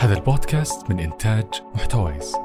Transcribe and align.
هذا 0.00 0.14
البودكاست 0.14 0.90
من 0.90 1.00
إنتاج 1.00 1.46
محتويس. 1.74 2.36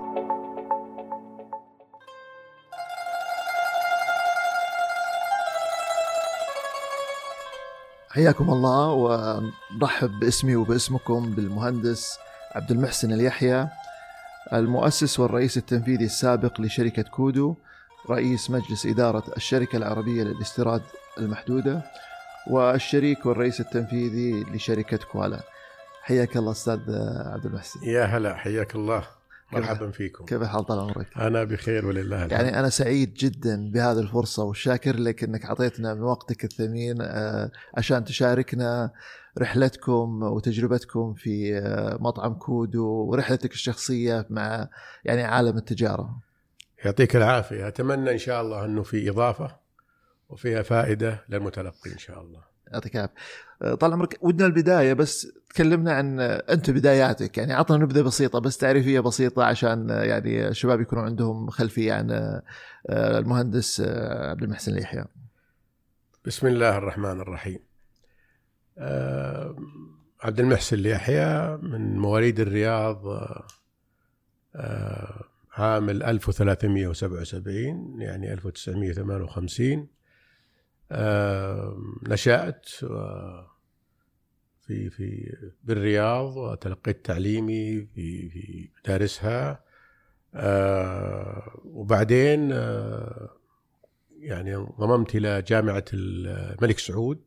حياكم 8.09 8.49
الله 8.49 8.91
ونرحب 8.91 10.19
باسمي 10.19 10.55
وباسمكم 10.55 11.31
بالمهندس 11.35 12.17
عبد 12.55 12.71
المحسن 12.71 13.13
اليحيى 13.13 13.67
المؤسس 14.53 15.19
والرئيس 15.19 15.57
التنفيذي 15.57 16.05
السابق 16.05 16.61
لشركة 16.61 17.03
كودو 17.03 17.55
رئيس 18.09 18.51
مجلس 18.51 18.85
إدارة 18.85 19.23
الشركة 19.37 19.77
العربية 19.77 20.23
للاستيراد 20.23 20.81
المحدودة 21.17 21.81
والشريك 22.47 23.25
والرئيس 23.25 23.59
التنفيذي 23.61 24.43
لشركة 24.43 24.97
كوالا. 24.97 25.54
حياك 26.05 26.37
الله 26.37 26.51
أستاذ 26.51 26.79
عبد 27.25 27.45
المحسن 27.45 27.79
يا 27.83 28.03
هلا 28.03 28.35
حياك 28.35 28.75
الله 28.75 29.07
مرحبا 29.51 29.91
فيكم 29.91 30.25
كيف 30.25 30.43
حال 30.43 30.65
طال 30.65 30.79
عمرك؟ 30.79 31.07
أنا 31.17 31.43
بخير 31.43 31.85
ولله 31.85 32.15
الحمد. 32.15 32.31
يعني 32.31 32.59
أنا 32.59 32.69
سعيد 32.69 33.13
جدا 33.13 33.71
بهذه 33.71 33.99
الفرصة 33.99 34.43
وشاكر 34.43 34.99
لك 34.99 35.23
إنك 35.23 35.45
أعطيتنا 35.45 35.93
من 35.93 36.01
وقتك 36.01 36.43
الثمين 36.43 36.97
آه، 37.01 37.51
عشان 37.77 38.03
تشاركنا 38.03 38.91
رحلتكم 39.37 40.23
وتجربتكم 40.23 41.13
في 41.13 41.57
آه، 41.57 41.97
مطعم 41.99 42.33
كودو 42.33 42.85
ورحلتك 42.85 43.51
الشخصية 43.51 44.25
مع 44.29 44.67
يعني 45.05 45.23
عالم 45.23 45.57
التجارة. 45.57 46.19
يعطيك 46.85 47.15
العافية 47.15 47.67
أتمنى 47.67 48.11
إن 48.11 48.17
شاء 48.17 48.41
الله 48.41 48.65
أنه 48.65 48.83
في 48.83 49.09
إضافة 49.09 49.55
وفيها 50.29 50.61
فائدة 50.61 51.23
للمتلقي 51.29 51.91
إن 51.93 51.97
شاء 51.97 52.21
الله. 52.21 52.54
يعطيك 52.73 52.95
العافيه. 52.95 53.13
آه، 53.61 53.75
طال 53.75 53.93
عمرك 53.93 54.17
ودنا 54.21 54.45
البداية 54.45 54.93
بس 54.93 55.27
تكلمنا 55.49 55.93
عن 55.93 56.19
أنت 56.19 56.69
بداياتك 56.69 57.37
يعني 57.37 57.53
عطنا 57.53 57.77
نبذة 57.77 58.01
بسيطة 58.01 58.39
بس 58.39 58.57
تعريفية 58.57 58.99
بسيطة 58.99 59.43
عشان 59.43 59.89
يعني 59.89 60.47
الشباب 60.47 60.81
يكونوا 60.81 61.03
عندهم 61.03 61.49
خلفية 61.49 61.93
عن 61.93 62.11
آه، 62.11 62.41
المهندس 63.19 63.81
آه، 63.85 64.29
عبد 64.29 64.43
المحسن 64.43 64.71
اليحيى. 64.71 65.05
بسم 66.25 66.47
الله 66.47 66.77
الرحمن 66.77 67.21
الرحيم. 67.21 67.59
آه، 68.77 69.55
عبد 70.21 70.39
المحسن 70.39 70.77
اليحيى 70.77 71.57
من 71.57 71.97
مواليد 71.97 72.39
الرياض 72.39 73.05
آه، 74.55 75.23
عام 75.53 75.89
1377 75.89 78.01
يعني 78.01 78.33
1958 78.33 79.79
آه، 79.79 79.87
نشأت 82.09 82.65
في 84.67 84.89
في 84.89 85.37
بالرياض 85.63 86.37
وتلقيت 86.37 87.05
تعليمي 87.05 87.87
في 87.95 88.29
في 88.29 88.69
مدارسها. 88.79 89.63
وبعدين 91.65 92.49
يعني 94.19 94.55
انضممت 94.55 95.15
إلى 95.15 95.41
جامعة 95.41 95.85
الملك 95.93 96.79
سعود 96.79 97.21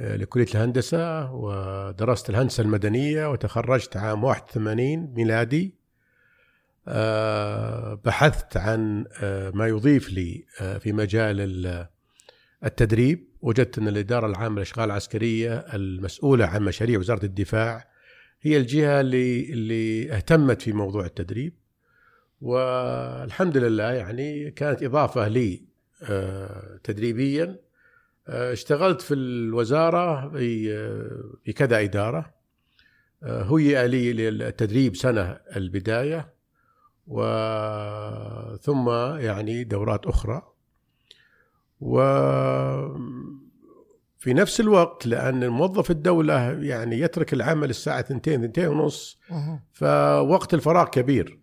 لكلية 0.00 0.46
الهندسة 0.54 1.32
ودرست 1.32 2.30
الهندسة 2.30 2.62
المدنية 2.62 3.30
وتخرجت 3.30 3.96
عام 3.96 4.24
81 4.24 5.14
ميلادي. 5.14 5.74
بحثت 8.04 8.56
عن 8.56 9.04
ما 9.54 9.66
يضيف 9.68 10.10
لي 10.10 10.44
في 10.80 10.92
مجال 10.92 11.88
التدريب 12.64 13.28
وجدت 13.42 13.78
أن 13.78 13.88
الإدارة 13.88 14.26
العامة 14.26 14.56
للأشغال 14.56 14.84
العسكرية 14.84 15.54
المسؤولة 15.54 16.46
عن 16.46 16.62
مشاريع 16.62 16.98
وزارة 16.98 17.24
الدفاع 17.24 17.88
هي 18.40 18.56
الجهة 18.56 19.00
اللي 19.00 19.52
اللي 19.52 20.12
اهتمت 20.12 20.62
في 20.62 20.72
موضوع 20.72 21.04
التدريب. 21.06 21.54
والحمد 22.40 23.56
لله 23.56 23.92
يعني 23.92 24.50
كانت 24.50 24.82
إضافة 24.82 25.28
لي 25.28 25.62
تدريبيا. 26.84 27.60
اشتغلت 28.28 29.00
في 29.00 29.14
الوزارة 29.14 30.28
في 31.44 31.52
كذا 31.56 31.80
إدارة. 31.80 32.34
هيئ 33.22 33.86
لي 33.86 34.12
للتدريب 34.12 34.96
سنة 34.96 35.22
البداية. 35.56 36.34
وثم 37.06 38.88
يعني 39.18 39.64
دورات 39.64 40.06
أخرى. 40.06 40.52
و 41.80 42.00
في 44.18 44.34
نفس 44.34 44.60
الوقت 44.60 45.06
لأن 45.06 45.48
موظف 45.48 45.90
الدولة 45.90 46.52
يعني 46.52 47.00
يترك 47.00 47.32
العمل 47.32 47.70
الساعة 47.70 48.00
2 48.00 48.44
2 48.44 48.68
ونص 48.68 49.20
فوقت 49.72 50.54
الفراغ 50.54 50.88
كبير. 50.88 51.38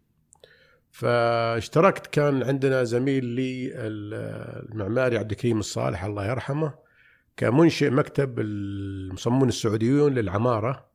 فاشتركت 0.92 2.08
كان 2.08 2.44
عندنا 2.44 2.84
زميل 2.84 3.26
لي 3.26 3.72
المعماري 3.76 5.18
عبد 5.18 5.32
الكريم 5.32 5.60
الصالح 5.60 6.04
الله 6.04 6.26
يرحمه 6.26 6.74
كمنشئ 7.38 7.90
مكتب 7.90 8.40
المصممون 8.40 9.48
السعوديون 9.48 10.14
للعمارة. 10.14 10.86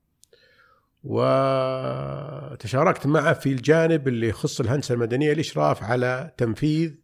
وتشاركت 1.04 3.06
معه 3.06 3.32
في 3.32 3.52
الجانب 3.52 4.08
اللي 4.08 4.28
يخص 4.28 4.60
الهندسة 4.60 4.94
المدنية 4.94 5.32
الإشراف 5.32 5.82
على 5.82 6.32
تنفيذ 6.36 6.94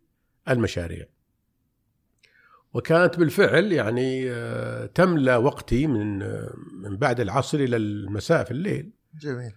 المشاريع. 0.48 1.06
وكانت 2.76 3.18
بالفعل 3.18 3.72
يعني 3.72 4.34
تملأ 4.86 5.36
وقتي 5.36 5.86
من 5.86 6.18
من 6.82 6.96
بعد 6.96 7.20
العصر 7.20 7.58
إلى 7.58 7.76
المساء 7.76 8.44
في 8.44 8.50
الليل. 8.50 8.90
جميل. 9.20 9.52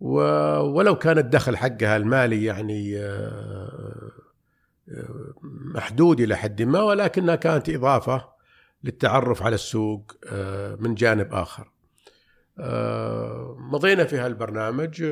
ولو 0.00 0.98
كان 0.98 1.18
الدخل 1.18 1.56
حقها 1.56 1.96
المالي 1.96 2.44
يعني 2.44 3.00
محدود 5.74 6.20
إلى 6.20 6.36
حد 6.36 6.62
ما 6.62 6.82
ولكنها 6.82 7.34
كانت 7.34 7.68
إضافة 7.68 8.28
للتعرف 8.84 9.42
على 9.42 9.54
السوق 9.54 10.12
من 10.78 10.94
جانب 10.94 11.34
آخر. 11.34 11.72
مضينا 13.72 14.04
في 14.04 14.18
هالبرنامج 14.18 15.04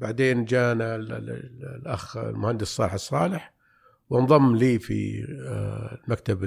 بعدين 0.00 0.44
جانا 0.44 0.96
الأخ 0.96 2.16
المهندس 2.16 2.66
صالح 2.66 2.92
الصالح 2.92 3.54
وانضم 4.10 4.56
لي 4.56 4.78
في 4.78 5.26
مكتب 6.08 6.44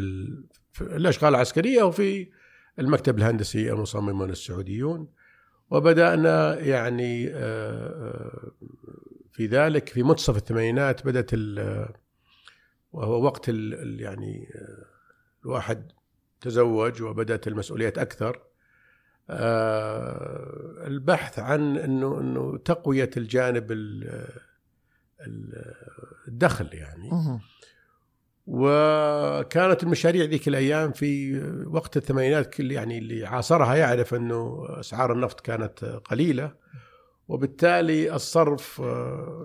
الأشغال 0.81 1.35
العسكرية 1.35 1.83
وفي 1.83 2.29
المكتب 2.79 3.17
الهندسي 3.17 3.71
المصممون 3.71 4.29
السعوديون. 4.29 5.07
وبدأنا 5.69 6.59
يعني 6.59 7.29
في 9.31 9.45
ذلك 9.45 9.89
في 9.89 10.03
منتصف 10.03 10.37
الثمانينات 10.37 11.05
بدأت 11.05 11.31
وهو 12.91 13.23
وقت 13.23 13.49
يعني 13.49 14.47
الواحد 15.45 15.91
تزوج 16.41 17.01
وبدأت 17.01 17.47
المسؤوليات 17.47 17.97
أكثر. 17.97 18.41
البحث 20.87 21.39
عن 21.39 21.77
إنه 21.77 22.19
إنه 22.19 22.57
تقوية 22.57 23.09
الجانب 23.17 23.71
الدخل 26.27 26.69
يعني 26.73 27.39
وكانت 28.47 29.83
المشاريع 29.83 30.25
ذيك 30.25 30.47
الأيام 30.47 30.91
في 30.91 31.41
وقت 31.67 31.97
الثمانينات 31.97 32.53
كل 32.53 32.71
يعني 32.71 32.97
اللي 32.97 33.25
عاصرها 33.25 33.75
يعرف 33.75 34.13
أنه 34.13 34.65
أسعار 34.69 35.13
النفط 35.13 35.41
كانت 35.41 35.85
قليلة 35.85 36.53
وبالتالي 37.27 38.15
الصرف 38.15 38.81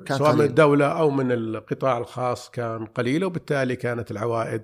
كان 0.07 0.19
سواء 0.19 0.31
قليل. 0.31 0.43
من 0.43 0.45
الدولة 0.45 0.87
أو 0.87 1.11
من 1.11 1.33
القطاع 1.33 1.99
الخاص 1.99 2.51
كان 2.51 2.87
قليله 2.87 3.27
وبالتالي 3.27 3.77
كانت 3.77 4.11
العوائد 4.11 4.63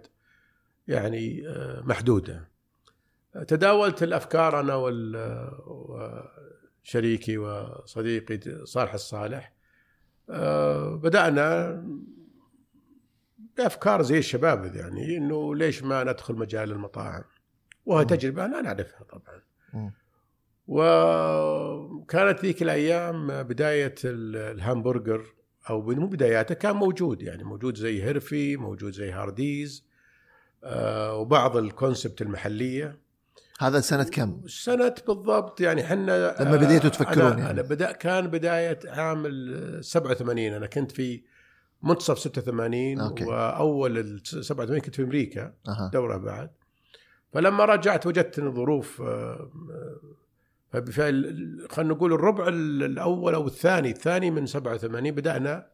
يعني 0.89 1.43
محدودة. 1.83 2.49
تداولت 3.49 4.03
الأفكار 4.03 4.61
أنا 4.61 4.75
وشريكي 6.85 7.39
وصديقي 7.39 8.41
صالح 8.65 8.95
الصالح 8.95 9.58
بدأنا 11.03 11.75
بأفكار 13.57 14.03
زي 14.03 14.19
الشباب 14.19 14.75
يعني 14.77 15.17
إنه 15.17 15.55
ليش 15.55 15.83
ما 15.83 16.05
ندخل 16.05 16.35
مجال 16.35 16.73
المطاعم؟ 16.73 17.25
وهي 17.87 18.05
تجربة 18.05 18.45
أنا 18.45 18.61
نعرفها 18.61 19.03
طبعا. 19.05 19.43
وكانت 20.67 22.41
ذيك 22.41 22.63
الأيام 22.63 23.43
بداية 23.43 23.95
الهامبرجر 24.05 25.25
أو 25.71 25.83
مو 25.83 26.07
بداياته 26.07 26.55
كان 26.55 26.77
موجود 26.77 27.23
يعني 27.23 27.45
موجود 27.45 27.77
زي 27.77 28.03
هيرفي 28.03 28.57
موجود 28.57 28.93
زي 28.93 29.11
هارديز 29.11 29.89
وبعض 31.13 31.57
ال 31.57 31.65
concept 31.65 32.23
المحلية. 32.23 32.99
هذا 33.59 33.81
سنة 33.81 34.05
كم؟ 34.05 34.41
سنة 34.47 34.95
بالضبط 35.09 35.61
يعني 35.61 35.81
إحنا 35.85 36.37
لما 36.41 36.57
بديتوا 36.57 36.91
تفكرون 36.91 37.27
أنا, 37.27 37.39
يعني. 37.39 37.51
أنا 37.51 37.63
بدأ 37.63 37.93
كان 37.93 38.27
بداية 38.27 38.79
عام 38.87 39.23
87 39.83 40.39
أنا 40.53 40.67
كنت 40.67 40.93
في 40.93 41.23
منتصف 41.83 42.19
86 42.19 43.01
okay. 43.01 43.25
وأول 43.25 44.21
87 44.25 44.81
كنت 44.81 44.95
في 44.95 45.03
أمريكا 45.03 45.55
أه. 45.69 45.91
دورة 45.93 46.17
بعد 46.17 46.51
فلما 47.33 47.65
رجعت 47.65 48.07
وجدت 48.07 48.39
إن 48.39 48.47
الظروف 48.47 49.03
فب- 50.73 50.91
فال- 50.91 51.67
خلينا 51.71 51.95
نقول 51.95 52.13
الربع 52.13 52.49
ال- 52.49 52.83
الأول 52.83 53.35
أو 53.35 53.47
الثاني 53.47 53.91
الثاني 53.91 54.31
من 54.31 54.47
87 54.47 55.11
بدأنا 55.11 55.67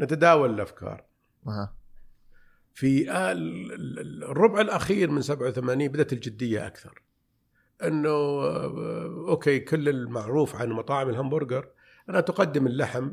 نتداول 0.00 0.54
الأفكار 0.54 1.04
أها. 1.46 1.74
في 2.74 3.10
ال- 3.32 3.72
ال- 3.72 4.24
الربع 4.24 4.60
الأخير 4.60 5.10
من 5.10 5.22
87 5.22 5.88
بدأت 5.88 6.12
الجدية 6.12 6.66
أكثر 6.66 7.02
إنه 7.86 8.08
أوكي 9.28 9.60
كل 9.60 9.88
المعروف 9.88 10.56
عن 10.56 10.68
مطاعم 10.70 11.08
الهمبرجر 11.08 11.68
انها 12.10 12.20
تقدم 12.20 12.66
اللحم 12.66 13.10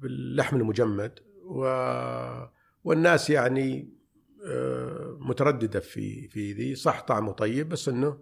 باللحم 0.00 0.56
المجمد 0.56 1.18
و 1.44 1.64
والناس 2.84 3.30
يعني 3.30 3.88
آه، 4.46 5.16
مترددة 5.20 5.80
في 5.80 6.28
في 6.28 6.52
ذي 6.52 6.74
صح 6.74 7.00
طعمه 7.00 7.32
طيب 7.32 7.68
بس 7.68 7.88
إنه 7.88 8.18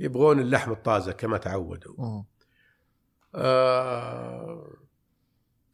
يبغون 0.00 0.40
اللحم 0.40 0.72
الطازة 0.72 1.12
كما 1.12 1.36
تعودوا. 1.38 2.22
آه، 3.34 4.70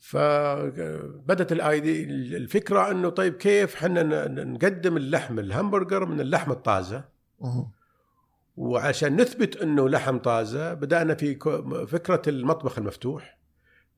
فبدت 0.00 1.52
الايدي 1.52 2.04
الفكرة 2.36 2.90
إنه 2.90 3.08
طيب 3.08 3.34
كيف 3.34 3.74
إحنا 3.74 4.28
نقدم 4.28 4.96
اللحم 4.96 5.38
الهمبرجر 5.38 6.06
من 6.06 6.20
اللحم 6.20 6.50
الطازة 6.52 7.04
مم. 7.40 7.66
وعشان 8.56 9.20
نثبت 9.20 9.56
إنه 9.56 9.88
لحم 9.88 10.18
طازة 10.18 10.74
بدأنا 10.74 11.14
في 11.14 11.34
فكرة 11.88 12.22
المطبخ 12.28 12.78
المفتوح 12.78 13.38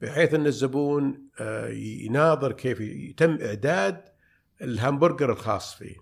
بحيث 0.00 0.34
إن 0.34 0.46
الزبون 0.46 1.28
آه، 1.40 1.68
يناظر 1.68 2.52
كيف 2.52 2.80
يتم 2.80 3.38
إعداد 3.42 4.04
الهمبرجر 4.62 5.32
الخاص 5.32 5.74
فيه. 5.74 5.96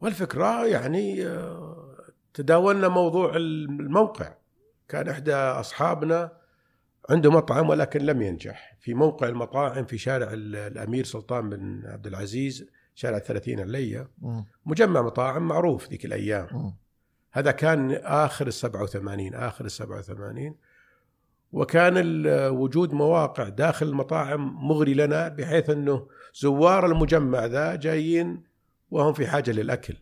والفكرة 0.00 0.66
يعني 0.66 1.26
آه، 1.26 1.94
تداولنا 2.34 2.88
موضوع 2.88 3.36
الموقع. 3.36 4.34
كان 4.88 5.08
إحدى 5.08 5.34
أصحابنا 5.34 6.32
عنده 7.10 7.30
مطعم 7.30 7.68
ولكن 7.68 8.00
لم 8.00 8.22
ينجح. 8.22 8.76
في 8.80 8.94
موقع 8.94 9.28
المطاعم 9.28 9.84
في 9.84 9.98
شارع 9.98 10.32
ال- 10.32 10.56
الأمير 10.56 11.04
سلطان 11.04 11.48
بن 11.50 11.82
عبد 11.86 12.06
العزيز 12.06 12.66
شارع 12.94 13.18
30 13.18 13.60
عليا 13.60 14.08
مم. 14.22 14.44
مجمع 14.66 15.02
مطاعم 15.02 15.48
معروف 15.48 15.88
ذيك 15.88 16.04
الأيام 16.04 16.48
مم. 16.52 16.74
هذا 17.32 17.50
كان 17.50 17.90
آخر 18.02 18.46
ال 18.46 18.52
87 18.52 19.34
آخر 19.34 19.64
ال 19.64 19.70
87 19.70 20.54
وكان 21.52 22.26
وجود 22.50 22.92
مواقع 22.92 23.48
داخل 23.48 23.86
المطاعم 23.86 24.68
مغري 24.68 24.94
لنا 24.94 25.28
بحيث 25.28 25.70
أنه 25.70 26.06
زوار 26.34 26.86
المجمع 26.86 27.44
ذا 27.44 27.76
جايين 27.76 28.42
وهم 28.90 29.12
في 29.12 29.26
حاجة 29.26 29.50
للأكل. 29.50 29.94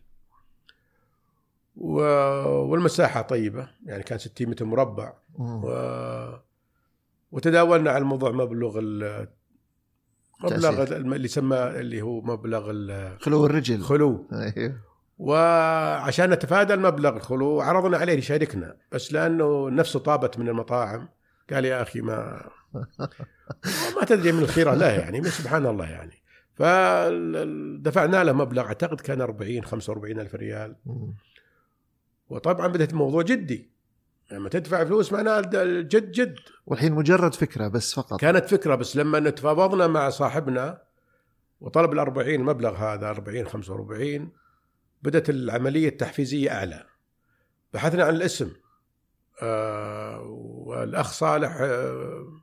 و... 1.77 2.01
والمساحة 2.45 3.21
طيبة 3.21 3.69
يعني 3.85 4.03
كان 4.03 4.17
60 4.17 4.47
متر 4.47 4.65
مربع. 4.65 5.13
و... 5.39 5.67
وتداولنا 7.31 7.91
على 7.91 8.01
الموضوع 8.01 8.31
مبلغ 8.31 8.79
ال... 8.79 9.27
مبلغ. 10.43 10.83
اللي 10.83 11.25
يسمى 11.25 11.57
اللي 11.57 12.01
هو 12.01 12.21
مبلغ 12.21 12.71
خلو 13.21 13.45
الرجل. 13.45 13.75
الخلو 13.75 14.27
أيوه. 14.33 14.79
وعشان 15.17 16.29
نتفادى 16.29 16.73
المبلغ 16.73 17.17
الخلو 17.17 17.61
عرضنا 17.61 17.97
عليه 17.97 18.13
يشاركنا 18.13 18.75
بس 18.91 19.13
لأنه 19.13 19.69
نفسه 19.69 19.99
طابت 19.99 20.39
من 20.39 20.49
المطاعم. 20.49 21.09
قال 21.53 21.65
يا 21.65 21.81
أخي 21.81 22.01
ما 22.01 22.49
ما 23.95 24.05
تدري 24.07 24.31
من 24.31 24.43
الخيره 24.43 24.73
لا 24.73 24.95
يعني 24.99 25.23
سبحان 25.23 25.65
الله 25.65 25.85
يعني. 25.85 26.23
فدفعنا 26.55 28.23
له 28.23 28.33
مبلغ 28.33 28.65
أعتقد 28.65 29.01
كان 29.01 29.21
40 29.21 29.63
45 29.63 30.19
ألف 30.19 30.35
ريال. 30.35 30.75
وطبعا 32.29 32.67
بدأت 32.67 32.91
الموضوع 32.91 33.21
جدي. 33.21 33.72
لما 34.31 34.49
تدفع 34.49 34.85
فلوس 34.85 35.13
معناه 35.13 35.41
جد 35.81 36.11
جد. 36.11 36.39
والحين 36.65 36.93
مجرد 36.93 37.33
فكرة 37.33 37.67
بس 37.67 37.93
فقط. 37.93 38.19
كانت 38.19 38.45
فكرة 38.45 38.75
بس 38.75 38.95
لما 38.97 39.19
نتفاوضنا 39.19 39.87
مع 39.87 40.09
صاحبنا 40.09 40.81
وطلب 41.61 41.93
ال 41.93 41.99
40 41.99 42.29
المبلغ 42.35 42.75
هذا 42.75 43.09
40 43.09 43.47
45 43.47 44.31
بدأت 45.01 45.29
العملية 45.29 45.87
التحفيزية 45.89 46.51
أعلى. 46.51 46.85
بحثنا 47.73 48.03
عن 48.03 48.15
الاسم 48.15 48.51
آه 49.41 50.21
والأخ 50.65 51.11
صالح 51.11 51.57
آه 51.61 52.42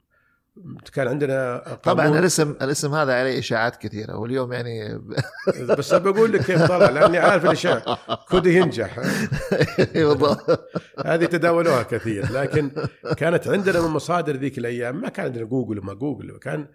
كان 0.93 1.09
عندنا 1.09 1.59
طبعا 1.83 2.19
الاسم 2.19 2.51
الاسم 2.63 2.95
هذا 2.95 3.15
عليه 3.15 3.39
إشاعات 3.39 3.77
كثيرة 3.77 4.17
واليوم 4.17 4.53
يعني 4.53 4.99
بس 5.79 5.95
بقول 5.95 6.33
لك 6.33 6.41
كيف 6.45 6.63
طلع 6.63 6.91
لأني 6.91 7.19
عارف 7.19 7.45
الاشياء 7.45 7.99
could 8.29 8.47
ينجح. 8.47 9.01
بالضبط. 9.95 10.71
هذه 11.07 11.25
تداولوها 11.25 11.83
كثير 11.83 12.33
لكن 12.33 12.71
كانت 13.17 13.49
عندنا 13.49 13.81
من 13.81 13.89
مصادر 13.89 14.37
ذيك 14.37 14.59
الأيام. 14.59 15.01
ما 15.01 15.09
كان 15.09 15.27
عندنا 15.27 15.45
جوجل 15.45 15.79
وما 15.79 15.95
جوجل 15.95 16.39
كان 16.39 16.69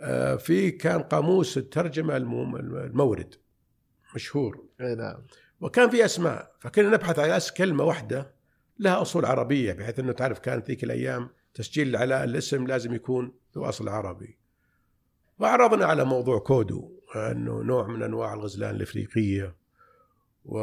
آه، 0.00 0.36
في 0.36 0.70
كان 0.70 1.02
قاموس 1.02 1.58
الترجمة 1.58 2.16
الم- 2.16 2.56
المورد 2.56 3.34
مشهور. 4.14 4.64
أي 4.80 4.94
نعم. 4.94 5.16
وكان 5.60 5.90
في 5.90 6.04
أسماء 6.04 6.50
فكنا 6.60 6.88
نبحث 6.88 7.18
أس 7.18 7.52
كلمة 7.52 7.84
واحدة 7.84 8.34
لها 8.78 9.02
أصول 9.02 9.24
عربية 9.24 9.72
بحيث 9.72 9.98
إنه 9.98 10.12
تعرف 10.12 10.38
كانت 10.38 10.66
ذيك 10.68 10.84
الأيام 10.84 11.28
تسجيل 11.54 11.96
على 11.96 12.24
الاسم 12.24 12.66
لازم 12.66 12.94
يكون 12.94 13.32
ذو 13.54 13.64
أصل 13.64 13.88
عربي. 13.88 14.38
وعرضنا 15.38 15.86
على 15.86 16.04
موضوع 16.04 16.38
كودو 16.38 16.90
إنه 17.16 17.62
نوع 17.62 17.86
من 17.86 18.02
أنواع 18.02 18.34
الغزلان 18.34 18.74
الإفريقية. 18.74 19.56
و 20.44 20.58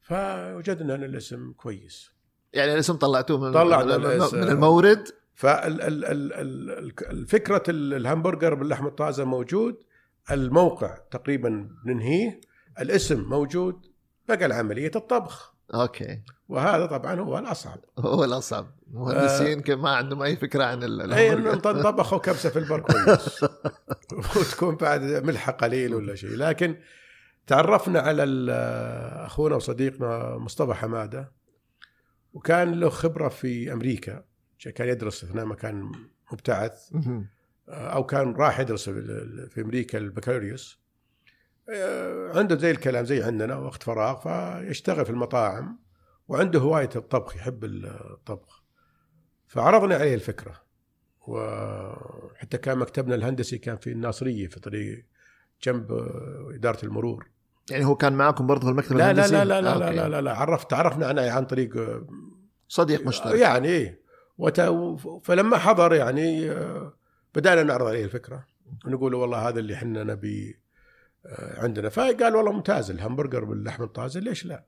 فوجدنا 0.00 0.94
أن 0.94 1.04
الاسم 1.04 1.52
كويس. 1.52 2.12
يعني 2.52 2.74
الاسم 2.74 2.96
طلعتوه 2.96 3.40
من 3.40 3.52
طلعنا 3.52 3.98
من, 3.98 4.06
الاسم. 4.06 4.40
من 4.40 4.48
المورد؟ 4.48 5.08
فالفكرة 5.34 6.42
الهمبرجر 7.68 8.54
باللحم 8.54 8.86
الطازة 8.86 9.24
موجود 9.24 9.82
الموقع 10.30 10.98
تقريبا 11.10 11.68
ننهيه 11.86 12.40
الاسم 12.80 13.20
موجود 13.20 13.86
بقى 14.28 14.46
العملية 14.46 14.90
الطبخ. 14.96 15.51
أوكي. 15.74 16.22
وهذا 16.48 16.86
طبعا 16.86 17.20
هو 17.20 17.38
الأصعب. 17.38 17.78
هو 17.98 18.24
الأصعب. 18.24 18.66
مهندسين 18.90 19.60
كان 19.60 19.78
ما 19.78 19.90
عندهم 19.90 20.22
أي 20.22 20.36
فكرة 20.36 20.64
عن 20.64 20.82
ال- 20.82 21.12
اي. 21.12 21.32
انه 21.32 21.54
طبخوا 21.54 22.18
كبسة 22.18 22.50
في 22.50 22.58
البر 22.58 22.80
كويس. 22.80 23.44
وتكون 24.36 24.76
بعد 24.76 25.02
ملحة 25.02 25.52
قليل 25.52 25.94
ولا 25.94 26.14
شيء. 26.14 26.30
لكن 26.30 26.76
تعرفنا 27.46 28.00
على 28.00 28.24
أخونا 29.26 29.56
وصديقنا 29.56 30.36
مصطفى 30.38 30.74
حمادة 30.74 31.32
وكان 32.32 32.80
له 32.80 32.88
خبرة 32.88 33.28
في 33.28 33.72
أمريكا. 33.72 34.24
كان 34.74 34.88
يدرس 34.88 35.24
هنا 35.24 35.44
مكان 35.44 35.92
مبتعث. 36.32 36.88
مهم. 36.92 37.28
أو 37.68 38.06
كان 38.06 38.32
راح 38.34 38.60
يدرس 38.60 38.88
في 38.90 39.60
أمريكا 39.60 39.98
البكالوريوس. 39.98 40.78
آه، 40.78 40.81
عنده 42.34 42.56
زي 42.56 42.70
الكلام 42.70 43.04
زي 43.04 43.22
عندنا 43.22 43.56
وقت 43.56 43.82
فراغ 43.82 44.20
فيشتغل 44.20 45.04
في 45.04 45.10
المطاعم 45.10 45.78
وعنده 46.28 46.60
هواية 46.60 46.90
الطبخ 46.96 47.36
يحب 47.36 47.64
الطبخ. 47.64 48.62
فعرضنا 49.46 49.94
عليه 49.94 50.14
الفكرة. 50.14 50.62
وحتى 51.26 52.58
كان 52.58 52.78
مكتبنا 52.78 53.14
الهندسي 53.14 53.58
كان 53.58 53.76
في 53.76 53.92
الناصرية 53.92 54.48
في 54.48 54.60
طريق 54.60 55.06
جنب 55.62 55.92
إدارة 56.54 56.84
المرور. 56.84 57.30
يعني 57.70 57.84
هو 57.84 57.94
كان 57.94 58.12
معكم 58.12 58.46
برضه 58.46 58.62
في 58.64 58.70
المكتب 58.70 58.96
لا 58.96 59.10
الهندسي؟ 59.10 59.32
لا 59.32 59.44
لا 59.44 59.60
لا, 59.60 59.74
آه، 59.74 59.78
لا. 59.78 59.90
لا, 59.90 60.08
لا, 60.08 60.20
لا 60.20 60.34
عرفت 60.34 60.70
تعرفنا 60.70 61.06
عنه 61.06 61.30
عن 61.30 61.44
طريق 61.44 61.76
آه، 61.76 62.06
صديق 62.68 63.06
مشترك. 63.06 63.40
يعني 63.40 63.68
إيه. 63.68 64.02
وت... 64.38 64.60
فلما 65.22 65.58
حضر 65.58 65.94
يعني 65.94 66.50
آه، 66.50 66.92
بدأنا 67.34 67.62
نعرض 67.62 67.86
عليه 67.86 68.04
الفكرة. 68.04 68.46
ونقول 68.86 69.12
له 69.12 69.18
والله 69.18 69.48
هذا 69.48 69.58
اللي 69.58 69.74
إحنا 69.74 70.04
نبي 70.04 70.50
آه، 70.50 70.62
عندنا. 71.56 71.88
فقال 71.88 72.36
والله 72.36 72.52
ممتاز 72.52 72.90
الهمبرجر 72.90 73.44
باللحم 73.44 73.82
الطازج 73.82 74.22
ليش 74.22 74.46
لا؟ 74.46 74.64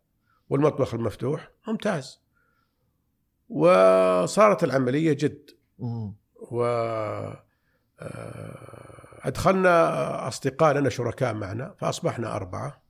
والمطبخ 0.49 0.95
المفتوح 0.95 1.51
ممتاز. 1.69 2.21
وصارت 3.49 4.65
العملية 4.65 5.13
جد. 5.13 5.51
و 6.51 6.65
آه، 8.01 9.19
أدخلنا 9.23 10.29
أصدقاء 10.29 10.75
لنا 10.75 10.89
شركاء 10.89 11.35
معنا 11.35 11.75
فأصبحنا 11.79 12.37
أربعة. 12.37 12.83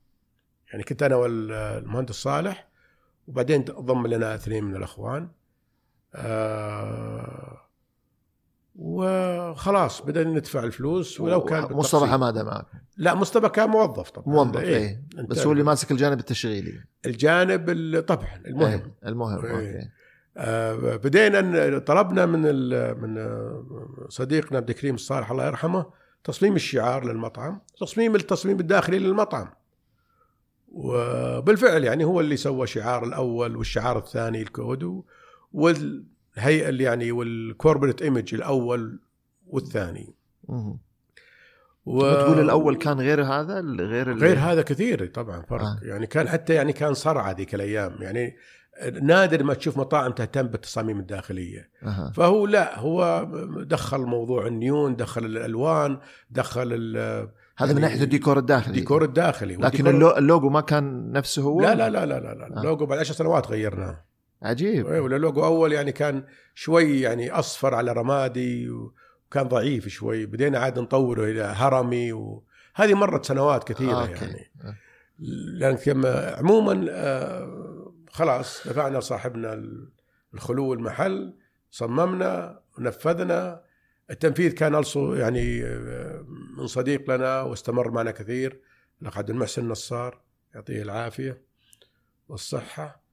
يعني 0.73 0.85
كنت 0.85 1.03
أنا 1.03 1.17
والمهندس 1.17 2.15
صالح 2.15 2.69
وبعدين 3.29 3.65
ضم 3.65 4.07
لنا 4.07 4.35
اثنين 4.35 4.65
من 4.65 4.77
الأخوان. 4.77 5.31
آه، 6.15 7.64
وخلاص 8.75 10.01
بدأنا 10.03 10.31
ندفع 10.31 10.65
الفلوس 10.65 11.21
ولو 11.21 11.41
كان 11.45 11.63
مصطفى. 11.77 12.07
حمادة 12.07 12.45
معكم 12.45 12.79
لا 12.97 13.15
مصطفى 13.15 13.49
كان 13.49 13.69
موظف 13.69 14.11
طبعا. 14.11 14.29
موظف 14.35 14.61
إيه. 14.61 14.77
إيه. 14.77 15.03
أنت 15.19 15.31
بس 15.31 15.47
هو 15.47 15.53
اللي 15.53 15.63
ماسك 15.63 15.91
الجانب 15.91 16.19
التشغيلي. 16.19 16.81
الجانب 17.07 17.71
ال- 17.71 18.07
طبعا 18.07 18.41
المهم 18.47 18.67
إيه، 18.67 18.93
المهم. 19.07 19.45
إيه. 19.45 19.51
okay. 19.53 19.89
آه، 20.37 20.97
بدينا 20.97 21.79
طلبنا 21.79 22.27
من 22.27 22.41
من 23.01 23.19
صديقنا 24.09 24.59
عبد 24.59 24.71
الكريم 24.71 24.95
الصالح 24.95 25.31
الله 25.31 25.47
يرحمه 25.47 25.87
تصميم 26.25 26.55
الشعار 26.57 27.05
للمطعم 27.05 27.61
تصميم 27.81 28.15
التصميم 28.17 28.61
الداخلي 28.61 28.99
للمطعم. 28.99 29.49
وبالفعل 30.69 31.85
يعني 31.85 32.05
هو 32.05 32.21
اللي 32.21 32.37
سوى 32.37 32.67
شعار 32.67 33.05
الأول 33.05 33.57
والشعار 33.57 33.99
الثاني 33.99 34.43
الكودو 34.43 35.03
والهيئه 36.37 36.69
اللي 36.69 36.85
يعني 36.85 37.13
وال 37.13 37.29
corporate 37.29 38.03
image 38.03 38.35
الأول 38.35 39.01
والثاني 39.47 40.15
مم. 40.49 40.79
و... 41.87 42.01
تقول 42.13 42.41
الأول 42.41 42.77
كان 42.77 43.01
غير 43.01 43.23
هذا 43.23 43.61
غير 43.61 44.13
ال- 44.13 44.19
غير 44.19 44.39
هذا 44.39 44.63
كثير 44.63 45.07
طبعا 45.07 45.43
فرق 45.43 45.63
آه. 45.63 45.79
آه. 45.83 45.87
يعني 45.87 46.07
كان 46.07 46.29
حتى 46.29 46.55
يعني 46.55 46.73
كان 46.73 46.95
صرعة 46.95 47.33
ذيك 47.33 47.55
الأيام 47.55 47.97
يعني 48.03 48.37
نادر 49.03 49.43
ما 49.43 49.55
تشوف 49.55 49.79
مطاعم 49.79 50.13
تهتم 50.13 50.43
بالتصاميم 50.47 50.99
الداخلية 51.01 51.71
أها. 51.83 52.13
فهو 52.17 52.47
لا 52.47 52.79
هو 52.79 53.29
دخل 53.67 54.01
موضوع 54.01 54.47
النيون 54.47 54.97
دخل 54.97 55.25
الألوان 55.25 55.99
دخل 56.31 56.69
ال- 56.73 57.29
هذا 57.57 57.73
من 57.73 57.79
يعني 57.79 57.81
ناحية 57.81 58.03
الديكور 58.05 58.39
الداخلي 58.39 58.69
الديكور 58.75 59.05
الداخلي 59.05 59.57
لكن 59.57 59.85
والديكور- 59.87 60.19
اللوجو 60.19 60.49
ما 60.49 60.61
كان 60.61 61.13
نفسه 61.13 61.43
هو 61.43 61.61
لا 61.61 61.75
لا 61.75 61.91
لا 61.91 62.07
لا 62.07 62.21
لا, 62.21 62.35
لا. 62.35 62.57
آه. 62.57 62.61
اللوجو 62.61 62.87
بعد 62.87 62.99
10 62.99 63.15
سنوات 63.15 63.47
غيرناه 63.49 64.05
عجيب. 64.45 64.87
إيه، 64.87 65.01
ولا 65.01 65.17
اللوجو 65.17 65.45
أول 65.45 65.73
يعني 65.73 65.93
كان 65.93 66.25
شوي 66.55 67.01
يعني 67.01 67.31
أصفر 67.31 67.75
على 67.75 67.93
رمادي 67.93 68.71
وكان 68.71 69.49
ضعيف 69.49 69.89
شوي. 69.89 70.27
بدينا 70.27 70.59
عاد 70.59 70.79
نطوره 70.79 71.25
إلى 71.25 71.43
هرمي 71.43 72.13
وهذه 72.13 72.95
مرت 72.95 73.25
سنوات 73.25 73.73
كثيرة 73.73 74.05
آه،. 74.05 74.09
يعني. 74.09 74.51
آه. 74.65 74.77
لأن 75.59 75.77
كما 75.77 76.35
عموما 76.39 76.87
آه، 76.91 77.93
خلاص 78.11 78.69
دفعنا 78.69 78.99
لصاحبنا 78.99 79.65
الخلو 80.35 80.73
المحل 80.73 81.37
صممنا 81.71 82.61
ونفذنا 82.79 83.65
التنفيذ 84.11 84.53
كان 84.53 84.75
ألصو 84.75 85.15
يعني 85.15 85.65
آه، 85.65 86.27
من 86.59 86.67
صديق 86.67 87.11
لنا 87.11 87.41
واستمر 87.41 87.91
معنا 87.91 88.11
كثير. 88.11 88.61
الاخ 89.03 89.19
عبد 89.19 89.31
المحسن 89.31 89.69
نصار 89.69 90.21
يعطيه 90.55 90.83
العافية 90.83 91.43
والصحة. 92.29 93.04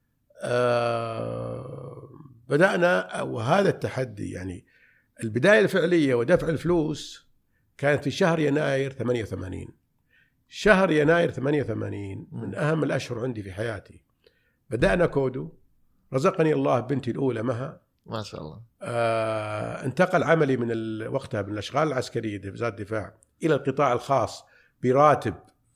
آه، 0.41 2.09
بدأنا 2.47 3.21
وهذا 3.21 3.69
التحدي 3.69 4.31
يعني 4.31 4.65
البداية 5.23 5.59
الفعلية 5.59 6.15
ودفع 6.15 6.49
الفلوس 6.49 7.27
كانت 7.77 8.03
في 8.03 8.11
شهر 8.11 8.39
يناير 8.39 8.91
88 8.91 9.67
شهر 10.47 10.91
يناير 10.91 11.31
88 11.31 12.27
من 12.31 12.55
أهم 12.55 12.83
الأشهر 12.83 13.19
عندي 13.19 13.43
في 13.43 13.51
حياتي. 13.51 14.01
بدأنا 14.69 15.05
كودو 15.05 15.53
رزقني 16.13 16.53
الله 16.53 16.79
بنتي 16.79 17.11
الأولى 17.11 17.43
مها. 17.43 17.81
ما 18.05 18.23
شاء 18.23 18.41
الله. 18.41 18.61
آه 18.81 19.85
انتقل 19.85 20.23
عملي 20.23 20.57
من 20.57 21.07
وقتها 21.07 21.41
من 21.41 21.53
الأشغال 21.53 21.87
العسكرية 21.87 22.41
في 22.41 22.49
وزاره 22.49 22.69
الدفاع 22.69 23.13
إلى 23.43 23.55
القطاع 23.55 23.93
الخاص 23.93 24.45
براتب 24.83 25.35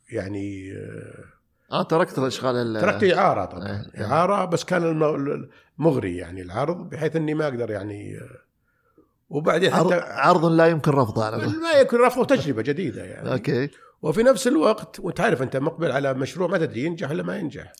يعني 0.09 0.73
آه 0.73 1.34
آه 1.71 1.83
تركت 1.83 2.19
الإشغال 2.19 2.55
ال- 2.55 2.81
تركت 2.81 3.03
إعارة 3.17 3.45
طبعا 3.45 3.85
إيه. 3.95 4.05
إعارة 4.05 4.45
بس 4.45 4.63
كان 4.63 4.99
مغري 5.77 6.17
يعني 6.17 6.41
العرض 6.41 6.89
بحيث 6.89 7.15
إني 7.15 7.33
ما 7.33 7.43
أقدر 7.47 7.71
يعني 7.71 8.17
آه، 8.17 8.37
وبعدين 9.29 9.73
عرض, 9.73 9.93
حتى 9.93 10.01
عرض 10.03 10.45
لا 10.45 10.67
يمكن 10.67 10.91
رفضه 10.91 11.25
على. 11.25 11.37
ما 11.47 11.71
يكون 11.71 11.99
رفضه 12.01 12.35
تجربة 12.35 12.61
جديدة 12.61 13.03
يعني 13.03 13.31
أوكي 13.33 13.69
وفي 14.01 14.23
نفس 14.23 14.47
الوقت 14.47 14.99
وتعرف 14.99 15.41
أنت 15.41 15.57
مقبل 15.57 15.91
على 15.91 16.13
مشروع 16.13 16.47
ما 16.47 16.57
تدري 16.57 16.83
ينجح 16.85 17.09
ولا 17.11 17.23
ما 17.23 17.37
ينجح. 17.37 17.73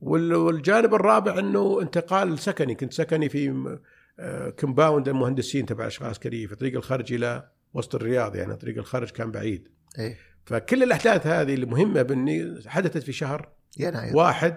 وال- 0.00 0.34
والجانب 0.34 0.94
الرابع 0.94 1.38
إنه 1.38 1.82
انتقال 1.82 2.38
سكني 2.38 2.74
كنت 2.74 2.92
سكني 2.92 3.28
في 3.28 3.50
م- 3.50 3.78
آه، 4.18 4.50
كومباوند 4.50 5.08
المهندسين 5.08 5.66
تبع 5.66 5.82
الاشغال 5.84 6.06
العسكريه 6.06 6.46
في 6.46 6.54
طريق 6.54 6.76
الخرج 6.76 7.12
إلى 7.12 7.48
وسط 7.74 7.94
الرياض 7.94 8.36
يعني 8.36 8.56
طريق 8.56 8.78
الخرج 8.78 9.10
كان 9.10 9.30
بعيد 9.30 9.68
إي 9.98 10.16
فكل 10.50 10.82
الأحداث 10.82 11.26
هذه 11.26 11.54
المهمه 11.54 12.02
بني 12.02 12.60
حدثت 12.66 12.98
في 12.98 13.12
شهر 13.12 13.48
يناير. 13.78 14.16
واحد 14.16 14.56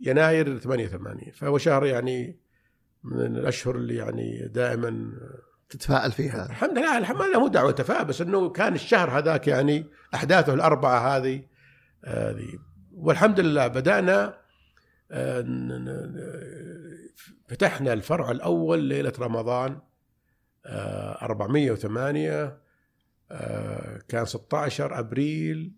يناير 0.00 0.58
88 0.58 1.32
فهو 1.32 1.58
شهر 1.58 1.86
يعني 1.86 2.40
من 3.04 3.36
الأشهر 3.36 3.76
اللي 3.76 3.96
يعني 3.96 4.48
دائما 4.48 5.12
تتفائل 5.68 6.12
فيها. 6.12 6.46
الحمد 6.46 6.78
لله 6.78 6.98
الحمد 6.98 7.22
لله 7.22 7.40
مو 7.40 7.48
دعوة 7.48 7.72
تفاؤل 7.72 8.04
بس 8.04 8.20
إنه 8.20 8.50
كان 8.50 8.74
الشهر 8.74 9.18
هذاك 9.18 9.48
يعني 9.48 9.86
أحداثه 10.14 10.54
الأربعة 10.54 11.16
هذه 11.16 11.42
هذه. 12.04 12.58
والحمد 12.92 13.40
لله 13.40 13.66
بدأنا 13.66 14.38
آه، 15.10 15.44
فتحنا 17.48 17.92
الفرع 17.92 18.30
الأول 18.30 18.82
ليلة 18.82 19.12
رمضان 19.18 19.80
آه، 20.66 21.24
408 21.24 22.42
آه، 22.42 22.65
كان 24.08 24.24
16 24.24 24.98
أبريل 24.98 25.72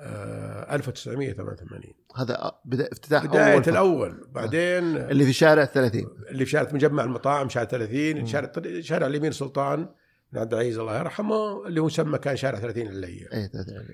آه، 0.00 0.74
1988 0.74 1.94
هذا 2.16 2.52
بدا 2.64 2.92
افتتاح 2.92 3.26
بداية 3.26 3.54
اول. 3.54 3.62
الأول. 3.68 4.26
بعدين 4.32 4.96
اللي 4.96 5.24
في 5.24 5.32
شارع 5.32 5.64
30 5.64 6.06
اللي 6.30 6.44
في 6.44 6.50
شارع 6.50 6.72
مجمع 6.72 7.04
المطاعم 7.04 7.48
شارع 7.48 7.64
30 7.66 8.20
مم. 8.20 8.26
شارع 8.26 8.52
شارع 8.80 9.06
اليمين 9.06 9.32
سلطان 9.32 9.88
بن 10.32 10.38
عبد 10.38 10.54
العزيز 10.54 10.78
الله 10.78 10.98
يرحمه 10.98 11.66
اللي 11.66 11.80
هو 11.80 11.86
يسمى 11.86 12.18
كان 12.18 12.36
شارع 12.36 12.58
30 12.58 12.88
علية 12.88 13.26
اي 13.32 13.48
30 13.48 13.84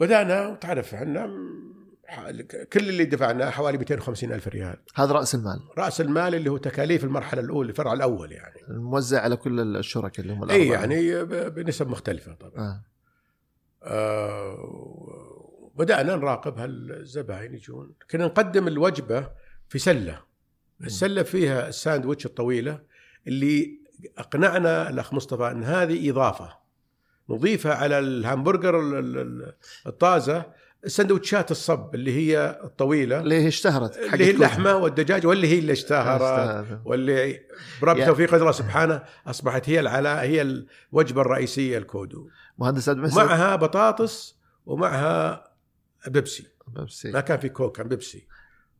بدأنا 0.00 0.46
وتعرف 0.46 0.94
إحنا 0.94 1.30
كل 2.72 2.88
اللي 2.88 3.04
دفعناه 3.04 3.50
حوالي 3.50 3.78
250 3.78 4.32
ألف 4.32 4.48
ريال. 4.48 4.76
هذا 4.94 5.12
رأس 5.12 5.34
المال. 5.34 5.60
رأس 5.78 6.00
المال 6.00 6.34
اللي 6.34 6.50
هو 6.50 6.56
تكاليف 6.56 7.04
المرحلة 7.04 7.40
الأولى 7.42 7.70
الفرع 7.70 7.92
الأول 7.92 8.32
يعني. 8.32 8.56
موزع 8.68 9.20
على 9.20 9.36
كل 9.36 9.76
الشركاء 9.76 10.20
اللي 10.20 10.32
هم 10.32 10.44
الأربعة. 10.44 10.64
يعني 10.64 11.24
بنسب 11.50 11.88
مختلفة 11.88 12.34
طبعا. 12.34 12.58
آه. 12.58 12.84
آه 13.82 15.70
بدأنا 15.74 16.16
نراقب 16.16 16.58
هالزباين 16.58 17.54
يجون. 17.54 17.92
كنا 18.10 18.24
نقدم 18.24 18.68
الوجبة 18.68 19.30
في 19.68 19.78
سلة. 19.78 20.20
السلة 20.84 21.22
فيها 21.22 21.68
الساندويتش 21.68 22.26
الطويلة 22.26 22.80
اللي 23.26 23.78
أقنعنا 24.18 24.90
الأخ 24.90 25.14
مصطفى 25.14 25.50
أن 25.50 25.64
هذه 25.64 26.10
إضافة. 26.10 26.58
نضيفها 27.30 27.74
على 27.74 27.98
الهامبرجر 27.98 28.80
ال- 28.80 28.94
ال- 28.94 29.18
ال- 29.18 29.54
الطازة. 29.86 30.44
السندوتشات 30.84 31.50
ال 31.50 31.61
sub 31.61 31.94
اللي 31.94 32.12
هي 32.16 32.60
الطويلة 32.64 33.20
اللي 33.20 33.34
هي 33.42 33.48
اشتهرت 33.48 33.96
اللي 33.96 34.24
هي 34.24 34.30
اللحمة 34.30 34.76
والدجاج 34.76 35.26
واللي 35.26 35.46
هي 35.46 35.58
اللي 35.58 35.72
اشتهرت. 35.72 36.80
واللي 36.84 37.40
برب 37.82 37.96
يا- 37.96 38.06
توفيق 38.06 38.34
الله 38.34 38.52
سبحانه 38.52 39.02
أصبحت 39.26 39.68
هي 39.68 39.80
اللي 39.80 40.24
هي 40.24 40.42
الوجبة 40.42 41.20
الرئيسية 41.20 41.78
الكودو. 41.78 42.28
مهندس 42.58 42.88
معها 42.88 43.56
بطاطس 43.56 44.36
ومعها 44.66 45.44
بيبسي. 46.06 46.46
بيبسي. 46.68 47.10
ما 47.10 47.20
كان 47.20 47.38
في 47.38 47.48
كوك 47.48 47.76
كان 47.76 47.88
بيبسي. 47.88 48.26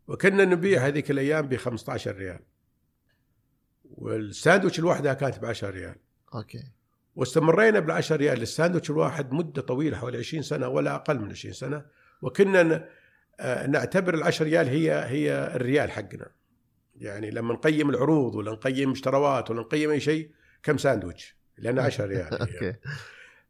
وكنا 0.08 0.44
نبيع 0.44 0.86
هذيك 0.86 1.10
الأيام 1.10 1.48
ب 1.48 1.56
15 1.56 2.16
ريال. 2.16 2.40
والساندويتش 3.84 4.78
الواحده 4.78 5.14
كانت 5.14 5.38
ب 5.38 5.44
10 5.44 5.70
ريال. 5.70 5.94
okay. 6.34 6.64
واستمرينا 7.14 7.80
بال 7.80 7.90
10 7.90 8.16
ريال. 8.16 8.38
للساندويتش 8.38 8.90
الواحد 8.90 9.32
مدة 9.32 9.62
طويلة 9.62 9.96
حوالي 9.96 10.18
20 10.18 10.42
سنة 10.42 10.68
ولا 10.68 10.94
أقل 10.94 11.18
من 11.18 11.30
20 11.30 11.54
سنة. 11.54 11.84
وكنا 12.22 12.88
آه، 13.40 13.66
نعتبر 13.66 14.14
ال 14.14 14.22
10 14.22 14.44
ريال 14.44 14.68
هي 14.68 14.92
هي 14.92 15.52
الريال 15.54 15.90
حقنا. 15.90 16.30
يعني 16.96 17.30
لما 17.30 17.54
نقيم 17.54 17.90
العروض 17.90 18.34
ولا 18.34 18.52
نقيم 18.52 18.90
اشتراوات 18.90 19.50
ولا 19.50 19.60
نقيم 19.60 19.90
أي 19.90 20.00
شيء 20.00 20.30
كم 20.62 20.78
ساندويتش؟ 20.78 21.36
لأن 21.58 21.78
10 21.78 22.06
ريال 22.06 22.34
okay. 22.40 22.74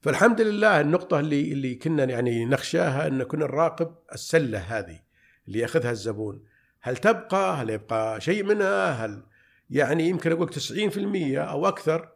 فالحمد 0.00 0.40
لله 0.40 0.80
النقطة 0.80 1.20
اللي 1.20 1.52
اللي 1.52 1.74
كنا 1.74 2.04
يعني 2.04 2.44
نخشاها 2.44 3.06
أن 3.06 3.22
كنا 3.22 3.44
نراقب 3.44 3.94
السلة 4.12 4.58
هذه 4.58 5.00
اللي 5.48 5.58
يأخذها 5.58 5.90
الزبون. 5.90 6.44
هل 6.80 6.96
تبقى؟ 6.96 7.56
هل 7.56 7.70
يبقى 7.70 8.20
شيء 8.20 8.44
منها؟ 8.44 8.90
هل 8.90 9.22
يعني 9.70 10.08
يمكن 10.08 10.32
أقول 10.32 10.48
90% 10.48 11.38
أو 11.38 11.68
أكثر؟ 11.68 12.08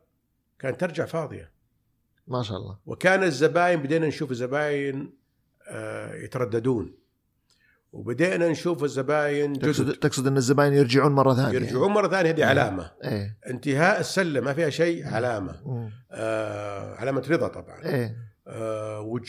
كانت 0.58 0.80
ترجع 0.80 1.04
فاضية. 1.04 1.50
ما 2.28 2.42
شاء 2.42 2.56
الله. 2.56 2.78
وكان 2.86 3.22
الزباين 3.22 3.82
بدينا 3.82 4.06
نشوف 4.06 4.30
الزباين 4.30 5.12
آه، 5.68 6.14
يترددون. 6.14 6.94
وبدينا 7.92 8.48
نشوف 8.48 8.84
الزباين 8.84 9.58
تقصد 9.58 9.92
تقصد 9.92 10.26
إن 10.26 10.36
الزباين 10.36 10.72
يرجعون 10.72 11.12
مرة 11.12 11.34
ثانية. 11.34 11.54
يرجعون 11.58 11.92
مرة 11.92 12.08
ثانية 12.08 12.30
هذه 12.30 12.44
علامة. 12.44 12.90
إيه. 13.04 13.38
انتهاء 13.46 14.00
السلة 14.00 14.40
ما 14.40 14.54
فيها 14.54 14.70
شيء 14.70 15.06
علامة. 15.06 15.62
مم. 15.66 15.90
آه، 16.10 16.94
علامة 16.94 17.26
رضا 17.30 17.48
طبعا. 17.48 17.84
إيه. 17.84 18.16
آه، 18.46 19.20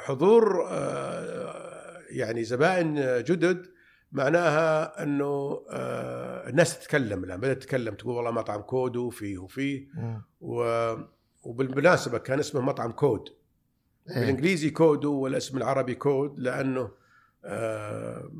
حضور 0.00 0.66
آه، 0.70 1.98
يعني 2.10 2.44
زبائن 2.44 2.94
جدد 3.22 3.66
معناها 4.14 5.02
إنه 5.02 5.62
آه، 5.70 6.48
الناس 6.48 6.78
تتكلم 6.78 7.24
الآن 7.24 7.40
بدأت 7.40 7.58
تتكلم 7.62 7.94
تقول 7.94 8.14
والله 8.16 8.30
مطعم 8.30 8.60
كودو 8.60 9.10
فيه 9.10 9.38
وفيه. 9.38 9.86
و- 10.40 10.94
وبالمناسبة 11.42 12.18
كان 12.18 12.38
اسمه 12.38 12.60
مطعم 12.60 12.92
كود. 12.92 13.28
إيه. 14.10 14.20
بالإنجليزي 14.20 14.70
كودو 14.70 15.12
والاسم 15.20 15.56
العربي 15.58 15.94
كود 15.94 16.38
لأنه 16.40 16.90
آه، 17.44 18.30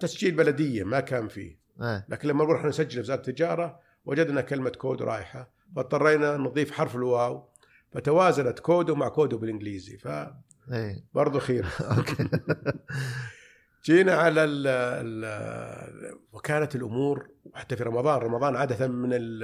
تسجيل 0.00 0.34
بلدية 0.34 0.84
ما 0.84 1.00
كان 1.00 1.28
فيه. 1.28 1.58
إيه. 1.82 2.06
لكن 2.08 2.28
لما 2.28 2.44
رحنا 2.44 2.68
نسجل 2.68 2.90
في 2.90 3.00
وزارة 3.00 3.18
التجارة 3.18 3.80
وجدنا 4.04 4.40
كلمة 4.40 4.70
كود 4.70 5.02
رايحة. 5.02 5.50
فاضطرينا 5.76 6.36
نضيف 6.36 6.70
حرف 6.70 6.96
الواو. 6.96 7.48
فتوازنت 7.92 8.58
كودو 8.58 8.94
مع 8.94 9.08
كودو 9.08 9.38
بالإنجليزي. 9.38 9.96
ف 9.98 10.06
اي 10.72 11.04
برضو 11.14 11.38
خير. 11.38 11.66
okay. 11.98 12.28
جينا 13.84 14.12
على 14.14 14.44
ال 14.44 14.66
ال 14.66 16.18
وكانت 16.32 16.76
الأمور 16.76 17.28
حتى 17.54 17.76
في 17.76 17.82
رمضان 17.84 18.18
رمضان 18.20 18.56
عادة 18.56 18.88
من 18.88 19.12
ال 19.12 19.42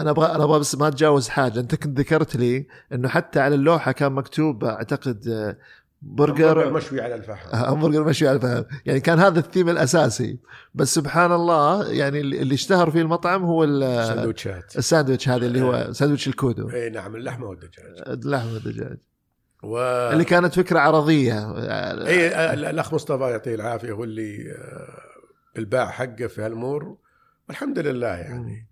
أنا 0.00 0.10
أبغى 0.10 0.26
أنا 0.34 0.44
أبغى 0.44 0.58
بس 0.60 0.74
ما 0.74 0.88
أتجاوز 0.88 1.28
حاجة. 1.28 1.60
أنت 1.60 1.74
كنت 1.74 1.98
ذكرت 1.98 2.36
لي 2.36 2.66
إنه 2.92 3.08
حتى 3.08 3.40
على 3.40 3.54
اللوحة 3.54 3.92
كان 3.92 4.12
مكتوب 4.12 4.64
أعتقد 4.64 5.28
آه، 5.28 5.56
برجر. 6.02 6.72
مشوي 6.72 7.00
على 7.00 7.14
الفحم. 7.14 7.48
همبرجر 7.74 8.04
مشوي 8.04 8.28
على 8.28 8.36
الفحم. 8.36 8.62
يعني 8.86 9.00
كان 9.00 9.18
هذا 9.18 9.38
الثيم 9.38 9.68
الأساسي. 9.68 10.38
بس 10.74 10.94
سبحان 10.94 11.32
الله 11.32 11.88
يعني 11.88 12.20
اللي 12.20 12.54
اشتهر 12.54 12.90
فيه 12.90 13.02
المطعم 13.02 13.44
هو 13.44 13.64
ال- 13.64 14.06
سندوتشات 14.06 14.76
الساندويتش 14.78 15.28
هذا 15.28 15.46
اللي 15.46 15.60
هو 15.62 15.92
ساندويتش 15.92 16.28
الكودو. 16.28 16.70
اي 16.70 16.90
نعم 16.90 17.16
اللحمة 17.16 17.46
والدجاج. 17.46 18.02
اللحم 18.06 18.52
والدجاج. 18.54 18.96
و 19.62 19.78
اللي 20.12 20.24
كانت 20.24 20.54
فكرة 20.54 20.78
عرضية. 20.78 21.58
اي 22.06 22.26
ال- 22.54 22.64
الأخ 22.64 22.94
مصطفى 22.94 23.22
يعطيه 23.30 23.54
العافية 23.54 23.92
هو 23.92 24.04
اللي 24.04 24.52
آه، 24.52 25.00
بالباع 25.54 25.90
حقه 25.90 26.26
في 26.26 26.42
هالامور 26.42 26.96
والحمد 27.48 27.78
لله 27.78 28.08
يعني. 28.16 28.66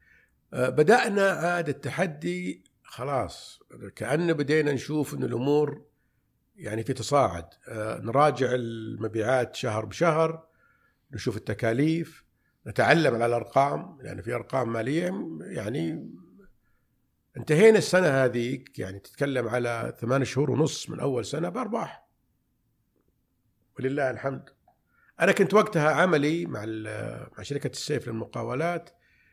آه، 0.55 0.69
بدأنا 0.69 1.31
عاد 1.31 1.69
التحدي 1.69 2.65
خلاص 2.85 3.61
كأن 3.97 4.33
بدينا 4.33 4.73
نشوف 4.73 5.15
إن 5.15 5.23
الأمور 5.25 5.83
يعني 6.57 6.83
في 6.85 6.93
تصاعد. 6.93 7.45
آه، 7.69 8.01
نراجع 8.01 8.47
المبيعات 8.53 9.55
شهر 9.55 9.85
بشهر 9.85 10.45
نشوف 11.13 11.37
التكاليف 11.37 12.25
نتعلم 12.67 13.15
على 13.15 13.27
الأرقام 13.27 13.99
لأن 14.03 14.23
في 14.23 14.35
أرقام 14.35 14.73
مالية 14.73 15.15
يعني 15.41 16.11
انتهينا 17.37 17.79
السنة 17.79 18.09
هذيك 18.09 18.79
يعني 18.79 18.99
تتكلم 18.99 19.49
على 19.49 19.97
ثمان 20.01 20.25
شهور 20.25 20.51
ونص 20.51 20.91
من 20.91 21.01
أول 21.01 21.25
سنة 21.25 21.49
بأرباح. 21.49 22.07
ولله 23.79 24.11
الحمد. 24.11 24.51
أنا 25.21 25.33
كنت 25.33 25.55
وقتها 25.55 25.91
عملي 25.91 26.47
مع 26.47 26.65
مع 27.39 27.43
شركة 27.43 27.71
السيف 27.71 28.09
للمقاولات 28.09 28.91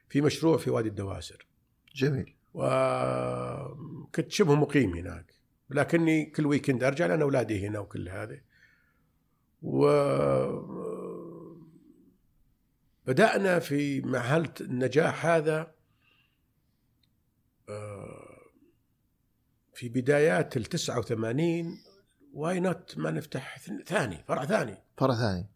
في 0.10 0.22
مشروع 0.22 0.58
في 0.58 0.70
وادي 0.70 0.90
الدواسر. 0.90 1.48
جميل. 1.96 2.36
وكنت 2.54 4.32
شبه 4.32 4.56
مقيم 4.56 4.94
هناك. 4.94 5.34
لكني 5.70 6.26
كل 6.26 6.46
ويكند 6.46 6.84
أرجع 6.84 7.06
لأن 7.06 7.22
أولادي 7.22 7.68
هنا 7.68 7.80
وكل 7.80 8.10
هذا 8.10 8.42
و 9.62 9.88
بدأنا 13.08 13.60
في 13.60 14.02
مع 14.02 14.44
النجاح 14.62 15.26
هذا 15.26 15.73
في 19.74 19.90
بدايات 19.90 20.58
ال 20.58 20.64
89 20.66 21.78
why 22.34 22.60
not 22.60 22.94
ما 22.98 23.12
نفتح 23.12 23.60
ثاني 23.86 24.24
فرع 24.28 24.46
ثاني 24.46 24.78
فرع 24.98 25.16
ثاني 25.16 25.50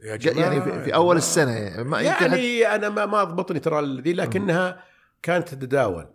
يا 0.00 0.16
ج- 0.16 0.36
يعني 0.36 0.62
في, 0.62 0.84
في 0.84 0.94
أول 0.94 1.16
السنة 1.16 1.50
يعني 1.50 1.84
ما 1.84 2.00
يعني 2.00 2.66
أنا 2.74 2.88
ما 2.88 3.06
ما 3.06 3.24
ضبطني 3.24 3.60
ترى 3.60 4.00
ذي 4.00 4.12
لكنها 4.12 4.84
كانت 5.22 5.48
تتداول. 5.48 6.06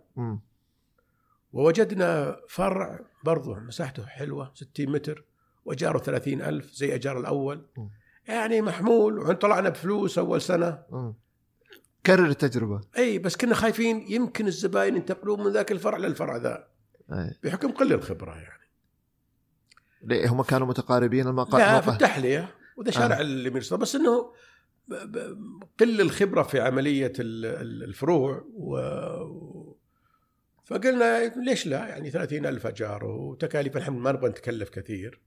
ووجدنا 1.52 2.36
فرع 2.48 3.00
برضه 3.24 3.54
مساحته 3.54 4.06
حلوة 4.06 4.52
60 4.54 4.70
متر 4.92 5.24
وأجاره 5.64 5.98
30 5.98 6.42
ألف 6.42 6.72
زي 6.72 6.94
أجار 6.94 7.20
الأول 7.20 7.66
م. 7.76 7.86
يعني 8.28 8.62
محمول 8.62 9.34
طلعنا 9.34 9.68
بفلوس 9.68 10.18
أول 10.18 10.42
سنة 10.42 10.82
مم. 10.90 11.14
كرر 12.06 12.26
التجربة 12.26 12.80
أي 12.98 13.18
بس 13.18 13.36
كنا 13.36 13.54
خايفين 13.54 14.04
يمكن 14.08 14.46
الزباين 14.46 14.96
ينتقلون 14.96 15.44
من 15.44 15.52
ذاك 15.52 15.72
الفرع 15.72 15.98
للفرع 15.98 16.36
ذا. 16.36 16.68
بحكم 17.42 17.70
قل 17.72 17.92
الخبرة 17.92 18.34
يعني. 18.36 18.66
ليه 20.02 20.28
هم 20.28 20.42
كانوا 20.42 20.66
متقاربين 20.66 21.26
المقا... 21.28 21.58
لا 21.58 21.80
في 21.80 21.90
التحلية 21.90 22.54
وده 22.76 22.90
شارع 22.90 23.16
آه. 23.18 23.20
اللي 23.20 23.50
بيرصد 23.50 23.78
بس 23.78 23.94
إنه 23.94 24.32
قل 25.80 26.00
الخبرة 26.00 26.42
في 26.42 26.60
عملية 26.60 27.12
ال- 27.18 27.46
ال- 27.46 27.82
الفروع 27.82 28.44
و 28.54 28.76
فقلنا 30.64 31.26
ليش 31.28 31.66
لا؟ 31.66 31.88
يعني 31.88 32.10
30 32.10 32.46
ألف 32.46 32.66
أجار 32.66 33.04
وتكاليف 33.04 33.76
الحمد 33.76 33.98
ما 34.00 34.12
نبغى 34.12 34.28
نتكلف 34.30 34.68
كثير. 34.68 35.20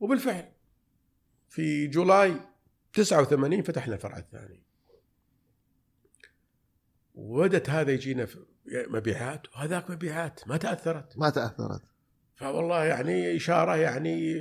وبالفعل 0.00 0.52
في 1.48 1.86
جولاي 1.86 2.40
89 2.92 3.62
فتحنا 3.62 3.94
الفرع 3.94 4.18
الثاني. 4.18 4.62
وبدت 7.14 7.70
هذا 7.70 7.92
يجينا 7.92 8.26
مبيعات 8.88 9.46
وهذاك 9.54 9.90
مبيعات 9.90 10.40
ما 10.46 10.56
تأثرت. 10.56 11.18
ما 11.18 11.30
تأثرت. 11.30 11.82
فوالله 12.34 12.84
يعني 12.84 13.36
إشارة 13.36 13.76
يعني 13.76 14.40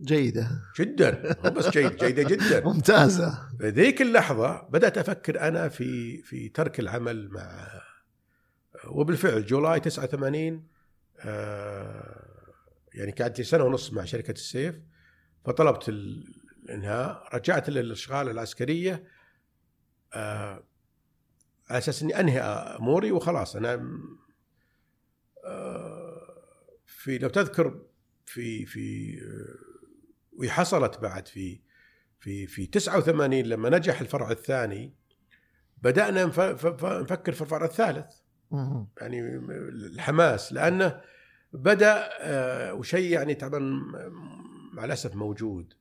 جيدة. 0.00 0.50
جدا 0.78 1.36
مو 1.44 1.50
بس 1.50 1.68
جيد 1.68 1.96
جيدة 1.96 2.22
جدا. 2.22 2.64
ممتازة. 2.72 3.48
في 3.58 3.68
ذيك 3.68 4.02
اللحظة 4.02 4.62
بدأت 4.62 4.98
أفكر 4.98 5.40
أنا 5.40 5.68
في 5.68 6.22
في 6.22 6.48
ترك 6.48 6.80
العمل 6.80 7.28
مع 7.30 7.68
وبالفعل 8.88 9.46
جولاي 9.46 9.80
89 9.80 10.66
آه، 11.20 12.52
يعني 12.94 13.12
قعدت 13.12 13.38
لي 13.38 13.44
سنة 13.44 13.64
ونص 13.64 13.92
مع 13.92 14.04
شركة 14.04 14.30
السيف 14.32 14.74
فطلبت 15.44 15.88
الإنهاء 15.88 17.28
رجعت 17.34 17.70
للإشغال 17.70 18.28
العسكرية 18.28 19.04
آه، 20.14 20.62
على 21.70 21.78
أساس 21.78 22.02
إني 22.02 22.20
أنهي 22.20 22.40
أموري 22.40 23.12
وخلاص. 23.12 23.56
أنا 23.56 23.88
آه، 25.44 26.36
في 26.86 27.18
لو 27.18 27.28
تذكر 27.28 27.80
في 28.26 28.66
في 28.66 29.16
آه، 29.22 30.40
وحصلت 30.40 30.98
بعد 30.98 31.28
في 31.28 31.60
في 32.20 32.46
في 32.46 32.66
89 32.66 33.42
لما 33.42 33.70
نجح 33.70 34.00
الفرع 34.00 34.30
الثاني 34.30 34.94
بدأنا 35.82 36.24
نفكر 36.24 37.32
في 37.32 37.40
الفرع 37.40 37.64
الثالث. 37.64 38.14
يعني 39.00 39.20
الحماس 39.92 40.52
لأنه 40.52 41.00
بدأ 41.52 42.08
آه، 42.20 42.74
وشيء 42.74 43.12
يعني 43.12 43.34
طبعا 43.34 43.60
مع 44.72 44.84
الأسف 44.84 45.16
موجود. 45.16 45.74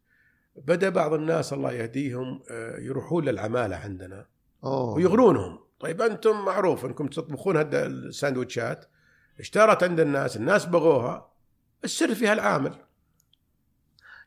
بدأ 0.56 0.89
بعض 0.89 1.13
الناس 1.13 1.54
الله 1.54 1.71
يهديهم 1.71 2.43
يروحون 2.80 3.25
للعمالة 3.25 3.75
عندنا 3.75 4.28
ويغرونهم. 4.95 5.69
طيب 5.80 6.02
أنتم 6.02 6.46
معروف 6.46 6.86
أنكم 6.86 7.08
تطبخون 7.08 7.58
هذا 7.58 7.86
الساندويتشات. 7.86 8.86
اشتهرت 9.39 9.84
عند 9.84 10.00
الناس 10.00 10.38
الناس 10.38 10.65
بغوها. 10.65 11.32
السر 11.84 12.15
فيها 12.15 12.34
العامل. 12.34 12.74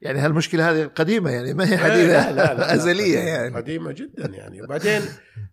يعني 0.03 0.19
هالمشكلة 0.19 0.71
هذه 0.71 0.85
قديمة 0.87 1.31
يعني 1.31 1.55
ما 1.55 1.65
هي 1.67 1.77
لا 1.77 1.83
حديثة 1.83 2.31
لا 2.31 2.33
لا 2.33 2.55
لا 2.55 2.75
أزلية 2.75 3.17
قديمة- 3.21 3.27
يعني. 3.29 3.57
قديمة 3.57 3.93
جدا 3.93 4.27
يعني. 4.29 4.63
وبعدين 4.63 5.03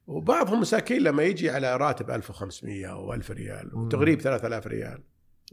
وبعضهم 0.07 0.59
مساكين 0.61 1.01
لما 1.03 1.23
يجي 1.23 1.49
على 1.49 1.77
راتب 1.77 2.09
1500 2.11 2.87
أو 2.91 3.13
1000 3.13 3.31
ريال. 3.31 3.75
وتغريب 3.75 4.21
3000 4.21 4.67
ريال. 4.67 5.03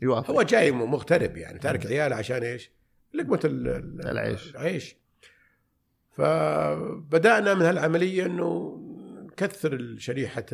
يوافق. 0.03 0.31
هو 0.31 0.43
جاي 0.43 0.73
مغترب 0.73 1.37
يعني 1.37 1.59
تارك 1.59 1.87
عياله 1.87 2.17
عشان 2.17 2.43
إيش؟ 2.43 2.71
لقمة 3.15 3.41
ال- 3.45 3.69
ال- 3.69 4.09
العيش. 4.09 4.51
العيش. 4.51 4.97
فبدأنا 6.13 7.55
من 7.55 7.63
هالعملية 7.63 8.27
إنه 8.27 8.81
نكثر 9.43 9.97
شريحه 9.99 10.47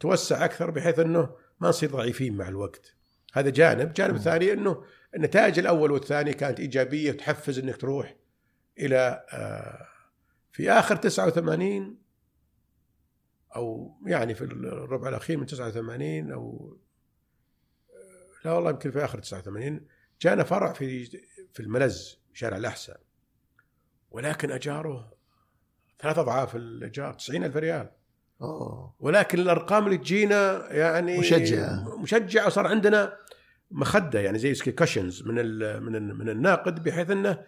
توسع 0.00 0.44
أكثر 0.44 0.70
بحيث 0.70 0.98
إنه 0.98 1.36
ما 1.60 1.68
نصير 1.68 1.90
ضعيفين 1.90 2.36
مع 2.36 2.48
الوقت. 2.48 2.94
هذا 3.32 3.50
جانب. 3.50 3.92
جانب 3.92 4.12
مم. 4.12 4.18
ثاني 4.18 4.52
إنه 4.52 4.84
النتائج 5.16 5.58
الأول 5.58 5.90
والثاني 5.90 6.32
كانت 6.32 6.60
إيجابية 6.60 7.12
وتحفز 7.12 7.58
إنك 7.58 7.76
تروح 7.76 8.16
إلى 8.78 9.26
آه، 9.32 9.86
في 10.52 10.70
آخر 10.70 10.96
89 10.96 11.98
أو 13.56 13.96
يعني 14.06 14.34
في 14.34 14.44
الربع 14.44 15.08
الأخير 15.08 15.36
من 15.36 15.46
89 15.46 16.32
أو 16.32 16.76
لا 18.44 18.52
والله 18.52 18.70
يمكن 18.70 18.90
في 18.90 19.04
آخر 19.04 19.18
89 19.18 19.86
جانا 20.20 20.44
فرع 20.44 20.72
في 20.72 21.04
في 21.52 21.60
الملز 21.60 22.20
شارع 22.34 22.56
الأحساء. 22.56 23.00
ولكن 24.10 24.50
أجاره 24.50 25.19
ثلاث 26.02 26.18
أضعاف 26.18 26.56
الإيجار 26.56 27.12
90 27.12 27.44
ألف 27.44 27.56
ريال 27.56 27.90
أوه 28.42 28.94
ولكن 29.00 29.38
الأرقام 29.38 29.86
اللي 29.86 29.98
تجينا 29.98 30.72
يعني 30.72 31.18
مشجعة. 31.18 31.98
مشجعة 32.02 32.46
وصار 32.46 32.66
عندنا 32.66 33.16
مخدة 33.70 34.20
يعني 34.20 34.38
زي 34.38 34.52
كشنز 34.52 35.22
من 35.22 35.38
ال 35.38 35.82
من 35.82 35.96
ال 35.96 36.18
من 36.18 36.28
الناقد 36.28 36.82
بحيث 36.82 37.10
إنه 37.10 37.44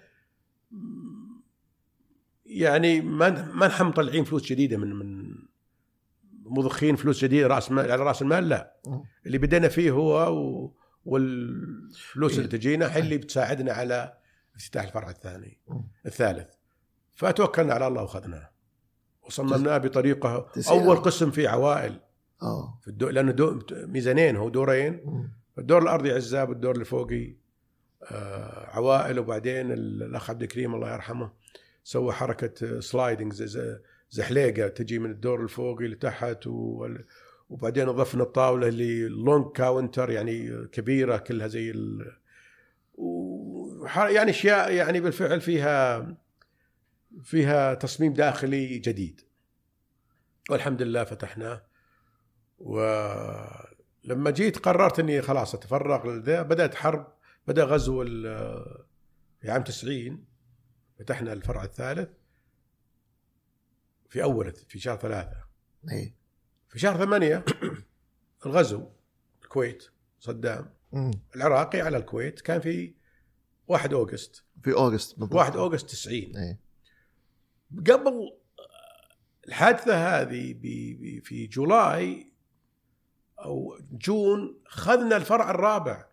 يعني 2.46 3.00
ما 3.00 3.52
ما 3.52 3.66
نحن 3.66 3.84
مطلعين 3.84 4.24
فلوس 4.24 4.46
جديدة 4.46 4.76
من 4.76 4.94
من 4.94 5.34
مضخين 6.44 6.96
فلوس 6.96 7.24
جديدة 7.24 7.46
رأس 7.46 7.70
مال 7.70 7.92
على 7.92 8.02
رأس 8.02 8.22
المال 8.22 8.48
لا. 8.48 8.76
اللي 9.26 9.38
بدينا 9.38 9.68
فيه 9.68 9.90
هو 9.90 10.36
و 10.36 10.74
والفلوس 11.04 12.38
اللي 12.38 12.48
تجينا 12.48 12.96
هي 12.96 13.00
اللي 13.00 13.18
بتساعدنا 13.18 13.72
على 13.72 14.18
افتتاح 14.56 14.84
الفرع 14.84 15.10
الثاني. 15.10 15.60
الثالث 16.06 16.54
فتوكلنا 17.14 17.74
على 17.74 17.86
الله 17.86 18.02
واخذناه 18.02 18.50
وصممناه 19.22 19.78
بطريقة. 19.78 20.50
أول 20.70 20.96
قسم 20.96 21.30
فيه 21.30 21.48
عوائل. 21.48 22.00
اوه 22.42 22.78
في 22.82 22.88
الدو... 22.88 23.08
لأنه 23.08 23.32
دو... 23.32 23.60
ميزانين 23.72 24.36
هو 24.36 24.48
دورين. 24.48 25.00
الدور 25.58 25.82
الأرضي 25.82 26.12
عزاب 26.12 26.48
والدور 26.48 26.74
اللي 26.74 26.84
فوقي 26.84 27.34
آه، 28.10 28.66
عوائل. 28.70 29.18
وبعدين 29.18 29.72
الأخ 29.72 30.30
عبد 30.30 30.42
الكريم 30.42 30.74
الله 30.74 30.92
يرحمه 30.92 31.30
سوى 31.84 32.12
حركة 32.12 32.80
sliding 32.80 33.42
زحليقة 34.10 34.68
تجي 34.68 34.98
من 34.98 35.10
الدور 35.10 35.42
الفوقي 35.42 35.86
لتحت. 35.88 36.46
وال- 36.46 37.04
وبعدين 37.50 37.88
اضفنا 37.88 38.22
الطاولة 38.22 38.68
اللي 38.68 39.08
long 39.08 39.52
counter 39.52 40.10
يعني 40.10 40.66
كبيرة 40.72 41.16
كلها 41.16 41.46
زي 41.46 41.70
ال... 41.70 42.12
وح- 42.94 43.98
يعني 44.10 44.30
أشياء 44.30 44.72
يعني 44.72 45.00
بالفعل 45.00 45.40
فيها 45.40 46.06
فيها 47.22 47.74
تصميم 47.74 48.12
داخلي 48.12 48.78
جديد. 48.78 49.20
والحمد 50.50 50.82
لله 50.82 51.04
فتحناه. 51.04 51.62
ولما 52.58 54.30
جيت 54.30 54.58
قررت 54.58 54.98
إني 54.98 55.22
خلاص 55.22 55.54
أتفرغ 55.54 56.06
لذا. 56.06 56.42
بدأت 56.42 56.74
حرب 56.74 57.12
بدأ 57.46 57.64
غزو 57.64 58.04
في 59.40 59.50
عام 59.50 59.64
90 59.64 60.24
فتحنا 60.98 61.32
الفرع 61.32 61.64
الثالث. 61.64 62.08
في 64.08 64.22
أول 64.22 64.52
في 64.52 64.78
شهر 64.78 64.96
ثلاثة. 64.98 65.44
إي. 65.92 66.14
في 66.68 66.78
شهر 66.78 67.04
ثمانية 67.04 67.44
الغزو 68.46 68.90
الكويت 69.42 69.84
صدام. 70.20 70.74
العراقي 71.36 71.80
على 71.80 71.96
الكويت. 71.96 72.40
كان 72.40 72.60
في 72.60 72.94
1 73.68 73.92
August. 73.92 74.44
في 74.62 74.72
August 74.72 75.18
بالضبط. 75.18 75.34
1 75.34 75.56
أوغست 75.56 75.90
90 75.90 76.36
إي. 76.36 76.58
قبل 77.78 78.32
الحادثة 79.48 80.20
هذه 80.20 80.52
في 81.24 81.46
July 81.46 82.32
أو 83.38 83.78
جون 83.92 84.60
خذنا 84.66 85.16
الفرع 85.16 85.50
الرابع. 85.50 86.04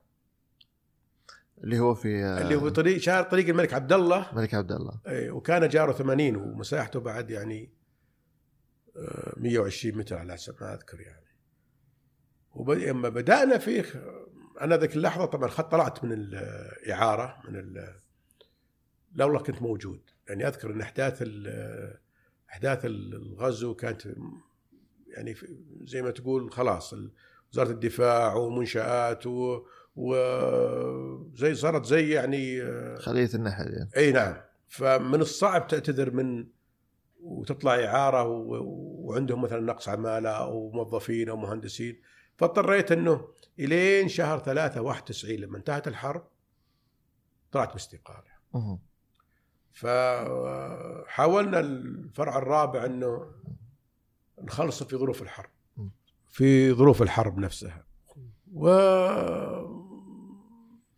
اللي 1.63 1.79
هو 1.79 1.95
في 1.95 2.23
آه، 2.23 2.41
اللي 2.41 2.55
هو 2.55 2.69
طريق 2.69 2.97
شارع 2.97 3.21
طريق 3.21 3.49
الملك 3.49 3.73
عبد 3.73 3.93
الله 3.93 4.29
ملك 4.35 4.53
عبد 4.53 4.71
الله 4.71 4.99
إيه، 5.07 5.31
وكان 5.31 5.67
جاره 5.69 5.91
80 5.91 6.35
ومساحته 6.35 6.99
بعد 6.99 7.29
يعني 7.31 7.71
آه، 8.97 9.33
120 9.37 9.97
متر 9.97 10.17
على 10.17 10.33
حسب 10.33 10.55
ما 10.61 10.73
أذكر 10.73 10.99
يعني. 11.01 11.25
ولما 12.55 13.09
بدأنا 13.09 13.57
فيه 13.57 13.85
أنا 14.61 14.77
ذيك 14.77 14.95
اللحظة 14.95 15.25
طبعا 15.25 15.49
طلعت 15.49 16.03
من 16.03 16.11
الإعارة 16.13 17.41
من 17.47 17.55
ال- 17.55 17.99
لولا 19.15 19.39
كنت 19.39 19.61
موجود. 19.61 20.01
يعني 20.29 20.47
أذكر 20.47 20.71
إن 20.71 20.81
أحداث 20.81 21.23
أحداث 22.49 22.85
الغزو 22.85 23.75
كانت 23.75 24.07
يعني 25.07 25.35
زي 25.81 26.01
ما 26.01 26.11
تقول 26.11 26.51
خلاص 26.51 26.95
وزارة 27.53 27.71
الدفاع 27.71 28.35
ومنشآت 28.35 29.27
و 29.27 29.65
وزي 29.95 31.55
صارت 31.55 31.85
زي 31.85 32.09
يعني 32.09 32.61
آه، 32.61 32.95
خلية 32.95 33.29
النحل 33.35 33.73
يعني. 33.73 33.89
إي 33.97 34.11
نعم 34.11 34.35
فمن 34.67 35.21
الصعب 35.21 35.67
تعتذر 35.67 36.11
من 36.11 36.47
وتطلع 37.21 37.75
إعارة. 37.75 38.23
وعندهم 38.23 39.41
مثلا 39.41 39.59
نقص 39.59 39.89
عمالة 39.89 40.29
أو 40.29 40.71
موظفين 40.71 41.29
أو 41.29 41.37
مهندسين 41.37 42.01
فاضطريت 42.37 42.91
إنه 42.91 43.27
إلين 43.59 44.07
شهر 44.07 44.39
3 44.39 44.81
91 44.81 45.35
لما 45.35 45.57
انتهت 45.57 45.87
الحرب 45.87 46.27
طلعت 47.51 47.73
باستقالة. 47.73 48.79
فحاولنا 49.79 51.59
الفرع 51.59 52.37
الرابع 52.37 52.85
إنه 52.85 53.25
نخلصه 54.41 54.85
في 54.85 54.95
ظروف 54.97 55.21
الحرب. 55.21 55.49
في 56.27 56.73
ظروف 56.73 57.01
الحرب 57.01 57.37
نفسها. 57.39 57.85
و 58.53 58.69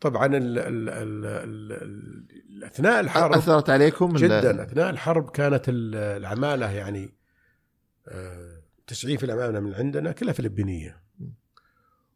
طبعا 0.02 0.26
ال 0.26 0.34
ال 0.60 0.89
ال 0.89 1.26
ال 1.26 1.72
ال 1.72 2.63
أثناء 2.63 3.00
الحرب 3.00 3.34
أثرت 3.34 3.70
عليكم 3.70 4.13
جدا. 4.15 4.63
أثناء 4.63 4.89
الحرب 4.89 5.30
كانت 5.30 5.70
ال- 5.70 5.96
العمالة 5.96 6.72
يعني 6.72 7.13
آه، 8.08 8.62
90 8.88 9.17
في 9.17 9.24
العماله 9.26 9.60
من 9.60 9.74
عندنا 9.74 10.12
كلها 10.12 10.34
فلبينية. 10.34 11.02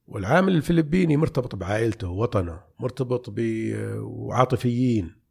والعامل 0.08 0.56
الفلبيني 0.56 1.18
مرتبط 1.18 1.56
بعائلته 1.56 2.08
ووطنه 2.10 2.62
مرتبط 2.80 3.30
ب 3.30 3.40
وعاطفيين. 4.00 5.25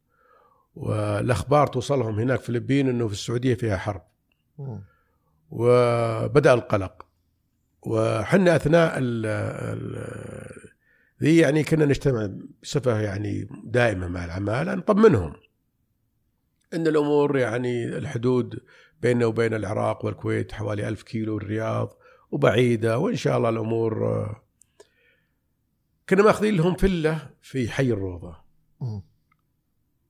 والأخبار 0.75 1.67
توصلهم 1.67 2.19
هناك 2.19 2.39
في 2.39 2.49
الفلبين 2.49 2.89
إنه 2.89 3.07
في 3.07 3.13
السعودية 3.13 3.55
فيها 3.55 3.77
حرب. 3.77 4.01
وبدأ 5.49 6.53
القلق 6.53 7.05
وحنا 7.81 8.55
أثناء 8.55 8.97
ال 8.97 9.25
ال- 9.25 10.71
ذي 11.23 11.37
يعني 11.37 11.63
كنا 11.63 11.85
نجتمع 11.85 12.29
بصفة 12.63 12.99
يعني 13.01 13.47
دائمة 13.63 14.07
مع 14.07 14.25
العمالة 14.25 14.75
نطمنهم 14.75 15.33
إن 16.73 16.87
الأمور 16.87 17.37
يعني 17.37 17.85
الحدود 17.85 18.59
بيننا 19.01 19.25
وبين 19.25 19.53
العراق 19.53 20.05
والكويت 20.05 20.51
حوالي 20.51 20.87
ألف 20.87 21.03
كيلو 21.03 21.37
الرياض 21.37 21.97
وبعيدة 22.31 22.97
وإن 22.99 23.15
شاء 23.15 23.37
الله 23.37 23.49
الأمور 23.49 24.07
آه، 24.07 24.41
كنا 26.09 26.23
ماخذين 26.23 26.55
لهم 26.55 26.75
فلة 26.75 27.29
في 27.41 27.69
حي 27.69 27.91
الروضة. 27.91 28.37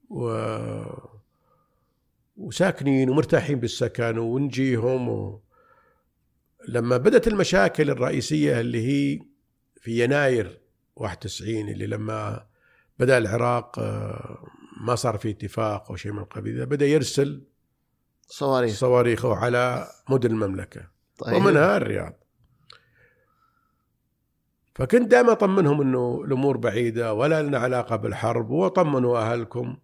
و... 0.09 0.51
وساكنين 2.37 3.09
ومرتاحين 3.09 3.59
بالسكن 3.59 4.17
ونجيهم 4.17 5.09
و... 5.09 5.41
لما 6.67 6.97
بدأت 6.97 7.27
المشاكل 7.27 7.89
الرئيسية 7.89 8.59
اللي 8.59 8.87
هي 8.87 9.19
في 9.81 10.03
يناير 10.03 10.61
91 10.95 11.69
اللي 11.69 11.87
لما 11.87 12.45
بدأ 12.99 13.17
العراق 13.17 13.79
آه، 13.79 14.47
ما 14.81 14.95
صار 14.95 15.17
في 15.17 15.29
اتفاق 15.29 15.89
أو 15.89 15.95
شيء 15.95 16.11
من 16.11 16.19
القبيل 16.19 16.65
بدأ 16.65 16.85
يرسل 16.85 17.43
صواريخ. 18.27 18.73
صواريخه 18.75 19.35
على 19.35 19.87
مدن 20.09 20.31
المملكة. 20.31 20.87
طيب. 21.17 21.35
ومنها 21.35 21.77
الرياض. 21.77 22.13
فكنت 24.75 25.11
دائما 25.11 25.31
أطمنهم 25.31 25.81
إنه 25.81 26.21
الأمور 26.25 26.57
بعيدة 26.57 27.13
ولا 27.13 27.43
لنا 27.43 27.57
علاقة 27.57 27.95
بالحرب 27.95 28.49
وطمنوا 28.49 29.17
أهلكم. 29.17 29.77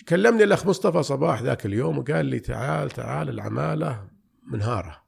كلمني 0.00 0.44
الأخ 0.44 0.66
مصطفى 0.66 1.02
صباح 1.02 1.42
ذاك 1.42 1.66
اليوم 1.66 1.98
وقال 1.98 2.26
لي 2.26 2.40
تعال 2.40 2.90
تعال 2.90 3.28
العمالة 3.28 4.08
منهارة. 4.46 5.02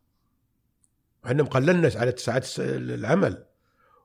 إحنا 1.27 1.42
مقللنا 1.42 1.90
على 1.94 2.14
ساعات 2.16 2.49
العمل. 2.59 3.44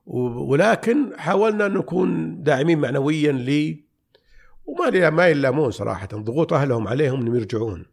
ولكن 0.06 1.16
حاولنا 1.16 1.68
نكون 1.68 2.42
داعمين 2.42 2.78
معنويا 2.78 3.32
لي. 3.32 3.84
وما 4.64 5.10
ما 5.10 5.28
يلامون 5.28 5.70
صراحة. 5.70 6.06
ضغوط 6.06 6.52
أهلهم 6.52 6.88
عليهم 6.88 7.20
إنهم 7.20 7.36
يرجعون. 7.36 7.86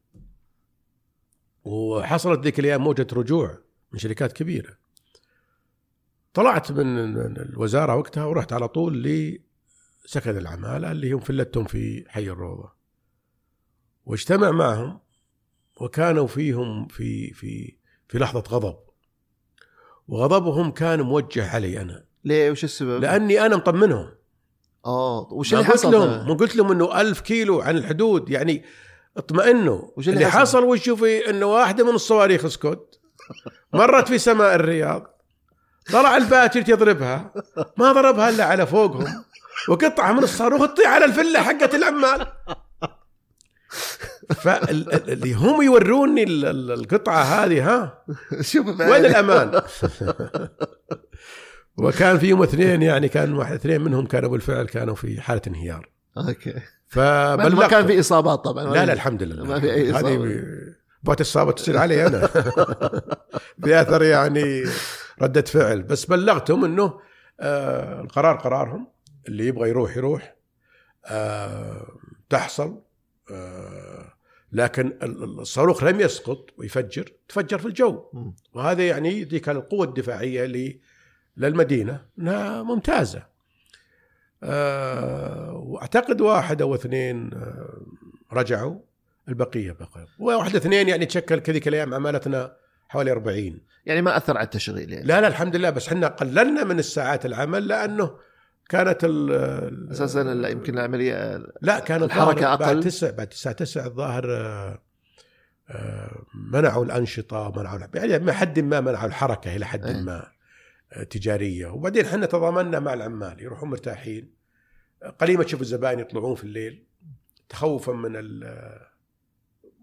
وحصلت 1.63 2.43
ذيك 2.43 2.60
الأيام 2.60 2.84
موجة 2.84 3.08
رجوع 3.13 3.58
من 3.91 4.00
شركات 4.00 4.34
كبيرة. 4.34 4.78
طلعت 6.34 6.71
من 6.71 6.97
الوزارة 7.38 7.95
وقتها 7.95 8.26
ورحت 8.26 8.54
على 8.54 8.67
طول 8.67 9.04
لسكن 9.04 10.38
العمالة 10.38 10.91
اللي 10.91 11.12
هم 11.12 11.19
فلتهم 11.19 11.65
في 11.65 12.06
حي 12.08 12.30
الروضة. 12.30 12.77
واجتمع 14.08 14.52
معهم 14.52 15.00
وكانوا 15.82 16.28
فيهم 16.28 16.88
في 16.88 17.34
في 17.34 17.78
في 18.08 18.20
لحظة 18.20 18.43
غضب 18.50 18.76
وغضبهم 20.08 20.72
كان 20.72 21.02
موجه 21.02 21.50
علي 21.50 21.82
أنا 21.82 22.06
ليه 22.24 22.52
وش 22.52 22.63
السبب؟ 22.63 23.02
لأني 23.02 23.46
أنا 23.46 23.56
مطمنهم 23.56 24.10
آه 24.86 25.28
وش 25.32 25.54
اللي 25.54 25.65
حصل؟ 25.65 25.91
لهم 25.91 26.28
ما 26.28 26.34
قلت 26.34 26.56
لهم 26.56 26.72
إنه 26.72 27.02
ألف 27.02 27.20
كيلو 27.20 27.62
عن 27.62 27.78
الحدود 27.78 28.30
يعني 28.30 28.65
اطمئنوا 29.17 29.82
وش 29.98 30.10
اللي 30.10 30.17
اللي 30.17 30.32
حصل؟ 30.32 30.39
حصل 30.39 30.63
وش 30.63 30.89
في 30.89 31.30
إنه 31.30 31.46
واحدة 31.46 31.84
من 31.84 31.96
الصواريخ 31.96 32.48
سكوت 32.48 33.00
مرت 33.74 34.08
في 34.08 34.17
سماء 34.17 34.56
الرياض 34.56 35.22
طلع 35.91 36.17
الباتشر 36.17 36.70
يضربها 36.70 37.34
ما 37.78 37.91
ضربها 37.91 38.30
إلا 38.30 38.46
على 38.46 38.67
فوقهم 38.67 39.24
وقطعه 39.70 40.12
من 40.12 40.24
الصاروخ 40.24 40.62
تطيح 40.62 40.89
على 40.89 41.06
الفلة 41.06 41.41
حقت 41.41 41.76
العمال 41.76 42.28
فاللي 44.43 45.34
هم 45.34 45.62
يوروني 45.62 46.23
ال- 46.23 46.45
ال- 46.45 46.71
القطعة 46.71 47.21
هذه 47.23 47.69
ها؟ 47.69 48.03
شوف 48.41 48.67
وين 48.67 49.06
الأمان؟ 49.06 49.62
وكان 51.77 52.17
فيهم 52.19 52.43
اثنين 52.43 52.82
يعني 52.82 53.10
كان 53.10 53.34
واحد 53.34 53.53
اثنين 53.53 53.82
منهم 53.82 54.06
كانوا 54.06 54.30
بالفعل 54.30 54.65
كانوا 54.65 54.95
في 54.95 55.21
حالة 55.21 55.41
انهيار. 55.47 55.89
أوكي. 56.17 56.53
ما 56.53 57.38
فبلغت 57.38 57.69
كان 57.71 57.88
في 57.88 57.99
إصابات 57.99 58.39
طبعا. 58.39 58.63
لا 58.73 58.86
لا 58.86 58.93
الحمد 58.93 59.23
لله. 59.23 59.43
ما 59.43 59.60
في 59.60 59.73
أي 59.73 59.91
إصابة. 59.91 60.10
هذه 60.10 60.43
بغت 61.03 61.21
اصابه 61.21 61.51
تصير 61.51 61.77
علي 61.77 62.08
أنا. 62.08 62.30
بأثر 63.58 64.03
يعني 64.03 64.63
ردة 65.21 65.41
فعل. 65.41 65.82
بس 65.84 66.06
بلغتهم 66.06 66.65
إنه 66.65 66.99
آه 67.39 68.01
القرار 68.01 68.36
قرارهم 68.36 68.88
اللي 69.27 69.47
يبغى 69.47 69.69
يروح 69.69 69.97
يروح 69.97 70.36
آه 71.06 71.88
تحصل. 72.30 72.82
لكن 74.52 74.88
ال- 74.88 75.24
ال- 75.24 75.40
الصاروخ 75.40 75.84
لم 75.84 76.00
يسقط 76.02 76.46
ويفجر 76.58 77.12
تفجر 77.28 77.58
في 77.60 77.66
الجو. 77.66 78.04
وهذا 78.54 78.88
يعني 78.88 79.24
ذيك 79.24 79.50
القوة 79.50 79.86
الدفاعية 79.88 80.74
للمدينة 81.38 82.06
إنها 82.20 82.63
ممتازة. 82.63 83.24
آه، 84.44 85.54
وأعتقد 85.54 86.22
واحد 86.22 86.62
أو 86.62 86.76
اثنين 86.76 87.34
آه، 87.34 87.82
رجعوا 88.34 88.80
البقية 89.30 89.72
بقى 89.72 90.08
واحد 90.20 90.56
اثنين 90.56 90.90
يعني 90.90 91.06
تشكل 91.06 91.40
كذيك 91.40 91.68
الأيام 91.68 91.94
عمالتنا 91.94 92.56
حوالي 92.90 93.12
40 93.12 93.62
يعني 93.86 94.02
ما 94.02 94.18
أثر 94.18 94.38
على 94.38 94.46
التشغيل 94.46 94.94
يعني. 94.94 95.06
لا 95.06 95.22
لا 95.22 95.28
الحمد 95.28 95.56
لله 95.56 95.70
بس 95.70 95.88
إحنا 95.88 96.08
قللنا 96.08 96.63
من 96.63 96.80
الساعات 96.80 97.26
العمل 97.26 97.68
لأنه 97.68 98.12
كانت 98.69 99.03
أساسا 99.91 100.49
يمكن 100.49 100.73
العملية 100.73 101.38
لا 101.62 101.80
كانت 101.80 102.03
الحركة 102.03 102.53
الظاهر 102.53 102.53
أقل. 102.53 102.75
بعد 102.75 102.80
تسع 102.80 103.12
بعد 103.12 103.27
الساعة 103.32 103.56
9 103.56 103.86
الظاهر 103.86 104.32
آه، 104.32 104.82
آه، 105.69 106.25
منعوا 106.34 106.86
الأنشطة 106.86 107.53
منعوا 107.58 107.80
يعني 107.93 108.23
ما 108.23 108.34
حد 108.34 108.60
ما 108.60 108.82
منعوا 108.82 109.06
الحركة 109.06 109.56
إلى 109.56 109.65
حد 109.65 109.86
إيه. 109.86 110.01
ما 110.01 110.32
آه، 110.93 111.03
تجارية 111.03 111.67
وبعدين 111.67 112.06
إحنا 112.06 112.25
تضامنا 112.25 112.80
مع 112.80 112.93
العمال 112.93 113.41
يروحون 113.41 113.69
مرتاحين 113.69 114.34
قليل 115.19 115.38
ما 115.38 115.43
تشوف 115.43 115.62
الزبائن 115.62 115.99
يطلعون 115.99 116.36
في 116.36 116.43
الليل 116.43 116.86
تخوفا 117.49 117.91
من 117.91 118.15
ال 118.15 118.43
آه، 118.43 118.88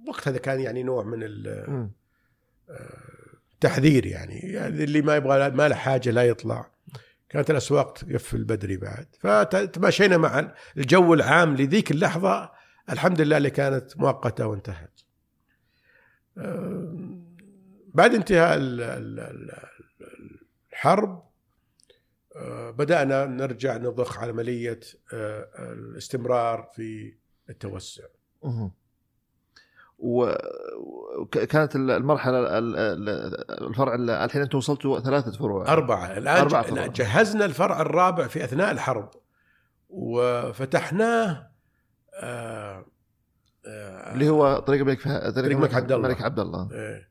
وقت 0.08 0.28
هذا 0.28 0.38
كان 0.38 0.60
يعني 0.60 0.82
نوع 0.82 1.04
من. 1.04 1.20
التحذير 3.54 4.06
يعني, 4.06 4.38
يعني 4.38 4.84
اللي 4.84 5.02
ما 5.02 5.16
يبغى 5.16 5.50
ما 5.50 5.68
له 5.68 5.74
حاجة 5.74 6.10
لا 6.10 6.24
يطلع 6.24 6.70
كانت 7.34 7.50
الأسواق 7.50 7.92
تقفل 7.92 8.44
بدري 8.44 8.76
بعد. 8.76 9.06
فتماشينا 9.20 10.16
مع 10.16 10.54
الجو 10.76 11.14
العام 11.14 11.54
لذيك 11.56 11.90
اللحظة 11.90 12.50
الحمد 12.90 13.20
لله 13.20 13.36
اللي 13.36 13.50
كانت 13.50 13.96
مؤقتة 13.96 14.46
وانتهت. 14.46 15.00
بعد 17.94 18.14
انتهاء 18.14 18.56
ال- 18.56 18.80
ال- 18.80 19.20
ال- 19.20 19.58
الحرب 20.72 21.24
آه، 22.36 22.70
بدأنا 22.70 23.26
نرجع 23.26 23.76
نضخ 23.76 24.18
عملية 24.18 24.80
آه، 25.12 25.48
الاستمرار 25.72 26.70
في 26.74 27.14
التوسع. 27.50 28.04
وكانت 29.98 31.76
المرحلة 31.76 32.58
ال- 32.58 32.76
ال- 32.76 33.68
الفرع 33.68 33.94
ال- 33.94 34.10
الحين 34.10 34.42
أنتم 34.42 34.58
وصلتوا 34.58 35.00
ثلاثة 35.00 35.32
فروع. 35.32 35.72
أربعة. 35.72 36.18
الآن 36.18 36.36
أربعة 36.36 36.62
فروع. 36.62 36.86
جهزنا 36.86 37.44
الفرع 37.44 37.80
الرابع 37.80 38.26
في 38.26 38.44
أثناء 38.44 38.70
الحرب. 38.70 39.10
وفتحناه 39.88 41.50
آه 42.14 42.84
آه 43.66 44.14
اللي 44.14 44.28
هو 44.28 44.58
طريق 44.58 44.80
الملك 44.80 45.00
فه... 45.00 45.30
طريق 45.30 45.50
الملك 45.50 45.74
عبد 45.74 45.92
الله. 45.92 46.06
الملك 46.08 46.22
عبد 46.22 46.38
الله. 46.38 46.68
آه 46.72 47.06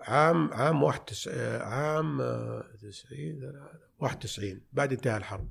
عام 0.00 0.50
عام 0.54 0.82
91 0.82 1.34
آه، 1.38 1.62
عام 1.62 2.20
آه، 2.20 2.64
90 2.82 3.52
91 3.98 4.60
بعد 4.72 4.92
انتهاء 4.92 5.16
الحرب. 5.16 5.48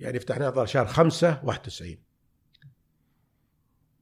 يعني 0.00 0.18
فتحناه 0.20 0.50
ظهر 0.50 0.66
شهر 0.66 0.86
5 0.86 1.40
91 1.44 1.98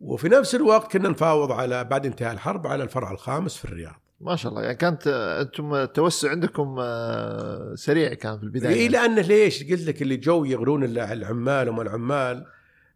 وفي 0.00 0.28
نفس 0.28 0.54
الوقت 0.54 0.92
كنا 0.92 1.08
نفاوض 1.08 1.52
على 1.52 1.84
بعد 1.84 2.06
انتهاء 2.06 2.32
الحرب 2.32 2.66
على 2.66 2.82
الفرع 2.82 3.11
الخامس 3.11 3.56
في 3.56 3.64
الرياض. 3.64 3.94
ما 4.20 4.37
شاء 4.37 4.52
الله. 4.52 4.62
يعني 4.62 4.74
كانت 4.76 5.06
آه، 5.06 5.40
أنتم 5.42 5.74
التوسع 5.74 6.30
عندكم 6.30 6.76
آه، 6.80 7.74
سريع 7.74 8.14
كان 8.14 8.38
في 8.38 8.44
البداية. 8.44 8.74
اي 8.74 8.88
لأنه 8.88 9.20
ليش؟ 9.20 9.62
قلت 9.70 9.82
لك 9.87 10.02
اللي 10.02 10.16
جو 10.16 10.44
يغرون 10.44 10.84
ال- 10.84 10.98
العمال 10.98 11.68
وما 11.68 11.82
العمال 11.82 12.46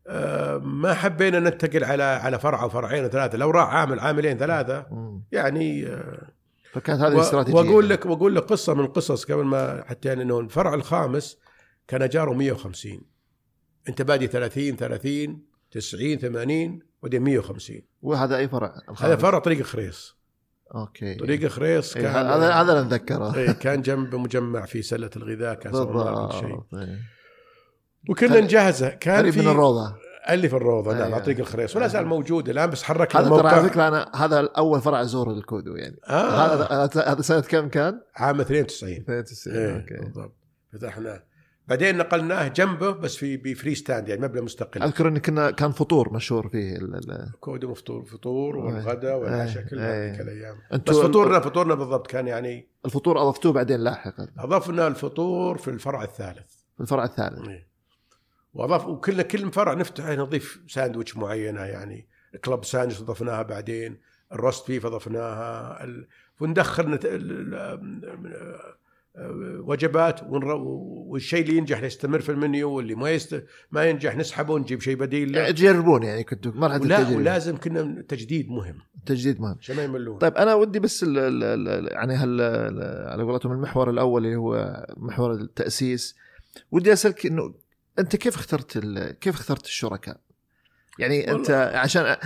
آه، 0.07 0.57
ما 0.59 0.95
حبينا 0.95 1.39
ننتقل 1.41 1.85
على 1.85 2.03
على 2.03 2.39
فرع 2.39 2.63
أو 2.63 2.69
فرعين 2.69 3.05
وثلاثه 3.05 3.39
لو 3.39 3.51
راح 3.51 3.69
عامل 3.75 4.01
عاملين 4.01 4.39
ثلاثة. 4.39 4.87
يعني 5.33 5.87
آه، 5.87 6.29
فكانت 6.73 7.01
هذه 7.01 7.13
الاستراتيجية. 7.13 7.59
وأقول 7.59 7.89
لك 7.89 8.07
وأقول 8.07 8.35
لك 8.37 8.43
قصة 8.43 8.75
من 8.75 8.81
القصص 8.85 9.25
قبل 9.25 9.45
ما 9.45 9.85
حتى 9.87 10.09
يعني 10.09 10.23
إنه 10.23 10.41
الفرع 10.41 10.75
الخامس 10.75 11.39
كان 11.89 12.03
اجاره 12.03 12.33
150 12.33 13.01
أنت 13.89 14.03
بادي 14.03 14.27
30 14.27 14.77
30 14.77 15.43
90 15.71 16.19
80 16.19 16.92
وبعدين 17.03 17.23
150 17.23 17.81
وهذا 18.03 18.37
أي 18.37 18.49
فرع؟ 18.49 18.75
هذا؟ 18.99 19.17
فرع 19.17 19.39
طريق 19.39 19.63
خريص. 19.63 20.17
أوكي. 20.75 21.15
طريق 21.15 21.47
خريص 21.47 21.97
إيه، 21.97 22.03
كان 22.03 22.13
هذا 22.13 22.53
هذا 22.53 22.73
أنا 22.73 22.81
أتذكره. 22.81 23.37
إيه، 23.37 23.53
كان 23.53 23.83
جنب 23.83 24.15
مجمع 24.15 24.65
في 24.65 24.83
سلة 24.83 25.11
الغذاء 25.17 25.55
كان 25.55 25.73
كل 25.73 25.79
شيء. 25.79 26.43
بالضبط 26.43 26.75
إيه. 26.75 26.99
وكنا 28.09 28.41
نجهزه. 28.41 28.89
كان 28.89 29.31
في 29.31 29.41
من 29.41 29.49
الروضة. 29.49 29.97
اللي 30.31 30.49
في 30.49 30.57
الروضه 30.57 30.95
نعم. 30.95 31.03
على 31.03 31.23
طريق 31.23 31.39
الخريص. 31.39 31.77
ولا 31.77 31.87
زال 31.87 32.07
موجود 32.07 32.49
الآن 32.49 32.71
بس 32.71 32.83
حركنا 32.83 33.21
هذا 33.21 33.29
ترى 33.29 33.49
على 33.49 33.69
فكرة 33.69 33.89
أنا 33.89 34.11
هذا 34.15 34.49
أول 34.57 34.81
فرع 34.81 35.03
ازوره 35.03 35.33
لكودو 35.33 35.77
يعني. 35.77 35.97
آه. 36.09 36.55
هذا 36.85 37.03
هذا 37.13 37.23
سنة 37.23 37.41
كم 37.41 37.69
كان؟ 37.69 38.01
عام 38.17 38.41
92 38.41 38.93
92 38.93 39.57
إيه 39.57 39.77
أوكي. 39.77 39.95
بالضبط. 39.95 40.35
فتحناه 40.73 41.23
بعدين 41.69 41.99
نقلناه 41.99 42.49
جنبه 42.49 42.91
بس 42.91 43.17
في 43.17 43.37
ب 43.37 43.44
free 43.44 43.75
stand 43.75 44.09
يعني 44.09 44.21
مبنى 44.21 44.41
مستقل. 44.41 44.83
أذكر 44.83 45.09
إن 45.09 45.19
كنا 45.19 45.51
كان 45.51 45.73
فطور 45.73 46.13
مشهور 46.13 46.49
فيه 46.49 46.79
كودو 47.41 48.05
فطور 48.05 48.31
فطور 48.31 48.57
والغداء 48.57 49.19
والعشاء 49.19 49.63
إيه، 49.63 49.69
كلها 49.69 49.93
إيه. 49.93 50.11
ذيك 50.11 50.21
الأيام. 50.21 50.57
بس 50.73 50.97
فطورنا 50.97 51.41
فطورنا 51.41 51.75
بالضبط 51.75 52.07
كان 52.07 52.27
يعني 52.27 52.69
الفطور 52.85 53.23
أضفتوه 53.23 53.53
بعدين 53.53 53.81
لاحقا. 53.81 54.29
أضفنا 54.39 54.87
الفطور 54.87 55.59
في 55.59 55.69
الفرع 55.69 56.03
الثالث. 56.03 56.53
في 56.77 56.81
الفرع 56.81 57.05
الثالث. 57.05 57.49
إيه. 57.49 57.73
واضاف 58.55 58.87
وكل 58.87 59.23
كل 59.23 59.53
فرع 59.53 59.75
نفتح 59.75 60.09
نضيف 60.09 60.61
ساندويتش 60.69 61.17
معينة 61.17 61.61
يعني 61.61 62.09
club 62.45 62.65
sandwich 62.65 63.01
أضفناها 63.01 63.43
بعدين 63.43 64.01
ال 64.33 64.39
roast 64.39 64.69
beef 64.69 64.87
أضفناها 64.87 65.85
ال... 65.85 66.09
وندخل 66.41 66.91
نت... 66.91 67.07
وجبات. 69.65 70.21
والشيء 70.23 71.43
اللي 71.43 71.57
ينجح 71.57 71.83
يستمر 71.83 72.21
في 72.21 72.33
المنيو 72.33 72.71
واللي 72.71 72.95
ما 72.95 73.11
يست... 73.11 73.45
ما 73.71 73.85
ينجح 73.85 74.17
نسحبه 74.17 74.55
ونجيب 74.55 74.81
شيء 74.81 74.97
بديل. 74.97 75.33
له 75.33 75.51
تجربون 75.51 76.03
يعني 76.03 76.25
كنتوا 76.25 76.53
مرحلة 76.55 76.83
ولا 76.83 76.99
التجربة. 76.99 77.17
ولازم 77.17 77.57
كنا 77.57 78.03
تجديد 78.09 78.51
مهم. 78.51 78.79
التجديد 78.99 79.41
مهم. 79.41 79.57
عشان 79.61 79.77
ما 79.77 79.83
يملون. 79.83 80.19
طيب 80.19 80.35
أنا 80.35 80.55
ودي 80.55 80.79
بس 80.79 81.03
ال 81.03 81.19
ال 81.19 81.45
ال 81.69 81.93
يعني 81.93 82.25
ال- 82.25 83.09
على 83.09 83.23
قولتهم 83.23 83.53
المحور 83.53 83.91
الأول 83.91 84.25
اللي 84.25 84.37
هو 84.37 84.87
محور 84.97 85.33
التأسيس. 85.33 86.17
ودي 86.71 86.93
أسألك 86.93 87.27
إنه 87.27 87.55
أنت 87.99 88.17
كيف 88.17 88.35
اخترت 88.37 88.79
كيف 89.21 89.35
اخترت 89.35 89.65
الشركاء؟ 89.65 90.21
يعني 90.99 91.31
أنت 91.31 91.51
عشان 91.75 92.17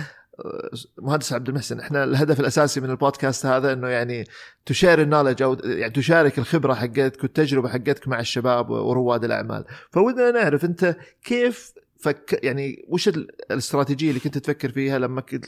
مهندس 0.97 1.33
عبد 1.33 1.49
المحسن 1.49 1.79
إحنا 1.79 2.03
الهدف 2.03 2.39
الأساسي 2.39 2.81
من 2.81 2.89
البودكاست 2.89 3.45
هذا 3.45 3.73
إنه 3.73 3.87
يعني 3.87 4.23
تشير 4.65 5.01
النولج 5.01 5.41
أو 5.43 5.57
يعني 5.63 5.93
تشارك 5.93 6.37
الخبرة 6.39 6.73
حقتك 6.73 7.23
والتجربة 7.23 7.69
حقتك 7.69 8.07
مع 8.07 8.19
الشباب 8.19 8.69
ورواد 8.69 9.23
الأعمال. 9.23 9.65
فودنا 9.91 10.31
نعرف 10.31 10.65
أنت 10.65 10.95
كيف 11.23 11.73
فك 11.99 12.39
يعني 12.43 12.85
وش 12.87 13.07
ال- 13.07 13.27
الاستراتيجية 13.51 14.09
اللي 14.09 14.19
كنت 14.19 14.37
تفكر 14.37 14.71
فيها 14.71 14.99
لما 14.99 15.21
كنت 15.21 15.45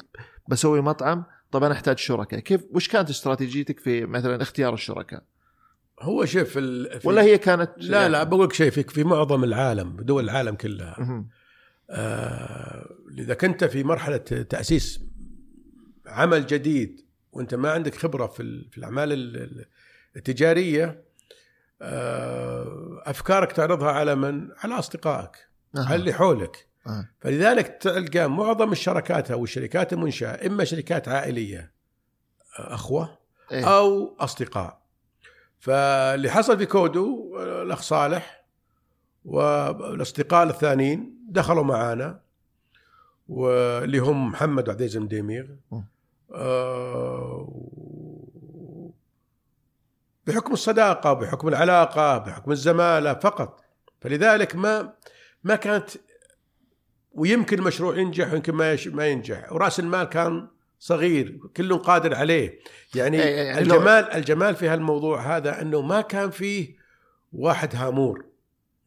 بسوي 0.48 0.82
مطعم؟ 0.82 1.24
طب 1.52 1.64
أنا 1.64 1.74
أحتاج 1.74 1.98
شركاء 1.98 2.40
كيف 2.40 2.62
وش 2.74 2.88
كانت 2.88 3.10
استراتيجيتك 3.10 3.80
في 3.80 4.06
مثلا 4.06 4.42
اختيار 4.42 4.74
الشركاء 4.74 5.24
هو 6.02 6.26
شوف 6.26 6.58
ال... 6.58 7.00
ولا 7.04 7.22
هي 7.22 7.38
كانت 7.38 7.72
لا 7.78 8.10
لا 8.10 8.24
بقول 8.24 8.46
لك 8.46 8.54
شيء 8.54 8.72
في 8.72 8.84
في 8.84 9.04
معظم 9.04 9.44
العالم 9.44 9.98
دول 10.02 10.24
العالم 10.24 10.56
كلها. 10.56 11.26
إذا 13.20 13.34
كنت 13.34 13.64
في 13.64 13.84
مرحلة 13.84 14.18
تأسيس 14.18 15.02
عمل 16.08 16.46
جديد 16.46 17.06
وأنت 17.32 17.56
ما 17.56 17.72
عندك 17.72 17.96
خبرة 17.96 18.28
في 18.28 18.70
في 18.72 18.78
الأعمال 18.78 19.12
ال- 19.14 19.38
ال- 19.38 19.66
التجارية 20.16 21.04
آه، 21.82 23.02
أفكارك 23.06 23.52
تعرضها 23.52 23.92
على 23.92 24.16
من؟ 24.16 24.48
على 24.58 24.80
أصدقائك 24.80 25.36
أها. 25.76 25.86
على 25.86 25.96
اللي 25.96 26.14
حولك 26.14 26.68
أها. 26.88 27.10
فلذلك 27.20 27.68
تلقى 27.82 28.30
معظم 28.30 28.72
الشركات 28.72 29.32
أو 29.32 29.44
الشركات 29.44 29.94
المنشأة 29.94 30.48
إما 30.48 30.64
شركات 30.64 31.08
عائلية 31.08 31.72
آه، 32.60 32.74
أخوة 32.74 33.18
إيه. 33.52 33.78
أو 33.78 34.16
أصدقاء 34.20 34.82
فاللي 35.60 36.30
حصل 36.30 36.58
في 36.58 36.66
كودو 36.66 37.38
آه، 37.38 37.64
الأخ 37.64 37.82
صالح 37.82 38.46
والأصدقاء 39.26 40.48
الثانيين 40.50 41.19
دخلوا 41.30 41.64
معانا 41.64 42.20
واللي 43.30 43.98
هم 44.00 44.28
محمد 44.32 44.68
وعبد 44.68 44.80
العزيز 44.82 44.98
المديمير 44.98 45.56
م. 45.72 45.80
آه، 46.34 47.50
بحكم 50.28 50.54
الصداقة 50.54 51.14
بحكم 51.14 51.48
العلاقة 51.48 52.18
بحكم 52.18 52.52
الزمالة 52.52 53.14
فقط. 53.14 53.62
فلذلك 54.02 54.56
ما 54.56 54.94
ما 55.44 55.56
كانت 55.56 55.90
ويمكن 57.12 57.60
المشروع 57.60 57.98
ينجح 57.98 58.34
ويمكن 58.34 58.54
ما 58.54 58.78
ما 58.88 59.08
ينجح. 59.08 59.52
ورأس 59.52 59.80
المال 59.80 60.04
كان 60.04 60.48
صغير 60.80 61.40
كل 61.58 61.78
قادر 61.78 62.16
عليه. 62.16 62.60
يعني 62.96 63.24
إيه، 63.24 63.54
لو- 63.54 63.60
الجمال 63.60 64.12
الجمال 64.12 64.56
في 64.56 64.68
هالموضوع 64.68 65.38
هذا 65.38 65.62
أنه 65.62 65.82
ما 65.82 66.02
كان 66.02 66.30
فيه 66.30 66.76
واحد 67.34 67.76
هامور. 67.76 68.26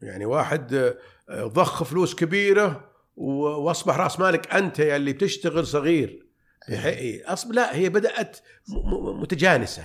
يعني 0.01 0.25
واحد 0.25 0.95
ضخ 1.31 1.83
فلوس 1.83 2.15
كبيرة 2.15 2.89
وأصبح 3.15 3.97
رأس 3.97 4.19
مالك 4.19 4.53
أنت 4.53 4.79
يا 4.79 4.95
اللي 4.95 5.13
بتشتغل 5.13 5.67
صغير. 5.67 6.25
بحقي 6.69 7.23
أصب 7.23 7.51
لا 7.51 7.75
هي 7.75 7.89
بدأت 7.89 8.37
متجانسة. 9.21 9.83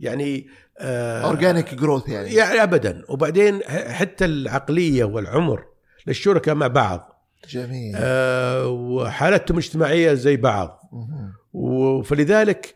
يعني 0.00 0.48
آه 0.78 1.22
اورجانيك 1.22 1.74
جروث 1.74 2.08
يعني. 2.08 2.34
يعني 2.34 2.62
ابدا. 2.62 3.02
وبعدين 3.08 3.62
حتى 3.68 4.24
العقلية 4.24 5.04
والعمر 5.04 5.64
للشركاء 6.06 6.54
مع 6.54 6.66
بعض. 6.66 7.28
جميل. 7.48 7.92
آه 7.96 8.68
وحالتهم 8.68 9.56
اجتماعيه 9.56 10.14
زي 10.14 10.36
بعض. 10.36 10.80
فلذلك 12.04 12.74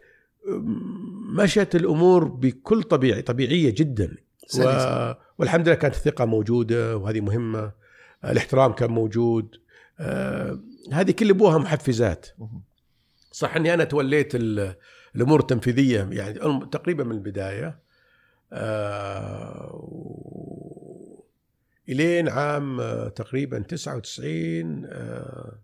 مشت 1.38 1.74
الأمور 1.74 2.24
بكل 2.24 2.82
طبيعي 2.82 3.22
طبيعية 3.22 3.74
جدا. 3.74 4.16
سلسة. 4.46 5.16
والحمد 5.38 5.68
لله 5.68 5.76
كانت 5.76 5.94
الثقة 5.94 6.24
موجودة 6.24 6.96
وهذه 6.96 7.20
مهمة. 7.20 7.79
الاحترام 8.24 8.72
كان 8.72 8.90
موجود 8.90 9.56
آه 10.00 10.61
هذه 10.92 11.11
كل 11.11 11.30
أبوها 11.30 11.59
محفزات. 11.59 12.26
صح 13.33 13.56
إني 13.56 13.74
أنا 13.74 13.85
توليت 13.85 14.35
ال- 14.35 14.74
الأمور 15.16 15.40
التنفيذية 15.40 16.09
يعني 16.11 16.38
تقريبا 16.72 17.04
من 17.04 17.12
البداية 17.12 17.78
آه 18.52 20.00
الين 21.88 22.28
عام 22.28 22.80
آه، 22.80 23.09
تقريبا 23.09 23.59
99 23.59 24.85
آه 24.87 25.59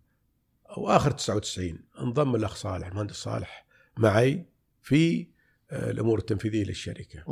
أو 0.76 0.88
آخر 0.90 1.10
99 1.10 1.78
انضم 2.00 2.34
الأخ 2.34 2.54
صالح 2.56 2.86
المهندس 2.86 3.14
صالح 3.14 3.66
معي 3.96 4.44
في 4.82 5.26
الأمور 5.72 6.18
التنفيذية 6.18 6.64
للشركة. 6.64 7.24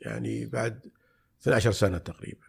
يعني 0.00 0.46
بعد 0.46 0.80
12 1.42 1.72
سنة 1.72 1.98
تقريبا 1.98 2.46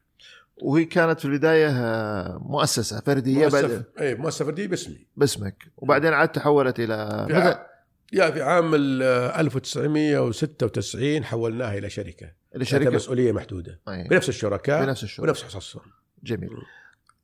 وهي 0.61 0.85
كانت 0.85 1.19
في 1.19 1.25
البداية 1.25 1.69
آه، 1.69 2.37
مؤسسة 2.41 2.99
فردية 2.99 3.47
بعد 3.47 3.63
مؤسسه 3.63 3.83
اي 3.99 4.15
مؤسسة 4.15 4.45
فردية 4.45 4.67
باسمي. 4.67 5.07
باسمك. 5.17 5.63
وبعدين 5.77 6.13
عاد 6.13 6.29
تحولت 6.29 6.79
إلى 6.79 7.25
في 7.27 7.33
مثل 7.33 7.47
ع- 7.47 7.65
يا 8.13 8.31
في 8.31 8.41
عام 8.41 8.75
ال 8.75 9.03
1996 10.03 11.23
حولناها 11.23 11.77
إلى 11.77 11.89
شركة. 11.89 12.11
شركة. 12.17 12.33
لشركه 12.53 12.89
مسؤولية 12.89 13.31
محدودة. 13.31 13.79
أي. 13.89 14.07
بنفس 14.07 14.29
الشركاء 14.29 14.85
بنفس 14.85 15.03
الشغل 15.03 15.27
ونفس 15.27 15.43
حصصهم 15.43 15.81
جميل. 16.23 16.49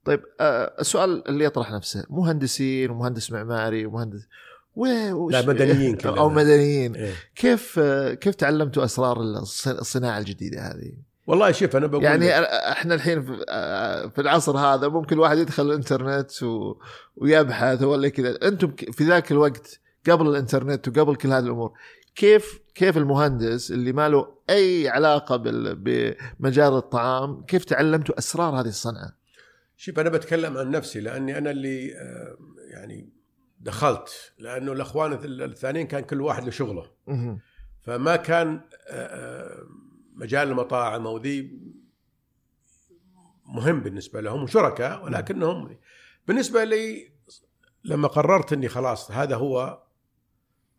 طيب 0.06 0.22
آه 0.40 0.76
السؤال 0.80 1.28
اللي 1.28 1.46
يطرح 1.46 1.72
نفسه 1.72 2.06
مهندسين 2.10 2.90
ومهندس 2.90 3.32
معماري 3.32 3.86
ومهندس 3.86 4.28
و... 4.76 5.12
وش- 5.14 5.34
لا، 5.34 5.42
مدنيين 5.48 5.96
كلنا. 6.02 6.18
أو 6.20 6.30
مدنيين. 6.30 6.96
إيه. 6.96 7.14
كيف 7.36 7.80
آه 7.80 8.14
كيف 8.14 8.36
تعلمتوا 8.36 8.86
أسرار 8.86 9.18
الص- 9.18 9.68
الصناعة 9.68 10.20
الجديدة 10.20 10.62
هذه؟ 10.62 10.92
والله 11.28 11.52
شوف 11.52 11.76
أنا 11.76 11.88
بقول 11.88 12.04
يعني 12.04 12.26
لك، 12.28 12.34
إحنا 12.46 12.96
الحين 12.96 13.26
في, 13.26 13.46
آه، 13.50 14.08
في 14.08 14.22
العصر 14.22 14.58
هذا 14.58 14.88
ممكن 14.88 15.16
الواحد 15.16 15.38
يدخل 15.38 15.66
الإنترنت 15.66 16.44
و... 16.44 16.76
ويبحث 17.16 17.84
ولا 17.84 18.10
كذا 18.10 18.48
أنتم 18.48 18.76
في 18.92 19.04
ذاك 19.04 19.32
الوقت 19.32 19.80
قبل 20.10 20.28
الإنترنت 20.28 20.88
وقبل 20.88 21.16
كل 21.16 21.30
هذه 21.30 21.44
الأمور 21.44 21.74
كيف 22.16 22.60
كيف 22.76 22.98
المهندس 22.98 23.72
اللي 23.72 23.94
ما 23.94 24.10
له 24.10 24.28
أي 24.50 24.90
علاقة 24.90 25.36
بال... 25.36 25.76
بمجال 26.40 26.74
الطعام 26.74 27.44
كيف 27.46 27.66
تعلمتوا 27.66 28.18
أسرار 28.20 28.60
هذه 28.62 28.68
الصنعة؟ 28.68 29.12
شوف 29.78 30.00
أنا 30.00 30.10
بتكلم 30.10 30.58
عن 30.58 30.70
نفسي 30.72 31.00
لأني 31.00 31.38
أنا 31.38 31.52
اللي 31.52 31.94
آه، 31.96 32.38
يعني 32.74 33.10
دخلت 33.60 34.10
لأنه 34.40 34.72
الأخوان 34.72 35.18
الث- 35.18 35.26
الثانيين 35.26 35.88
كان 35.88 36.04
كل 36.04 36.22
واحد 36.22 36.44
له 36.44 36.52
شغله. 36.52 36.86
فما 37.82 38.16
كان 38.16 38.62
آه، 38.90 39.64
مجال 40.16 40.48
المطاعم 40.48 41.08
أو 41.08 41.18
ذي 41.18 41.60
مهم 43.46 43.80
بالنسبة 43.80 44.22
لهم 44.22 44.44
وشركاء 44.44 45.04
ولكنهم 45.04 45.78
بالنسبة 46.28 46.64
لي 46.64 47.12
لما 47.84 48.08
قررت 48.08 48.54
إني 48.54 48.68
خلاص 48.68 49.12
هذا 49.12 49.36
هو 49.36 49.84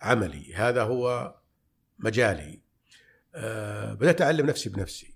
عملي 0.02 0.54
هذا 0.54 0.82
هو 0.82 1.34
مجالي 1.98 2.60
آه، 3.34 3.94
بدأت 3.94 4.22
أعلم 4.22 4.46
نفسي 4.46 4.70
بنفسي 4.70 5.14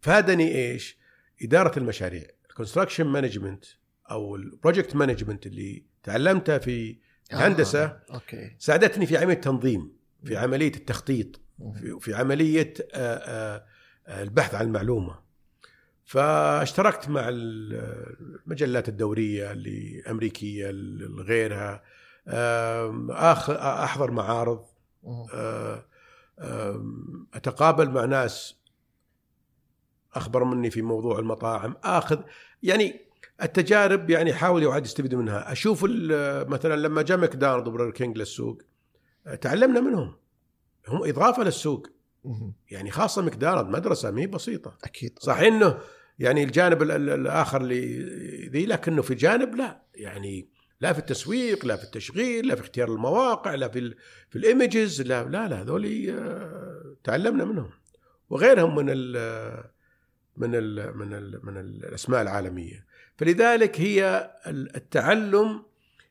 فادني 0.00 0.56
إيش؟ 0.56 0.98
إدارة 1.42 1.78
المشاريع 1.78 2.24
ال 2.50 2.54
construction 2.54 3.06
management 3.06 3.64
أو 4.10 4.36
ال 4.36 4.43
project 4.43 4.96
management 4.96 5.46
اللي 5.46 5.84
تعلمتها 6.02 6.58
في 6.58 6.98
الهندسه 7.32 7.84
آه. 7.84 8.02
أوكي 8.14 8.56
ساعدتني 8.58 9.06
في 9.06 9.16
عملية 9.16 9.34
التنظيم 9.34 9.92
في 10.24 10.36
عملية 10.36 10.74
التخطيط. 10.76 11.40
في, 12.00 12.14
عملية 12.14 12.74
آه، 12.94 12.96
آه، 13.16 13.64
آه، 14.06 14.22
البحث 14.22 14.54
عن 14.54 14.66
المعلومة. 14.66 15.18
فاشتركت 16.04 17.08
مع 17.08 17.22
المجلات 17.28 18.88
الدورية 18.88 19.52
الامريكيه 19.52 20.70
غيرها. 21.18 21.82
آخ- 23.10 23.50
أحضر 23.60 24.10
معارض. 24.10 24.64
آه، 25.34 25.84
أتقابل 27.34 27.90
مع 27.90 28.04
ناس 28.04 28.56
أخبر 30.14 30.44
مني 30.44 30.70
في 30.70 30.82
موضوع 30.82 31.18
المطاعم. 31.18 31.74
آخذ 31.84 32.18
يعني 32.62 33.00
التجارب 33.42 34.10
يعني 34.10 34.34
حاول 34.34 34.62
يعد 34.62 34.84
يستفيد 34.86 35.14
منها. 35.14 35.52
أشوف 35.52 35.84
مثلا 36.48 36.76
لما 36.76 37.02
جاء 37.02 37.18
ماكدونالد 37.18 37.68
وبرجر 37.68 37.90
كينج 37.90 38.18
للسوق 38.18 38.62
آه، 39.26 39.34
تعلمنا 39.34 39.80
منهم. 39.80 40.14
هم 40.88 41.04
إضافة 41.08 41.42
للسوق. 41.44 41.86
يعني 42.70 42.90
خاصة 42.90 43.22
ماكدونالد 43.22 43.68
مدرسة 43.68 44.10
ما 44.10 44.20
هي 44.20 44.26
بسيطة. 44.26 44.78
أكيد. 44.84 45.18
صحيح 45.18 45.52
إنه 45.52 45.78
يعني 46.18 46.44
الجانب 46.44 46.82
ال- 46.82 46.90
ال- 46.90 47.10
الآخر 47.10 47.60
اللي 47.60 47.96
ذي 48.48 48.66
لكنه 48.66 49.02
في 49.02 49.14
جانب 49.14 49.54
لا. 49.54 49.82
يعني 49.94 50.48
لا 50.80 50.92
في 50.92 50.98
التسويق 50.98 51.64
لا 51.66 51.76
في 51.76 51.84
التشغيل 51.84 52.46
لا 52.48 52.54
في 52.54 52.60
اختيار 52.60 52.88
المواقع 52.88 53.54
لا 53.54 53.68
في 53.68 53.94
في 54.30 54.36
الإيمجز 54.38 55.02
لا 55.02 55.24
لا 55.24 55.48
لا 55.48 55.62
هذول 55.62 56.10
آه، 56.10 56.94
تعلمنا 57.04 57.44
منهم. 57.44 57.70
وغيرهم 58.30 58.76
من 58.76 58.86
ال 58.88 59.64
من 60.36 60.54
ال 60.54 60.96
من 60.98 61.14
ال 61.14 61.40
من 61.46 61.56
الأسماء 61.58 62.22
العالمية. 62.22 62.86
فلذلك 63.16 63.80
هي 63.80 64.30
ال- 64.46 64.76
التعلم 64.76 65.62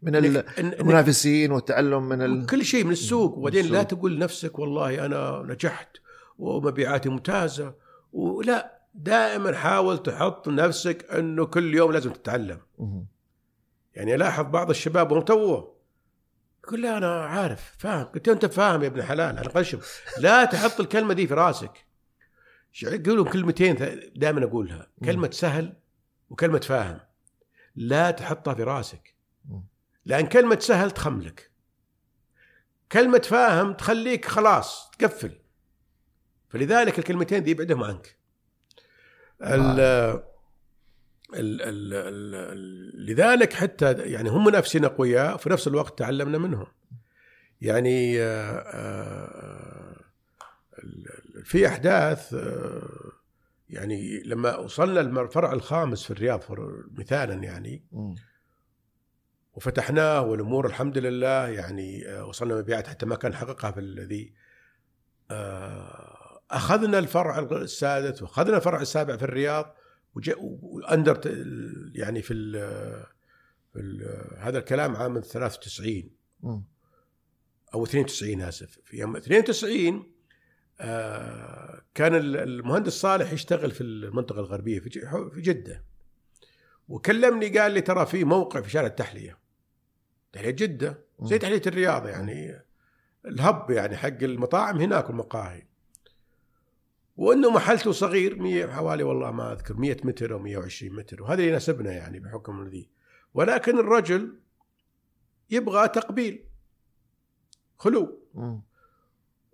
من 0.02 0.16
المنافسين 0.16 1.52
والتعلم 1.52 2.10
من 2.10 2.22
ال... 2.22 2.46
كل 2.46 2.66
شيء 2.66 2.84
من 2.84 2.92
السوق. 2.92 3.38
وبعدين 3.38 3.66
لا. 3.66 3.84
تقول 3.84 4.16
لنفسك 4.16 4.60
والله 4.60 5.06
أنا 5.06 5.44
نجحت 5.48 5.98
ومبيعاتي 6.38 7.10
ممتازة. 7.10 7.74
ولا 8.14 8.82
دائما 8.94 9.56
حاول 9.58 10.04
تحط 10.04 10.48
نفسك 10.48 11.06
إنه 11.12 11.46
كل 11.46 11.76
يوم 11.76 11.92
لازم 11.92 12.12
تتعلم. 12.12 12.60
يعني 13.96 14.16
ألاحظ 14.16 14.46
بعض 14.46 14.70
الشباب 14.70 15.12
وهم 15.12 15.22
توه 15.22 15.76
يقول 16.64 16.82
لا 16.82 16.98
أنا 16.98 17.26
عارف 17.26 17.76
فاهم. 17.78 18.04
قلت 18.06 18.28
أنت 18.30 18.46
فاهم 18.46 18.84
يا 18.84 18.88
ابن 18.88 19.04
حلال 19.04 19.38
أنا 19.38 19.50
قشم. 19.50 19.80
لا 20.24 20.46
تحط 20.46 20.80
الكلمة 20.80 21.14
دي 21.14 21.28
في 21.28 21.34
راسك. 21.34 21.86
ش- 22.72 22.86
قولوا 22.86 23.26
كلمتين 23.26 23.76
دائما 24.16 24.44
أقولها. 24.46 24.88
كلمة 25.06 25.30
سهل 25.32 25.74
وكلمة 26.30 26.60
فاهم. 26.60 27.00
لا 27.76 28.12
تحطها 28.12 28.54
في 28.54 28.64
راسك. 28.64 29.16
مم. 30.06 30.12
لأن 30.12 30.26
كلمة 30.26 30.60
سهل 30.60 30.92
تخملك 30.92 31.52
كلمة 32.92 33.22
فاهم 33.26 33.74
تخليك 33.74 34.26
خلاص 34.26 34.92
تقفل 35.00 35.32
فلذلك 36.50 37.00
الكلمتين 37.00 37.44
دي 37.44 37.52
ابعدهم 37.52 37.84
عنك 37.84 38.18
ال 39.42 39.80
ال 39.80 41.62
ال 41.62 41.94
ال 41.94 42.36
ال 42.36 43.06
لذلك 43.06 43.54
حتى 43.54 43.92
يعني 43.92 44.30
هم 44.30 44.46
منافسين 44.46 44.86
أقوياء 44.86 45.38
في 45.38 45.50
نفس 45.50 45.68
الوقت 45.68 46.00
تعلمنا 46.00 46.38
منهم 46.38 46.68
يعني 47.62 48.22
آه، 48.22 48.52
آه، 48.52 49.96
في 51.44 51.68
أحداث 51.68 52.34
آه، 52.34 53.12
يعني 53.70 54.24
لما 54.26 54.58
وصلنا 54.58 55.00
للفرع 55.00 55.54
الخامس 55.54 56.04
في 56.04 56.12
الرياض 56.12 56.44
مثالا 56.92 57.34
يعني. 57.34 57.84
وفتحناه 59.54 60.22
والأمور 60.22 60.66
الحمد 60.66 60.98
لله 60.98 61.48
يعني 61.48 62.08
آه، 62.08 62.26
وصلنا 62.26 62.56
مبيعات 62.56 62.88
حتى 62.88 63.06
ما 63.06 63.16
كان 63.16 63.34
حققها 63.34 63.72
في 63.72 63.80
الذي 63.80 64.34
آه، 65.32 66.42
أخذنا 66.52 67.00
الفرع 67.00 67.40
السادس 67.40 68.22
وأخذنا 68.22 68.58
الفرع 68.58 68.82
السابع 68.82 69.18
في 69.18 69.24
الرياض 69.24 69.76
وأندر 70.38 71.22
يعني 71.96 72.22
في 72.22 72.34
ال 72.34 72.52
في 73.74 73.80
ال 73.80 74.22
هذا 74.38 74.58
الكلام 74.60 74.96
عام 74.96 75.20
93 75.20 76.10
مم. 76.44 76.64
أو 77.74 77.84
92 77.84 78.42
آسف 78.42 78.80
في 78.86 78.98
يوم 78.98 79.16
92 79.16 80.12
آه، 80.80 81.82
كان 81.96 82.16
ال- 82.16 82.38
المهندس 82.38 82.94
صالح 82.94 83.32
يشتغل 83.34 83.72
في 83.72 83.82
المنطقة 83.82 84.40
الغربية 84.40 84.80
في 84.80 84.90
جدة. 85.36 85.84
وكلمني 86.90 87.60
قال 87.60 87.72
لي 87.72 87.82
ترى 87.82 88.06
في 88.06 88.24
موقع 88.24 88.62
في 88.62 88.70
شارع 88.70 88.88
التحلية. 88.88 89.38
تحليه 90.34 90.52
جدة. 90.52 91.06
زي. 91.22 91.38
تحليه 91.38 91.62
الرياض 91.68 92.08
يعني. 92.08 92.62
الهب 93.26 93.72
يعني 93.72 93.98
حق 93.98 94.24
المطاعم 94.24 94.78
هناك 94.78 95.10
والمقاهي. 95.10 95.68
وإنه 97.18 97.50
محلته 97.50 97.92
صغير 97.92 98.36
100 98.36 98.68
حوالي 98.68 99.04
والله 99.04 99.32
ما 99.32 99.54
أذكر 99.54 99.74
100 99.74 99.98
متر 100.04 100.34
أو 100.34 100.40
120 100.40 100.96
متر 100.96 101.24
وهذا 101.24 101.44
يناسبنا 101.44 101.92
يعني 101.92 102.20
بحكم 102.20 102.68
ذي 102.68 102.90
ولكن 103.34 103.80
الرجل 103.80 104.40
يبغى 105.50 105.88
تقبيل. 105.88 106.46
خلو. 107.78 108.20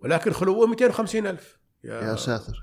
ولكن 0.00 0.32
خلوه 0.32 0.66
250 0.66 1.26
ألف. 1.26 1.58
يا 1.84 2.16
ساتر. 2.16 2.62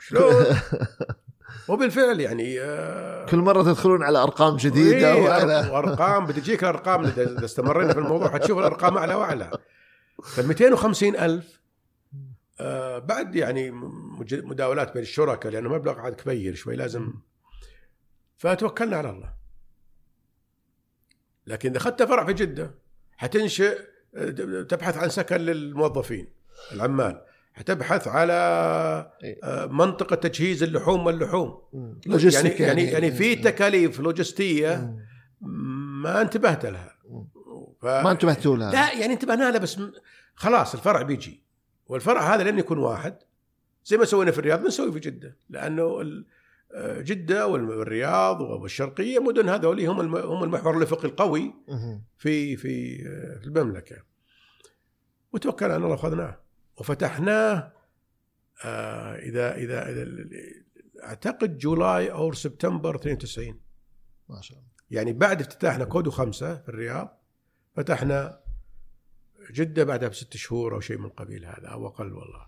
شلون؟ 0.00 0.34
وبالفعل 1.68 2.20
يعني 2.20 2.60
آه، 2.60 3.26
كل 3.26 3.36
مرة 3.36 3.62
تدخلون 3.62 4.02
على 4.02 4.18
أرقام 4.18 4.56
جديدة 4.56 5.12
إيه، 5.12 5.22
وعلى 5.22 5.70
وأرقام 5.72 6.26
بتجيك 6.26 6.62
الارقام 6.62 7.04
اذا 7.04 7.44
استمرينا 7.44 7.92
في 7.92 7.98
الموضوع 7.98 8.30
حتشوف 8.30 8.58
الأرقام 8.58 8.98
أعلى 8.98 9.14
وأعلى. 9.14 9.50
ف 10.24 10.40
250 10.40 11.16
ألف 11.16 11.60
آه 12.60 12.98
بعد 12.98 13.36
يعني 13.36 13.70
مداولات 14.32 14.92
بين 14.94 15.02
الشركاء 15.02 15.52
لأنه 15.52 15.68
مبلغ 15.68 15.98
عاد 15.98 16.14
كبير 16.14 16.54
شوي 16.54 16.76
لازم 16.76 17.14
فتوكلنا 18.36 18.96
على 18.96 19.10
الله. 19.10 19.32
لكن 21.46 21.68
إذا 21.70 21.78
أخذت 21.78 22.02
فرع 22.02 22.24
في 22.24 22.32
جدة 22.32 22.74
حتنشئ 23.16 23.78
آه، 24.16 24.62
تبحث 24.62 24.96
عن 24.96 25.08
سكن 25.08 25.36
للموظفين 25.36 26.28
العمال. 26.72 27.25
حتبحث 27.56 28.08
على 28.08 28.32
إيه. 29.24 29.38
آه، 29.44 29.66
منطقة 29.66 30.16
تجهيز 30.16 30.62
اللحوم 30.62 31.06
واللحوم. 31.06 31.58
يعني 31.72 32.00
لوجيستيك 32.06 32.60
يعني 32.60 32.84
يعني 32.84 33.12
في 33.12 33.36
تكاليف 33.36 34.00
لوجستية 34.00 34.96
مم. 35.40 36.02
ما 36.02 36.20
انتبهت 36.20 36.66
لها. 36.66 36.96
ف... 37.80 37.84
ما 37.86 38.10
انتبهتوا 38.10 38.56
لها. 38.56 38.72
لا 38.72 38.92
يعني 38.92 39.12
انتبهنا 39.12 39.50
لها 39.50 39.58
بس 39.58 39.80
خلاص 40.34 40.74
الفرع 40.74 41.02
بيجي. 41.02 41.42
والفرع 41.86 42.34
هذا 42.34 42.50
لن 42.50 42.58
يكون 42.58 42.78
واحد. 42.78 43.18
زي 43.84 43.96
ما 43.96 44.04
سوينا 44.04 44.30
في 44.30 44.38
الرياض 44.38 44.62
بنسوي 44.62 44.92
في 44.92 44.98
جدة. 45.00 45.36
لأنه 45.50 46.00
ال- 46.00 46.26
آه، 46.74 47.00
جدة 47.00 47.46
والرياض 47.46 48.40
والشرقية 48.40 49.18
مدن 49.18 49.48
هذول 49.48 49.80
هم 49.80 50.00
الم- 50.00 50.16
هم 50.16 50.44
المحور 50.44 50.76
الافقي 50.76 51.08
القوي. 51.08 51.54
في 52.18 52.56
في 52.56 53.02
آه، 53.06 53.38
في 53.40 53.46
المملكة. 53.46 53.96
وتوكلنا 55.32 55.74
على 55.74 55.76
الله 55.82 55.90
وأخذناه. 55.90 56.45
وفتحناه 56.76 57.72
آه، 58.64 59.14
إذا 59.16 59.54
إذا 59.54 59.90
إذا 59.90 60.06
أعتقد 61.02 61.58
جولاي 61.58 62.12
أو 62.12 62.32
سبتمبر 62.32 62.94
92 62.94 63.60
ما 64.28 64.40
شاء 64.40 64.58
الله. 64.58 64.70
يعني 64.90 65.12
بعد 65.12 65.40
افتتاحنا 65.40 65.84
كودو 65.84 66.10
خمسة 66.10 66.62
في 66.62 66.68
الرياض 66.68 67.22
فتحنا 67.76 68.40
جدة 69.50 69.84
بعدها 69.84 70.08
بست 70.08 70.36
شهور 70.36 70.74
أو 70.74 70.80
شيء 70.80 70.98
من 70.98 71.08
قبيل 71.08 71.44
هذا 71.44 71.68
أو 71.68 71.86
أقل 71.86 72.12
والله. 72.12 72.46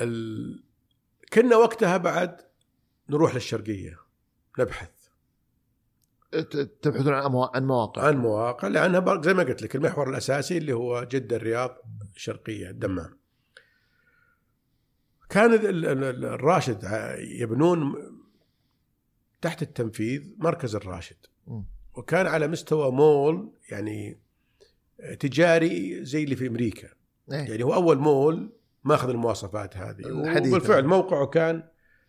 ال... 0.00 0.64
كنا 1.32 1.56
وقتها 1.56 1.96
بعد 1.96 2.40
نروح 3.08 3.34
للشرقية 3.34 3.98
نبحث. 4.58 4.93
تبحثون 6.82 7.12
عن 7.14 7.30
مواقع 7.64 8.02
عن 8.06 8.16
مواقع 8.16 8.68
لأنها 8.68 9.00
بر- 9.00 9.22
زي 9.22 9.34
ما 9.34 9.42
قلت 9.42 9.62
لك 9.62 9.76
المحور 9.76 10.10
الأساسي 10.10 10.58
اللي 10.58 10.72
هو 10.72 11.04
جدة 11.04 11.36
الرياض 11.36 11.76
الشرقية 12.16 12.70
الدمام 12.70 13.18
كان 15.28 15.54
ال- 15.54 15.66
ال- 15.66 16.04
ال- 16.04 16.24
الراشد 16.24 16.84
يبنون 17.40 17.94
تحت 19.42 19.62
التنفيذ 19.62 20.22
مركز 20.38 20.76
الراشد. 20.76 21.16
وكان 21.94 22.26
على 22.26 22.48
مستوى 22.48 22.90
مول 22.92 23.52
يعني 23.70 24.18
تجاري 25.20 26.04
زي 26.04 26.24
اللي 26.24 26.36
في 26.36 26.46
أمريكا 26.46 26.88
إيه. 27.32 27.38
يعني 27.38 27.62
هو 27.64 27.74
أول 27.74 27.98
مول 27.98 28.52
ماخذ 28.84 29.08
المواصفات 29.08 29.76
هذه 29.76 29.98
الحديثة. 30.00 30.56
وبالفعل 30.56 30.84
موقعه 30.86 31.26
كان 31.26 31.62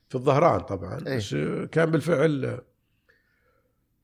في 0.10 0.16
الظهران 0.16 0.60
طبعا 0.60 1.00
إيه. 1.08 1.18
بس 1.18 1.36
كان 1.72 1.92
بالفعل 1.92 2.62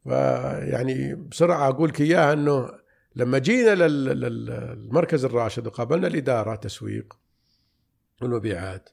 فيعني 0.03 1.15
بسرعة 1.15 1.67
أقول 1.69 1.89
لك 1.89 2.01
إياها 2.01 2.33
إنه 2.33 2.69
لما 3.15 3.37
جينا 3.39 3.75
لل- 3.75 4.05
لل- 4.05 4.45
للمركز 4.45 5.25
الراشد 5.25 5.67
وقابلنا 5.67 6.07
الإدارة 6.07 6.55
تسويق 6.55 7.17
والمبيعات 8.21 8.89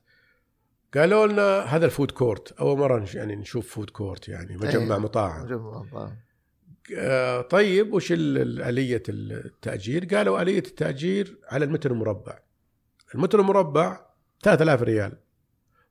قالوا 0.94 1.26
لنا 1.26 1.60
هذا 1.60 1.86
ال 1.86 1.91
food 1.91 2.10
court 2.10 2.52
أول 2.52 2.78
مرة 2.78 3.06
يعني 3.14 3.36
نشوف 3.36 3.68
food 3.74 3.90
court 3.90 4.28
يعني 4.28 4.56
مجمع 4.56 4.94
إيه. 4.96 5.00
مطاعم 5.02 5.44
مجمع 5.44 5.82
طبعاً. 5.92 6.16
آه، 6.96 7.40
طيب 7.40 7.92
وش 7.92 8.12
آلية 8.12 9.02
التأجير؟ 9.08 10.04
قالوا 10.04 10.42
آلية 10.42 10.58
التأجير 10.58 11.38
على 11.48 11.64
المتر 11.64 11.90
المربع. 11.90 12.38
المتر 13.14 13.40
المربع 13.40 14.00
3000 14.42 14.82
ريال 14.82 15.12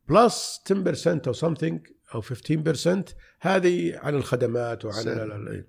plus 0.09 0.61
10% 0.65 1.27
أو 1.27 1.33
something 1.33 1.91
أو 2.15 2.21
15% 2.21 3.13
هذه 3.39 3.97
عن 3.97 4.15
الخدمات 4.15 4.85
وعن. 4.85 5.07
ال- 5.07 5.09
ال- 5.31 5.47
ال- 5.47 5.67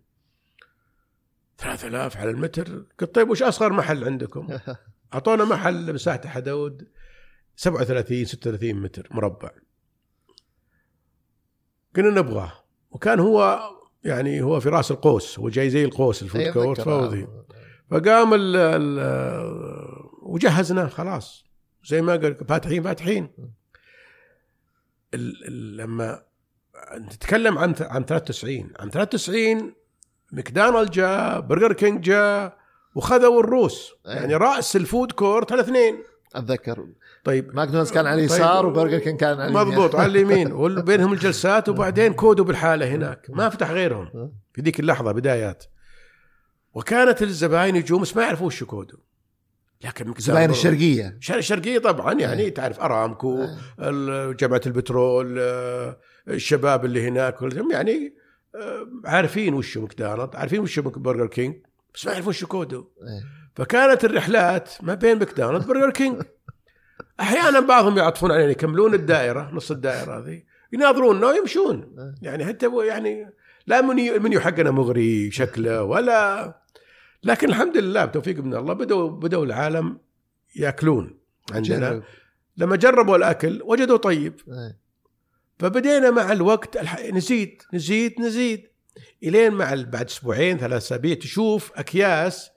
3000 1.58 2.16
على 2.16 2.30
المتر 2.30 2.84
قلت 3.00 3.14
طيب 3.14 3.30
وش 3.30 3.42
أصغر 3.42 3.72
محل 3.72 4.04
عندكم؟ 4.04 4.58
أعطونا 5.14 5.44
محل 5.44 5.94
مساحته 5.94 6.28
حدود 6.28 6.88
37 7.56 8.24
36 8.24 8.74
متر 8.82 9.08
مربع. 9.10 9.50
قلنا 11.96 12.10
نبغاه 12.20 12.52
وكان 12.90 13.20
هو 13.20 13.60
يعني 14.04 14.42
هو 14.42 14.60
في 14.60 14.68
رأس 14.68 14.90
القوس 14.90 15.38
هو 15.38 15.48
جاي 15.48 15.70
زي 15.70 15.84
القوس 15.84 16.22
ال 16.22 16.26
food 16.26 16.40
إيه، 16.40 16.50
court. 16.50 16.80
فوضي 16.80 17.28
فقام 17.90 18.34
ال 18.34 18.56
ال 18.56 18.98
وجهزناه 20.22 20.86
خلاص 20.86 21.44
زي 21.84 22.02
ما 22.02 22.12
قال 22.16 22.34
فاتحين 22.48 22.82
فاتحين 22.82 23.28
لما 25.48 26.22
نتكلم 26.98 27.58
عن 27.58 27.74
عن 27.80 28.04
93 28.04 28.70
عن 28.80 28.90
93 28.90 29.72
ماكدونالد 30.32 30.90
جاء 30.90 31.40
برجر 31.40 31.72
كينج 31.72 32.00
جاء 32.04 32.56
وخذوا 32.94 33.40
الروس. 33.40 33.92
أيه. 34.06 34.12
يعني 34.14 34.34
رأس 34.34 34.76
ال 34.76 34.83
food 34.83 35.12
court 35.12 35.52
الاثنين 35.52 35.98
أتذكر. 36.34 36.86
طيب. 37.24 37.54
ماكدونالدز 37.54 37.92
كان 37.92 38.06
على 38.06 38.20
اليسار 38.20 38.62
طيب. 38.62 38.64
وبرجر 38.66 38.98
كينج 38.98 39.20
كان 39.20 39.40
على 39.40 39.44
اليمين. 39.50 39.66
مضبوط 39.66 39.94
على 39.96 40.06
اليمين. 40.12 40.52
وبينهم 40.78 41.12
الجلسات 41.12 41.68
وبعدين 41.68 42.12
كودو 42.12 42.44
بالحاله 42.44 42.88
هناك. 42.94 43.26
ما 43.28 43.48
فتح 43.48 43.70
غيرهم. 43.70 44.32
في 44.52 44.60
ذيك 44.62 44.80
اللحظة 44.80 45.12
بدايات. 45.12 45.64
وكانت 46.74 47.22
الزباين 47.22 47.76
يجون 47.76 48.02
بس 48.02 48.16
ما 48.16 48.22
يعرفوا 48.22 48.46
وش 48.46 48.64
كودو 48.64 48.98
لكن 49.84 50.14
زباين 50.18 50.50
الشرقية. 50.50 51.18
الشرقية 51.30 51.78
طبعا. 51.78 52.12
يعني 52.14 52.42
أي. 52.42 52.50
تعرف 52.50 52.80
أرامكو 52.80 53.42
أي. 53.42 53.48
ال- 53.80 54.36
جامعة 54.36 54.60
البترول 54.66 55.36
آه، 55.40 55.96
الشباب 56.28 56.84
اللي 56.84 57.08
هناك 57.08 57.34
كلهم 57.34 57.70
يعني 57.70 58.14
آه، 58.54 58.88
عارفين 59.04 59.54
وش 59.54 59.78
ماكدونالد 59.78 60.36
عارفين 60.36 60.60
وش 60.60 60.78
برجر 60.78 61.26
كينج 61.26 61.56
بس 61.94 62.06
ما 62.06 62.12
يعرفون 62.12 62.30
وش 62.30 62.44
كودو 62.44 62.84
إيه. 63.02 63.24
فكانت 63.54 64.04
الرحلات 64.04 64.70
ما 64.82 64.94
بين 64.94 65.18
ماكدونالد 65.18 65.66
برجر 65.66 65.90
كينج 65.90 66.22
أحيانا 67.20 67.60
بعضهم 67.60 67.98
يعطفون 67.98 68.32
علينا 68.32 68.50
يكملون 68.50 68.94
الدائرة 68.94 69.50
نص 69.52 69.70
الدائرة 69.70 70.18
هذه 70.18 70.42
يناظروننا 70.72 71.26
ويمشون 71.26 71.96
يعني 72.22 72.44
حتى 72.44 72.70
يعني 72.86 73.30
لا 73.66 73.80
menu 73.80 74.14
ال 74.14 74.19
menu 74.19 74.40
حقنا 74.40 74.70
مغري 74.70 75.30
شكله 75.30 75.82
ولا 75.82 76.54
لكن 77.24 77.48
الحمد 77.48 77.76
لله 77.76 78.04
بتوفيق 78.04 78.38
من 78.38 78.54
الله 78.54 78.74
بدوا 78.74 79.10
بدوا 79.10 79.44
العالم 79.44 79.98
يأكلون 80.56 81.18
عندنا 81.52 81.90
جرب. 81.90 82.02
لما 82.56 82.76
جربوا 82.76 83.16
الأكل 83.16 83.62
وجدوا 83.64 83.96
طيب 83.96 84.40
إيه. 84.48 84.87
فبدينا 85.58 86.10
مع 86.10 86.32
الوقت 86.32 86.78
نزيد 87.12 87.62
نزيد 87.74 88.20
نزيد. 88.20 88.68
إلين 89.22 89.52
مع 89.52 89.74
بعد 89.74 90.06
أسبوعين 90.06 90.58
ثلاث 90.58 90.82
أسابيع 90.82 91.14
تشوف 91.14 91.72
أكياس 91.76 92.50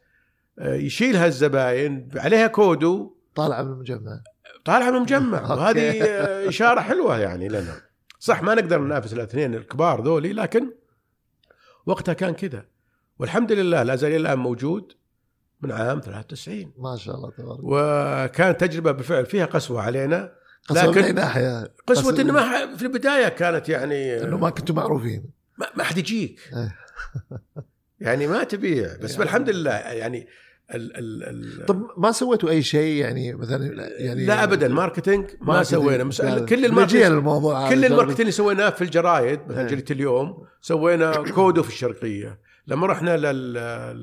آه، 0.60 0.76
يشيلها 0.76 1.28
الزباين 1.28 2.10
عليها 2.16 2.48
كودو. 2.48 3.16
طالع 3.36 3.64
من 3.64 3.72
المجمع. 3.72 4.22
طالعه 4.66 4.90
من 4.90 4.96
المجمع. 4.96 5.42
وهذه 5.52 6.04
آه، 6.04 6.50
إشارة 6.50 6.82
حلوة 6.82 7.20
يعني 7.20 7.48
لنا. 7.48 7.82
صح 8.20 8.44
ما 8.44 8.56
نقدر 8.56 8.82
ننافس 8.82 9.14
الاثنين 9.14 9.56
الكبار 9.56 10.04
ذولي 10.04 10.34
لكن 10.34 10.72
وقتها 11.86 12.14
كان 12.14 12.34
كذا. 12.34 12.66
والحمد 13.20 13.52
لله 13.52 13.84
لا 13.84 13.96
زال 13.96 14.12
الآن 14.12 14.40
موجود 14.40 14.94
من 15.62 15.72
عام 15.72 16.00
93 16.00 16.74
ما 16.78 16.98
شاء 16.98 17.16
الله 17.16 17.32
تبارك. 17.32 17.60
وكانت 17.64 18.60
تجربة 18.60 18.92
بالفعل 18.92 19.26
فيها 19.26 19.46
قسوة 19.46 19.82
علينا. 19.82 20.41
لكن- 20.72 21.02
من 21.06 21.16
ناحية 21.16 21.72
قسوه 21.88 22.14
قسوة- 22.16 22.20
انه 22.20 22.34
ما 22.34 22.76
في 22.76 22.84
البداية 22.84 23.28
كانت 23.28 23.70
يعني 23.70 24.24
إنه 24.24 24.38
ما 24.38 24.50
كنتم 24.50 24.76
معروفين 24.76 25.24
ما, 25.76 25.84
حد 25.84 25.98
يجيك 25.98 26.40
إيه. 26.54 26.76
يعني 28.00 28.28
ما 28.28 28.44
تبيع 28.44 28.96
بس 29.02 29.12
يعني- 29.12 29.24
الحمد 29.24 29.50
لله 29.50 29.72
يعني 29.72 30.28
ال 30.76 30.98
ال 30.98 31.24
ال 31.60 31.66
طب 31.66 31.88
ما 31.98 32.12
سويتوا 32.12 32.50
أي 32.50 32.64
شيء 32.64 32.96
يعني 33.02 33.34
مثلا 33.34 33.90
يعني 34.00 34.26
لا 34.26 34.44
ابدا 34.44 34.68
marketing 34.68 35.26
ما 35.42 35.54
marketing. 35.54 35.82
سوينا 35.82 36.04
مس... 36.04 36.22
كل 36.22 36.66
ال 36.66 36.70
marketing 36.70 37.04
للموضوع 37.04 37.70
كل. 37.70 37.86
ال 37.86 37.89
marketing 37.89 38.20
اللي 38.20 38.32
سويناه 38.32 38.70
في 38.70 38.82
الجرايد 38.84 39.40
مثلا 39.48 39.62
إيه. 39.62 39.68
جريده 39.68 39.96
اليوم 39.96 40.46
سوينا 40.62 41.12
كودو 41.32 41.64
في 41.64 41.70
الشرقية 41.70 42.40
لما 42.68 42.88
رحنا 42.88 43.18
لل- 43.18 43.54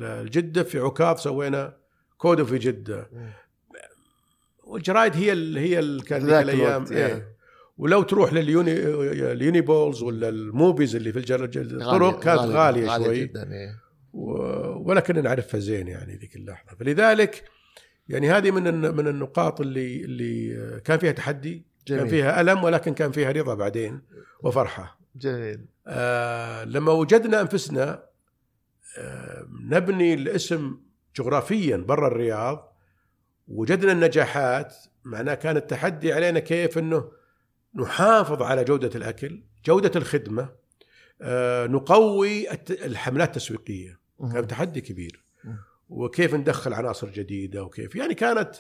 للجدة 0.01 0.63
في 0.63 0.79
عكاظ 0.79 1.19
سوينا 1.19 1.77
كودو 2.19 2.45
في 2.45 2.59
جدة 2.59 3.09
مم. 3.13 3.31
والجرايد 4.69 5.17
هي 5.17 5.33
ال... 5.33 5.59
هي 5.59 5.79
ال... 5.79 6.05
كان 6.05 6.31
الأيام 6.31 6.87
إيه. 6.93 7.07
إيه. 7.07 7.39
ولو 7.79 8.03
تروح 8.03 8.33
لليوني 8.33 8.73
اليوني 9.33 9.61
بولز 9.61 10.03
ولا 10.03 10.29
الموبيز 10.29 10.97
اللي 10.97 11.13
في. 11.13 11.19
الطرق 11.19 12.21
كانت 12.21 12.41
غالية, 12.41 12.89
غالية 12.89 13.05
شوي 13.05 13.21
جدا 13.21 13.53
إيه. 13.53 13.75
و... 14.13 14.33
ولا 14.89 15.01
كنا 15.01 15.21
نعرفها 15.21 15.61
زين 15.61 15.89
يعني 15.89 16.17
ذيك 16.17 16.37
اللحظة 16.37 16.77
فلذلك 16.81 17.45
يعني 18.09 18.31
هذه 18.31 18.51
من 18.51 18.97
من 18.97 19.09
النقاط 19.09 19.61
اللي 19.61 20.05
اللي 20.05 20.81
كان 20.85 20.99
فيها 20.99 21.13
تحدي 21.13 21.67
جميل 21.87 22.01
كان 22.01 22.11
فيها 22.11 22.41
ألم 22.41 22.65
ولكن 22.65 22.95
كان 22.95 23.13
فيها 23.13 23.33
رضا 23.33 23.55
بعدين 23.55 24.01
وفرحة 24.43 24.99
جميل 25.17 25.67
آه 25.87 26.65
لما 26.65 26.93
وجدنا 26.93 27.41
أنفسنا 27.41 28.03
آه 28.99 29.47
نبني 29.71 30.15
الاسم 30.15 30.81
جغرافيا 31.17 31.77
برا 31.77 32.07
الرياض 32.09 32.68
وجدنا 33.49 33.93
النجاحات 33.93 34.77
معناه 35.05 35.35
كان 35.35 35.57
التحدي 35.57 36.13
علينا 36.13 36.41
كيف 36.41 36.79
إنه 36.79 37.11
نحافظ 37.75 38.43
على 38.43 38.65
جودة 38.65 38.91
الأكل، 38.95 39.43
جودة 39.65 39.93
الخدمة، 39.97 40.49
آه 41.23 41.67
نقوي 41.67 42.47
الحملات 42.71 43.29
التسويقية، 43.29 43.99
كان 44.33 44.47
تحدي 44.47 44.81
كبير. 44.81 45.25
وكيف 45.89 46.35
ندخل 46.35 46.73
عناصر 46.73 47.09
جديدة 47.09 47.63
وكيف. 47.63 47.97
يعني 47.97 48.15
كانت 48.15 48.55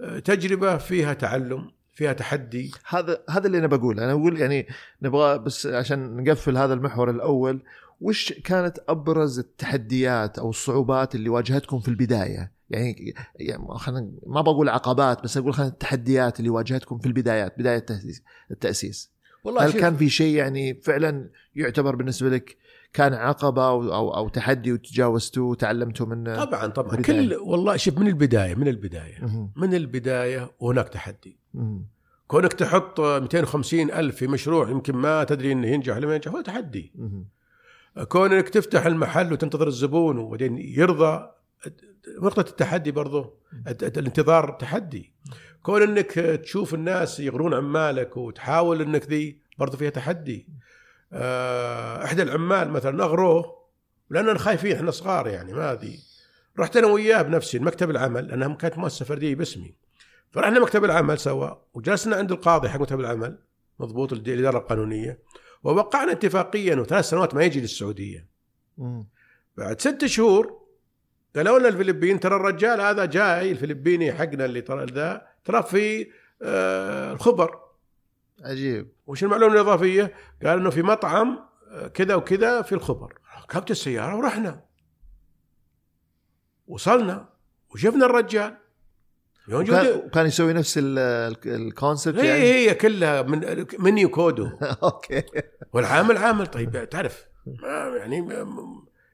آه، 0.00 0.18
تجربة 0.18 0.76
فيها 0.76 1.12
تعلم، 1.12 1.70
فيها 1.92 2.12
تحدي، 2.12 2.72
هذا 2.88 3.24
هذا 3.30 3.46
اللي 3.46 3.58
أنا 3.58 3.66
بقوله. 3.66 4.04
أنا 4.04 4.12
أقول 4.12 4.40
يعني 4.40 4.66
نبغى 5.02 5.38
بس 5.38 5.66
عشان 5.66 6.16
نقفل 6.16 6.56
هذا 6.56 6.74
المحور 6.74 7.10
الأول 7.10 7.62
وش 8.00 8.32
كانت 8.32 8.78
أبرز 8.88 9.38
التحديات 9.38 10.38
أو 10.38 10.50
الصعوبات 10.50 11.14
اللي 11.14 11.28
واجهتكم 11.28 11.80
في 11.80 11.88
البداية؟ 11.88 12.53
يعني, 12.70 13.14
يعني 13.36 13.66
خلينا 13.68 14.10
ما 14.26 14.40
بقول 14.40 14.68
عقبات 14.68 15.22
بس 15.24 15.36
أقول 15.36 15.54
خلينا 15.54 15.72
التحديات 15.72 16.38
اللي 16.38 16.50
واجهتكم 16.50 16.98
في 16.98 17.06
البدايات 17.06 17.58
بداية 17.58 17.76
التأسيس 17.78 18.22
التأسيس 18.50 19.10
والله 19.44 19.66
هل 19.66 19.72
شوف- 19.72 19.80
كان 19.80 19.96
في 19.96 20.08
شيء 20.08 20.36
يعني 20.36 20.74
فعلا 20.74 21.30
يعتبر 21.54 21.96
بالنسبة 21.96 22.28
لك 22.28 22.56
كان 22.92 23.14
عقبة 23.14 23.68
أو 23.68 23.94
أو, 23.94 24.16
أو 24.16 24.28
تحدي 24.28 24.72
وتجاوزتوه 24.72 25.44
وتعلمتوا 25.48 26.06
منه 26.06 26.44
طبعا 26.44 26.66
طبعا 26.66 26.96
بداية. 26.96 27.02
كل 27.28 27.34
والله 27.34 27.76
شوف 27.76 27.98
من 27.98 28.06
البداية 28.08 28.54
من 28.54 28.68
البداية 28.68 29.18
مهم. 29.22 29.52
من 29.56 29.74
البداية 29.74 30.50
وهناك 30.60 30.88
تحدي 30.88 31.36
مهم. 31.54 31.86
كونك 32.26 32.52
تحط 32.52 33.00
250 33.00 33.90
ألف 33.90 34.16
في 34.16 34.26
مشروع 34.26 34.70
يمكن 34.70 34.96
ما 34.96 35.24
تدري 35.24 35.52
إنه 35.52 35.66
ينجح 35.68 35.96
ولا 35.96 36.06
ما 36.06 36.14
ينجح 36.14 36.32
هو 36.32 36.40
تحدي 36.40 36.92
مهم. 36.94 37.26
كونك 38.08 38.48
تفتح 38.48 38.86
المحل 38.86 39.32
وتنتظر 39.32 39.68
الزبون 39.68 40.18
وبعدين 40.18 40.58
يرضى 40.58 41.30
نقطة 42.22 42.50
التحدي 42.50 42.90
برضو 42.90 43.34
الانتظار 43.82 44.50
تحدي. 44.50 45.12
كون 45.62 45.82
إنك 45.82 46.10
تشوف 46.42 46.74
الناس 46.74 47.20
يغرون 47.20 47.54
عمالك 47.54 48.16
وتحاول 48.16 48.82
إنك 48.82 49.06
ذي 49.06 49.38
برضو 49.58 49.76
فيها 49.76 49.90
تحدي. 49.90 50.46
آه، 51.12 52.04
إحدى 52.04 52.22
العمال 52.22 52.70
مثلا 52.70 53.04
أغروه 53.04 53.64
لاننا 54.10 54.38
خايفين 54.38 54.72
إحنا 54.72 54.90
صغار 54.90 55.26
يعني 55.26 55.52
ما 55.52 55.74
ذي 55.74 56.00
رحت 56.58 56.76
أنا 56.76 56.86
وياه 56.86 57.22
بنفسي 57.22 57.58
لمكتب 57.58 57.90
العمل 57.90 58.28
لأنها 58.28 58.54
كانت 58.54 58.78
مؤسسة 58.78 59.04
فردية 59.04 59.34
باسمي. 59.34 59.74
فرحنا 60.30 60.60
مكتب 60.60 60.84
العمل 60.84 61.18
سوا 61.18 61.50
وجلسنا 61.74 62.16
عند 62.16 62.32
القاضي 62.32 62.68
حق 62.68 62.80
مكتب 62.80 63.00
العمل 63.00 63.38
مضبوط 63.78 64.12
الإدارة 64.12 64.58
القانونية. 64.58 65.18
ووقعنا 65.62 66.12
اتفاقيا 66.12 66.74
انه 66.74 66.84
ثلاث 66.84 67.04
سنوات 67.04 67.34
ما 67.34 67.44
يجي 67.44 67.60
للسعودية. 67.60 68.26
بعد 69.56 69.80
ست 69.80 70.04
شهور 70.06 70.63
قالوا 71.36 71.58
لنا 71.58 71.68
الفلبين 71.68 72.20
ترى 72.20 72.36
الرجال 72.36 72.80
هذا 72.80 73.04
جاي 73.04 73.50
الفلبيني 73.50 74.12
حقنا 74.12 74.44
اللي 74.44 74.60
ترى 74.60 74.84
ذا 74.84 75.26
ترى 75.44 75.62
في 75.62 76.10
آه، 76.42 77.12
الخبر. 77.12 77.58
عجيب. 78.44 78.92
وش 79.06 79.24
المعلومة 79.24 79.54
الإضافية؟ 79.54 80.14
قال 80.44 80.58
إنه 80.58 80.70
في 80.70 80.82
مطعم 80.82 81.38
آه، 81.70 81.86
كذا 81.88 82.14
وكذا 82.14 82.62
في 82.62 82.72
الخبر. 82.74 83.18
ركبت 83.42 83.70
السيارة 83.70 84.16
ورحنا. 84.16 84.64
وصلنا 86.66 87.28
وشفنا 87.70 88.06
الرجال. 88.06 88.56
وكان, 89.52 89.96
وكان 90.06 90.26
يسوي 90.26 90.52
نفس 90.52 90.78
ال- 90.78 90.98
ال- 90.98 91.54
ال 91.54 91.62
concept 91.62 92.18
هي 92.18 92.26
يعني؟ 92.28 92.42
هي 92.42 92.74
كلها 92.74 93.22
من 93.22 93.66
منيو 93.78 94.08
كودو. 94.08 94.46
أوكي. 94.82 95.22
والعامل 95.72 96.16
عامل. 96.16 96.46
طيب 96.46 96.88
تعرف 96.90 97.24
يعني 97.96 98.44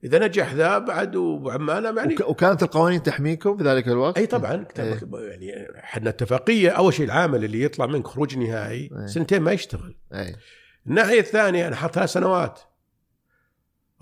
إذا 0.05 0.19
نجح 0.27 0.53
ذا 0.55 0.79
بعد 0.79 1.17
وعماله 1.17 1.97
يعني 2.01 2.15
وك- 2.15 2.29
وكانت 2.29 2.63
القوانين 2.63 3.03
تحميكم 3.03 3.57
في 3.57 3.65
ذلك 3.65 3.89
الوقت؟ 3.89 4.19
أي 4.19 4.27
طبعا 4.27 4.65
كتابك 4.65 5.03
يعني 5.13 5.79
إحنا 5.79 6.11
اتفاقية. 6.11 6.71
أول 6.71 6.95
شيء 6.95 7.07
العامل 7.07 7.45
اللي 7.45 7.63
يطلع 7.63 7.87
منك 7.87 8.07
خروج 8.07 8.39
نهائي 8.39 8.91
إيه. 9.01 9.07
سنتين 9.07 9.43
ما 9.43 9.53
يشتغل. 9.53 9.97
اي 10.15 10.37
الناحية 10.87 11.21
الثانية 11.21 11.69
أنا 11.69 11.77
حط 11.77 11.95
ثلاث 11.95 12.11
سنوات. 12.13 12.61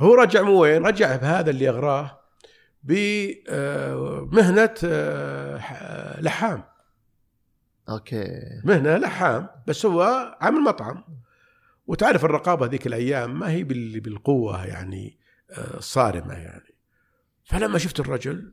هو 0.00 0.14
رجع 0.14 0.42
مو 0.42 0.60
وين؟ 0.62 0.86
رجع 0.86 1.16
بهذا 1.16 1.50
اللي 1.50 1.68
اغراه 1.68 2.20
بمهنه 2.82 4.74
آه، 4.84 6.20
لحام. 6.20 6.64
أوكي. 7.88 8.26
مهنة 8.64 8.96
لحام 8.96 9.48
بس 9.66 9.86
هو 9.86 10.02
عامل 10.40 10.60
مطعم. 10.60 11.04
وتعرف 11.86 12.24
الرقابة 12.24 12.66
ذيك 12.66 12.86
الأيام 12.86 13.38
ما 13.38 13.50
هي 13.50 13.64
بال- 13.64 14.00
بالقوة 14.00 14.66
يعني. 14.66 15.17
الصارمه 15.50 16.34
يعني. 16.34 16.74
فلما 17.44 17.78
شفت 17.78 18.00
الرجل 18.00 18.52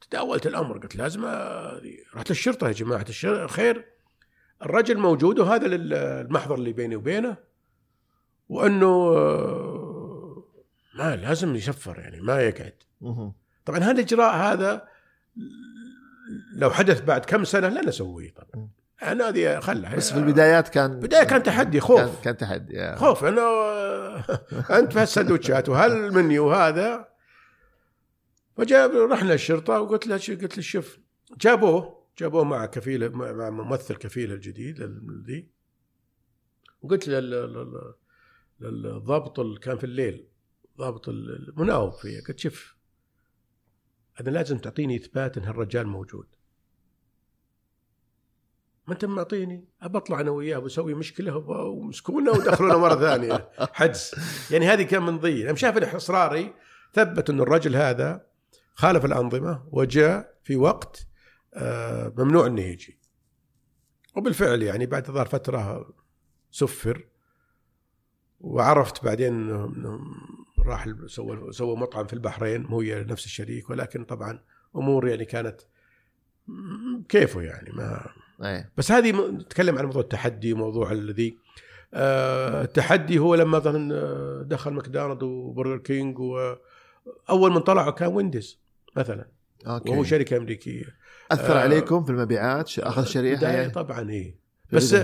تداولت 0.00 0.46
الأمر 0.46 0.78
قلت 0.78 0.96
لازم 0.96 1.24
رحت 2.14 2.30
للشرطة 2.30 2.66
يا 2.66 2.72
جماعة 2.72 3.06
الخير 3.24 3.86
الرجل 4.62 4.98
موجود 4.98 5.38
وهذا 5.38 5.66
المحضر 5.66 6.54
اللي 6.54 6.72
بيني 6.72 6.96
وبينه 6.96 7.36
وأنه 8.48 9.12
ما 10.94 11.16
لازم 11.16 11.56
يشفر 11.56 11.98
يعني 11.98 12.20
ما 12.20 12.40
يقعد. 12.40 12.74
طبعا 13.64 13.78
هذا 13.78 13.90
الإجراء 13.90 14.36
هذا 14.36 14.88
لو 16.54 16.70
حدث 16.70 17.00
بعد 17.00 17.24
كم 17.24 17.44
سنة 17.44 17.68
لا 17.68 17.80
نسويه 17.84 18.30
طبعا. 18.34 18.68
أنا 19.02 19.28
هذه 19.28 19.60
خلها. 19.60 19.96
بس 19.96 20.12
في 20.12 20.18
البدايات 20.18 20.68
كان 20.68 21.00
بداية 21.00 21.24
كان 21.24 21.42
تحدي 21.42 21.80
خوف. 21.80 22.00
كان, 22.00 22.10
كان 22.24 22.36
تحدي 22.36 22.80
آه. 22.80 22.96
خوف 22.96 23.24
إنه 23.24 23.40
أنت 24.78 24.92
في 24.92 24.98
هالسندوتشات 24.98 25.68
وهالمنيو 25.68 26.52
هذا 26.52 27.08
فجاب 28.56 28.90
رحنا 29.12 29.34
الشرطة 29.34 29.80
وقلت 29.80 30.06
له 30.06 30.14
قلت 30.14 30.56
له 30.56 30.62
شوف 30.62 30.98
جابوه 31.40 32.02
جابوه 32.18 32.44
مع 32.44 32.66
كفيلة 32.66 33.08
مع 33.08 33.50
ممثل 33.50 33.94
كفيلة 33.96 34.34
الجديد 34.34 34.80
ال- 34.80 35.24
ذي 35.26 35.48
وقلت 36.82 37.08
له 37.08 37.20
لل- 37.20 37.94
لل- 38.60 38.82
للضابط 38.82 39.40
اللي 39.40 39.60
كان 39.60 39.78
في 39.78 39.84
الليل 39.84 40.28
ضابط 40.78 41.08
المناوب 41.08 41.92
فيه 41.92 42.20
قلت 42.28 42.38
شوف 42.38 42.76
أنا 44.20 44.30
لازم 44.30 44.58
تعطيني 44.58 44.96
إثبات 44.96 45.36
إن 45.38 45.44
هالرجال 45.44 45.86
موجود. 45.86 46.26
ما 48.92 48.94
انت 48.94 49.04
معطيني 49.04 49.64
أبى 49.82 49.98
أطلع 49.98 50.20
أنا 50.20 50.30
وياه 50.30 50.58
بسوي 50.58 50.94
مشكلة 50.94 51.36
ومسكونا 51.36 52.30
ودخلونا 52.30 52.76
مرة 52.76 52.94
ثانية. 52.94 53.48
حجز. 53.72 54.14
يعني 54.50 54.66
هذه 54.66 54.82
كان 54.82 55.02
من 55.02 55.18
ضي 55.18 55.42
لما 55.42 55.54
شاف 55.54 55.94
اصراري 55.94 56.54
ثبت 56.92 57.30
إن 57.30 57.40
الرجل 57.40 57.76
هذا 57.76 58.26
خالف 58.74 59.04
الأنظمة 59.04 59.62
وجاء 59.70 60.38
في 60.44 60.56
وقت 60.56 61.06
آه، 61.54 62.12
ممنوع 62.18 62.46
إنه 62.46 62.62
يجي. 62.62 62.98
وبالفعل 64.16 64.62
يعني 64.62 64.86
بعد 64.86 65.10
ظهر 65.10 65.26
فترة 65.26 65.94
سفر 66.50 67.06
وعرفت 68.40 69.04
بعدين 69.04 69.34
انه 69.34 69.64
إنه 69.64 70.00
راح 70.66 70.88
سوى 71.06 71.52
سوى 71.52 71.76
مطعم 71.76 72.06
في 72.06 72.12
البحرين 72.12 72.62
مو 72.62 72.80
هي 72.80 73.04
نفس 73.04 73.24
الشريك 73.24 73.70
ولكن 73.70 74.04
طبعا 74.04 74.40
أمور 74.76 75.08
يعني 75.08 75.24
كانت 75.24 75.60
كيفه 77.08 77.42
يعني 77.42 77.70
ما 77.72 78.06
اي 78.42 78.64
بس 78.76 78.92
هذه 78.92 79.12
نتكلم 79.30 79.78
عن 79.78 79.84
موضوع 79.84 80.02
التحدي 80.02 80.52
وموضوع 80.52 80.92
الذي 80.92 81.36
آه، 81.94 82.62
التحدي 82.62 83.18
هو 83.18 83.34
لما 83.34 83.58
مثلا 83.58 83.94
آه، 83.94 84.42
دخل 84.46 84.70
ماكدونالد 84.70 85.22
وبرجر 85.22 85.78
كينج 85.78 86.18
واول 86.18 87.52
من 87.52 87.58
طلعوا 87.60 87.90
كان 87.90 88.08
وينديز 88.08 88.58
مثلا. 88.96 89.26
أوكي. 89.66 89.90
وهو 89.90 90.04
شركة 90.04 90.36
أمريكية. 90.36 90.84
أثر 91.32 91.56
آه، 91.56 91.60
عليكم 91.60 92.04
في 92.04 92.10
المبيعات؟ 92.10 92.78
أخذ 92.78 93.04
شريحة 93.04 93.36
بداية 93.36 93.52
يعني؟ 93.52 93.70
طبعا 93.70 94.10
اي 94.10 94.34
بس. 94.72 94.96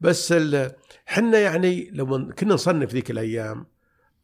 بس 0.00 0.32
ال- 0.32 0.72
حنا 1.06 1.38
يعني 1.38 1.90
لما 1.92 2.32
كنا 2.32 2.54
نصنف 2.54 2.92
ذيك 2.92 3.10
الأيام 3.10 3.66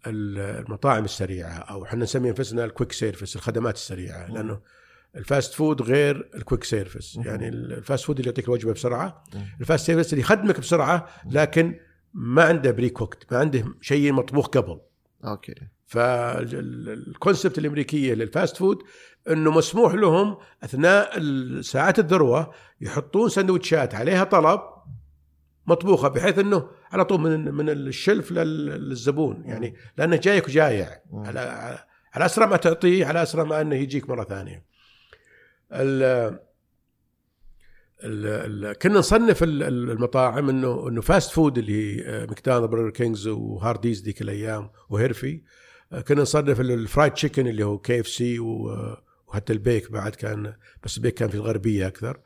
ال- 0.06 0.38
المطاعم 0.66 1.04
السريعة 1.04 1.52
أو 1.58 1.84
إحنا 1.84 2.02
نسمي 2.02 2.28
أنفسنا 2.28 2.64
ال 2.64 2.69
quick 2.69 2.92
service 2.92 3.36
الخدمات 3.36 3.74
السريعة. 3.74 4.26
لأنه 4.32 4.60
ال 5.16 5.24
fast 5.24 5.54
food 5.54 5.82
غير 5.82 6.30
ال 6.34 6.39
quick 6.39 6.64
service. 6.64 7.16
يعني 7.24 7.48
ال 7.48 7.59
fast 7.59 8.04
food 8.04 8.18
اللي 8.18 8.28
يعطيك 8.30 8.44
الوجبة 8.44 8.72
بسرعة. 8.72 9.24
ال 9.60 9.66
fast 9.66 9.86
service 9.86 10.12
اللي 10.12 10.20
يخدمك 10.22 10.60
بسرعة 10.60 11.08
لكن 11.30 11.74
ما 12.14 12.44
عنده 12.44 12.70
pre-cooked 12.70 13.32
ما 13.32 13.38
عنده 13.38 13.64
شيء 13.80 14.12
مطبوخ 14.12 14.46
قبل 14.46 14.80
أوكي 15.24 15.54
فال 15.86 16.24
concept 16.24 17.58
الأمريكية 17.58 18.14
لل 18.14 18.28
fast 18.28 18.56
food 18.56 18.78
إنه 19.30 19.50
مسموح 19.50 19.94
لهم 19.94 20.36
أثناء 20.62 21.20
ساعات 21.60 21.98
الذروة 21.98 22.52
يحطون 22.80 23.28
سندوتشات 23.28 23.94
عليها 23.94 24.24
طلب 24.24 24.60
مطبوخة 25.66 26.08
بحيث 26.08 26.38
إنه 26.38 26.68
على 26.92 27.04
طول 27.04 27.20
من 27.20 27.54
من 27.54 27.70
ال 27.70 27.81
shelf 27.81 28.32
لل- 28.32 28.66
للزبون 28.88 29.42
يعني 29.44 29.74
لأنه 29.98 30.16
جايك 30.16 30.48
وجايع. 30.48 30.88
على 31.12 31.40
على 32.14 32.24
أسرع 32.26 32.46
ما 32.46 32.56
تعطيه 32.56 33.06
على 33.06 33.22
أسرع 33.22 33.44
ما 33.44 33.60
إنه 33.60 33.76
يجيك 33.76 34.08
مرة 34.10 34.24
ثانية. 34.24 34.64
ال- 35.72 36.38
كنا 38.78 38.98
نصنف 38.98 39.42
ال- 39.42 39.62
ال- 39.62 39.90
المطاعم 39.90 40.48
إنه 40.48 40.88
إنه 40.88 41.00
fast 41.00 41.30
food 41.32 41.58
اللي 41.58 41.72
هي 41.96 42.06
آه، 42.06 42.26
ماكدونالدز 42.26 42.66
برجر 42.70 42.90
كينجز 42.90 43.26
وهارديز 43.26 44.02
ذيك 44.02 44.22
الأيام 44.22 44.70
وهيرفي. 44.90 45.42
آه، 45.92 46.00
كنا 46.00 46.22
نصنف 46.22 46.60
ال- 46.60 46.70
ال 46.70 46.77
fried 46.77 47.12
chicken 47.12 47.46
اللي 47.46 47.64
هو 47.64 47.78
كي 47.78 48.00
إف 48.00 48.08
سي 48.08 48.38
وحتى 48.38 49.52
البيك 49.52 49.92
بعد 49.92 50.14
كان 50.14 50.54
بس 50.84 50.96
البيك 50.96 51.14
كان 51.14 51.28
في 51.28 51.34
الغربية 51.34 51.86
أكثر. 51.86 52.20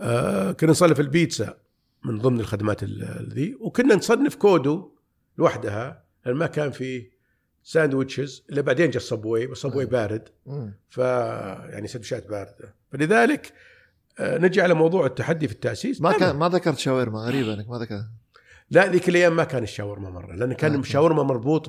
آه، 0.00 0.52
كنا 0.52 0.70
نصنف 0.70 1.00
البيتزا 1.00 1.58
من 2.04 2.18
ضمن 2.18 2.40
الخدمات 2.40 2.82
ال- 2.82 3.28
ذي. 3.32 3.54
وكنا 3.60 3.94
نصنف 3.94 4.34
كودو 4.34 4.94
لوحدها 5.38 6.04
لأن 6.26 6.34
ما 6.36 6.46
كان 6.46 6.70
في 6.70 7.10
sandwiches 7.64 8.44
اللي 8.50 8.62
بعدين 8.62 8.86
جاء 8.90 8.96
الصب 8.96 9.26
واي 9.26 9.46
بس 9.46 9.58
صب 9.58 9.72
واي 9.72 9.86
بارد. 9.86 10.28
ف 10.88 10.98
يعني 10.98 11.88
سندويشات 11.88 12.28
باردة 12.28 12.74
فلذلك 12.92 13.52
آه، 14.18 14.38
نجي 14.38 14.62
على 14.62 14.74
موضوع 14.74 15.06
التحدي 15.06 15.48
في 15.48 15.54
التأسيس 15.54 16.00
ما 16.00 16.12
كان 16.12 16.36
ما 16.36 16.48
ذكرت 16.48 16.78
شاورما 16.78 17.18
غريبة 17.18 17.54
إنك 17.54 17.68
ما 17.68 17.78
ذكرت 17.78 18.04
لا 18.70 18.86
ذيك 18.86 19.08
الأيام 19.08 19.36
ما 19.36 19.44
كان 19.44 19.62
الشاورما 19.62 20.10
مرة 20.10 20.34
لأن 20.34 20.52
كان 20.52 20.74
آه. 20.74 20.78
الشاورما 20.78 21.22
مربوط 21.22 21.68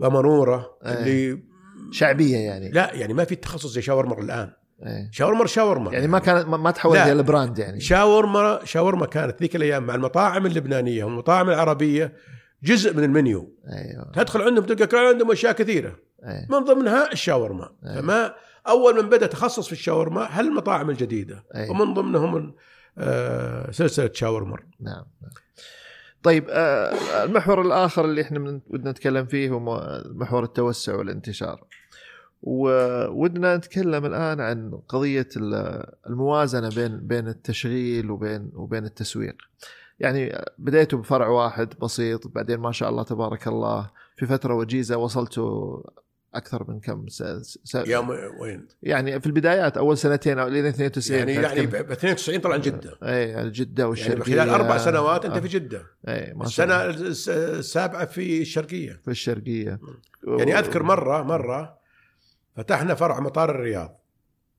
بمرونه 0.00 0.54
آه. 0.54 0.66
اللي 0.82 1.42
شعبية 1.90 2.36
يعني 2.36 2.70
لا 2.70 2.94
يعني 2.94 3.14
ما 3.14 3.24
في 3.24 3.34
تخصص 3.36 3.72
زي 3.72 3.82
شاورما 3.82 4.20
الآن 4.20 4.50
إيه. 4.82 5.08
شاورما 5.12 5.46
شاورما 5.46 5.92
يعني 5.92 6.06
ما 6.06 6.18
كانت 6.18 6.46
ما- 6.48 6.70
تحولت. 6.70 6.98
إلى 7.00 7.22
brand 7.22 7.58
يعني 7.58 7.80
شاورما 7.80 8.60
شاورما 8.64 9.06
كانت 9.06 9.40
ذيك 9.42 9.56
الأيام 9.56 9.86
مع 9.86 9.94
المطاعم 9.94 10.46
اللبنانية 10.46 11.04
والمطاعم 11.04 11.48
العربية 11.50 12.12
جزء 12.62 12.96
من 12.96 13.04
المنيو. 13.04 13.54
أيوه. 13.72 14.12
تدخل 14.14 14.42
عندهم 14.42 14.64
تلقى 14.64 14.86
كان 14.86 15.00
عندهم 15.06 15.30
أشياء 15.30 15.52
كثيرة. 15.52 15.96
أيه. 16.24 16.46
من 16.50 16.58
ضمنها 16.58 17.12
الشاورما. 17.12 17.70
أيه. 17.86 18.00
فما 18.00 18.34
أول 18.68 19.02
من 19.02 19.08
بدأ 19.08 19.26
تخصص 19.26 19.66
في 19.66 19.72
الشاورما 19.72 20.28
هالمطاعم 20.40 20.90
الجديدة. 20.90 21.44
أيه. 21.54 21.70
ومن 21.70 21.94
ضمنهم 21.94 22.54
آه، 22.98 23.70
سلسلة 23.70 24.10
شاورما. 24.14 24.56
نعم 24.80 25.04
نعم. 25.22 25.30
طيب 26.22 26.46
آه، 26.50 27.24
المحور 27.24 27.62
الآخر 27.62 28.04
اللي 28.04 28.22
إحنا 28.22 28.60
ودنا 28.66 28.90
نتكلم 28.90 29.26
فيه 29.26 29.50
هو 29.50 29.60
محور 30.04 30.44
التوسع 30.44 30.94
والانتشار. 30.94 31.64
وودنا 32.42 33.56
نتكلم 33.56 34.04
الآن 34.06 34.40
عن 34.40 34.70
قضية 34.88 35.28
ال- 35.36 35.84
الموازنة 36.06 36.68
بين 36.68 37.00
بين 37.06 37.28
التشغيل 37.28 38.10
وبين 38.10 38.50
وبين 38.54 38.84
التسويق. 38.84 39.36
يعني 40.00 40.44
بديتوا 40.58 40.98
بفرع 40.98 41.28
واحد 41.28 41.74
بسيط 41.82 42.26
بعدين 42.28 42.58
ما 42.58 42.72
شاء 42.72 42.88
الله 42.90 43.02
تبارك 43.02 43.48
الله 43.48 43.90
في 44.16 44.26
فترة 44.26 44.54
وجيزة 44.54 44.96
وصلتوا 44.96 45.82
أكثر 46.34 46.70
من 46.70 46.80
كم 46.80 47.08
س... 47.08 47.22
س... 47.64 47.74
يا 47.74 48.00
م- 48.00 48.40
وين؟ 48.40 48.68
يعني 48.82 49.20
في 49.20 49.26
البدايات 49.26 49.76
أول 49.76 49.98
سنتين 49.98 50.38
أو 50.38 50.48
لين 50.48 50.66
92 50.66 51.18
يعني 51.18 51.34
يعني 51.34 51.66
ب 51.66 51.74
92 51.74 52.40
طلع 52.40 52.56
جدة. 52.56 52.98
اي 53.02 53.50
جدة 53.50 53.80
يعني 53.82 53.90
والشرقية. 53.90 54.22
خلال 54.34 54.48
أربع 54.50 54.78
سنوات 54.78 55.24
أنت 55.24 55.38
في 55.38 55.48
جدة. 55.48 55.82
اي 56.08 56.34
ما 56.34 56.46
شاء 56.46 56.66
الله. 56.66 56.86
السنة 56.86 57.08
الس- 57.08 57.28
السابعة 57.28 58.04
في 58.04 58.42
الشرقية. 58.42 59.00
في 59.04 59.10
الشرقية. 59.10 59.80
يعني 60.26 60.58
أذكر 60.58 60.82
مرة 60.82 61.22
مرة 61.22 61.78
فتحنا 62.56 62.94
فرع 62.94 63.20
مطار 63.20 63.50
الرياض 63.50 64.00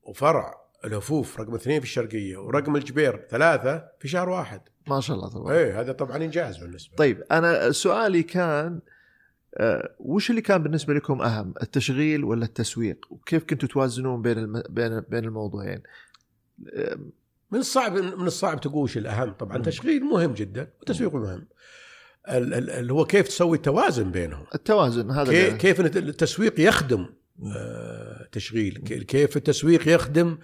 وفرع 0.04 0.59
الهفوف 0.86 1.40
رقم 1.40 1.56
اثنين 1.56 1.80
في 1.80 1.86
الشرقية 1.86 2.38
ورقم 2.38 2.76
الجبير 2.76 3.26
ثلاثة 3.30 3.86
في 4.00 4.08
شهر 4.08 4.30
واحد. 4.30 4.62
ما 4.88 5.02
شاء 5.02 5.18
الله 5.18 5.30
تبارك. 5.30 5.52
إيه 5.58 5.80
هذا 5.82 5.92
طبعا 5.92 6.18
إنجاز 6.18 6.58
بالنسبة. 6.58 6.96
طيب 6.96 7.24
أنا 7.32 7.72
سؤالي 7.72 8.24
كان 8.24 8.80
آه، 9.58 9.96
وش 10.00 10.30
اللي 10.30 10.42
كان 10.42 10.64
بالنسبة 10.64 10.94
لكم 10.94 11.22
أهم 11.22 11.54
التشغيل 11.64 12.24
ولا 12.24 12.46
التسويق؟ 12.46 13.06
وكيف 13.10 13.44
كنتوا 13.44 13.70
توازنون 13.70 14.22
بين 14.22 14.38
الم... 14.38 14.64
بين 14.70 15.00
بين 15.00 15.26
الموضوعين؟ 15.26 15.82
آه، 16.74 16.98
من 17.52 17.60
الصعب 17.60 17.94
من 17.98 18.28
الصعب 18.28 18.62
تقول 18.62 18.84
وش 18.84 18.98
الأهم؟ 18.98 19.32
طبعا. 19.34 19.58
تشغيل 19.58 20.04
مهم 20.04 20.34
جدا 20.34 20.68
وتسويق 20.82 21.16
مهم. 21.16 21.48
ال- 22.30 22.54
ال- 22.54 22.70
اللي 22.70 22.94
هو 22.94 23.06
كيف 23.06 23.28
تسوي 23.28 23.58
توازن 23.58 24.12
بينهم. 24.12 24.46
التوازن 24.56 25.12
هذا 25.12 25.32
كي- 25.32 25.48
اللي- 25.48 25.58
كيف 25.58 25.80
التسويق 25.82 26.60
يخدم 26.60 27.06
آه، 27.56 28.28
تشغيل. 28.32 28.78
كي- 28.78 29.04
كيف 29.04 29.38
التسويق 29.38 29.88
يخدم 29.96 30.38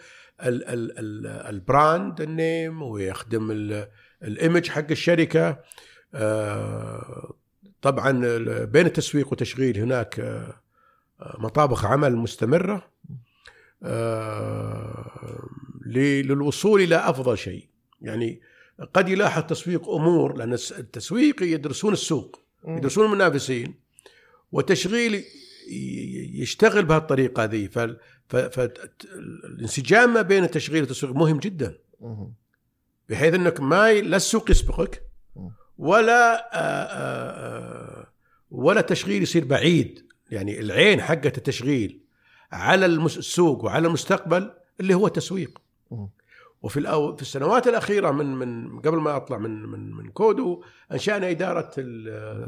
ال- 0.44 0.68
ال- 0.68 1.00
ال- 1.00 1.28
البراند 1.28 2.22
النيم 2.22 2.82
ويخدم 2.82 3.52
ال- 3.52 3.88
الإيمج 4.24 4.70
حق 4.70 4.92
الشركة. 4.92 5.60
آه، 6.14 7.34
طبعا 7.82 8.12
بين 8.66 8.86
التسويق 8.86 9.30
والتشغيل 9.30 9.78
هناك 9.80 10.20
آه، 10.20 10.62
مطابخ 11.40 11.86
عمل 11.86 12.16
مستمرة. 12.16 12.92
آه، 13.84 15.50
للوصول 15.86 16.82
إلى 16.82 16.96
أفضل 16.96 17.38
شيء. 17.38 17.70
يعني 18.02 18.42
قد 18.94 19.10
يلاحظ 19.10 19.42
التسويق 19.42 19.90
أمور 19.90 20.38
لأن 20.38 20.54
التسويق 20.54 21.44
يدرسون 21.44 21.94
السوق. 21.94 22.42
يدرسون 22.68 23.06
المنافسين 23.06 23.80
ي- 25.72 26.42
يشتغل 26.42 26.86
بهالطريقة 26.86 27.44
هذه. 27.44 27.96
فالانسجام 28.30 30.14
ما 30.14 30.22
بين 30.22 30.44
التشغيل 30.44 30.82
والتسويق 30.82 31.14
مهم 31.14 31.40
جدا. 31.40 31.78
بحيث 33.10 33.34
أنك 33.34 33.60
ما 33.60 33.94
لا 33.94 34.18
السوق 34.18 34.52
يسبقك. 34.52 35.04
ولا 35.78 36.36
آآ 36.54 36.88
آآ 36.92 38.08
ولا 38.52 38.80
التشغيل 38.80 39.24
يصير 39.24 39.46
بعيد 39.46 40.06
يعني 40.32 40.60
العين 40.60 41.02
حقة 41.02 41.34
التشغيل 41.38 42.02
على 42.52 42.86
السوق 42.86 43.64
وعلى 43.64 43.88
المستقبل 43.88 44.52
اللي 44.80 44.94
هو 44.94 45.08
التسويق. 45.08 45.62
وفي 46.62 46.80
الأو... 46.80 47.16
في 47.16 47.22
السنوات 47.22 47.68
الأخيرة 47.68 48.12
من 48.12 48.36
من 48.36 48.80
قبل 48.80 48.98
ما 48.98 49.16
أطلع 49.16 49.38
من 49.38 49.64
من 49.64 49.92
من 49.92 50.10
كودو 50.10 50.64
أنشأنا 50.92 51.30
إدارة 51.30 51.72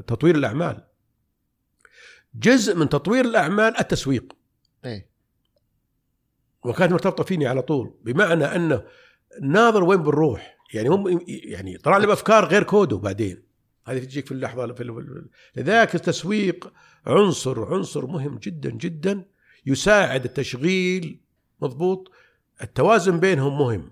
تطوير 0.07 0.35
الأعمال 0.35 0.83
جزء 2.35 2.75
من 2.75 2.89
تطوير 2.89 3.25
الأعمال 3.25 3.79
التسويق 3.79 4.33
اي 4.85 5.09
وكانت 6.65 6.91
مرتبطة 6.91 7.23
فيني 7.23 7.47
على 7.47 7.61
طول. 7.61 7.93
بمعنى 8.03 8.45
أنه 8.45 8.83
ناظر 9.41 9.83
وين 9.83 10.03
بنروح. 10.03 10.57
يعني 10.73 10.89
هم 10.89 11.21
يعني 11.27 11.77
طلع 11.77 11.97
لي 11.97 12.07
بأفكار 12.07 12.45
غير 12.45 12.63
كودو 12.63 12.97
بعدين. 12.97 13.43
هذه 13.87 13.99
تجيك 13.99 14.25
في 14.25 14.31
اللحظة 14.31 14.73
في 14.73 14.83
لذلك 15.55 15.95
التسويق 15.95 16.73
عنصر 17.05 17.73
عنصر 17.73 18.05
مهم 18.05 18.37
جدا 18.37 18.69
جدا 18.69 19.25
يساعد 19.65 20.25
التشغيل. 20.25 21.19
مضبوط؟ 21.61 22.11
التوازن 22.63 23.19
بينهم 23.19 23.57
مهم. 23.57 23.91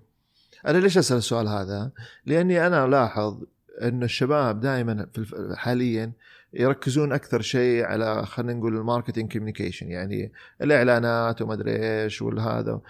أنا 0.68 0.78
ليش 0.78 0.98
أسأل 0.98 1.18
السؤال 1.18 1.48
هذا؟ 1.48 1.92
لأني 2.26 2.68
أنا 2.68 2.86
ألاحظ 2.86 3.44
إن 3.82 4.04
الشباب 4.04 4.60
دائما. 4.60 5.08
حاليا 5.56 6.12
يركزون 6.56 7.14
أكثر 7.14 7.42
شيء 7.42 7.84
على 7.84 8.26
خلينا 8.26 8.54
نقول 8.54 8.78
ال 8.78 8.83
marketing 8.83 9.32
communication 9.32 9.92
يعني 9.92 10.32
الإعلانات 10.62 11.42
وما 11.42 11.54
أدري 11.54 12.04
إيش 12.04 12.22
والهذا 12.22 12.82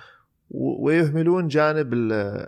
ويهملون 0.51 1.47
جانب 1.47 1.93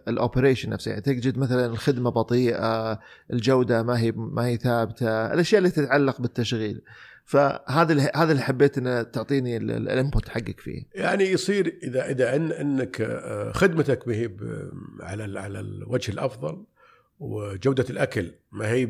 ال 0.08 0.14
operation 0.14 0.70
نفسه 0.70 0.90
يعني 0.90 1.02
تجد 1.02 1.38
مثلا 1.38 1.66
الخدمة 1.66 2.10
بطيئة 2.10 3.00
الجودة 3.34 3.84
ما 3.84 4.00
هي 4.00 4.12
ما 4.12 4.46
هي 4.46 4.58
ثابتة 4.58 5.34
الأشياء 5.34 5.60
اللي 5.60 5.72
تتعلق 5.72 6.22
بالتشغيل. 6.22 6.82
فهذا 7.26 8.12
هذا 8.16 8.32
اللي 8.32 8.44
حبيت 8.44 8.78
ان 8.78 9.12
تعطيني 9.12 9.58
ال 9.58 9.70
input 9.70 10.30
حقك 10.30 10.60
فيه. 10.60 10.84
يعني 10.96 11.24
يصير 11.24 11.80
إذا 11.84 12.10
إذا 12.10 12.36
إن 12.36 12.52
إنك 12.52 13.02
آه، 13.02 13.52
خدمتك 13.52 14.08
ما 14.08 14.14
هي 14.14 14.30
على 15.00 15.40
على 15.40 15.60
الوجه 15.60 16.12
الأفضل 16.12 16.66
وجودة 17.20 17.86
الأكل 17.90 18.32
ما 18.52 18.72
هي 18.72 18.86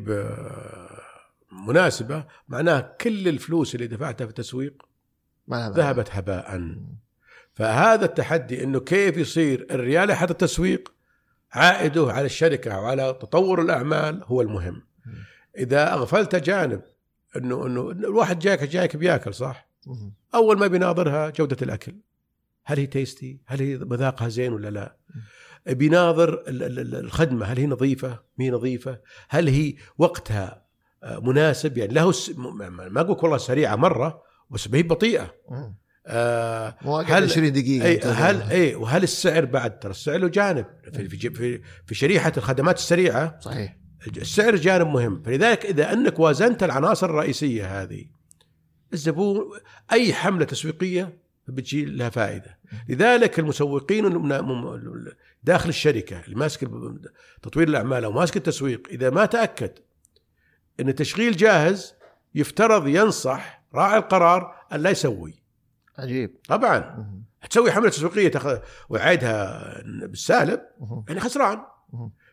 مناسبة 1.51 2.25
معناه 2.47 2.95
كل 3.01 3.27
الفلوس 3.27 3.75
اللي 3.75 3.87
دفعتها 3.87 4.25
في 4.25 4.29
التسويق. 4.29 4.83
ذهبت 5.77 6.09
هباء. 6.11 6.75
فهذا 7.53 8.05
التحدي 8.05 8.63
إنه 8.63 8.79
كيف 8.79 9.17
يصير؟ 9.17 9.67
الرياله 9.71 10.13
حتى 10.15 10.31
التسويق 10.31 10.93
عائده 11.51 12.11
على 12.11 12.25
الشركة 12.25 12.79
وعلى 12.79 13.13
تطور 13.21 13.61
الأعمال 13.61 14.23
هو 14.25 14.41
المهم. 14.41 14.83
إذا 15.57 15.93
أغفلت 15.93 16.35
جانب 16.35 16.81
إنه 17.35 17.65
إنه 17.65 17.91
الواحد 17.91 18.39
جايك 18.39 18.63
جايك 18.63 18.95
بيأكل 18.95 19.33
صح. 19.33 19.67
أول 20.35 20.57
ما 20.57 20.67
بيناظرها 20.67 21.29
جودة 21.29 21.57
الأكل. 21.61 21.95
هل 22.65 22.79
هي 22.79 22.85
tasty 22.85 23.41
هل 23.45 23.59
هي 23.61 23.77
مذاقها 23.77 24.29
زين 24.29 24.53
ولا 24.53 24.69
لا؟ 24.69 24.97
بيناظر 25.67 26.33
ال- 26.33 26.63
ال- 26.63 26.79
ال- 26.79 26.95
الخدمة 26.95 27.45
هل 27.45 27.57
هي 27.57 27.65
نظيفة؟ 27.65 28.19
مي 28.37 28.49
نظيفة؟ 28.49 28.99
هل 29.29 29.47
هي 29.47 29.75
وقتها 29.97 30.66
مناسب. 31.03 31.77
يعني 31.77 31.93
له 31.93 32.11
س... 32.11 32.31
ما 32.37 33.01
أقول 33.01 33.17
والله 33.23 33.37
سريعة 33.37 33.75
مرة 33.75 34.21
بس 34.49 34.69
ما 34.71 34.77
هي 34.77 34.83
بطيئة. 34.83 35.33
آه 36.09 36.75
هل- 37.07 37.23
20 37.23 37.51
دقيقة 37.53 37.85
أي. 37.87 37.99
هل 37.99 38.41
إي 38.41 38.75
وهل 38.75 39.03
السعر 39.03 39.45
بعد 39.45 39.79
ترى 39.79 39.91
السعر 39.91 40.17
له 40.17 40.27
جانب. 40.27 40.65
في 40.93 41.09
في 41.09 41.61
في, 41.85 41.95
شريحة 41.95 42.31
الخدمات 42.37 42.77
السريعة 42.77 43.39
صحيح. 43.39 43.77
السعر 44.17 44.55
جانب 44.55 44.87
مهم. 44.87 45.23
فلذلك 45.23 45.65
إذا 45.65 45.93
أنك 45.93 46.19
وازنت 46.19 46.63
العناصر 46.63 47.09
الرئيسية 47.09 47.81
هذه 47.83 48.05
الزبون 48.93 49.45
أي 49.91 50.13
حملة 50.13 50.45
تسويقية 50.45 51.17
فبتجي 51.47 51.85
لها 51.85 52.09
فائدة. 52.09 52.57
لذلك 52.89 53.39
المسوقين 53.39 54.05
الم- 54.05 55.13
داخل 55.43 55.69
الشركة 55.69 56.19
اللي 56.25 56.35
ماسك 56.35 56.69
تطوير 57.41 57.67
الأعمال 57.67 58.03
أو 58.03 58.11
ماسك 58.11 58.37
التسويق 58.37 58.87
إذا 58.91 59.09
ما 59.09 59.25
تأكد 59.25 59.71
إن 60.79 60.89
التشغيل 60.89 61.35
جاهز 61.37 61.93
يفترض 62.35 62.87
ينصح 62.87 63.63
راعي 63.75 63.97
القرار 63.97 64.55
أن 64.73 64.79
لا 64.79 64.89
يسوي 64.89 65.43
عجيب 65.97 66.37
طبعا. 66.47 67.05
تسوي 67.49 67.71
حملة 67.71 67.89
تسويقية 67.89 68.27
تاخذ 68.27 68.57
وعيدها 68.89 69.63
بالسالب. 70.07 70.61
يعني 71.07 71.19
خسران. 71.19 71.59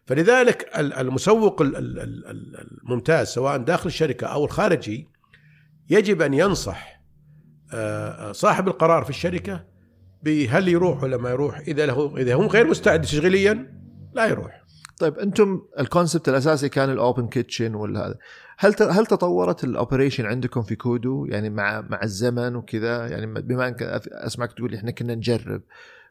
فلذلك 0.07 0.71
ال- 0.79 0.93
المسوق 0.93 1.63
ال- 1.63 1.77
ال- 1.77 2.01
ال- 2.01 2.27
ال- 2.27 2.79
الممتاز 2.83 3.29
سواء 3.29 3.57
داخل 3.57 3.87
الشركة 3.87 4.27
أو 4.27 4.45
الخارجي 4.45 5.09
يجب 5.91 6.23
أن 6.23 6.35
ينصح 6.35 7.01
آه، 7.75 8.33
صاحب 8.33 8.69
القرار 8.69 9.05
في 9.05 9.11
الشركة 9.11 9.65
بهل 10.23 10.69
يروح 10.69 11.03
ولا 11.03 11.17
ما 11.17 11.31
يروح 11.31 11.59
إذا 11.59 11.87
له 11.87 12.17
إذا 12.17 12.35
هو 12.35 12.47
غير 12.47 12.67
مستعد 12.67 13.01
تشغيليا 13.03 13.81
لا 14.15 14.27
يروح 14.27 14.63
طيب 14.99 15.19
أنتم 15.19 15.63
ال 15.79 15.85
concept 15.85 16.29
الأساسي 16.29 16.69
كان 16.69 16.91
ال 16.91 16.98
open 16.98 17.27
kitchen 17.29 17.75
ولا 17.75 18.07
هذا. 18.07 18.15
هل 18.59 18.75
هل 18.91 19.07
تطورت 19.07 19.65
ال 19.65 19.71
operation 19.71 20.27
عندكم 20.27 20.63
في 20.63 20.77
كودو؟ 20.77 21.27
يعني 21.27 21.51
مع 21.51 21.81
مع 21.81 22.01
الزمن 22.03 22.57
وكذا؟ 22.57 23.07
يعني 23.07 23.27
بما 23.27 23.69
إنك 23.69 23.83
أسمعك 24.13 24.53
تقول 24.53 24.75
إحنا 24.75 24.91
كنا 24.91 25.15
نجرب. 25.15 25.63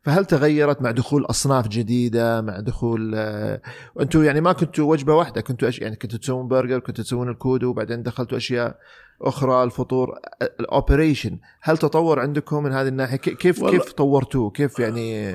فهل 0.02 0.26
تغيرت 0.26 0.82
مع 0.82 0.92
دخول 0.92 1.26
أصناف 1.26 1.68
جديدة 1.68 2.42
مع 2.42 2.60
دخول 2.60 3.12
آه، 3.16 3.62
أنتم 4.02 4.24
يعني 4.24 4.42
ما 4.42 4.54
كنتوا 4.54 4.92
وجبة 4.92 5.14
واحدة 5.14 5.42
كنتوا 5.42 5.68
أش... 5.70 5.80
يعني 5.80 5.96
كنتوا 5.96 6.20
تسوون 6.20 6.48
برجر 6.48 6.80
كنتوا 6.80 7.04
تسوون 7.04 7.30
الكودو 7.30 7.70
وبعدين 7.70 8.04
دخلتوا 8.04 8.38
أشياء 8.38 8.80
أخرى 9.22 9.64
الفطور 9.64 10.20
ال 10.60 10.68
operation 10.68 11.40
هل 11.62 11.78
تطور 11.78 12.20
عندكم 12.20 12.64
من 12.64 12.72
هذه 12.72 12.88
الناحية؟ 12.88 13.18
كي- 13.18 13.36
كيف 13.36 13.66
كيف 13.66 13.92
طورتوه؟ 13.92 14.50
كيف 14.52 14.80
يعني؟ 14.80 15.34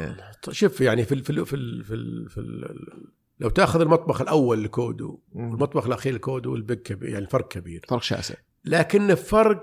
شوف 0.51 0.81
يعني 0.81 1.05
في 1.05 1.15
ال 1.15 1.25
في 1.25 1.31
ال 1.31 1.47
في 1.47 1.55
ال 1.55 1.85
في, 1.85 1.95
ال 1.95 2.29
في 2.29 2.39
ال 2.41 2.75
لو 3.41 3.49
تاخذ 3.49 3.81
المطبخ 3.81 4.21
الأول 4.21 4.65
لكودو 4.65 5.19
والمطبخ 5.35 5.87
الأخير 5.87 6.15
لكودو 6.15 6.55
البيج 6.55 6.79
كبير 6.79 7.09
يعني 7.09 7.25
الفرق 7.25 7.49
كبير. 7.49 7.85
فرق 7.89 8.03
شاسع. 8.03 8.35
لكن 8.65 9.11
الفرق 9.11 9.63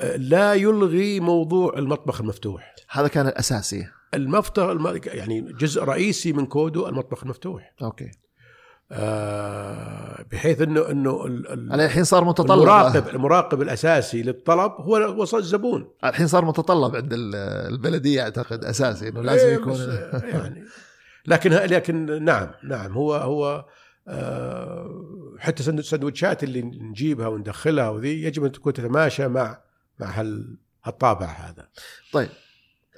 آه، 0.00 0.16
لا 0.16 0.54
يلغي 0.54 1.20
موضوع 1.20 1.78
المطبخ 1.78 2.20
المفتوح. 2.20 2.74
هذا 2.90 3.08
كان 3.08 3.26
الأساسي. 3.26 3.86
المفتح 4.14 4.62
الم- 4.62 5.00
يعني 5.06 5.52
جزء 5.52 5.84
رئيسي 5.84 6.32
من 6.32 6.46
كودو 6.46 6.88
المطبخ 6.88 7.22
المفتوح. 7.24 7.72
أوكي. 7.82 8.10
آه، 8.92 10.24
بحيث 10.32 10.60
إنه 10.62 10.90
إنه 10.90 11.24
الحين 11.74 12.04
صار 12.04 12.24
متطلب. 12.24 12.52
المراقب 12.52 13.08
المراقب 13.08 13.62
الأساسي 13.62 14.22
للطلب 14.22 14.72
هو 14.72 15.20
وصل 15.22 15.38
الزبون. 15.38 15.88
الحين 16.04 16.26
صار 16.26 16.44
متطلب 16.44 16.96
عند 16.96 17.12
ال- 17.12 17.34
البلدية 17.72 18.22
أعتقد 18.22 18.64
أساسي 18.64 19.08
إنه 19.08 19.22
لازم 19.22 19.46
إيه، 19.46 19.54
يكون 19.54 19.72
يعني 20.34 20.64
لكن 21.26 21.50
لكن 21.50 22.24
نعم 22.24 22.50
نعم. 22.64 22.92
هو 22.92 23.14
هو 23.14 23.64
آه، 24.08 24.90
حتى 25.38 25.62
سندو- 25.62 25.78
السندوتشات 25.78 26.44
اللي 26.44 26.62
نجيبها 26.62 27.28
وندخلها 27.28 27.88
وذي 27.88 28.22
يجب 28.22 28.44
أن 28.44 28.52
تكون 28.52 28.72
تتماشى 28.72 29.28
مع 29.28 29.58
مع 30.00 30.06
هال 30.20 30.56
هالطابع 30.84 31.26
هذا. 31.26 31.68
طيب. 32.12 32.28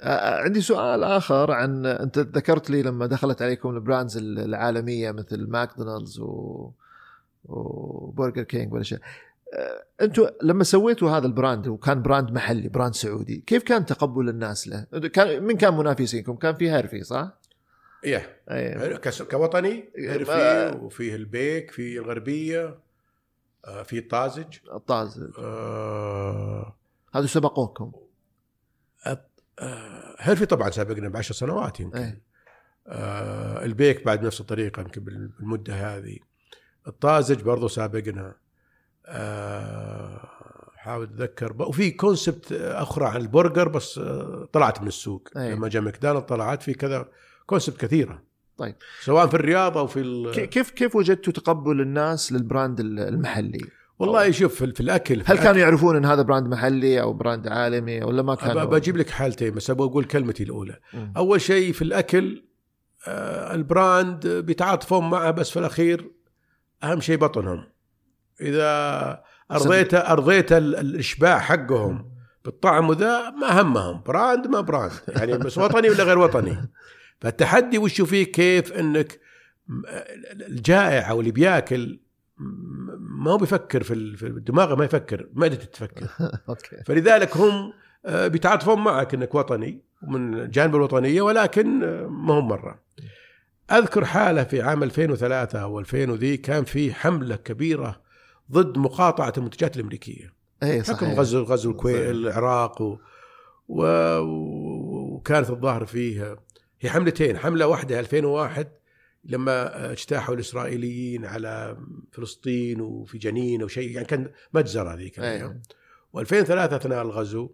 آه، 0.01 0.35
عندي 0.41 0.61
سؤال 0.61 1.03
آخر 1.03 1.51
عن 1.51 1.85
أنت 1.85 2.19
ذكرت 2.19 2.69
لي 2.69 2.81
لما 2.81 3.05
دخلت 3.05 3.41
عليكم 3.41 3.69
ال 3.69 3.76
brands 3.76 4.17
العالمية 4.17 5.11
مثل 5.11 5.47
ماكدونالدز 5.49 6.19
و 6.19 6.71
وبرجر 7.45 8.43
كينج 8.43 8.73
والاشياء 8.73 9.01
آه، 9.53 10.03
أنتم 10.03 10.25
لما 10.43 10.63
سويتوا 10.63 11.09
هذا 11.11 11.27
ال 11.27 11.34
brand 11.34 11.67
وكان 11.67 12.01
brand 12.01 12.31
محلي 12.31 12.69
brand 12.69 12.93
سعودي 12.95 13.43
كيف 13.47 13.63
كان 13.63 13.85
تقبل 13.85 14.29
الناس 14.29 14.67
له؟ 14.67 14.83
كان 15.13 15.43
من 15.43 15.57
كان 15.57 15.77
منافسينكم؟ 15.77 16.35
كان 16.35 16.55
في 16.55 16.71
هيرفي 16.71 17.03
صح؟ 17.03 17.39
إيه. 18.03 18.41
أي. 18.51 18.97
كوطني 19.31 19.89
ما- 19.97 20.15
هرفي 20.15 20.77
وفيه 20.77 21.15
البيك 21.15 21.71
في 21.71 21.97
الغربية 21.99 22.79
آه، 23.65 23.83
في 23.83 24.01
طازج 24.01 24.57
الطاز 24.73 25.31
آه، 25.39 26.75
هذا 27.15 27.25
سبقوكم. 27.25 27.91
آه، 29.05 30.15
هيرفي 30.19 30.45
طبعا 30.45 30.69
سابقنا 30.69 31.09
بعشر 31.09 31.33
سنوات 31.33 31.79
يمكن. 31.79 31.97
أي. 31.97 32.21
آه 32.87 33.65
البيك 33.65 34.05
بعد 34.05 34.25
نفس 34.25 34.41
الطريقة 34.41 34.79
يمكن 34.81 35.03
بالمدة 35.03 35.73
هذه. 35.73 36.17
الطازج 36.87 37.41
برضو 37.41 37.67
سابقنا. 37.67 38.35
آه 39.05 40.29
حاول 40.75 41.03
أتذكر. 41.03 41.55
وفي 41.61 41.91
concept 41.91 42.51
أخرى 42.51 43.05
عن 43.05 43.15
البرجر 43.21 43.67
بس 43.67 43.97
آه 43.97 44.49
طلعت 44.53 44.81
من 44.81 44.87
السوق. 44.87 45.29
أي. 45.37 45.51
لما 45.55 45.67
جاء 45.67 45.81
ماكدونالد 45.81 46.25
طلعت 46.25 46.63
في 46.63 46.73
كذا 46.73 47.09
concept 47.49 47.77
كثيرة. 47.81 48.23
طيب. 48.57 48.75
سواء 49.01 49.27
في 49.27 49.33
الرياض 49.33 49.77
أو 49.77 49.87
في 49.87 50.31
كيف 50.51 50.69
كيف 50.71 50.95
وجدتوا 50.95 51.33
تقبل 51.33 51.81
الناس 51.81 52.31
لل 52.33 52.46
brand 52.46 52.79
ال- 52.79 52.99
المحلي؟ 52.99 53.59
والله 53.99 54.31
شوف 54.31 54.55
في, 54.55 54.73
في 54.73 54.79
الأكل. 54.79 55.21
في 55.23 55.31
هل 55.31 55.37
كانوا 55.37 55.61
يعرفون 55.61 55.95
إن 55.95 56.05
هذا 56.05 56.21
brand 56.21 56.47
محلي 56.47 57.01
أو 57.01 57.13
brand 57.13 57.47
عالمي 57.47 58.03
ولا 58.03 58.21
ما 58.21 58.35
كانوا؟ 58.35 58.63
بجيب 58.63 58.97
لك 58.97 59.09
حالتين 59.09 59.53
بس 59.53 59.69
أبغى 59.69 59.87
أقول 59.87 60.03
كلمتي 60.05 60.43
الأولى. 60.43 60.79
مم. 60.93 61.13
أول 61.17 61.41
شيء 61.41 61.73
في 61.73 61.81
الأكل 61.81 62.43
آه، 63.07 63.55
ال 63.55 63.67
brand 63.67 64.27
بيتعاطفون 64.27 65.09
معه 65.09 65.31
بس 65.31 65.49
في 65.49 65.59
الأخير 65.59 66.11
أهم 66.83 67.01
شيء 67.01 67.17
بطنهم. 67.17 67.63
إذا 68.41 69.23
ارضيت 69.51 69.93
أرضيت 69.93 70.51
ال- 70.51 70.75
الإشباع 70.75 71.39
حقهم 71.39 72.11
بالطعم 72.45 72.89
وذا 72.89 73.29
ما 73.29 73.61
همهم. 73.61 74.01
brand 74.05 74.47
ما 74.47 74.61
brand. 74.61 74.91
يعني 75.07 75.37
بس 75.37 75.57
وطني 75.57 75.89
ولا 75.89 76.03
غير 76.03 76.17
وطني؟ 76.19 76.57
فالتحدي 77.21 77.77
وشو 77.77 78.05
فيه 78.05 78.23
كيف 78.23 78.73
إنك 78.73 79.19
الجائع 80.47 81.09
أو 81.09 81.19
اللي 81.19 81.31
بياكل 81.31 81.99
ما 82.99 83.31
هو 83.31 83.37
بيفكر 83.37 83.83
في 83.83 84.41
دماغه 84.47 84.75
ما 84.75 84.85
يفكر 84.85 85.27
معدته 85.33 85.65
تفكر 85.65 86.07
فلذلك 86.85 87.37
هم 87.37 87.73
آه، 88.05 88.27
بيتعاطفون 88.27 88.83
معك 88.83 89.13
إنك 89.13 89.35
وطني 89.35 89.81
من 90.01 90.49
جانب 90.49 90.75
الوطنية 90.75 91.21
ولكن 91.21 91.83
آه، 91.83 92.07
ما 92.07 92.33
هم 92.33 92.47
مرة. 92.47 92.79
أذكر 93.71 94.05
حالة 94.05 94.43
في 94.43 94.61
عام 94.61 94.83
2003 94.83 95.59
أو 95.59 95.79
2000 95.79 96.11
وذي 96.11 96.37
كان 96.37 96.63
في 96.63 96.93
حملة 96.93 97.35
كبيرة 97.35 98.01
ضد 98.51 98.77
مقاطعة 98.77 99.33
المنتجات 99.37 99.75
الأمريكية. 99.77 100.33
اي 100.63 100.83
حكم 100.83 100.93
صحيح 100.93 101.19
غزو 101.19 101.43
غزو 101.43 101.71
الكويت. 101.71 102.09
العراق 102.09 102.81
و... 102.81 102.97
و... 103.67 103.85
وكانت 105.15 105.49
الظاهر 105.49 105.85
فيه 105.85 106.39
هي 106.81 106.89
حملتين 106.89 107.37
حملة 107.37 107.67
واحدة 107.67 107.99
2001 107.99 108.67
لما 109.23 109.91
اجتاحوا 109.91 110.35
الإسرائيليين 110.35 111.25
على 111.25 111.77
فلسطين 112.11 112.81
وفي 112.81 113.17
جنين 113.17 113.63
وشيء 113.63 113.91
يعني 113.91 114.07
كان 114.07 114.31
مجزرة 114.53 114.95
ذيك 114.95 115.19
الأيام. 115.19 115.61
أي. 116.17 116.25
و2003 116.25 116.51
أثناء 116.51 117.01
الغزو 117.01 117.49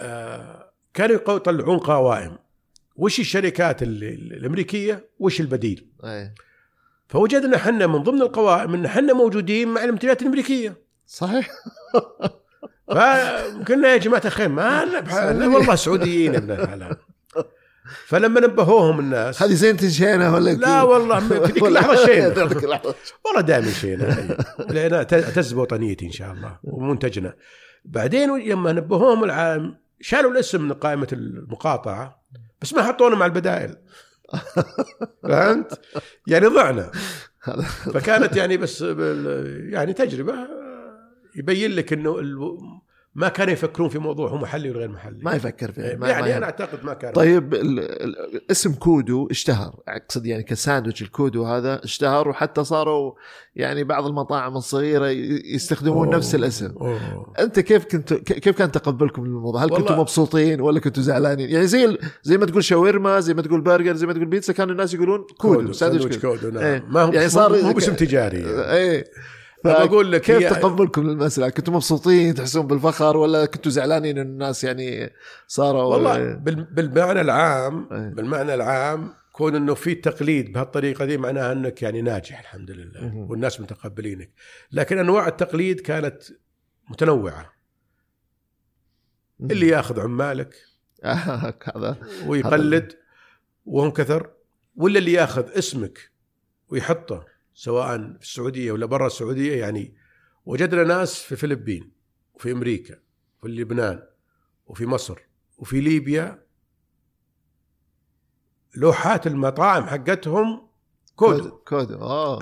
آه 0.00 0.72
كانوا 0.94 1.16
يطلعون 1.16 1.78
قوائم. 1.78 2.38
وش 2.96 3.20
الشركات 3.20 3.82
الأمريكية؟ 3.82 5.08
وش 5.18 5.40
البديل؟ 5.40 5.90
اي 6.04 6.34
فوجدنا 7.08 7.56
إحنا 7.56 7.86
من 7.86 8.02
ضمن 8.02 8.22
القوائم 8.22 8.74
إن 8.74 8.84
إحنا 8.84 9.12
موجودين 9.12 9.68
مع 9.68 9.84
المنتجات 9.84 10.22
الأمريكية. 10.22 10.76
صحيح. 11.06 11.50
فقلنا 12.86 13.92
يا 13.92 13.96
جماعة 13.96 14.22
الخير 14.24 14.48
ما 14.48 14.84
والله 15.46 15.74
سعوديين 15.74 16.34
ابن 16.34 16.50
الحلال. 16.50 16.96
فلما 18.06 18.40
نبهوهم 18.40 19.00
الناس 19.00 19.42
هذه 19.42 19.54
زين 19.54 19.76
تنشينا 19.76 20.34
ولا 20.34 20.50
لا 20.50 20.82
والله 20.82 21.20
في 21.20 21.38
ذيك 21.38 21.62
اللحظه 21.62 22.06
شينا. 22.06 22.28
والله 23.24 23.40
دائما 23.40 23.70
شينا. 23.70 24.36
لأن 24.70 24.94
اعتز 24.94 25.52
بوطنيتي 25.52 26.06
إن 26.06 26.12
شاء 26.12 26.32
الله 26.32 26.58
ومنتجنا. 26.64 27.34
بعدين 27.84 28.38
لما 28.38 28.72
نبهوهم 28.72 29.24
العالم 29.24 29.76
شالوا 30.00 30.30
الاسم 30.30 30.62
من 30.62 30.72
قائمة 30.72 31.08
المقاطعة 31.12 32.22
بس 32.62 32.74
ما 32.74 32.82
حطونا 32.82 33.16
مع 33.16 33.26
البدائل. 33.26 33.76
فهمت؟ 35.28 35.80
يعني 36.26 36.46
ضعنا. 36.46 36.90
فكانت 37.94 38.36
يعني 38.36 38.56
بس 38.56 38.82
يعني 39.70 39.92
تجربة 39.92 40.34
يبين 41.36 41.70
لك 41.70 41.92
إنه 41.92 42.18
ما 43.14 43.28
كانوا 43.28 43.52
يفكرون 43.52 43.88
في 43.88 43.98
موضوع 43.98 44.28
هو 44.30 44.38
محلي 44.38 44.70
ولا 44.70 44.78
غير 44.78 44.88
محلي 44.88 45.18
ما 45.22 45.34
يفكر 45.34 45.72
فيه 45.72 45.96
ما 45.96 46.08
يعني 46.08 46.28
ما 46.30 46.36
أنا 46.36 46.46
أعتقد 46.46 46.84
ما 46.84 46.94
كان 46.94 47.12
طيب 47.12 47.54
ال- 47.54 47.80
ال- 47.80 48.50
اسم 48.50 48.74
كودو 48.74 49.28
اشتهر 49.30 49.74
أقصد 49.88 50.26
يعني 50.26 50.42
كساندويتش 50.42 51.02
الكودو 51.02 51.44
هذا 51.44 51.84
اشتهر 51.84 52.28
وحتى 52.28 52.64
صاروا 52.64 53.12
يعني 53.56 53.84
بعض 53.84 54.06
المطاعم 54.06 54.56
الصغيرة 54.56 55.06
يستخدمون 55.54 56.06
أوه. 56.06 56.16
نفس 56.16 56.34
الاسم 56.34 56.74
أوه. 56.80 57.32
أنت 57.38 57.60
كيف 57.60 57.84
كنت 57.84 58.14
كيف 58.14 58.58
كان 58.58 58.72
تقبلكم 58.72 59.26
للموضوع؟ 59.26 59.64
هل 59.64 59.70
كنتوا 59.70 59.96
مبسوطين 59.96 60.60
ولا 60.60 60.80
كنتوا 60.80 61.02
زعلانين؟ 61.02 61.50
يعني 61.50 61.66
زي 61.66 61.98
زي 62.22 62.38
ما 62.38 62.46
تقول 62.46 62.64
شاورما، 62.64 63.20
زي 63.20 63.34
ما 63.34 63.42
تقول 63.42 63.60
برجر، 63.60 63.96
زي 63.96 64.06
ما 64.06 64.12
تقول 64.12 64.26
بيتزا 64.26 64.52
كانوا 64.52 64.72
الناس 64.72 64.94
يقولون 64.94 65.26
كودو, 65.38 65.72
ساندويتش 65.72 66.18
كودو. 66.18 66.40
كودو 66.40 66.50
نعم 66.50 66.64
إيه. 66.64 66.84
ما 66.88 67.02
هو 67.02 67.12
يعني 67.12 67.28
صار 67.28 67.62
مو 67.62 67.72
باسم 67.72 67.94
تجاري 67.94 68.40
يعني. 68.40 68.72
إيه 68.72 69.04
بقول 69.64 70.12
لك 70.12 70.20
كيف 70.20 70.52
تقبلكم 70.52 71.10
للمسألة؟ 71.10 71.48
كنتوا 71.48 71.74
مبسوطين 71.74 72.34
تحسون 72.34 72.66
بالفخر 72.66 73.16
ولا 73.16 73.46
كنتوا 73.46 73.72
زعلانين 73.72 74.18
إن 74.18 74.26
الناس 74.26 74.64
يعني 74.64 75.10
صاروا 75.46 75.82
والله 75.82 76.34
بال- 76.34 76.64
بالمعنى 76.64 77.20
العام 77.20 77.88
إيه. 77.92 78.08
بالمعنى 78.08 78.54
العام 78.54 79.14
كون 79.32 79.56
إنه 79.56 79.74
في 79.74 79.94
تقليد 79.94 80.52
بهالطريقة 80.52 81.04
دي 81.04 81.16
معناها 81.18 81.52
إنك 81.52 81.82
يعني 81.82 82.02
ناجح 82.02 82.40
الحمد 82.40 82.70
لله. 82.70 83.14
والناس 83.30 83.60
متقبلينك 83.60 84.30
لكن 84.72 84.98
أنواع 84.98 85.28
التقليد 85.28 85.80
كانت 85.80 86.22
متنوعة 86.90 87.52
اللي 89.40 89.68
ياخذ 89.68 90.00
عمالك 90.00 90.54
هذا 91.74 91.96
ويقلد 92.26 92.92
وهم 93.66 93.90
كثر 93.90 94.30
ولا 94.76 94.98
اللي 94.98 95.12
ياخذ 95.12 95.58
اسمك 95.58 95.98
ويحطه 96.68 97.24
سواء 97.54 97.98
في 97.98 98.22
السعودية 98.22 98.72
ولا 98.72 98.86
برا 98.86 99.06
السعودية 99.06 99.60
يعني 99.60 99.94
وجدنا 100.46 100.82
ناس 100.84 101.22
في 101.22 101.32
الفلبين 101.32 101.92
وفي 102.34 102.52
أمريكا 102.52 102.96
وفي 103.38 103.48
لبنان 103.48 104.02
وفي 104.66 104.86
مصر 104.86 105.18
وفي 105.58 105.80
ليبيا. 105.80 106.42
لوحات 108.76 109.26
المطاعم 109.26 109.86
حقتهم 109.86 110.68
كود 111.16 111.46
كود 111.48 111.92
آه. 111.92 112.38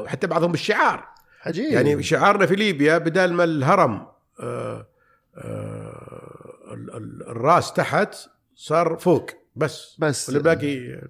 وحتى 0.00 0.26
بعضهم 0.26 0.52
بالشعار. 0.52 1.08
عجيب. 1.42 1.72
يعني 1.72 2.02
شعارنا 2.02 2.46
في 2.46 2.54
ليبيا 2.56 2.98
بدال 2.98 3.32
ما 3.34 3.44
الهرم 3.44 4.06
آه 4.40 4.86
آه 5.36 6.72
ال- 6.74 6.96
ال- 6.96 7.22
الراس 7.28 7.72
تحت 7.72 8.14
صار 8.54 8.96
فوق 8.96 9.30
بس. 9.56 9.96
بس. 9.98 10.28
والباقي 10.30 10.78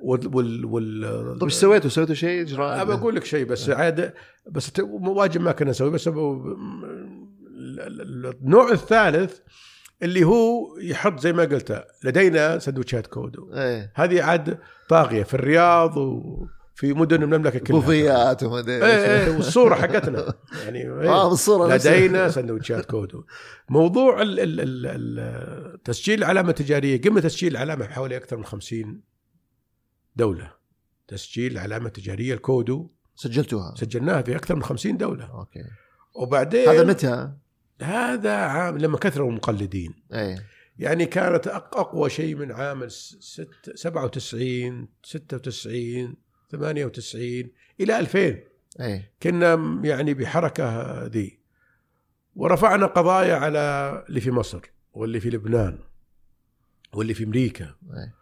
وال 0.00 0.36
وال, 0.36 0.64
وال 0.64 1.38
طيب 1.38 1.42
إيش 1.42 1.52
سويتوا؟ 1.54 1.90
سويتوا 1.90 2.14
شيء 2.14 2.40
اجراء؟ 2.42 2.82
أبى 2.82 2.92
أقول 2.92 3.16
لك 3.16 3.24
شيء 3.24 3.44
بس 3.44 3.70
عاد 3.70 4.12
بس 4.50 4.72
واجب 5.02 5.40
ما 5.40 5.52
كنا 5.52 5.70
نسوي 5.70 5.90
بس 5.90 6.08
النوع 8.42 8.72
الثالث 8.72 9.38
اللي 10.02 10.24
هو 10.24 10.76
يحط 10.78 11.20
زي 11.20 11.32
ما 11.32 11.42
قلت 11.44 11.84
لدينا 12.04 12.58
سندوتشات 12.58 13.06
كودو 13.06 13.52
إيه 13.54 13.92
هذه 13.94 14.22
عاد 14.22 14.58
طاغية 14.88 15.22
في 15.22 15.34
الرياض 15.34 15.96
وفي 15.96 16.92
مدن 16.92 17.22
المملكة 17.22 17.58
كلها 17.58 17.80
بوفيات 17.80 18.42
وما 18.42 18.58
أدري 18.58 18.74
إيه 18.86 19.24
إيه 19.26 19.36
والصورة 19.36 19.74
حقتنا 19.74 20.34
يعني. 20.64 20.88
آه 21.08 21.28
بالصورة 21.28 21.74
نفسها. 21.74 21.96
لدينا 21.96 22.28
سندوتشات 22.28 22.84
كودو 22.84 23.24
موضوع 23.68 24.22
ال- 24.22 24.40
ال- 24.40 24.60
ال- 24.86 25.82
تسجيل 25.82 26.18
العلامة 26.18 26.48
التجارية 26.50 27.00
قمنا 27.00 27.20
تسجيل 27.20 27.52
العلامة 27.52 27.86
بحوالي 27.86 28.16
أكثر 28.16 28.36
من 28.36 28.44
50 28.44 29.00
دولة. 30.16 30.52
تسجيل 31.08 31.52
العلامه 31.52 31.86
التجاريه 31.86 32.34
الكودو. 32.34 32.90
سجلتوها؟ 33.14 33.74
سجلناها 33.74 34.22
في 34.22 34.36
أكثر 34.36 34.54
من 34.56 34.62
50 34.62 34.96
دولة. 34.96 35.24
أوكي. 35.24 35.64
وبعدين 36.14 36.68
هذا 36.68 36.84
متى؟ 36.84 37.32
هذا 37.82 38.34
عام 38.34 38.78
لما 38.78 38.98
كثروا 38.98 39.30
المقلدين. 39.30 39.94
إيه. 40.12 40.46
يعني 40.78 41.06
كانت 41.06 41.48
أق- 41.48 41.52
أقوى 41.78 42.10
شيء 42.10 42.34
من 42.34 42.52
عام 42.52 42.88
ست 42.88 43.70
97 43.74 44.88
96 45.02 46.16
98 46.50 47.50
إلى 47.80 47.98
2000 47.98 48.38
إيه. 48.80 49.12
كنا 49.22 49.80
يعني 49.84 50.14
بحركة 50.14 51.02
ذي 51.06 51.38
ورفعنا 52.36 52.86
قضايا 52.86 53.34
على 53.34 53.58
اللي 54.08 54.20
في 54.20 54.30
مصر 54.30 54.60
واللي 54.92 55.20
في 55.20 55.30
لبنان 55.30 55.78
واللي 56.92 57.14
في 57.14 57.24
أمريكا. 57.24 57.64
إيه. 57.64 58.14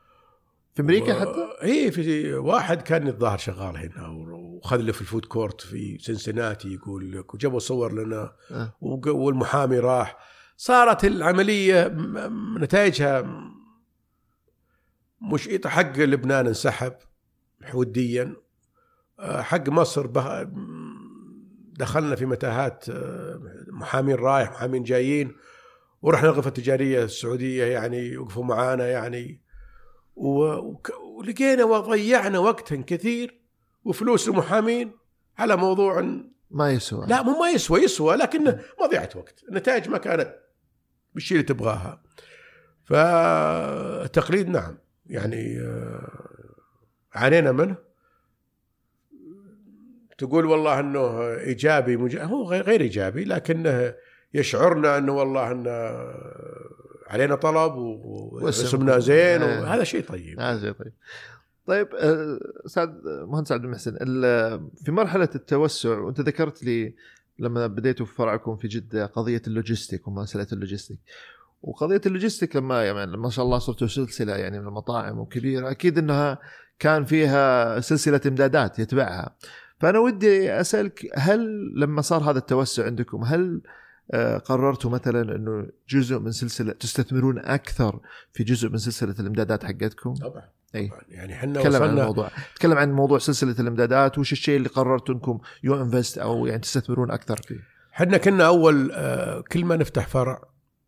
في 0.74 0.82
أمريكا 0.82 1.20
حتى؟ 1.20 1.48
اي 1.62 1.90
في 1.90 2.34
واحد 2.34 2.82
كان 2.82 3.08
الظاهر 3.08 3.38
شغال 3.38 3.76
هنا 3.76 4.08
وخذ 4.08 4.76
له 4.76 4.92
في 4.92 5.00
ال 5.00 5.05
food 5.05 5.24
court 5.24 5.60
في 5.60 5.98
سنسناتي 5.98 6.74
يقول 6.74 7.12
لك 7.12 7.34
وجابوا 7.34 7.58
صور 7.58 7.92
لنا. 7.92 8.32
وق- 8.80 9.08
والمحامي 9.14 9.78
راح 9.78 10.16
صارت 10.56 11.04
العملية 11.04 11.86
نتائجها 12.60 13.24
مش 15.32 15.48
حق 15.66 15.98
لبنان 15.98 16.46
انسحب 16.46 16.92
وديا 17.74 18.36
آه، 19.18 19.42
حق 19.42 19.68
مصر 19.68 20.06
دخلنا 21.78 22.16
في 22.16 22.26
متاهات 22.26 22.84
آه، 22.88 23.40
محامين 23.68 24.14
رايح 24.14 24.50
محامين 24.50 24.82
جايين 24.82 25.32
ورحنا 26.02 26.28
الغرفه 26.28 26.48
التجارية 26.48 27.04
السعودية 27.04 27.64
يعني 27.64 28.16
وقفوا 28.16 28.44
معانا 28.44 28.86
يعني 28.88 29.40
و- 29.42 29.43
ولقينا 30.16 31.64
وضيعنا 31.64 32.38
وقتا 32.38 32.84
كثير 32.86 33.40
وفلوس 33.84 34.28
المحامين 34.28 34.92
على 35.38 35.56
موضوع 35.56 36.20
ما 36.50 36.70
يسوى. 36.70 37.06
لا 37.06 37.22
مو 37.22 37.40
ما 37.40 37.50
يسوى 37.50 37.80
يسوى 37.80 38.16
لكنه 38.16 38.60
مضيعة 38.80 39.08
وقت. 39.14 39.44
النتائج 39.48 39.88
ما 39.88 39.98
كانت 39.98 40.36
بالشيء 41.14 41.36
اللي 41.36 41.48
تبغاها. 41.48 42.02
فالتقليد 42.84 44.48
نعم. 44.48 44.78
يعني 45.06 45.60
آه، 45.60 46.08
عانينا 47.14 47.52
منه. 47.52 47.76
تقول 50.18 50.46
والله 50.46 50.80
إنه 50.80 51.34
إيجابي 51.34 51.96
مج... 51.96 52.16
هو 52.16 52.44
غير 52.44 52.62
غير 52.62 52.80
إيجابي 52.80 53.24
لكنه 53.24 53.94
يشعرنا 54.34 54.98
إنه 54.98 55.12
والله 55.12 55.52
إنه 55.52 55.70
علينا 57.06 57.34
طلب. 57.34 57.72
واسمنا 57.76 58.98
زين 58.98 59.42
آه. 59.42 59.60
وهذا 59.62 59.84
شيء 59.84 60.04
طيب 60.04 60.40
آه 60.40 60.54
زي 60.56 60.72
طيب 60.72 60.92
طيب 61.66 61.88
آه، 61.94 62.38
أستاذ 62.66 62.88
مهندس 63.04 63.52
عبد 63.52 63.64
المحسن 63.64 63.96
ال- 64.00 64.68
في 64.84 64.92
مرحلة 64.92 65.28
التوسع 65.34 65.98
وأنت 65.98 66.20
ذكرت 66.20 66.62
لي 66.64 66.94
لما 67.38 67.66
بديتوا 67.66 68.06
في 68.06 68.14
فرعكم 68.14 68.56
في 68.56 68.68
جدة 68.68 69.06
قضية 69.06 69.42
ال 69.46 69.53
logistic 69.53 70.08
ومساله 70.08 70.46
ال 70.52 70.57
logistic 70.57 70.98
وقضية 71.62 72.00
ال 72.06 72.12
logistic 72.12 72.56
لما 72.56 72.84
يعني 72.84 73.16
ما 73.16 73.30
شاء 73.30 73.44
الله 73.44 73.58
صرتوا 73.58 73.86
سلسلة 73.86 74.36
يعني 74.36 74.60
من 74.60 74.66
المطاعم 74.66 75.18
وكبيرة 75.18 75.70
أكيد 75.70 75.98
إنها 75.98 76.38
كان 76.78 77.04
فيها 77.04 77.80
سلسلة 77.80 78.20
إمدادات 78.26 78.78
يتبعها 78.78 79.36
فأنا 79.80 79.98
ودي 79.98 80.52
أسألك 80.60 81.10
هل 81.14 81.70
لما 81.76 82.02
صار 82.02 82.30
هذا 82.30 82.38
التوسع 82.38 82.84
عندكم 82.86 83.24
هل 83.24 83.60
قررتوا 84.44 84.90
مثلا 84.90 85.36
إنه 85.36 85.66
جزء 85.88 86.18
من 86.18 86.32
سلسلة 86.32 86.72
تستثمرون 86.72 87.38
أكثر 87.38 88.00
في 88.32 88.44
جزء 88.44 88.68
من 88.68 88.78
سلسلة 88.78 89.14
الإمدادات 89.20 89.64
حقتكم؟ 89.64 90.14
طبعا. 90.14 90.30
طبعا. 90.74 91.00
يعني 91.08 91.32
إحنا 91.34 91.60
تكلم 91.60 91.82
عن 91.82 91.98
الموضوع. 91.98 92.30
تكلم 92.56 92.78
عن 92.78 92.92
موضوع 92.92 93.18
سلسلة 93.18 93.56
الإمدادات 93.60 94.18
وش 94.18 94.32
الشيء 94.32 94.56
اللي 94.56 94.68
قررتوا 94.68 95.14
إنكم 95.14 95.40
يو 95.64 95.82
انفست 95.82 96.18
أو 96.18 96.46
يعني 96.46 96.60
تستثمرون 96.60 97.10
أكثر 97.10 97.40
فيه؟ 97.42 97.60
إحنا 97.94 98.16
كنا 98.18 98.46
أول 98.46 98.90
آه، 98.92 99.40
كل 99.40 99.64
ما 99.64 99.76
نفتح 99.76 100.06
فرع 100.08 100.42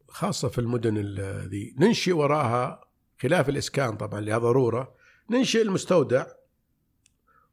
خاصة 0.08 0.48
في 0.48 0.58
المدن 0.60 0.96
ال- 0.96 1.48
ذي 1.48 1.74
ننشئ 1.78 2.12
وراها 2.12 2.80
خلاف 3.22 3.48
الإسكان 3.48 3.96
طبعا 3.96 4.20
لها 4.20 4.38
ضرورة. 4.38 4.94
ننشئ 5.30 5.62
المستودع 5.62 6.26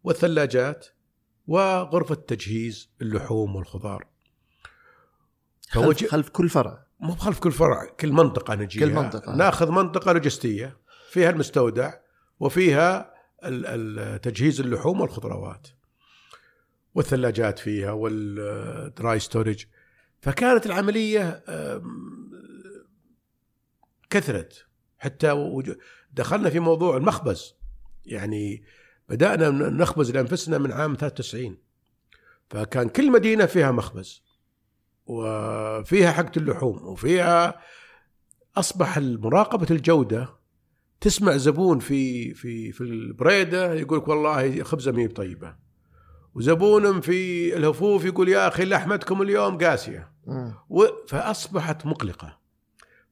والثلاجات 0.04 0.86
وغرفة 1.48 2.16
تجهيز 2.16 2.90
اللحوم 3.02 3.56
والخضار. 3.56 4.06
خلف, 5.74 5.86
فوجه 5.86 6.08
خلف 6.08 6.30
كل 6.30 6.50
فرع. 6.50 6.86
مو 7.00 7.14
بخلف 7.14 7.40
كل 7.40 7.52
فرع 7.52 7.86
كل 8.00 8.12
منطقة 8.12 8.56
نجيها. 8.56 8.86
كل 8.88 8.94
منطقة. 8.94 9.36
ناخذ 9.36 9.72
منطقة 9.72 10.12
لوجستية 10.12 10.78
فيها 11.10 11.30
المستودع 11.30 11.94
وفيها 12.40 13.14
تجهيز 14.18 14.62
اللحوم 14.62 15.02
والخضروات 15.02 15.68
والثلاجات 16.96 17.60
فيها 17.60 17.92
والدراي 17.92 19.20
ستورج 19.20 19.66
فكانت 20.22 20.66
العملية 20.66 21.44
أم، 21.50 22.32
كثرت. 24.10 24.66
حتى 24.98 25.62
دخلنا 26.12 26.50
في 26.50 26.60
موضوع 26.60 26.98
المخبز. 26.98 27.56
يعني 28.06 28.64
بدأنا 29.10 29.50
نخبز 29.70 30.12
لأنفسنا 30.12 30.58
من 30.58 30.72
عام 30.72 30.96
93 30.96 31.58
فكان 32.50 32.90
كل 32.90 33.12
مدينة 33.12 33.46
فيها 33.46 33.72
مخبز. 33.72 34.24
وفيها 35.06 36.12
حقة 36.12 36.32
اللحوم 36.38 36.88
وفيها 36.88 37.62
أصبح 38.58 38.98
مراقبه 38.98 39.68
الجودة 39.72 40.30
تسمع 41.02 41.38
زبون 41.38 41.80
في 41.80 42.34
في 42.34 42.72
في 42.72 42.82
البريدة 42.82 43.74
يقول 43.74 43.98
لك 43.98 44.08
والله 44.08 44.64
خبزة 44.64 44.92
مي 44.92 45.08
طيبه 45.08 45.56
وزبون 46.36 47.02
في 47.02 47.58
الهفوف 47.58 48.06
يقول 48.06 48.30
يا 48.30 48.48
أخي 48.48 48.66
لحمتكم 48.66 49.22
اليوم 49.22 49.58
قاسية. 49.58 50.14
فأصبحت 51.08 51.86
مقلقة. 51.86 52.40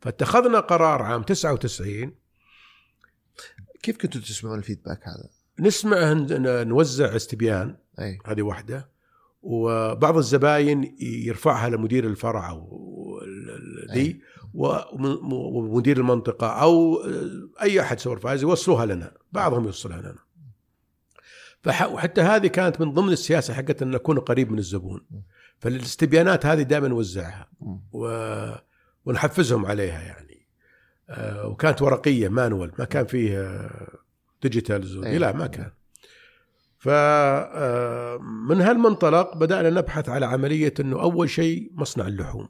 فاتخذنا 0.02 0.60
قرار 0.60 1.02
عام 1.02 1.24
99 1.24 2.16
كيف 3.84 3.98
كنتوا 3.98 4.22
تسمعون 4.22 4.58
الفيدباك 4.58 5.00
هذا؟ 5.08 5.30
نسمع 5.60 6.14
نوزع 6.64 7.16
استبيان. 7.16 7.78
أي. 8.00 8.20
هذه 8.26 8.42
واحدة. 8.42 8.91
وبعض 9.42 10.18
الزباين 10.18 10.96
يرفعها 11.00 11.70
لمدير 11.70 12.06
الفرع 12.08 12.50
أو 12.50 12.82
وم- 14.54 15.34
ومدير 15.34 15.98
المنطقة 15.98 16.48
أو 16.48 17.04
أي 17.62 17.82
أحد 17.82 18.00
supervisor 18.00 18.48
يوصلوها 18.48 18.86
لنا 18.86 19.12
بعضهم 19.32 19.66
يوصلها 19.66 20.02
لنا. 20.02 20.20
فح- 21.64 21.92
وحتى 21.92 22.22
هذه 22.22 22.48
كانت 22.48 22.82
من 22.82 22.94
ضمن 22.94 23.12
السياسة 23.12 23.54
حقت 23.54 23.82
إن 23.82 23.92
نكون 23.92 24.20
قريب 24.20 24.52
من 24.52 24.58
الزبون. 24.60 25.06
فالاستبيانات 25.60 26.46
هذه 26.46 26.62
دائما 26.62 26.88
نوزعها. 26.88 27.50
و... 27.92 28.08
ونحفزهم 29.06 29.66
عليها 29.66 30.02
يعني. 30.02 30.48
آه، 31.10 31.48
وكانت 31.48 31.82
ورقية 31.82 32.30
manual 32.30 32.72
ما 32.80 32.86
كان 32.86 33.06
فيه 33.06 33.40
آه، 33.42 33.98
digitals. 34.42 34.98
لا 34.98 35.32
ما 35.32 35.48
كان. 35.48 35.72
فمن 36.82 38.62
هالمنطلق 38.62 39.38
بدأنا 39.38 39.70
نبحث 39.70 40.10
على 40.10 40.26
عملية 40.26 40.74
إنه 40.80 41.02
أول 41.02 41.30
شيء 41.30 41.72
مصنع 41.74 42.08
اللحوم. 42.08 42.50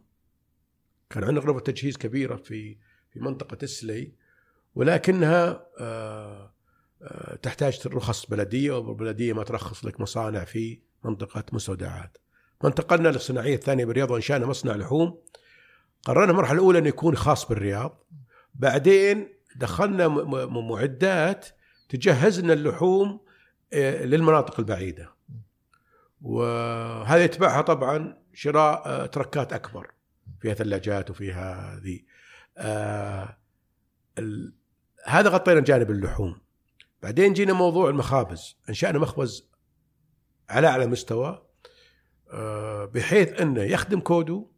كان 1.09 1.23
عندنا 1.23 1.39
غرفة 1.39 1.59
تجهيز 1.59 1.97
كبيرة 1.97 2.35
في 2.35 2.77
في 3.13 3.19
منطقة 3.19 3.57
السلي 3.63 4.13
ولكنها 4.75 5.65
آه، 5.79 6.53
آه، 7.01 7.35
تحتاج 7.35 7.87
رخص 7.87 8.25
بلدية 8.25 8.71
والبلديه 8.77 9.33
ما 9.33 9.43
ترخص 9.43 9.85
لك 9.85 10.01
مصانع 10.01 10.43
في 10.43 10.81
منطقة 11.03 11.43
مستودعات 11.51 12.17
فانتقلنا 12.61 13.09
للصناعية 13.09 13.55
الثانية 13.55 13.85
بالرياض 13.85 14.11
وانشانا 14.11 14.45
مصنع 14.45 14.75
لحوم. 14.75 15.21
قررنا 16.05 16.31
المرحلة 16.31 16.53
الأولى 16.53 16.79
إنه 16.79 16.87
يكون 16.87 17.15
خاص 17.15 17.47
بالرياض. 17.47 18.07
بعدين 18.55 19.27
دخلنا 19.55 20.07
معدات 20.47 21.47
تجهز 21.89 22.39
لنا 22.39 22.53
اللحوم 22.53 23.07
آه، 23.09 23.30
للمناطق 23.73 24.59
البعيدة. 24.59 25.13
وهذا 26.21 27.23
يتبعها 27.23 27.61
طبعا 27.61 28.17
شراء 28.33 28.87
آه، 28.87 29.05
تركات 29.05 29.53
أكبر. 29.53 29.91
فيها 30.41 30.53
ثلاجات 30.53 31.09
وفيها 31.09 31.79
ذي. 31.83 32.05
آه. 32.57 33.37
هذا 35.05 35.29
غطينا 35.29 35.59
جانب 35.59 35.91
اللحوم. 35.91 36.41
بعدين 37.03 37.33
جينا 37.33 37.53
موضوع 37.53 37.89
المخابز. 37.89 38.57
أنشأنا 38.69 38.99
مخبز 38.99 39.49
على 40.49 40.67
أعلى 40.67 40.87
مستوى 40.87 41.47
آه 42.31 42.85
بحيث 42.85 43.41
إنه 43.41 43.61
يخدم 43.61 43.99
كودو 43.99 44.51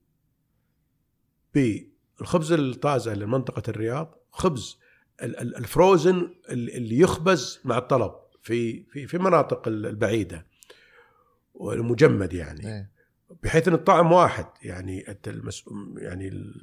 بالخبز 1.54 2.52
الطازة 2.52 3.14
لمنطقة 3.14 3.64
الرياض 3.68 4.20
خبز 4.32 4.80
ال- 5.24 5.40
ال- 5.40 5.56
الفروزن 5.58 6.36
اللي 6.50 6.98
يخبز 7.00 7.60
مع 7.66 7.78
الطلب. 7.78 8.12
في 8.44 8.84
في 8.84 9.08
في 9.08 9.18
المناطق 9.18 9.68
البعيدة 9.68 10.46
والمجمد 11.54 12.34
يعني 12.34 12.68
إيه. 12.68 12.92
بحيث 13.44 13.68
إن 13.68 13.74
الطعم 13.74 14.12
واحد 14.12 14.46
يعني 14.64 15.06
يعني 15.98 16.28
ال- 16.28 16.62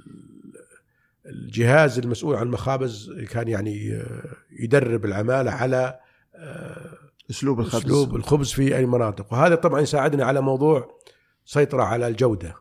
الجهاز 1.26 1.98
المسؤول 1.98 2.36
عن 2.36 2.42
المخابز 2.46 3.10
كان 3.30 3.48
يعني 3.48 3.92
آه، 3.94 4.36
يدرب 4.50 5.04
العمالة 5.04 5.50
على 5.50 6.00
آه، 6.34 6.98
أسلوب 7.30 7.60
الخبز 7.60 7.82
أسلوب 7.84 8.16
الخبز 8.16 8.52
في 8.52 8.76
أي 8.76 8.86
مناطق 8.86 9.32
وهذا 9.32 9.54
طبعا 9.54 9.80
يساعدنا 9.80 10.24
على 10.24 10.40
موضوع 10.40 10.98
سيطرة 11.44 11.82
على 11.82 12.08
الجودة 12.08 12.54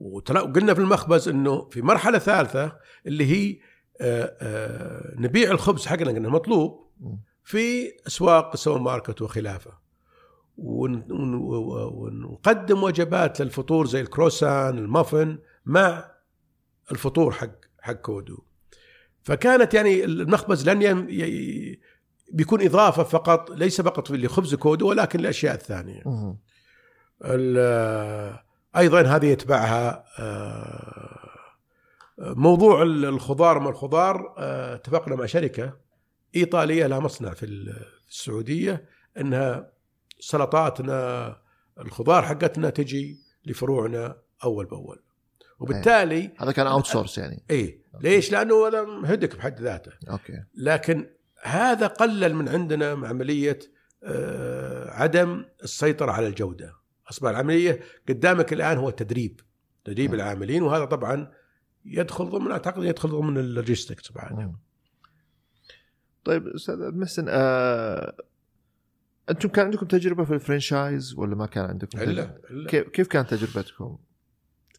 وقلنا 0.00 0.74
في 0.74 0.80
المخبز 0.80 1.28
إنه 1.28 1.68
في 1.68 1.82
مرحلة 1.82 2.18
ثالثة 2.18 2.76
اللي 3.06 3.24
هي 3.26 3.58
آه، 4.00 5.14
نبيع 5.16 5.50
الخبز 5.50 5.86
حقنا 5.86 6.10
لأنه 6.10 6.28
مطلوب. 6.28 6.87
في 7.44 7.92
أسواق 8.06 8.50
السوبر 8.52 8.80
ماركت 8.80 9.22
وخلافة. 9.22 9.70
ون- 10.58 11.04
ون- 11.12 11.34
ونقدم 11.94 12.82
وجبات 12.82 13.40
للفطور 13.40 13.86
زي 13.86 14.00
الكروسان 14.00 14.78
المافن 14.78 15.38
مع 15.66 16.10
الفطور 16.92 17.32
حق 17.32 17.50
حق 17.80 17.92
كودو. 17.92 18.38
فكانت 19.22 19.74
يعني 19.74 20.04
المخبز 20.04 20.68
لن 20.68 21.06
بيكون 22.32 22.62
إضافة 22.62 23.02
فقط 23.02 23.50
ليس 23.50 23.80
فقط 23.80 24.10
لخبز 24.10 24.54
كودو 24.54 24.88
ولكن 24.88 25.20
الاشياء 25.20 25.54
الثانية. 25.54 26.02
أيضا 28.76 29.00
هذه 29.02 29.26
يتبعها 29.26 30.04
آه، 30.18 31.28
موضوع 32.18 32.82
ال- 32.82 33.04
الخضار 33.04 33.58
ما 33.58 33.70
الخضار 33.70 34.34
آه، 34.38 34.74
اتفقنا 34.74 35.16
مع 35.16 35.26
شركة 35.26 35.76
إيطالية 36.36 36.86
لها 36.86 37.00
مصنع 37.00 37.34
في 37.34 37.46
ال- 37.46 37.74
في 38.06 38.10
السعودية 38.10 38.84
إنها 39.20 39.72
سلطاتنا 40.20 41.36
الخضار 41.80 42.22
حقتنا 42.22 42.70
تجي 42.70 43.18
لفروعنا 43.46 44.16
أول 44.44 44.66
بأول. 44.66 45.02
وبالتالي 45.60 46.30
هذا 46.38 46.52
كان 46.52 46.66
outsource 46.66 47.18
يعني. 47.18 47.42
اي 47.50 47.80
ليش؟ 48.00 48.32
لأنه 48.32 48.66
هذا 48.68 48.86
headache 49.04 49.36
بحد 49.36 49.60
ذاته. 49.60 49.92
أوكي. 50.10 50.44
لكن 50.54 51.06
هذا 51.42 51.86
قلل 51.86 52.34
من 52.34 52.48
عندنا 52.48 52.90
عملية 53.08 53.58
آه، 54.04 54.90
عدم 54.90 55.44
السيطرة 55.62 56.12
على 56.12 56.26
الجودة. 56.26 56.72
أصبح 57.10 57.28
العملية 57.30 57.80
قدامك 58.08 58.52
الآن 58.52 58.76
هو 58.78 58.90
تدريب 58.90 59.40
تدريب 59.84 60.10
مم. 60.10 60.16
العاملين 60.16 60.62
وهذا 60.62 60.84
طبعا 60.84 61.32
يدخل 61.84 62.24
ضمن 62.30 62.50
أعتقد 62.50 62.82
يدخل 62.84 63.08
ضمن 63.08 63.38
اللوجيستكس 63.38 64.12
بعد. 64.12 64.54
طيب 66.28 66.46
أستاذ 66.48 66.94
محسن 66.94 67.26
آه... 67.28 68.16
أنتم 69.30 69.48
كان 69.48 69.64
عندكم 69.64 69.86
تجربة 69.86 70.24
في 70.24 70.34
الفرنشايز 70.34 71.14
ولا 71.14 71.36
ما 71.36 71.46
كان 71.46 71.64
عندكم 71.64 71.98
تجربة؟ 71.98 72.10
الا 72.12 72.40
إلا. 72.50 72.68
كيف 72.68 72.88
كيف 72.88 73.08
كانت 73.08 73.34
تجربتكم؟ 73.34 73.98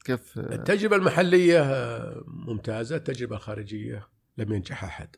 كيف؟ 0.06 0.40
آه، 0.40 0.56
التجربة 0.56 0.96
المحلية 0.96 1.62
آه، 1.62 2.24
ممتازة 2.28 2.96
التجربه 2.96 3.36
الخارجيه 3.36 4.08
لم 4.38 4.54
ينجح 4.54 4.84
أحد. 4.84 5.10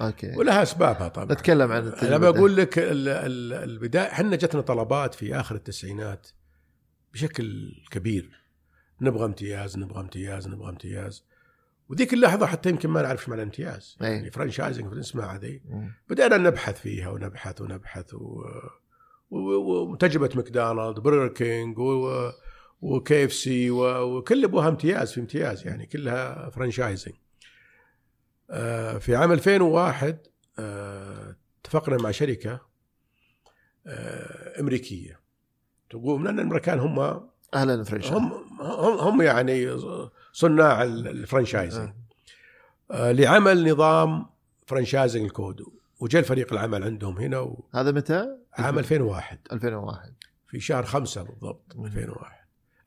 أوكي. 0.00 0.36
ولها 0.36 0.62
أسبابها 0.62 1.08
طبعا. 1.08 1.32
نتكلم 1.32 1.72
عن 1.72 1.82
أنا 1.82 1.88
التجربة 1.94 2.30
بقول 2.30 2.56
لك 2.56 2.78
ال- 2.78 3.08
ال- 3.08 3.52
البداية 3.70 4.06
إحنا 4.12 4.36
جتنا 4.36 4.60
طلبات 4.60 5.14
في 5.14 5.34
آخر 5.36 5.54
التسعينات 5.54 6.28
بشكل 7.12 7.72
كبير. 7.90 8.40
نبغى 9.00 9.24
امتياز 9.24 9.78
نبغى 9.78 10.00
امتياز 10.00 10.48
نبغى 10.48 10.70
امتياز. 10.70 11.24
وذيك 11.90 12.14
اللحظة 12.14 12.46
حتى 12.46 12.68
يمكن 12.68 12.88
ما 12.90 13.02
نعرف 13.02 13.20
إيش 13.20 13.28
معنى 13.28 13.42
الامتياز 13.42 13.96
أي. 14.02 14.12
يعني 14.12 14.30
franchising 14.30 14.94
نسمع 14.94 15.34
هذه 15.34 15.60
مم. 15.64 15.92
بدأنا 16.08 16.36
نبحث 16.36 16.80
فيها 16.80 17.08
ونبحث 17.10 17.60
ونبحث 17.60 18.14
و... 18.14 18.18
و... 19.30 19.38
و... 19.38 19.92
وتجربة 19.92 20.30
ماكدونالد 20.34 20.98
برجر 20.98 21.28
كينج 21.28 21.78
و... 21.78 22.30
وكي 22.80 23.24
إف 23.24 23.32
سي. 23.32 23.70
وكل 23.70 24.44
أبوها 24.44 24.68
امتياز 24.68 25.12
في 25.12 25.20
امتياز 25.20 25.66
يعني 25.66 25.86
كلها 25.86 26.50
franchising 26.50 27.14
آه 28.50 28.98
في 28.98 29.16
عام 29.16 29.32
2001 29.32 30.18
آه 30.58 31.36
اتفقنا 31.60 31.96
مع 31.96 32.10
شركة 32.10 32.60
آه 33.86 34.60
أمريكية 34.60 35.20
تقوم 35.90 36.24
لأن 36.24 36.38
الأمريكان 36.38 36.78
هم 36.78 37.28
أهل 37.54 37.76
ال 37.76 37.84
franchise 37.84 38.14
هم 38.14 38.32
هم, 38.60 38.98
هم 38.98 39.22
يعني 39.22 39.68
صناع 40.32 40.82
ال- 40.82 41.08
ال 41.08 41.14
franchising. 41.14 41.88
آه. 41.88 41.94
آه 43.08 43.12
لعمل 43.12 43.72
نظام 43.72 44.26
franchising 44.66 45.24
الكودو. 45.24 45.72
وجاء 46.00 46.22
الفريق 46.22 46.52
العمل 46.52 46.84
عندهم 46.84 47.18
هنا 47.18 47.38
و... 47.38 47.64
هذا 47.74 47.90
متى؟ 47.92 48.26
عام 48.58 48.78
2001 48.78 49.38
2001 49.52 50.14
في 50.46 50.60
شهر 50.60 50.84
خمسة 50.84 51.22
بالضبط 51.22 51.76
مم. 51.76 51.86
2001 51.86 52.40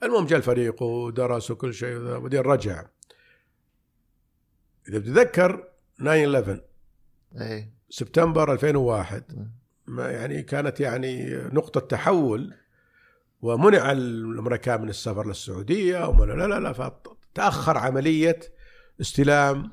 المهم 0.03 0.25
جاء 0.25 0.37
الفريق 0.37 0.83
ودرس 0.83 1.51
وكل 1.51 1.73
شيء 1.73 1.97
وبعدين 1.97 2.39
رجع. 2.41 2.85
إذا 4.89 4.97
بتتذكر 4.99 5.67
9 5.99 6.13
11 6.25 6.61
اي 7.41 7.69
سبتمبر 7.89 8.53
2001 8.53 9.23
مم. 9.37 9.51
ما 9.87 10.11
يعني 10.11 10.43
كانت 10.43 10.79
يعني 10.79 11.35
نقطة 11.35 11.79
تحول 11.79 12.53
ومنع 13.41 13.91
الأمريكان 13.91 14.81
من 14.81 14.89
السفر 14.89 15.27
للسعودية 15.27 16.07
وما 16.07 16.25
لا 16.25 16.47
لا 16.47 16.59
لا 16.59 16.71
فتأخر 17.33 17.77
عملية 17.77 18.39
استلام 19.01 19.71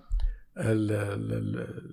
ال- 0.59 0.93
ال- 0.93 1.33
ال- 1.33 1.91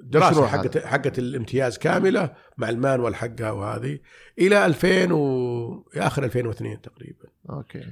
الدراسة 0.00 0.46
حقت 0.46 0.78
حقت 0.78 1.18
الامتياز 1.18 1.78
كاملة 1.78 2.34
مع 2.58 2.68
المانوال 2.68 3.14
حقها 3.14 3.50
وهذه 3.50 3.98
إلى 4.38 4.66
2000 4.66 5.12
و 5.12 5.88
آخر 5.94 6.24
2002 6.24 6.80
تقريبا. 6.80 7.24
أوكي. 7.50 7.86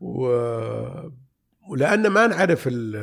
و... 0.00 0.28
ولأن 1.68 2.06
ما 2.06 2.26
نعرف 2.26 2.68
ال... 2.68 2.96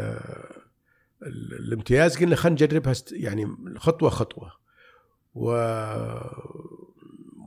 ال... 1.24 1.54
الامتياز 1.60 2.18
قلنا 2.18 2.36
خلينا 2.36 2.66
نجربها 2.66 2.92
است... 2.92 3.12
يعني 3.12 3.48
خطوة 3.78 4.10
خطوة. 4.10 4.52
و 5.36 5.50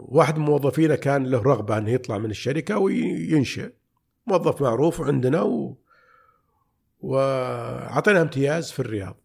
واحد 0.01 0.39
من 0.39 0.45
موظفينا 0.45 0.95
كان 0.97 1.27
له 1.27 1.43
رغبة 1.43 1.79
إنه 1.79 1.91
يطلع 1.91 2.19
من 2.19 2.31
الشركة 2.31 2.79
وينشئ. 2.79 3.71
موظف 4.29 4.63
معروف 4.63 5.01
عندنا 5.01 5.43
و... 5.43 5.77
وأعطينا 7.01 8.23
امتياز 8.23 8.71
في 8.71 8.81
الرياض. 8.81 9.17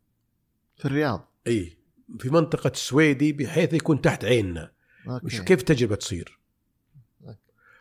في 0.78 0.86
الرياض؟ 0.86 1.28
إي 1.48 1.78
في 2.20 2.30
منطقة 2.30 2.68
السويدي 2.70 3.34
بحيث 3.34 3.74
يكون 3.74 4.02
تحت 4.02 4.26
عيننا. 4.26 4.72
أوكي. 5.10 5.26
وش 5.26 5.42
كيف 5.42 5.60
التجربه 5.60 5.96
تصير؟ 5.96 6.40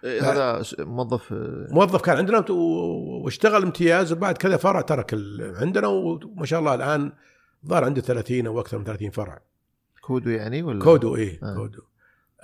إيه، 0.05 0.33
هذا 0.33 0.63
موظف 0.79 1.33
آه، 1.33 1.67
موظف 1.71 2.01
كان 2.03 2.17
عندنا 2.17 2.45
واشتغل 2.51 3.63
امتياز 3.63 4.13
وبعد 4.13 4.37
كذا 4.39 4.57
فرع 4.57 4.81
ترك 4.81 5.15
ال- 5.15 5.55
عندنا 5.57 5.87
وما 5.87 6.47
شاء 6.47 6.61
الله 6.61 6.75
الآن 6.75 7.13
ظهر 7.67 7.85
عنده 7.85 8.01
30 8.01 8.47
أو 8.47 8.61
أكثر 8.61 8.79
من 8.79 8.85
30 8.85 9.11
فرع. 9.11 9.43
كودو 10.01 10.31
يعني 10.31 10.63
ولا؟ 10.63 10.85
كودو 10.85 11.17
إيه 11.17 11.39
آه. 11.43 11.55
كودو. 11.55 11.83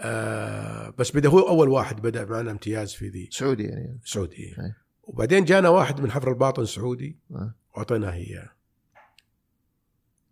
آه 0.01 0.95
بس 0.99 1.11
بدا 1.11 1.29
هو 1.29 1.39
أول 1.49 1.69
واحد 1.69 2.03
بدأ 2.03 2.25
معنا 2.25 2.51
امتياز 2.51 2.93
في 2.93 3.09
ذي. 3.09 3.29
سعودي 3.33 3.65
يعني. 3.65 3.99
سعودي. 4.05 4.37
أي. 4.59 4.73
وبعدين 5.03 5.45
جانا 5.45 5.69
واحد 5.69 6.01
من 6.01 6.11
حفر 6.11 6.29
الباطن 6.29 6.65
سعودي. 6.65 7.19
آه. 7.31 7.55
واعطيناه 7.77 8.13
اياه 8.13 8.49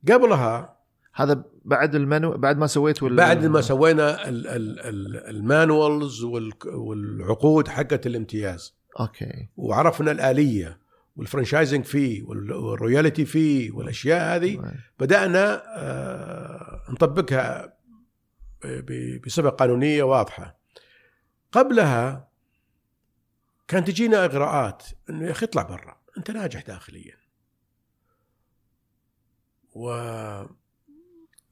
قبلها 0.08 0.76
هذا 1.14 1.44
بعد 1.64 1.94
المنيو 1.94 2.32
بعد 2.38 2.58
ما 2.58 2.66
سويت 2.66 3.02
ولا 3.02 3.16
بعد 3.16 3.46
ما 3.46 3.60
سوينا 3.60 4.28
ال- 4.28 4.46
ال- 4.46 4.80
ال- 4.80 5.16
ال 5.36 5.47
manuals 5.47 6.22
والعقود 6.64 7.68
حقت 7.68 8.06
الامتياز. 8.06 8.74
أوكي. 9.00 9.48
وعرفنا 9.56 10.10
الآلية 10.10 10.78
وال 11.16 11.27
franchising 11.27 11.84
فيه 11.84 12.22
وال- 12.22 12.52
وال 12.52 12.68
royalty 12.68 13.24
فيه 13.24 13.72
والأشياء 13.72 14.36
هذه. 14.36 14.72
بدأنا 15.00 15.62
آه، 15.76 16.82
نطبقها 16.90 17.75
بصفة 19.24 19.48
قانونية 19.48 20.02
واضحة. 20.02 20.58
قبلها 21.52 22.28
كان 23.68 23.84
تجينا 23.84 24.24
إغراءات 24.24 24.84
إنه 25.10 25.26
يا 25.26 25.30
أخي 25.30 25.46
اطلع 25.46 25.62
برا 25.62 26.00
أنت 26.18 26.30
ناجح 26.30 26.62
داخليا. 26.62 27.16
و 29.74 29.90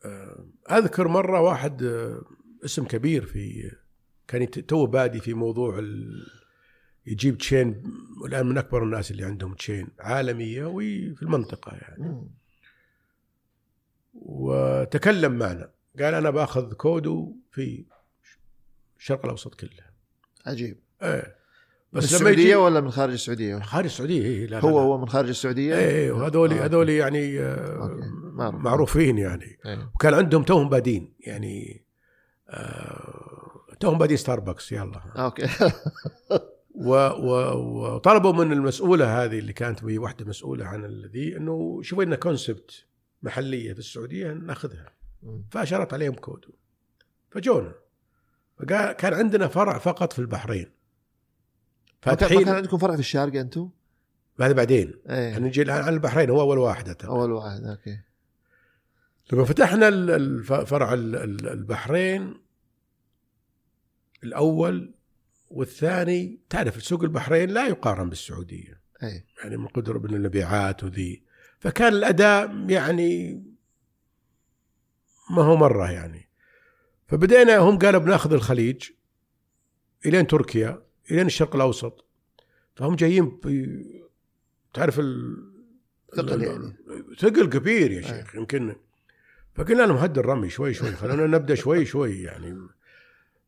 آه، 0.04 0.46
أذكر 0.70 1.08
مرة 1.08 1.40
واحد 1.40 1.82
آه، 1.82 2.22
اسم 2.64 2.84
كبير 2.84 3.26
في 3.26 3.72
كان 4.28 4.50
توه 4.50 4.86
بادي 4.86 5.20
في 5.20 5.34
موضوع 5.34 5.78
ال... 5.78 6.26
يجيب 7.06 7.38
chain 7.38 7.82
والآن 8.22 8.46
من 8.46 8.58
أكبر 8.58 8.82
الناس 8.82 9.10
اللي 9.10 9.24
عندهم 9.24 9.54
chain 9.54 9.88
عالمية 10.00 10.64
وفي 10.64 11.22
المنطقة 11.22 11.76
يعني. 11.76 12.28
وتكلم 14.14 15.38
معنا. 15.38 15.70
قال 16.00 16.14
أنا 16.14 16.30
بأخذ 16.30 16.72
كودو 16.72 17.36
في 17.50 17.84
الشرق 18.98 19.24
الأوسط 19.24 19.54
كله 19.54 19.70
عجيب 20.46 20.78
إيه 21.02 21.44
من 21.92 22.00
بس 22.00 22.12
لما 22.12 22.20
السعودية 22.20 22.42
يجي 22.42 22.54
ولا 22.54 22.80
من 22.80 22.90
خارج 22.90 23.12
السعودية؟ 23.12 23.58
خارج 23.58 23.84
السعودية 23.84 24.22
إيه 24.22 24.46
لا 24.46 24.50
لا 24.50 24.64
هو 24.64 24.78
لا. 24.78 24.84
هو 24.84 24.98
من 24.98 25.08
خارج 25.08 25.28
السعودية؟ 25.28 25.74
إيه 25.74 25.88
إيه، 25.88 26.12
وهذول 26.12 26.52
آه. 26.52 26.64
هذول 26.64 26.88
يعني 26.88 27.40
آه،. 27.40 28.00
معروف. 28.32 28.62
معروفين 28.62 29.18
يعني 29.18 29.58
إيه. 29.66 29.90
وكان 29.94 30.14
عندهم 30.14 30.42
توهم 30.42 30.68
بادين 30.68 31.14
يعني 31.20 31.84
آه 32.48 33.76
توهم 33.80 33.98
بادين 33.98 34.16
ستاربكس 34.16 34.72
يلا 34.72 35.00
أوكي 35.16 35.48
و 36.74 36.94
و 36.94 37.94
وطلبوا 37.94 38.32
من 38.32 38.52
المسؤولة 38.52 39.24
هذه 39.24 39.38
اللي 39.38 39.52
كانت 39.52 39.84
وهي 39.84 39.98
واحدة 39.98 40.24
مسؤولة 40.24 40.64
عن 40.64 40.84
الذي 40.84 41.36
إنه 41.36 41.82
شوفوا 41.82 42.04
لنا 42.04 42.16
concept 42.16 42.84
محلية 43.22 43.72
في 43.72 43.78
السعودية 43.78 44.32
ناخذها 44.32 44.93
مم. 45.24 45.44
فاشرت 45.50 45.92
عليهم 45.94 46.14
كودو. 46.14 46.48
فجونا 47.30 47.74
فقال 48.58 48.92
كان 48.92 49.14
عندنا 49.14 49.48
فرع 49.48 49.78
فقط 49.78 50.12
في 50.12 50.18
البحرين. 50.18 50.64
كان 52.02 52.12
ما 52.12 52.18
كان 52.18 52.28
فاتحين 52.28 52.48
عندكم 52.48 52.78
فرع 52.78 52.94
في 52.94 53.00
الشارقه 53.00 53.40
أنتم؟ 53.40 53.70
هذا 54.40 54.52
بعدين. 54.52 54.94
إيه. 55.10 55.38
نجي 55.38 55.62
الآن 55.62 55.82
على 55.82 55.94
البحرين 55.94 56.30
هو 56.30 56.40
أول 56.40 56.58
واحد 56.58 56.88
أتى. 56.88 57.06
أول 57.06 57.32
واحد 57.32 57.64
أوكي. 57.64 58.00
لما 59.32 59.44
فتحنا 59.44 59.90
فرع 60.64 60.92
ال- 60.94 61.16
ال- 61.16 61.48
البحرين 61.48 62.34
الأول 64.24 64.94
والثاني 65.50 66.40
تعرف 66.50 66.82
سوق 66.82 67.02
البحرين 67.02 67.50
لا 67.50 67.66
يقارن 67.66 68.08
بالسعودية. 68.08 68.80
إيه. 69.02 69.24
يعني 69.42 69.56
من 69.56 69.66
قدر 69.66 69.98
من 69.98 70.14
المبيعات 70.14 70.84
وذي. 70.84 71.22
فكان 71.58 71.92
الأداء 71.92 72.70
يعني 72.70 73.42
ما 75.30 75.42
هو 75.42 75.56
مرة 75.56 75.90
يعني. 75.90 76.28
فبدينا 77.06 77.58
هم 77.58 77.78
قالوا 77.78 78.00
بناخذ 78.00 78.32
الخليج 78.32 78.90
إلين 80.06 80.26
تركيا 80.26 80.82
إلين 81.10 81.26
الشرق 81.26 81.54
الأوسط. 81.54 82.04
فهم 82.76 82.94
جايين 82.96 83.40
تعرف 84.74 85.00
ال 85.00 85.36
ثقل 86.16 86.42
يعني. 86.42 86.76
ثقل 87.18 87.48
كبير 87.48 87.90
يا 87.92 88.02
شيخ 88.02 88.34
يمكن. 88.34 88.76
فقلنا 89.54 89.82
لهم 89.82 89.96
هد 89.96 90.18
الرمي 90.18 90.50
شوي 90.50 90.74
شوي 90.74 90.92
خلونا 90.92 91.26
نبدأ 91.26 91.54
شوي 91.54 91.84
شوي 91.84 92.22
يعني. 92.22 92.58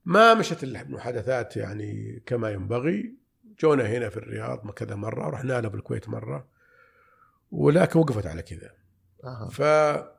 ما 0.04 0.34
مشت 0.34 0.64
المحادثات 0.64 1.56
يعني 1.56 2.22
كما 2.26 2.50
ينبغي. 2.50 3.14
جونا 3.60 3.86
هنا 3.86 4.08
في 4.08 4.16
الرياض 4.16 4.70
كذا 4.70 4.94
مرة 4.94 5.28
رحنا 5.30 5.60
له 5.60 5.68
بالكويت 5.68 6.08
مرة 6.08 6.48
ولكن 7.50 7.98
وقفت 7.98 8.26
على 8.26 8.42
كذا. 8.42 8.70
ف 9.50 9.62
آه، 9.62 9.98
ج- 10.00 10.15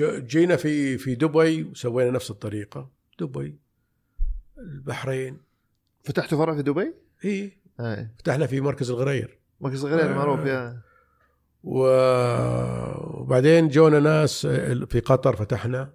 جينا 0.00 0.56
في 0.56 0.98
في 0.98 1.14
دبي 1.14 1.62
وسوينا 1.62 2.10
نفس 2.10 2.30
الطريقة. 2.30 2.90
دبي 3.20 3.58
البحرين. 4.58 5.40
فتحتوا 6.04 6.38
فرع 6.38 6.54
في 6.54 6.62
دبي؟ 6.62 6.94
إي. 7.24 7.52
إيه 7.80 8.14
فتحنا 8.18 8.46
في 8.46 8.60
مركز 8.60 8.90
الغرير. 8.90 9.38
مركز 9.60 9.84
غير 9.84 10.10
آه. 10.10 10.14
معروف 10.14 10.40
يا. 10.46 10.80
و- 11.64 13.20
وبعدين 13.20 13.68
جونا 13.68 14.00
ناس 14.00 14.46
في 14.86 15.00
قطر 15.00 15.36
فتحنا. 15.36 15.92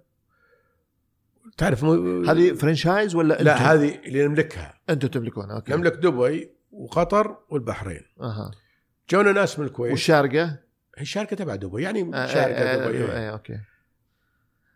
تعرف 1.56 1.84
مو 1.84 2.22
هذه 2.24 2.52
franchise 2.52 3.14
ولا 3.14 3.42
لا؟ 3.42 3.72
هذه 3.72 3.98
اللي 4.06 4.26
نملكها. 4.28 4.80
أنتم 4.90 5.08
تملكونها 5.08 5.56
أوكي. 5.56 5.72
نملك 5.72 5.92
دبي 5.92 6.50
وقطر 6.72 7.36
والبحرين. 7.50 8.02
أها. 8.20 8.50
جونا 9.10 9.32
ناس 9.32 9.58
من 9.58 9.66
الكويت. 9.66 9.90
والشارقة؟ 9.92 10.58
هي 10.98 11.02
الشركة 11.02 11.36
تبع 11.36 11.54
دبي 11.54 11.82
يعني 11.82 12.10
آه، 12.14 12.26
شاركة 12.26 12.56
آه، 12.58 12.76
دبي 12.86 12.98
آه، 13.04 13.18
إيه. 13.18 13.28
آه، 13.28 13.32
أوكي 13.32 13.60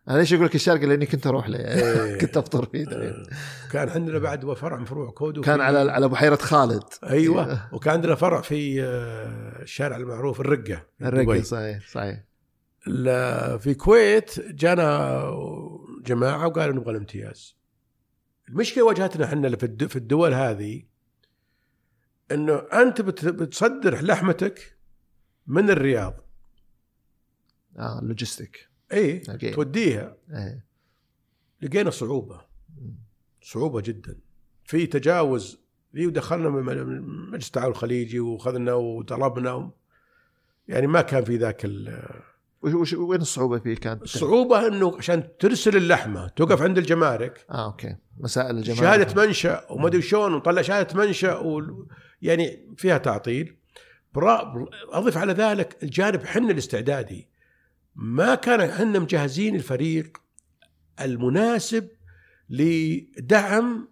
أنا 0.08 0.18
ليش 0.18 0.32
أقول 0.34 0.46
لك 0.46 0.54
الشارقه 0.54 0.86
لأني 0.86 1.06
كنت 1.06 1.26
أروح 1.26 1.48
له 1.48 1.58
يعني 1.58 1.82
إيه. 1.82 2.18
كنت 2.20 2.36
أفطر 2.36 2.64
فيه. 2.66 2.86
آه. 2.88 3.26
كان 3.72 3.88
عندنا 3.88 4.18
بعد 4.18 4.52
فرع 4.54 4.76
من 4.78 4.84
فروع 4.84 5.10
كودو 5.10 5.40
كان 5.40 5.60
على 5.60 5.92
على 5.92 6.08
بحيره 6.08 6.36
خالد 6.36 6.82
أيوه 7.04 7.58
وكان 7.74 7.92
عندنا 7.94 8.14
فرع 8.14 8.40
في 8.40 8.82
آه، 8.82 9.62
الشارع 9.62 9.96
المعروف 9.96 10.40
الرقة 10.40 10.86
الرقة. 11.02 11.42
صحيح 11.42 11.88
صحيح 11.88 12.24
في 13.58 13.66
الكويت 13.66 14.40
جانا 14.40 15.20
جماعة 16.06 16.46
وقالوا 16.46 16.74
نبغى 16.76 16.90
الامتياز. 16.90 17.56
المشكلة 18.48 18.84
واجهتنا 18.84 19.24
إحنا 19.24 19.56
في 19.56 19.66
الد- 19.66 19.86
في 19.86 19.96
الدول 19.96 20.34
هذه 20.34 20.82
إنه 22.32 22.54
أنت 22.56 23.00
بت- 23.00 23.24
بتصدر 23.24 24.00
لحمتك 24.04 24.76
من 25.46 25.70
الرياض. 25.70 26.14
آه 27.78 28.00
logistic 28.02 28.68
إي 28.92 29.22
أوكي. 29.30 29.50
توديها. 29.50 30.16
إيه 30.30 30.64
لقينا 31.62 31.90
صعوبة. 31.90 32.40
صعوبة 33.42 33.80
جدا. 33.80 34.18
في 34.64 34.86
تجاوز 34.86 35.58
ذي 35.96 36.06
ودخلنا 36.06 36.48
من 36.48 37.00
مجلس 37.30 37.46
التعاون 37.46 37.70
الخليجي 37.70 38.20
وخذنا 38.20 38.72
وطلبنا. 38.72 39.70
يعني 40.68 40.86
ما 40.86 41.02
كان 41.02 41.24
في 41.24 41.36
ذاك 41.36 41.64
ال- 41.64 42.20
وش 42.62 42.92
وين 42.92 43.20
الصعوبة 43.20 43.58
فيه 43.58 43.74
كانت؟ 43.74 44.02
الصعوبه 44.02 44.66
إنه 44.66 44.96
عشان 44.98 45.28
ترسل 45.38 45.76
اللحمة. 45.76 46.28
توقف 46.28 46.62
عند 46.62 46.78
الجمارك. 46.78 47.46
آه 47.50 47.66
أوكي. 47.66 47.96
مسائل 48.20 48.56
الجماعه 48.58 48.80
شهادة 48.80 49.26
منشأ 49.26 49.66
وما 49.70 49.86
أدري 49.86 50.02
شلون 50.02 50.34
ونطلع 50.34 50.62
شهادة 50.62 51.04
منشأ 51.06 51.36
و... 51.38 51.62
يعني 52.22 52.74
فيها 52.76 52.98
تعطيل. 52.98 53.56
أضف 54.92 55.16
على 55.16 55.32
ذلك 55.32 55.82
الجانب 55.82 56.26
حنا 56.26 56.50
الاستعدادي. 56.50 57.28
ما 57.94 58.34
كان 58.34 58.70
حنا 58.70 58.98
مجهزين 58.98 59.54
الفريق 59.54 60.18
المناسب 61.00 61.88
لدعم 62.50 63.88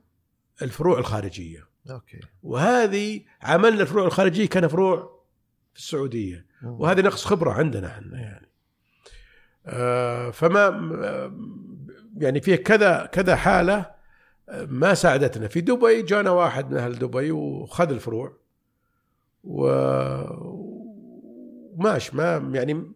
الفروع 0.62 0.98
الخارجية. 0.98 1.68
أوكي. 1.90 2.20
وهذه 2.42 3.20
عملنا 3.42 3.82
الفروع 3.82 4.06
الخارجية 4.06 4.48
كان 4.48 4.68
فروع 4.68 5.24
في 5.72 5.78
السعودية. 5.80 6.46
وهذه 6.62 7.00
نقص 7.00 7.24
خبرة 7.24 7.52
عندنا 7.52 7.86
إحنا 7.86 8.20
يعني. 8.20 8.50
آه، 9.66 10.30
فما 10.30 10.68
يعني 12.16 12.40
في 12.40 12.56
كذا 12.56 13.06
كذا 13.06 13.36
حالة 13.36 13.90
آه، 14.48 14.64
ما 14.64 14.94
ساعدتنا. 14.94 15.48
في 15.48 15.60
دبي 15.60 16.02
جانا 16.02 16.30
واحد 16.30 16.70
من 16.70 16.76
أهل 16.76 16.98
دبي 16.98 17.30
وخذ 17.30 17.90
الفروع. 17.90 18.40
و 19.44 19.66
وماش 21.76 22.14
ما 22.14 22.50
يعني 22.54 22.92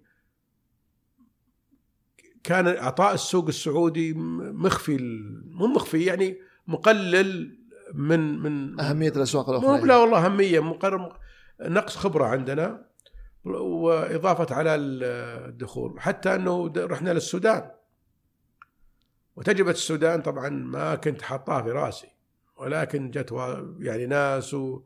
كان 2.44 2.66
إعطاء 2.66 3.14
السوق 3.14 3.46
السعودي 3.46 4.14
مخفي 4.14 4.98
مو 5.46 5.66
مخفي 5.66 6.04
يعني 6.04 6.38
مقلل 6.66 7.58
من 7.94 8.38
من 8.38 8.80
أهمية 8.80 9.08
الأسواق 9.08 9.50
مو 9.50 9.56
الاخرى 9.56 9.88
لا 9.88 9.96
والله 9.96 10.26
أهمية 10.26 10.60
مقرر 10.60 11.18
نقص 11.60 11.96
خبرة 11.96 12.24
عندنا 12.24 12.86
وإضافة 13.44 14.54
على 14.54 14.74
الدخول. 14.74 16.00
حتى 16.00 16.34
إنه 16.34 16.72
رحنا 16.76 17.10
للسودان. 17.10 17.70
وتجربة 19.36 19.70
السودان 19.70 20.22
طبعا 20.22 20.48
ما 20.48 20.94
كنت 20.94 21.22
حاطاها 21.22 21.62
في 21.62 21.70
رأسي 21.70 22.08
ولكن 22.56 23.10
جت 23.10 23.32
يعني 23.78 24.06
ناس 24.06 24.54
و, 24.54 24.82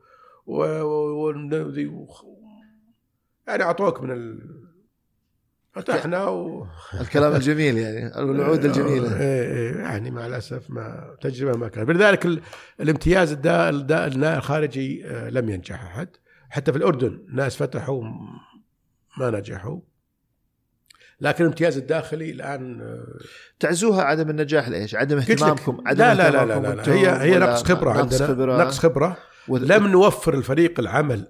يعني 3.46 3.62
أعطوك 3.62 4.02
من 4.02 4.10
ال... 4.10 4.40
فتحنا 5.72 6.24
و... 6.28 6.66
الكلام 7.00 7.34
الجميل 7.34 7.78
يعني 7.78 8.18
الوعود 8.18 8.64
الجميلة. 8.64 9.20
إيه 9.20 9.42
إيه 9.52 9.76
يعني 9.76 10.10
مع 10.10 10.26
الأسف 10.26 10.70
ما 10.70 11.16
تجربة 11.20 11.58
ما 11.58 11.68
كانت. 11.68 11.90
لذلك 11.90 12.26
ال- 12.26 12.40
الامتياز 12.80 13.32
الدا 13.32 13.68
الدا 13.68 14.06
الخارجي 14.06 15.06
آه، 15.06 15.30
لم 15.30 15.48
ينجح 15.48 15.82
أحد. 15.84 16.08
حتى 16.50 16.72
في 16.72 16.78
الأردن 16.78 17.26
ناس 17.32 17.56
فتحوا 17.56 18.02
ما 19.18 19.30
نجحوا. 19.30 19.80
لكن 21.20 21.44
الامتياز 21.44 21.78
الداخلي 21.78 22.30
الآن 22.30 22.80
آه، 22.80 23.06
تعزوها 23.60 24.02
عدم 24.02 24.30
النجاح 24.30 24.68
ليش؟ 24.68 24.94
عدم 24.94 25.18
اهتمامكم 25.18 25.82
عدم 25.86 25.98
لا 25.98 26.14
لا 26.14 26.30
لا 26.30 26.44
لا, 26.46 26.60
لا, 26.60 26.60
لا. 26.60 26.72
أنتم 26.72 26.92
هي 26.92 27.08
هي 27.34 27.38
نقص 27.38 27.62
خبرة 27.64 27.92
نقص 27.92 28.12
عندنا. 28.22 28.28
خبرة؟ 28.28 28.62
نقص 28.64 28.78
خبرة. 28.78 29.16
لم 29.48 29.86
نوفر 29.86 30.34
الفريق 30.34 30.80
العمل 30.80 31.28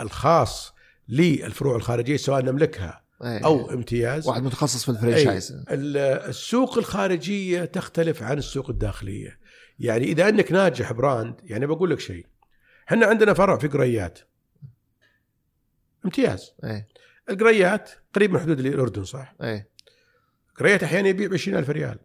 الخاص 0.00 0.74
للفروع 1.08 1.76
الخارجية 1.76 2.16
سواء 2.16 2.42
نملكها 2.42 3.02
إيه. 3.24 3.44
أو 3.44 3.70
امتياز. 3.70 4.28
واحد 4.28 4.42
متخصص 4.42 4.84
في. 4.84 4.88
ال 4.88 4.94
franchise 4.94 5.52
ال- 5.70 5.96
السوق 6.28 6.78
الخارجية 6.78 7.64
تختلف 7.64 8.22
عن 8.22 8.38
السوق 8.38 8.70
الداخلية. 8.70 9.38
يعني 9.78 10.04
إذا 10.04 10.28
أنك 10.28 10.52
ناجح 10.52 10.92
brand 10.92 11.34
يعني 11.44 11.66
بقول 11.66 11.90
لك 11.90 12.00
شيء. 12.00 12.26
إحنا 12.88 13.06
عندنا 13.06 13.34
فرع 13.34 13.58
في 13.58 13.68
قريات 13.68 14.18
امتياز. 16.04 16.52
إيه. 16.64 16.88
القريات 17.30 17.90
قريب 18.14 18.32
من 18.32 18.40
حدود 18.40 18.58
الأردن 18.60 19.04
صح؟ 19.04 19.34
إيه. 19.42 19.68
قريات 20.58 20.82
أحيانا 20.82 21.08
يبيع 21.08 21.28
ب 21.28 21.32
20000 21.34 21.70
ريال. 21.70 21.98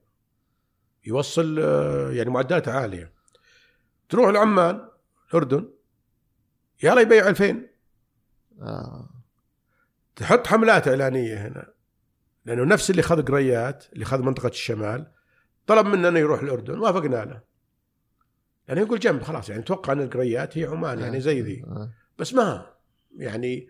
يوصل 1.06 1.60
آه، 1.60 2.11
يعني 2.11 2.30
معدلات 2.30 2.68
عالية. 2.68 3.11
تروح 4.10 4.30
لعمان 4.30 4.88
الأردن. 5.30 5.70
يلا 6.84 7.02
يبيع 7.02 7.28
2000 7.30 7.62
آه. 8.62 9.10
تحط 10.16 10.48
حملات 10.48 10.88
إعلانية 10.88 11.48
هنا. 11.48 11.68
لأنه 12.45 12.64
نفس 12.64 12.90
اللي 12.90 13.02
خذ 13.02 13.22
قريات 13.22 13.86
اللي 13.94 14.06
خذ 14.06 14.22
منطقة 14.22 14.48
الشمال 14.49 15.12
طلب 15.68 15.86
منا 15.86 16.08
إنه 16.10 16.20
يروح 16.20 16.41
الأردن 16.41 16.80
وافقنا 16.80 17.26
له. 17.26 17.41
يعني 18.68 18.80
يقول 18.82 18.99
جنب 18.99 19.22
خلاص 19.22 19.49
يعني 19.49 19.62
توقع 19.64 19.94
إن 19.94 20.02
القريات 20.02 20.58
هي 20.58 20.66
عمان 20.66 20.99
يعني 20.99 21.22
زي 21.22 21.41
ذي. 21.41 21.64
آه. 21.68 21.91
بس 22.20 22.34
ما 22.34 22.66
يعني 23.18 23.68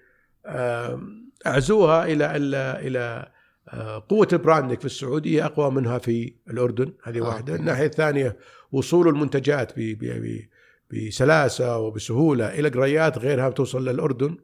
أعزوها 1.47 2.05
إلى 2.05 2.35
إلى 2.35 2.79
إلى 2.87 3.31
آه، 3.69 4.05
قوة 4.09 4.27
ال 4.33 4.38
branding 4.38 4.79
في 4.79 4.85
السعودية 4.85 5.45
أقوى 5.45 5.71
منها 5.71 5.97
في 5.97 6.35
الأردن. 6.49 6.93
هذه 7.03 7.17
آه، 7.17 7.21
واحدة. 7.21 7.51
أوكي. 7.53 7.61
الناحية 7.61 7.85
الثانية 7.85 8.37
وصول 8.71 9.07
المنتجات 9.07 9.79
ب- 9.79 9.97
ب- 10.03 10.47
بسلاسة 10.93 11.77
وبسهولة 11.77 12.59
إلى 12.59 12.69
قريات 12.69 13.17
غيرها 13.17 13.49
توصل 13.49 13.89
للأردن. 13.89 14.37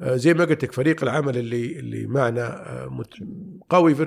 آه، 0.00 0.16
زي 0.16 0.34
ما 0.34 0.44
قلت 0.44 0.64
لك 0.64 0.72
فريق 0.72 1.02
العمل 1.02 1.38
اللي 1.38 1.78
اللي 1.78 2.06
معنا 2.06 2.70
آه، 2.70 3.04
قوي 3.70 3.94
في 3.94 4.02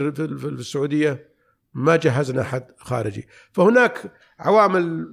السعودية 0.45 1.29
ما 1.73 1.95
جهزنا 1.95 2.41
احد 2.41 2.63
خارجي 2.77 3.27
فهناك 3.51 4.11
عوامل 4.39 5.07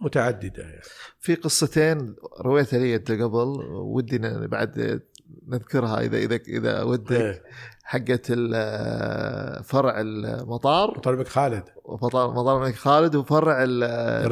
متعددة 0.00 0.62
يعني. 0.62 0.82
في 1.20 1.34
قصتين 1.34 2.16
رويتها 2.40 2.78
لي 2.78 2.94
أنت 2.94 3.12
قبل 3.12 3.48
ودي 3.72 4.18
بعد 4.46 5.02
نذكرها 5.48 6.00
إذا 6.00 6.18
إذا 6.18 6.36
إذا 6.36 6.82
ودك 6.82 7.12
إيه. 7.12 7.42
حقت 7.86 8.26
ال- 8.30 9.64
فرع 9.64 10.00
المطار. 10.00 10.98
طلبك 10.98 11.28
خالد. 11.28 11.64
وفطار 11.84 12.30
مطار 12.30 12.56
الملك 12.56 12.74
خالد 12.74 13.14
وفرع 13.16 13.64
ال- 13.64 14.28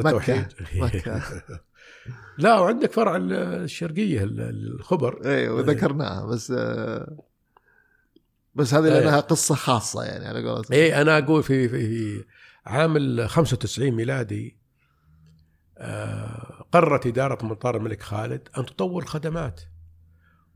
مكة. 0.75 1.23
لا 2.37 2.59
وعندك 2.59 2.91
فرع 2.91 3.15
الشرقية 3.17 4.23
ال- 4.23 4.41
الخبر. 4.75 5.21
اي 5.25 5.49
وذكرناها 5.49 6.25
بس 6.25 6.51
بس 8.55 8.73
هذه 8.73 8.85
إيه. 8.85 8.89
لأنها 8.99 9.19
قصة 9.19 9.55
خاصة 9.55 10.03
يعني 10.03 10.27
على 10.27 10.49
قولتهم. 10.49 10.73
اي 10.77 11.01
أنا 11.01 11.17
أقول 11.17 11.43
في 11.43 11.69
في, 11.69 12.23
عام 12.65 13.27
95 13.27 13.91
ميلادي 13.91 14.57
آه، 15.77 16.65
قررت 16.71 17.07
إدارة 17.07 17.45
مطار 17.45 17.77
الملك 17.77 18.01
خالد 18.01 18.47
أن 18.57 18.65
تطور 18.65 19.05
خدمات. 19.05 19.61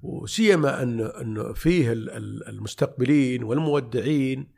وسيما 0.04 0.84
أن 0.84 1.02
انه 1.02 1.54
فيه 1.54 1.92
ال- 1.92 2.10
ال- 2.10 2.48
المستقبلين 2.48 3.44
والمودعين 3.44 4.52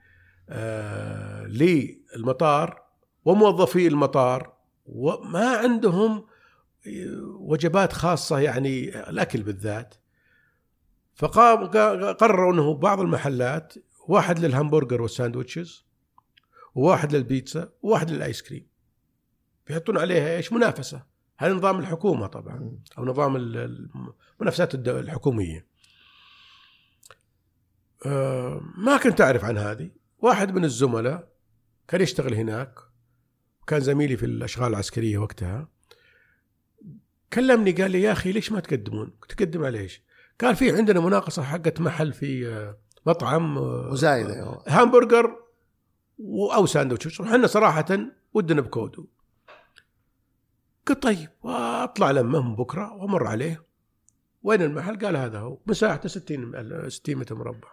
آه، 0.50 1.46
للمطار 1.46 2.82
وموظفي 3.26 3.88
المطار 3.88 4.54
وما 4.86 5.58
عندهم 5.58 6.26
وجبات 7.40 7.94
خاصة 7.94 8.40
يعني 8.40 9.10
الأكل 9.10 9.44
بالذات. 9.44 9.96
فقام 11.14 11.66
قرروا 12.14 12.54
إنه 12.54 12.74
بعض 12.74 13.00
المحلات 13.00 13.74
واحد 14.08 14.40
للهمبرجر 14.40 15.02
وال 15.02 15.16
sandwiches 15.16 15.86
وواحد 16.76 17.16
للبيتزا 17.16 17.70
وواحد 17.82 18.12
للآيس 18.12 18.42
كريم. 18.42 18.68
بيحطون 19.68 19.98
عليها 19.98 20.36
إيش؟ 20.36 20.54
منافسة. 20.54 21.04
هذا 21.38 21.54
نظام 21.54 21.80
الحكومة 21.80 22.28
طبعا 22.28 22.78
أو 22.98 23.06
نظام 23.06 23.36
الد- 24.74 24.88
الحكومية. 24.88 25.66
آه، 28.06 28.62
ما 28.78 28.98
كنت 28.98 29.22
أعرف 29.22 29.46
عن 29.46 29.58
هذه. 29.58 29.90
واحد 30.20 30.52
من 30.56 30.66
الزملاء 30.66 31.28
كان 31.88 32.02
يشتغل 32.02 32.34
هناك 32.34 32.80
كان 33.68 33.80
زميلي 33.80 34.18
في 34.18 34.26
الأشغال 34.26 34.68
العسكرية 34.70 35.18
وقتها. 35.18 35.68
كلمني 37.34 37.72
قال 37.72 37.92
لي 37.92 38.02
يا 38.02 38.12
أخي 38.12 38.32
ليش 38.32 38.52
ما 38.52 38.60
تقدمون؟ 38.60 39.14
تقدم 39.30 39.66
على 39.66 39.80
إيش؟ 39.80 40.02
قال 40.42 40.56
في 40.56 40.72
عندنا 40.78 41.00
مناقصة 41.00 41.44
حقت 41.44 41.82
محل 41.82 42.14
في 42.14 42.48
آه، 42.48 42.78
مطعم 43.06 43.58
آه، 43.58 43.90
مزايده 43.92 44.62
همبرجر 44.68 45.36
و- 46.20 46.52
أو 46.54 46.66
ساندوتش. 46.66 47.22
إحنا 47.22 47.48
صراحة 47.48 47.86
ودنا 48.34 48.62
بكودو. 48.62 49.08
قلت 50.88 51.04
طيب 51.04 51.30
وأطلع 51.42 52.12
لمه 52.12 52.42
من 52.50 52.56
بكرة 52.56 52.94
وأمر 52.94 53.28
عليه. 53.28 53.69
وين 54.44 54.62
المحل؟ 54.62 55.00
قال 55.00 55.18
هذا 55.18 55.40
هو. 55.40 55.58
مساحته 55.68 56.10
60 56.10 56.40
م- 56.46 56.90
60 56.90 57.16
متر 57.16 57.36
مربع. 57.36 57.68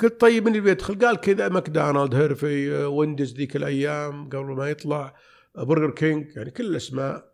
قلت 0.00 0.20
طيب 0.20 0.42
من 0.42 0.48
اللي 0.48 0.60
بيدخل؟ 0.60 0.98
قال 1.06 1.16
كذا 1.16 1.48
ماكدونالد 1.48 2.14
هيرفي 2.14 2.70
ويندز 2.84 3.34
ذيك 3.34 3.56
الأيام 3.56 4.28
قبل 4.28 4.44
ما 4.44 4.70
يطلع 4.70 5.14
برجر 5.54 5.90
كينج 5.90 6.36
يعني 6.36 6.50
كل 6.50 6.66
الأسماء. 6.66 7.32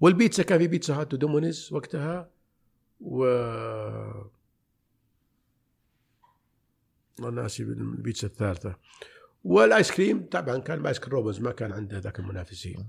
والبيتزا 0.00 0.42
كان 0.42 0.58
في 0.58 0.66
بيتزا 0.68 0.94
هات 1.00 1.14
ودومونيز 1.14 1.72
وقتها 1.72 2.30
و 3.00 3.18
والله 7.20 7.42
ناسي 7.42 7.62
البيتزا 7.62 8.28
الثالثة. 8.28 8.76
والآيس 9.44 9.92
كريم 9.92 10.26
طبعا 10.30 10.58
كان 10.58 10.82
باسكن 10.82 11.10
روبنز 11.10 11.40
ما 11.40 11.52
كان 11.52 11.72
عنده 11.72 11.98
ذاك 11.98 12.18
المنافسين. 12.18 12.86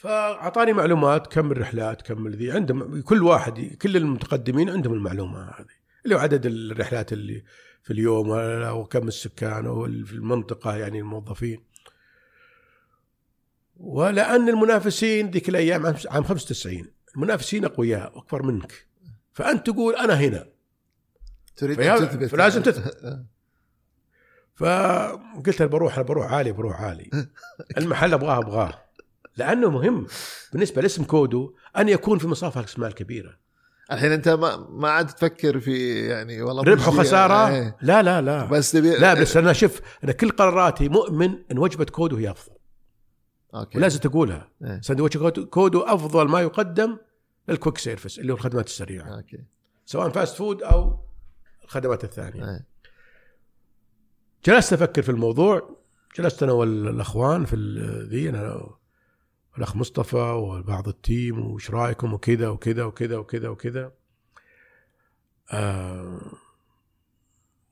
فأعطاني 0.00 0.72
معلومات 0.72 1.26
كم 1.26 1.52
الرحلات 1.52 2.02
كم 2.02 2.28
ذي 2.28 2.52
عندهم 2.52 3.00
كل 3.02 3.22
واحد 3.22 3.76
كل 3.82 3.96
المتقدمين 3.96 4.70
عندهم 4.70 4.94
المعلومة 4.94 5.44
هذه 5.44 5.66
اللي 6.04 6.14
هو 6.14 6.18
عدد 6.18 6.46
الرحلات 6.46 7.12
اللي 7.12 7.44
في 7.82 7.92
اليوم 7.92 8.28
وكم 8.78 9.08
السكان 9.08 9.66
وفي 9.66 10.12
المنطقة 10.12 10.76
يعني 10.76 10.98
الموظفين. 10.98 11.64
ولأن 13.76 14.48
المنافسين 14.48 15.30
ذيك 15.30 15.48
الأيام 15.48 15.86
عام 15.86 15.96
عام 16.10 16.24
95 16.24 16.86
المنافسين 17.16 17.64
أقوياء 17.64 18.16
وأكبر 18.16 18.42
منك. 18.42 18.86
فأنت 19.32 19.66
تقول 19.66 19.96
أنا 19.96 20.14
هنا. 20.14 20.46
تريد 21.56 21.80
أن 21.80 22.08
تثبت. 22.08 22.28
فلازم 22.28 22.62
تثبت. 22.62 22.96
فقلت 24.60 25.60
أنا 25.60 25.70
بروح 25.70 26.00
بروح 26.00 26.32
عالي 26.32 26.52
بروح 26.52 26.80
عالي. 26.80 27.10
المحل 27.78 28.12
أبغاه 28.14 28.38
أبغاه. 28.38 28.89
لأنه 29.36 29.70
مهم 29.70 30.06
بالنسبة 30.52 30.82
لاسم 30.82 31.04
كودو 31.04 31.54
أن 31.78 31.88
يكون 31.88 32.18
في 32.18 32.26
مصاف 32.28 32.58
الاسماء 32.58 32.88
الكبيره 32.88 33.36
الحين 33.92 34.12
أنت 34.12 34.28
ما 34.28 34.56
ما 34.56 34.90
عاد 34.90 35.06
تفكر 35.06 35.60
في 35.60 35.98
يعني 36.08 36.42
والله 36.42 36.62
ربح 36.62 36.88
وخسارة؟ 36.88 37.48
إيه. 37.48 37.76
لا 37.82 38.02
لا 38.02 38.20
لا. 38.20 38.44
بس 38.44 38.72
تبي 38.72 38.96
لا 38.96 39.14
بس 39.14 39.36
أنا 39.36 39.52
شوف 39.52 39.80
أنا 40.04 40.12
كل 40.12 40.30
قراراتي 40.30 40.88
مؤمن 40.88 41.38
إن 41.52 41.58
وجبة 41.58 41.84
كودو 41.84 42.16
هي 42.16 42.30
أفضل. 42.30 42.54
okay. 43.54 43.78
ولازم 43.78 43.98
تقولها. 44.00 44.50
إيه. 44.64 44.80
سندوتش 44.80 45.16
كودو- 45.16 45.80
أفضل 45.86 46.28
ما 46.28 46.40
يقدم 46.40 46.98
لل 47.48 47.57
quick 47.57 47.78
service 47.78 48.18
اللي 48.18 48.32
هو 48.32 48.36
الخدمات 48.36 48.66
السريعة. 48.66 49.16
okay. 49.16 49.44
سواء 49.86 50.08
fast 50.08 50.36
food 50.36 50.62
أو 50.62 50.98
الخدمات 51.64 52.04
الثانية. 52.04 52.44
إيه. 52.44 52.66
جلست 54.44 54.72
أفكر 54.72 55.02
في 55.02 55.08
الموضوع. 55.08 55.76
جلست 56.18 56.42
أنا 56.42 56.52
والأخوان 56.52 57.44
في 57.44 57.56
ذي 58.10 58.28
أنا 58.28 58.70
والاخ 59.54 59.76
مصطفى 59.76 60.16
وبعض 60.16 60.88
ال 60.88 61.00
team 61.00 61.46
وش 61.46 61.70
رأيكم 61.70 62.12
وكذا 62.12 62.48
وكذا 62.48 62.84
وكذا 62.84 63.16
وكذا 63.16 63.48
وكذا 63.48 63.92
آه 65.52 66.20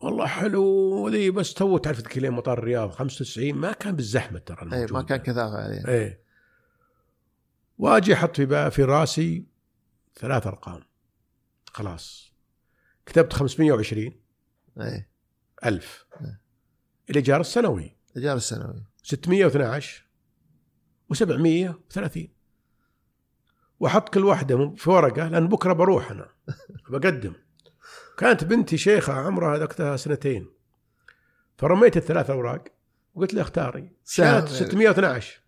والله 0.00 0.26
حلو 0.26 1.08
ذي 1.08 1.30
بس 1.30 1.54
تو 1.54 1.78
تعرف 1.78 2.02
تتكلم 2.02 2.36
مطار 2.36 2.58
الرياض 2.58 2.90
95 2.90 3.54
ما 3.54 3.72
كان 3.72 3.96
بالزحمة 3.96 4.38
ترى 4.38 4.72
اي 4.72 4.86
ما 4.86 5.02
كان 5.02 5.18
كثافه 5.18 5.56
عليه 5.56 5.88
إيه. 5.88 6.22
واجي 7.78 8.14
أحط 8.14 8.36
في 8.36 8.70
في 8.70 8.84
راسي 8.84 9.46
ثلاث 10.18 10.46
أرقام. 10.46 10.82
خلاص. 11.66 12.32
كتبت 13.06 13.32
520 13.32 14.12
إيه. 14.80 15.10
ألف. 15.64 16.06
نعم. 16.20 16.38
الإيجار 17.10 17.40
السنوي. 17.40 17.96
الايجار 18.10 18.36
السنوي. 18.36 18.84
612 19.02 20.07
و730 21.14 22.18
وأحط 23.80 24.08
كل 24.08 24.24
واحدة 24.24 24.74
في 24.76 24.90
ورقة 24.90 25.28
لأن 25.28 25.48
بكرة 25.48 25.72
بروح 25.72 26.10
أنا. 26.10 26.28
بقدم. 26.90 27.32
كانت 28.18 28.44
بنتي 28.44 28.76
شيخة 28.76 29.12
عمرها 29.12 29.58
ذقتها 29.58 29.96
سنتين. 29.96 30.48
فرميت 31.58 31.96
الثلاث 31.96 32.30
أوراق 32.30 32.64
وقلت 33.14 33.34
لها 33.34 33.42
اختاري. 33.42 33.92
كانت 34.16 34.48
612 34.48 35.40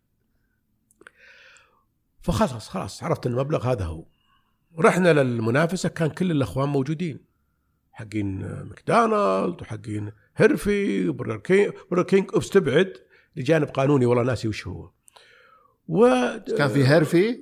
فخلاص 2.23 2.69
خلاص 2.69 3.03
عرفت 3.03 3.27
إن 3.27 3.33
المبلغ 3.33 3.73
هذا 3.73 3.85
هو. 3.85 4.05
رحنا 4.79 5.13
للمنافسة 5.13 5.89
كان 5.89 6.11
كل 6.11 6.31
الأخوان 6.31 6.69
موجودين. 6.69 7.25
حقين 7.93 8.39
ماكدونالد 8.63 9.63
وحقين 9.63 10.13
هيرفي 10.37 11.09
وبرجر 11.09 11.37
كينج 11.37 11.73
برجر 11.91 12.03
كينج 12.03 12.31
استبعد 12.35 12.93
لجانب 13.37 13.69
قانوني 13.69 14.07
والله 14.07 14.23
ناسي 14.23 14.49
وش 14.49 14.67
هو. 14.67 14.91
و 15.91 16.07
كان 16.59 16.69
في 16.69 16.89
هيرفي؟ 16.89 17.41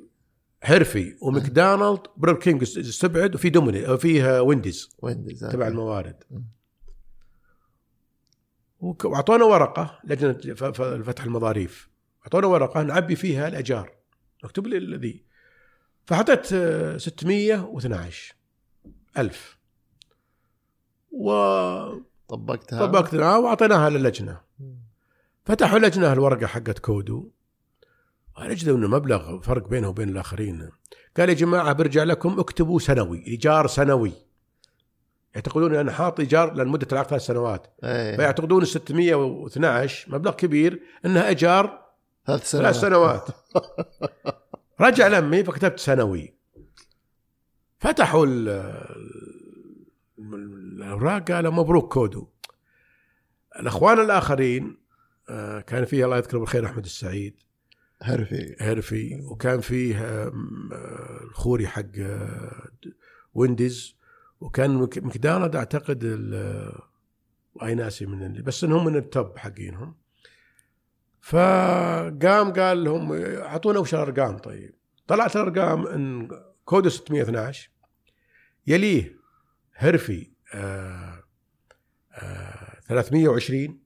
هيرفي 0.62 1.16
وماكدونالد 1.23 2.01
برجر 2.16 2.39
كينج 2.39 2.62
استبعد 2.62 3.35
وفي 3.35 3.51
دوميني 3.51 3.99
فيه 3.99 4.41
وينديز 4.43 4.89
وينديز 4.99 5.41
تبع 5.41 5.69
الموارد. 5.69 6.23
وأعطونا 8.81 9.45
ورقة 9.45 10.01
لجنة 10.05 10.55
فتح 11.03 11.25
المظاريف 11.25 11.89
أعطونا 12.23 12.47
ورقة 12.47 12.83
نعبي 12.83 13.16
فيها 13.16 13.49
الأجار. 13.49 13.93
مكتوب 14.45 14.66
لي 14.66 14.77
الذي. 14.79 15.25
فحطيت 16.07 16.53
آه، 16.53 16.97
612 16.97 18.35
ألف. 19.19 19.59
وطبقتها 21.11 22.87
طبقتها. 22.87 23.37
وأعطيناها 23.37 23.91
للجنة. 23.91 24.41
فتحوا 25.45 25.79
لجنة 25.79 26.12
الورقة 26.12 26.47
حقت 26.47 26.79
كودو. 26.79 27.31
وجدوا 28.47 28.77
انه 28.77 28.89
مبلغ 28.89 29.40
فرق 29.40 29.69
بينه 29.69 29.89
وبين 29.89 30.09
الآخرين. 30.09 30.70
قال 31.16 31.28
يا 31.28 31.35
جماعة 31.35 31.73
برجع 31.73 32.02
لكم 32.02 32.40
اكتبوا 32.40 32.78
سنوي 32.78 33.27
إيجار 33.27 33.66
سنوي. 33.66 34.12
يعتقدون 35.35 35.74
أن 35.74 35.81
أنا 35.81 35.93
حاط 35.93 36.20
إيجار 36.20 36.55
لمدة 36.55 36.86
العقد 36.93 37.09
ثلاث 37.09 37.23
سنوات. 37.23 37.66
إيه. 37.85 38.16
فيعتقدون 38.16 38.62
ال 38.62 38.66
612 38.69 40.12
مبلغ 40.12 40.32
كبير 40.32 40.82
إنها 41.05 41.28
إيجار 41.28 41.86
ثلاث 42.27 42.51
سنوات 42.51 42.65
ثلاث 42.74 42.81
سنوات. 42.81 43.28
رجع 44.81 45.06
لأمي 45.06 45.44
فكتبت 45.44 45.78
سنوي. 45.81 46.35
فتحوا 47.78 48.27
ال- 48.27 48.48
ال- 50.19 50.82
الأوراق 50.82 51.31
قالوا 51.31 51.52
مبروك 51.52 51.93
كودو. 51.93 52.28
الأخوان 53.60 54.01
الآخرين 54.01 54.78
آه، 55.31 55.60
كان 55.60 55.85
فيه 55.85 56.05
الله 56.05 56.16
يذكره 56.16 56.39
بالخير 56.39 56.66
أحمد 56.66 56.85
السعيد. 56.85 57.40
هيرفي 58.03 58.57
هيرفي 58.61 59.20
وكان 59.23 59.61
فيه 59.61 59.99
آه، 60.05 60.33
الخوري 61.31 61.66
حق 61.66 61.83
آه، 61.99 62.69
وينديز. 63.35 63.95
وكان 64.41 64.75
مك- 64.75 64.99
مكدونالد 64.99 65.57
أعتقد 65.57 65.99
ال- 66.05 66.73
أي 67.62 67.75
ناسي 67.75 68.07
من 68.07 68.27
اللي 68.27 68.43
بس 68.43 68.65
إنهم 68.65 68.85
من 68.85 68.97
ال 68.97 69.07
top 69.07 69.39
حقينهم. 69.39 69.95
فقام 71.20 72.53
قال 72.53 72.85
لهم 72.85 73.12
أعطونا 73.37 73.79
وش 73.79 73.95
الأرقام 73.95 74.39
طيب. 74.39 74.75
طلعت 75.07 75.37
الأرقام 75.37 75.87
إن 75.87 76.29
كودو 76.65 76.89
612 76.89 77.70
يليه 78.66 79.16
هيرفي 79.77 80.31
آه 80.55 81.23
آه 82.12 82.81
320 82.89 83.79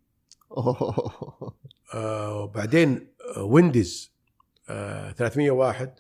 أوه. 0.51 1.55
آه 1.95 2.41
وبعدين 2.43 2.91
آه، 2.97 3.12
وينديز 3.37 4.13
آه 4.69 5.13
301 5.13 5.99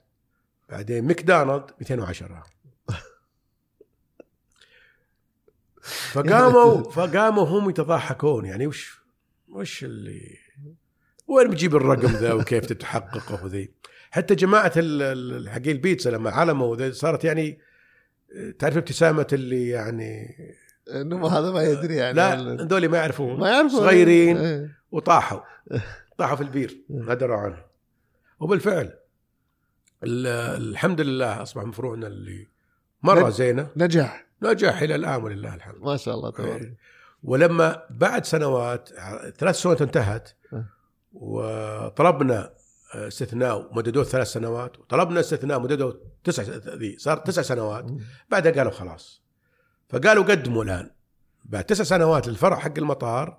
بعدين 0.68 1.04
ماكدونالد 1.04 1.70
210 1.80 2.42
فقاموا 6.12 6.82
فقاموا 6.96 7.44
هم 7.44 7.70
يتضحكون 7.70 8.44
يعني 8.44 8.66
وش 8.66 9.02
وش 9.48 9.84
اللي 9.84 10.38
وين 11.26 11.50
بتجيب 11.50 11.76
الرقم 11.76 12.08
ذا 12.08 12.32
وكيف 12.32 12.66
تتحققه 12.66 13.44
وذي؟ 13.44 13.70
حتى 14.10 14.34
جماعة 14.34 14.70
حقين 15.50 15.76
البيتزا 15.76 16.10
لما 16.10 16.30
علموا 16.30 16.90
صارت 16.90 17.24
يعني 17.24 17.58
تعرف 18.58 18.76
ابتسامة 18.76 19.26
اللي 19.32 19.68
يعني 19.68 20.36
إنه 20.94 21.26
هذا 21.26 21.50
ما 21.50 21.62
يدري 21.62 21.96
يعني 21.96 22.16
لا 22.16 22.34
هذول 22.34 22.88
ما 22.88 22.98
يعرفون 22.98 23.40
ما 23.40 23.50
يعرفوا 23.50 23.78
صغيرين 23.78 24.36
إيه. 24.36 24.70
وطاحوا. 24.90 25.40
طاحوا 26.22 26.36
في 26.36 26.42
البير 26.42 26.84
ما 26.88 27.14
دروا 27.14 27.36
عنه 27.36 27.64
وبالفعل 28.40 28.98
ال- 30.04 30.26
الحمد 30.70 31.00
لله 31.00 31.42
أصبح 31.42 31.62
مفروعنا 31.62 32.06
اللي 32.06 32.48
مرة 33.02 33.30
زينة. 33.30 33.70
نجح 33.76 34.26
نجح 34.42 34.82
إلى 34.82 34.94
الآن 34.94 35.22
ولله 35.22 35.54
الحمد. 35.54 35.76
ما 35.80 35.96
شاء 35.96 36.14
الله 36.14 36.30
تبارك. 36.30 36.62
إيه. 36.62 36.76
ولما 37.22 37.82
بعد 37.90 38.24
سنوات 38.24 38.88
ثلاث 39.38 39.54
سنوات 39.56 39.82
انتهت 39.82 40.30
أه. 40.52 40.64
وطلبنا 41.12 42.54
استثناء 42.94 43.72
ومددوه 43.72 44.04
ثلاث 44.04 44.26
سنوات 44.26 44.78
وطلبنا 44.78 45.20
استثناء 45.20 45.60
مددوه 45.60 46.00
تسع 46.24 46.42
ذي 46.76 46.96
صار 46.98 47.16
تسع 47.16 47.42
سنوات 47.42 47.86
بعدها 48.30 48.52
قالوا 48.52 48.72
خلاص. 48.72 49.22
فقالوا 49.88 50.24
قدموا 50.24 50.64
الآن. 50.64 50.90
بعد 51.44 51.64
تسع 51.64 51.84
سنوات 51.84 52.28
للفرع 52.28 52.56
حق 52.58 52.78
المطار 52.78 53.38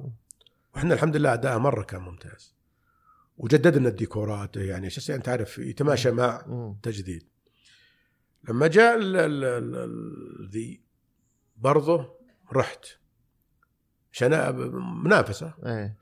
وإحنا 0.75 0.93
الحمد 0.93 1.15
لله 1.17 1.33
أداء 1.33 1.57
مرة 1.59 1.83
كان 1.83 2.01
ممتاز. 2.01 2.52
وجددنا 3.43 3.89
الديكورات 3.89 4.57
يعني 4.57 4.89
شو 4.89 5.13
أنت 5.13 5.29
عارف 5.29 5.57
يتماشى 5.57 6.11
مع. 6.11 6.45
تجديد. 6.83 7.27
لما 8.49 8.67
جاء 8.67 8.99
ذي 10.49 10.83
برضه 11.55 12.19
رحت. 12.53 12.85
عشان 14.13 14.55
منافسة. 15.03 15.53
إيه. 15.65 15.97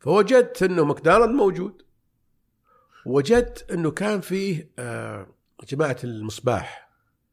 فوجدت 0.00 0.62
إنه 0.62 0.84
ماكدونالد 0.84 1.30
موجود. 1.30 1.82
وجدت 3.06 3.70
إنه 3.70 3.90
كان 3.90 4.20
فيه 4.20 4.70
آه، 4.78 5.26
جماعة 5.68 5.96
المصباح. 6.04 6.90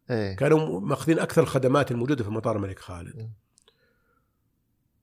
إيه. 0.09 0.35
كانوا 0.35 0.79
ماخذين 0.79 1.19
أكثر 1.19 1.41
الخدمات 1.41 1.91
الموجودة 1.91 2.23
في 2.23 2.29
مطار 2.29 2.55
الملك 2.55 2.79
خالد. 2.79 3.15
مم. 3.15 3.33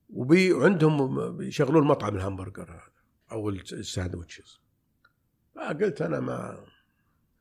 وبي 0.09 0.53
عندهم 0.53 1.41
يشغلون 1.41 1.87
مطعم 1.87 2.15
الهمبرجر. 2.15 2.69
هذا 2.71 2.90
أو 3.31 3.49
ال 3.49 3.58
sandwiches. 3.58 4.61
فقلت 5.55 6.01
أنا 6.01 6.19
ما 6.19 6.65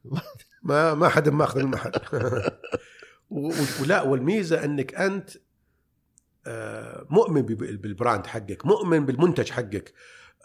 ما 0.62 0.94
ما 0.94 1.08
حد 1.08 1.28
ماخذ 1.28 1.58
المحل 1.58 1.92
ولا 3.80 4.02
والميزة 4.02 4.64
إنك 4.64 4.94
أنت 4.94 5.30
آه، 6.46 7.06
مؤمن 7.10 7.42
بال 7.42 7.66
brand 7.66 8.26
حقك 8.26 8.66
مؤمن 8.66 9.06
بالمنتج 9.06 9.50
حقك 9.50 9.94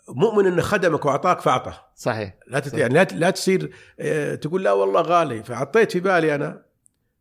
مؤمن 0.09 0.45
انه 0.45 0.61
خدمك 0.61 1.05
وأعطاك 1.05 1.41
فاعطه 1.41 1.87
صحيح. 1.95 2.33
لا 2.47 2.59
تت... 2.59 2.67
صح. 2.69 2.77
يعني 2.77 2.93
لا 2.93 3.03
لا 3.03 3.29
تصير 3.29 3.71
آه، 3.99 4.35
تقول 4.35 4.63
لا 4.63 4.71
والله 4.71 5.01
غالي. 5.01 5.43
فحطيت 5.43 5.91
في 5.91 5.99
بالي 5.99 6.35
أنا 6.35 6.65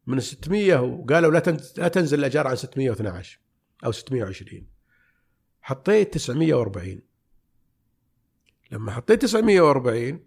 من 0.06 0.20
600 0.20 0.80
وقالوا 0.80 1.32
لا 1.32 1.38
تنزل 1.38 1.82
لا 1.82 1.88
تنزل 1.88 2.18
الأجار 2.18 2.46
عن 2.46 2.56
612 2.56 3.40
أو 3.84 3.92
620 3.92 4.66
حطيت 5.60 6.14
940 6.14 7.00
لما 8.74 8.92
حطيت 8.92 9.22
940 9.22 10.20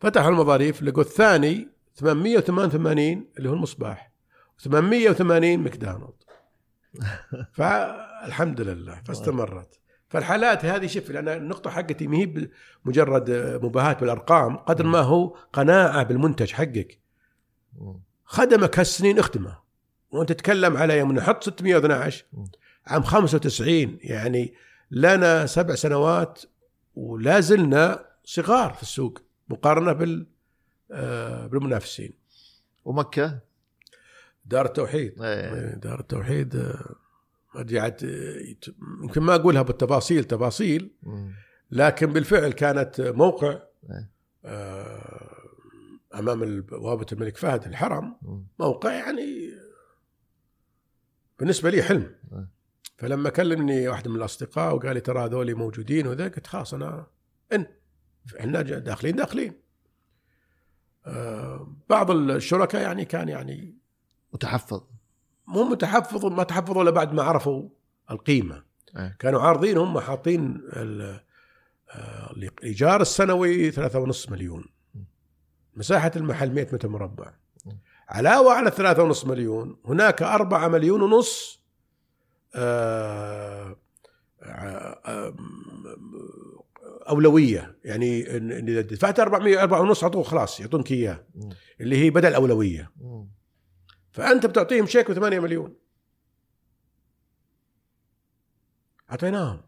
فتحوا 0.00 0.30
المظاريف 0.30 0.82
لقوا 0.82 1.02
الثاني 1.02 1.68
888 1.94 3.26
اللي 3.38 3.48
هو 3.48 3.54
المصباح 3.54 4.12
880 4.58 5.58
ماكدونالد. 5.58 6.22
فالحمد 7.56 8.60
لله 8.60 9.02
فاستمرت. 9.06 9.80
فالحالات 10.08 10.64
هذه 10.64 10.86
شوف 10.86 11.10
لأن 11.10 11.28
النقطة 11.28 11.70
حقتي 11.70 12.06
ما 12.06 12.16
هي 12.16 12.48
مجرد 12.84 13.30
مباهاة 13.62 13.92
بالأرقام 13.92 14.56
قدر 14.56 14.86
ما 14.86 15.00
هو 15.00 15.36
قناعة 15.52 16.02
بالمنتج 16.02 16.52
حقك. 16.52 17.00
خدمك 18.24 18.78
هالسنين 18.78 19.18
اخدمه 19.18 19.58
وأنت 20.10 20.32
تتكلم 20.32 20.76
على 20.76 20.98
يوم 20.98 21.12
نحط 21.12 21.44
612 21.44 22.24
مم. 22.32 22.44
عام 22.86 23.02
95 23.02 23.98
يعني 24.00 24.54
لنا 24.90 25.46
سبع 25.46 25.74
سنوات 25.74 26.42
ولا 26.96 27.40
زلنا 27.40 28.04
صغار 28.24 28.72
في 28.72 28.82
السوق 28.82 29.18
مقارنة 29.48 29.92
بال 29.92 30.26
آه، 30.90 31.46
بالمنافسين 31.46 32.12
ومكة 32.84 33.38
دار 34.44 34.66
التوحيد 34.66 35.22
إيه 35.22 35.74
دار 35.74 36.00
التوحيد 36.00 36.56
آه، 36.56 36.94
ما 37.54 37.60
ادري 37.60 37.80
عاد 37.80 38.04
آه، 38.04 38.72
يمكن 39.02 39.22
ما 39.22 39.34
أقولها 39.34 39.62
بالتفاصيل 39.62 40.24
تفاصيل. 40.24 40.90
لكن 41.70 42.12
بالفعل 42.12 42.52
كانت 42.52 43.00
موقع 43.00 43.62
إيه. 43.90 44.10
آه، 44.44 45.36
أمام 46.14 46.60
بوابه 46.60 47.06
الملك 47.12 47.36
فهد 47.36 47.64
الحرم. 47.64 48.16
موقع 48.58 48.92
يعني 48.92 49.52
بالنسبة 51.38 51.70
لي 51.70 51.82
حلم 51.82 52.14
آه. 52.32 52.48
فلما 52.96 53.30
كلمني 53.30 53.88
واحد 53.88 54.08
من 54.08 54.16
الأصدقاء 54.16 54.74
وقال 54.74 54.94
لي 54.94 55.00
ترى 55.00 55.24
هذول 55.24 55.54
موجودين 55.54 56.06
وذا 56.06 56.24
قلت 56.24 56.46
خلاص 56.46 56.74
أنا 56.74 57.06
إن 57.52 57.66
إحنا 58.40 58.62
داخلين 58.62 59.16
داخلين. 59.16 59.52
آه، 61.06 61.76
بعض 61.88 62.10
الشركاء 62.10 62.82
يعني 62.82 63.04
كان 63.04 63.28
يعني 63.28 63.74
متحفظ. 64.32 64.82
مو 65.46 65.62
متحفظ 65.62 66.26
ما 66.26 66.42
تحفظوا 66.42 66.82
إلا 66.82 66.90
بعد 66.90 67.12
ما 67.12 67.22
عرفوا 67.22 67.68
القيمة. 68.10 68.62
إيه. 68.96 69.16
كانوا 69.18 69.40
عارضين 69.40 69.76
هم 69.76 70.00
حاطين 70.00 70.60
آه، 70.72 72.32
الإيجار 72.36 73.00
السنوي 73.00 73.70
3.5 73.70 74.30
مليون. 74.30 74.64
مساحة 75.74 76.12
المحل 76.16 76.52
100 76.54 76.66
متر 76.72 76.88
مربع. 76.88 77.32
علاوة 78.08 78.52
على 78.52 78.70
3.5 78.70 79.26
مليون 79.26 79.76
هناك 79.84 80.22
4 80.22 80.68
مليون 80.68 81.02
ونص 81.02 81.61
أولوية. 87.08 87.76
يعني 87.84 88.24
إن- 88.24 88.28
إن 88.30 88.68
إذا 88.68 88.80
دفعت 88.80 89.20
400 89.20 89.62
4 89.62 89.80
ونص 89.80 90.02
اعطوه 90.04 90.22
خلاص 90.22 90.60
يعطونك 90.60 90.92
اياه. 90.92 91.26
اللي 91.80 91.96
هي 91.96 92.10
بدل 92.10 92.34
أولوية. 92.34 92.92
فأنت 94.12 94.46
بتعطيهم 94.46 94.86
شيك 94.86 95.10
ب 95.10 95.14
8 95.14 95.40
مليون. 95.40 95.76
أعطيناهم. 99.10 99.60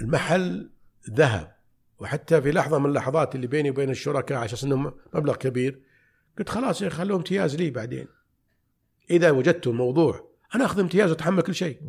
المحل 0.00 0.70
ذهب. 1.10 1.56
وحتى 1.98 2.42
في 2.42 2.52
لحظة 2.52 2.78
من 2.78 2.86
اللحظات 2.86 3.34
اللي 3.34 3.46
بيني 3.46 3.70
وبين 3.70 3.90
الشركاء 3.90 4.38
على 4.38 4.46
أساس 4.46 4.64
انه 4.64 4.92
مبلغ 5.14 5.36
كبير 5.36 5.82
قلت 6.38 6.48
خلاص 6.48 6.84
خلوه 6.84 7.16
امتياز 7.18 7.56
لي 7.56 7.70
بعدين. 7.70 8.06
إذا 9.10 9.30
وجدت 9.30 9.66
الموضوع 9.66 10.29
أنا 10.54 10.64
أخذ 10.64 10.80
امتياز 10.80 11.10
وأتحمل 11.10 11.42
كل 11.42 11.54
شيء. 11.54 11.80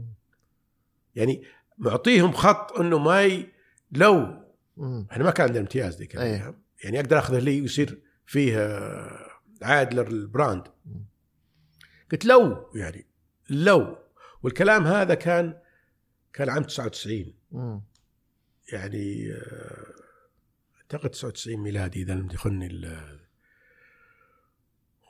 يعني 1.16 1.44
معطيهم 1.78 2.32
خط 2.32 2.72
إنه 2.80 2.98
ما 3.00 3.24
ي... 3.24 3.52
لو. 3.92 4.42
إحنا 5.12 5.24
ما 5.24 5.32
كان 5.32 5.46
عندنا 5.48 5.62
امتياز 5.62 5.98
ذيك 5.98 6.16
أيه. 6.18 6.56
يعني 6.84 7.00
أقدر 7.00 7.20
أخذه 7.20 7.40
لي 7.40 7.62
ويصير 7.62 8.02
فيه 8.26 8.58
آه، 8.60 9.28
عائد 9.62 9.94
للبراند 9.94 10.64
قلت 12.12 12.26
لو 12.26 12.72
يعني 12.76 13.06
لو. 13.50 13.98
والكلام 14.44 14.88
هذا 14.88 15.14
كان 15.14 15.60
كان 16.34 16.50
عام 16.50 16.64
99 16.64 17.34
مم. 17.52 17.82
يعني 18.74 19.32
آه، 19.34 19.86
أعتقد 20.78 21.10
99 21.10 21.58
ميلادي 21.58 22.02
إذا 22.02 22.14
لم 22.14 22.28
يخني 22.32 22.68
ال- 22.68 23.20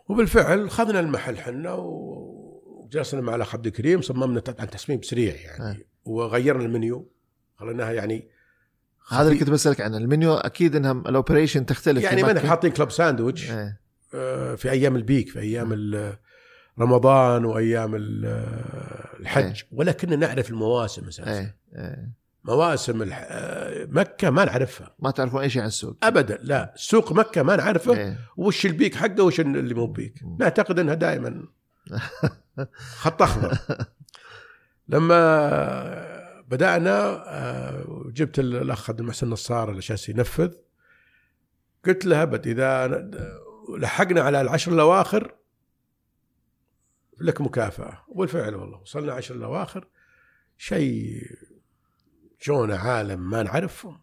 وبالفعل 0.09 0.69
خذنا 0.69 0.99
المحل 0.99 1.37
حنا 1.37 1.73
و- 1.73 2.50
وجلسنا 2.91 3.21
مع 3.21 3.35
الأخ 3.35 3.55
عبد 3.55 3.65
الكريم 3.67 4.01
صممنا 4.01 4.43
عن 4.59 4.69
تصميم 4.69 5.01
سريع 5.01 5.35
يعني. 5.35 5.63
أه. 5.71 5.77
وغيرنا 6.05 6.65
المنيو 6.65 7.11
خليناها 7.57 7.91
يعني 7.91 8.27
هذا 9.09 9.27
اللي 9.27 9.39
كنت 9.39 9.49
بسألك 9.49 9.81
عنه. 9.81 9.97
المنيو 9.97 10.33
أكيد 10.33 10.75
إنها 10.75 10.91
ال 10.91 10.99
operation 10.99 11.65
تختلف 11.65 12.03
يعني 12.03 12.23
ما. 12.23 12.39
حاطين 12.39 12.71
club 12.71 12.91
sandwich 12.91 13.51
إيه. 13.51 13.81
آه، 14.13 14.55
في 14.55 14.71
أيام 14.71 14.95
ال 14.95 15.02
peak 15.02 15.29
في 15.29 15.39
أيام 15.39 15.73
ال- 15.73 16.17
رمضان 16.79 17.45
وأيام 17.45 17.95
ال- 17.95 18.25
الحج. 19.19 19.43
إيه. 19.43 19.53
ولكننا 19.71 20.15
نعرف 20.15 20.49
المواسم 20.49 21.07
أساسا. 21.07 21.31
إيه 21.39 21.55
إيه. 21.75 22.09
مواسم 22.43 23.01
الح... 23.01 23.27
آه، 23.29 23.85
مكة 23.89 24.29
ما 24.29 24.45
نعرفها. 24.45 24.95
ما 24.99 25.11
تعرفون 25.11 25.41
أي 25.41 25.49
شيء 25.49 25.61
عن 25.61 25.67
السوق. 25.67 25.97
ابدا 26.03 26.37
لا. 26.41 26.73
سوق 26.75 27.11
مكة 27.13 27.43
ما 27.43 27.55
نعرفه. 27.55 27.93
إيه. 27.97 28.17
وش 28.37 28.65
ال 28.65 28.71
peak 28.71 28.95
حقه 28.95 29.23
وش 29.23 29.39
اللي 29.39 29.73
مو 29.73 29.87
peak. 29.87 30.13
نعتقد 30.39 30.79
إنها 30.79 30.93
دائما 30.93 31.43
خط 33.01 33.21
أخضر. 33.21 33.57
لما 34.87 36.41
بدأنا 36.47 37.23
آه، 37.27 38.03
جبت 38.13 38.39
الأخ 38.39 38.89
عبد 38.89 38.99
المحسن 38.99 39.29
نصار 39.29 39.69
على 39.69 39.79
أساس 39.79 40.09
ينفذ. 40.09 40.53
قلت 41.85 42.05
له 42.05 42.23
ابد 42.23 42.47
إذا 42.47 42.87
لحقنا 43.77 44.21
على 44.21 44.41
العشر 44.41 44.73
الأواخر 44.73 45.35
لك 47.21 47.41
مكافأة. 47.41 48.05
وبالفعل 48.07 48.55
والله 48.55 48.77
وصلنا 48.77 49.13
عشر 49.13 49.35
الأواخر. 49.35 49.87
شيء 50.57 51.21
جونا 52.45 52.77
عالم 52.77 53.29
ما 53.29 53.43
نعرفهم. 53.43 54.01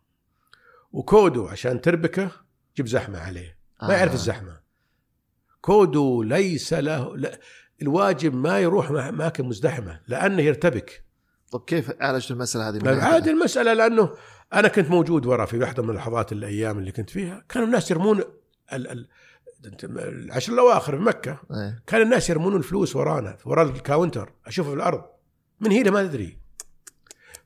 وكودو 0.93 1.47
عشان 1.47 1.81
تربكة 1.81 2.31
جيب 2.77 2.87
زحمة 2.87 3.19
عليه. 3.19 3.59
ما 3.83 3.95
يعرف 3.95 4.11
آه. 4.11 4.15
الزحمة. 4.15 4.61
كودو 5.61 6.23
ليس 6.23 6.73
له 6.73 7.17
الواجب 7.83 8.35
ما 8.35 8.59
يروح 8.59 8.91
اماكن 8.91 9.45
مزدحمة 9.45 10.01
لأنه 10.09 10.43
يرتبك. 10.43 11.05
طب 11.51 11.65
كيف 11.67 11.93
عالجت 12.01 12.31
المسألة 12.31 12.69
هذه 12.69 13.05
عادي 13.05 13.31
المسألة 13.31 13.73
لأنه 13.73 14.15
أنا 14.53 14.69
كنت 14.69 14.91
موجود 14.91 15.27
ورا 15.27 15.47
في 15.47 15.59
واحدة 15.59 15.83
من 15.83 15.91
اللحظات 15.91 16.33
الأيام 16.33 16.79
اللي 16.79 16.93
كنت 16.93 17.11
فيها 17.11 17.45
كانوا 17.49 17.67
الناس 17.67 17.91
يرمون 17.91 18.23
ال 18.73 18.91
ال 18.91 19.09
العشر 19.85 20.53
الأواخر 20.53 20.97
في 20.97 21.03
مكة 21.03 21.41
إيه. 21.51 21.83
كان 21.87 22.03
الناس 22.03 22.31
يرمون 22.31 22.57
الفلوس 22.57 22.97
ورانا 22.97 23.37
ورا 23.45 23.63
الكاونتر 23.63 24.33
أشوفه 24.47 24.71
في 24.71 24.77
الأرض. 24.77 25.05
من 25.61 25.73
هنا 25.73 25.91
ما 25.91 26.01
أدري. 26.01 26.39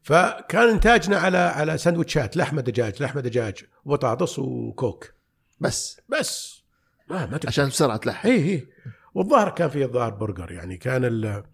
فكان 0.03 0.69
إنتاجنا 0.69 1.19
على 1.19 1.39
على 1.39 1.79
سندوتشات 1.79 2.37
لحمة 2.37 2.63
دجاج 2.63 3.03
لحمة 3.03 3.21
دجاج 3.21 3.65
وبطاطس 3.85 4.39
وكوك. 4.39 5.13
بس. 5.61 6.01
بس. 6.09 6.63
ما 7.11 7.27
ما 7.27 7.37
تقدر 7.37 7.49
عشان 7.49 7.69
بسرعة 7.69 7.97
تلحق. 7.97 8.27
اي 8.27 8.51
اي 8.51 8.69
والظاهر 9.15 9.51
كان 9.51 9.69
فيه 9.71 9.85
الظاهر 9.85 10.11
برجر 10.15 10.53
يعني 10.53 10.77
كان 10.77 11.05
ال- 11.05 11.45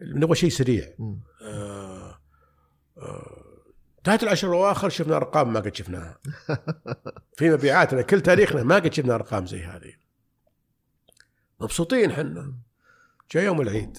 نبغى 0.00 0.34
شيء 0.34 0.50
سريع. 0.50 0.94
آه 1.42 2.20
آه 2.98 3.46
انتهت 3.98 4.22
العشر 4.22 4.48
الأواخر 4.48 4.88
شفنا 4.88 5.16
أرقام 5.16 5.52
ما 5.52 5.60
قد 5.60 5.74
شفناها. 5.74 6.18
في 7.36 7.50
مبيعاتنا 7.50 8.02
كل 8.02 8.20
تاريخنا 8.20 8.62
ما 8.62 8.74
قد 8.74 8.92
شفنا 8.92 9.14
أرقام 9.14 9.46
زي 9.46 9.62
هذه. 9.64 9.92
مبسوطين 11.60 12.12
حنا 12.12 12.54
جاء 13.30 13.44
يوم 13.44 13.60
العيد. 13.60 13.98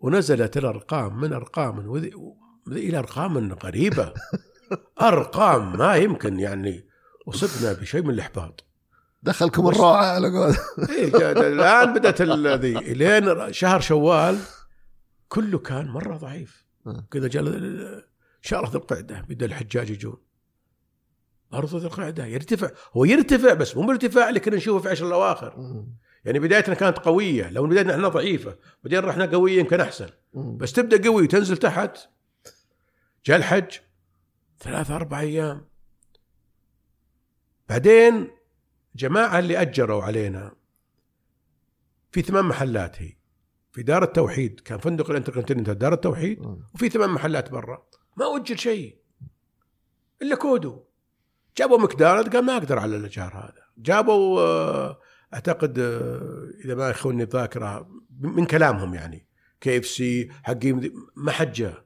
ونزلت 0.00 0.56
الأرقام 0.56 1.20
من 1.20 1.32
أرقام 1.32 1.88
وذي 1.88 2.12
إلى 2.68 2.98
أرقام 2.98 3.52
غريبة. 3.52 4.12
أرقام 5.02 5.78
ما 5.78 5.96
يمكن 5.96 6.40
يعني 6.40 6.88
وصلنا 7.26 7.72
بشيء 7.72 8.02
من 8.02 8.10
الإحباط. 8.10 8.65
دخلكم 9.22 9.68
الروعة 9.68 10.04
على 10.04 10.28
قول 10.28 10.56
إيه 10.90 11.32
الآن 11.32 11.94
بدأت 11.94 12.22
ذي. 12.22 12.74
لين 12.94 13.52
شهر 13.52 13.80
شوال 13.80 14.38
كله 15.28 15.58
كان 15.58 15.88
مرة 15.88 16.16
ضعيف. 16.16 16.66
آه. 16.86 17.06
كذا 17.10 17.28
جاء 17.28 17.42
ال- 17.42 18.04
شهر 18.40 18.68
ذي 18.68 18.78
القعدة 18.78 19.20
بدأ 19.28 19.46
الحجاج 19.46 19.90
يجون. 19.90 20.16
برضو 21.52 21.78
ذي 21.78 21.86
القعدة 21.86 22.26
يرتفع. 22.26 22.70
هو 22.92 23.04
يرتفع 23.04 23.54
بس 23.54 23.76
مو 23.76 23.86
بارتفاع 23.86 24.28
اللي 24.28 24.40
كنا 24.40 24.56
نشوفه 24.56 24.82
في 24.82 24.88
عشر 24.88 25.06
الأواخر. 25.06 25.84
يعني 26.24 26.38
بدايتنا 26.38 26.74
كانت 26.74 26.98
قوية. 26.98 27.50
لو 27.50 27.66
بدايتنا 27.66 27.94
إحنا 27.94 28.08
ضعيفة 28.08 28.56
بعدين 28.84 28.98
رحنا 28.98 29.26
قوية 29.26 29.58
يمكن 29.58 29.80
أحسن. 29.80 30.08
بس 30.34 30.72
تبدأ 30.72 31.08
قوي 31.08 31.22
وتنزل 31.22 31.56
تحت. 31.56 31.98
جاء 33.26 33.36
الحج 33.36 33.76
ثلاثة 34.60 34.96
أربع 34.96 35.20
أيام. 35.20 35.68
بعدين 37.68 38.30
جماعة 38.96 39.38
اللي 39.38 39.62
أجروا 39.62 40.02
علينا 40.02 40.54
في 42.12 42.22
ثمان 42.22 42.44
محلات 42.44 43.02
هي. 43.02 43.12
في 43.72 43.82
دار 43.82 44.02
التوحيد 44.02 44.60
كان 44.60 44.78
فندق 44.78 45.10
الانتركونتيننتال 45.10 45.78
دار 45.78 45.92
التوحيد. 45.92 46.38
وفي 46.74 46.88
ثمان 46.88 47.10
محلات 47.10 47.50
برا. 47.50 47.86
ما 48.16 48.36
أجل 48.36 48.58
شيء. 48.58 48.98
إلا 50.22 50.36
كودو. 50.36 50.84
جابوا 51.56 51.78
مكدونالد 51.78 52.36
قال 52.36 52.44
ما 52.44 52.56
أقدر 52.56 52.78
على 52.78 52.96
الإيجار 52.96 53.34
هذا. 53.34 53.62
جابوا 53.78 54.40
آه، 54.40 55.00
أعتقد 55.34 55.78
آه، 55.78 56.50
إذا 56.64 56.74
ما 56.74 56.88
يخوني 56.88 57.22
الذاكرة 57.22 57.88
من 58.20 58.44
كلامهم 58.44 58.94
يعني. 58.94 59.26
KFC 59.60 60.30
حقين 60.42 60.92
ما 61.16 61.32
حد 61.32 61.52
جاء. 61.52 61.85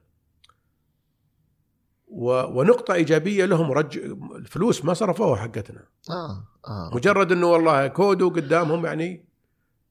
ونقطة 2.13 2.93
إيجابية 2.93 3.45
لهم 3.45 3.71
رج 3.71 3.97
الفلوس 4.35 4.85
ما 4.85 4.93
صرفوها 4.93 5.35
حقتنا. 5.41 5.83
آه 6.09 6.47
آه 6.67 6.91
مجرد 6.95 7.31
أنه 7.31 7.47
والله 7.47 7.87
كودو 7.87 8.29
قدامهم 8.29 8.85
يعني 8.85 9.25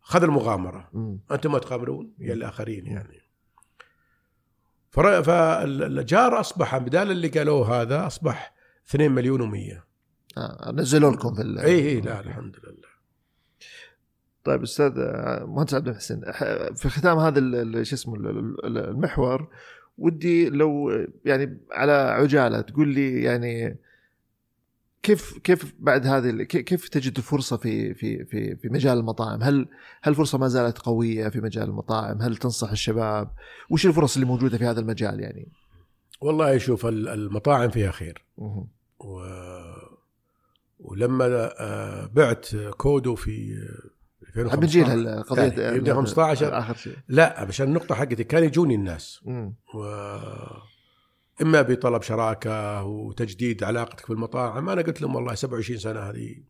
خذ 0.01 0.23
المغامرة. 0.23 0.89
مم. 0.93 1.19
أنتم 1.33 1.53
ما 1.53 1.59
تغامرون 1.59 2.13
يا 2.19 2.33
الآخرين 2.35 2.87
يعني. 2.87 3.21
فر- 4.91 5.23
فالجار 5.23 6.41
أصبح 6.41 6.79
بدال 6.79 7.11
اللي 7.11 7.29
قالوه 7.29 7.83
هذا 7.83 8.07
أصبح 8.07 8.55
2 8.91 9.11
مليون 9.13 9.41
و100 9.53 9.77
آه. 10.39 10.73
نزلوا 10.73 11.11
لكم 11.13 11.35
في 11.35 11.43
ال- 11.43 11.59
اي 11.59 11.89
اي 11.89 12.01
لا 12.01 12.21
الحمد 12.21 12.57
لله. 12.65 12.91
طيب 14.45 14.63
أستاذ 14.63 14.93
آه، 14.99 15.45
مهندس 15.45 15.75
عبد 15.75 15.89
المحسن 15.89 16.21
ح- 16.33 16.73
في 16.75 16.89
ختام 16.89 17.19
هذا 17.19 17.83
شو 17.83 17.95
اسمه 17.95 18.15
ال- 18.15 18.27
ال- 18.67 18.79
المحور 18.79 19.49
ودي 20.01 20.49
لو 20.49 20.91
يعني 21.25 21.59
على 21.73 21.93
عجالة 21.93 22.61
تقول 22.61 22.89
لي 22.89 23.23
يعني 23.23 23.77
كيف 25.03 25.39
كيف 25.39 25.75
بعد 25.79 26.07
هذه 26.07 26.43
كيف 26.43 26.89
تجد 26.89 27.17
الفرصه 27.17 27.57
في 27.57 27.95
في 27.95 28.25
في 28.25 28.57
في 28.57 28.69
مجال 28.69 28.99
المطاعم؟ 28.99 29.43
هل 29.43 29.69
هل 30.03 30.11
الفرصه 30.13 30.39
ما 30.39 30.49
زالت 30.49 30.79
قوية 30.79 31.29
في 31.29 31.41
مجال 31.41 31.65
المطاعم؟ 31.69 32.23
هل 32.23 32.37
تنصح 32.37 32.71
الشباب؟ 32.71 33.31
وش 33.71 33.87
الفرص 33.87 34.15
اللي 34.15 34.27
موجودة 34.27 34.59
في 34.59 34.65
هذا 34.65 34.81
المجال 34.81 35.21
يعني؟ 35.21 35.49
والله 36.21 36.59
شوف 36.59 36.87
ال- 36.87 37.09
المطاعم 37.09 37.71
فيها 37.71 37.91
خير. 37.91 38.25
و... 38.37 39.23
ولما 40.81 41.51
آه، 41.61 42.07
بعت 42.07 42.49
كودو 42.77 43.15
في 43.15 43.55
2015 44.37 44.57
بنجي 44.57 45.61
يعني 45.61 45.77
يبدأ 45.77 45.95
15 45.95 46.59
آخر 46.59 46.75
شيء. 46.75 46.97
لا 47.09 47.41
عشان 47.41 47.67
النقطة 47.69 47.95
حقتي 47.95 48.25
كان 48.25 48.45
يجوني 48.45 48.75
الناس. 48.75 49.21
مم. 49.25 49.55
و 49.75 49.85
إما 51.43 51.63
بطلب 51.63 52.03
شراكة 52.03 52.83
وتجديد 52.85 53.65
علاقتك 53.65 54.07
في 54.07 54.13
المطاعم 54.13 54.69
أنا 54.69 54.83
قلت 54.83 55.03
لهم 55.03 55.15
والله 55.15 55.35
27 55.35 55.79
سنة 55.79 56.01
هذه. 56.01 56.43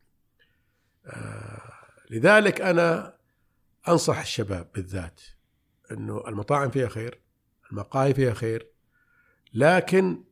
آه 1.07 1.73
لذلك 2.11 2.61
أنا 2.61 3.16
أنصح 3.89 4.20
الشباب 4.20 4.69
بالذات 4.74 5.20
إنه 5.93 6.28
المطاعم 6.28 6.70
فيها 6.70 6.89
خير 6.89 7.20
المقاهي 7.73 8.15
فيها 8.15 8.35
خير 8.35 8.66
لكن 9.55 10.24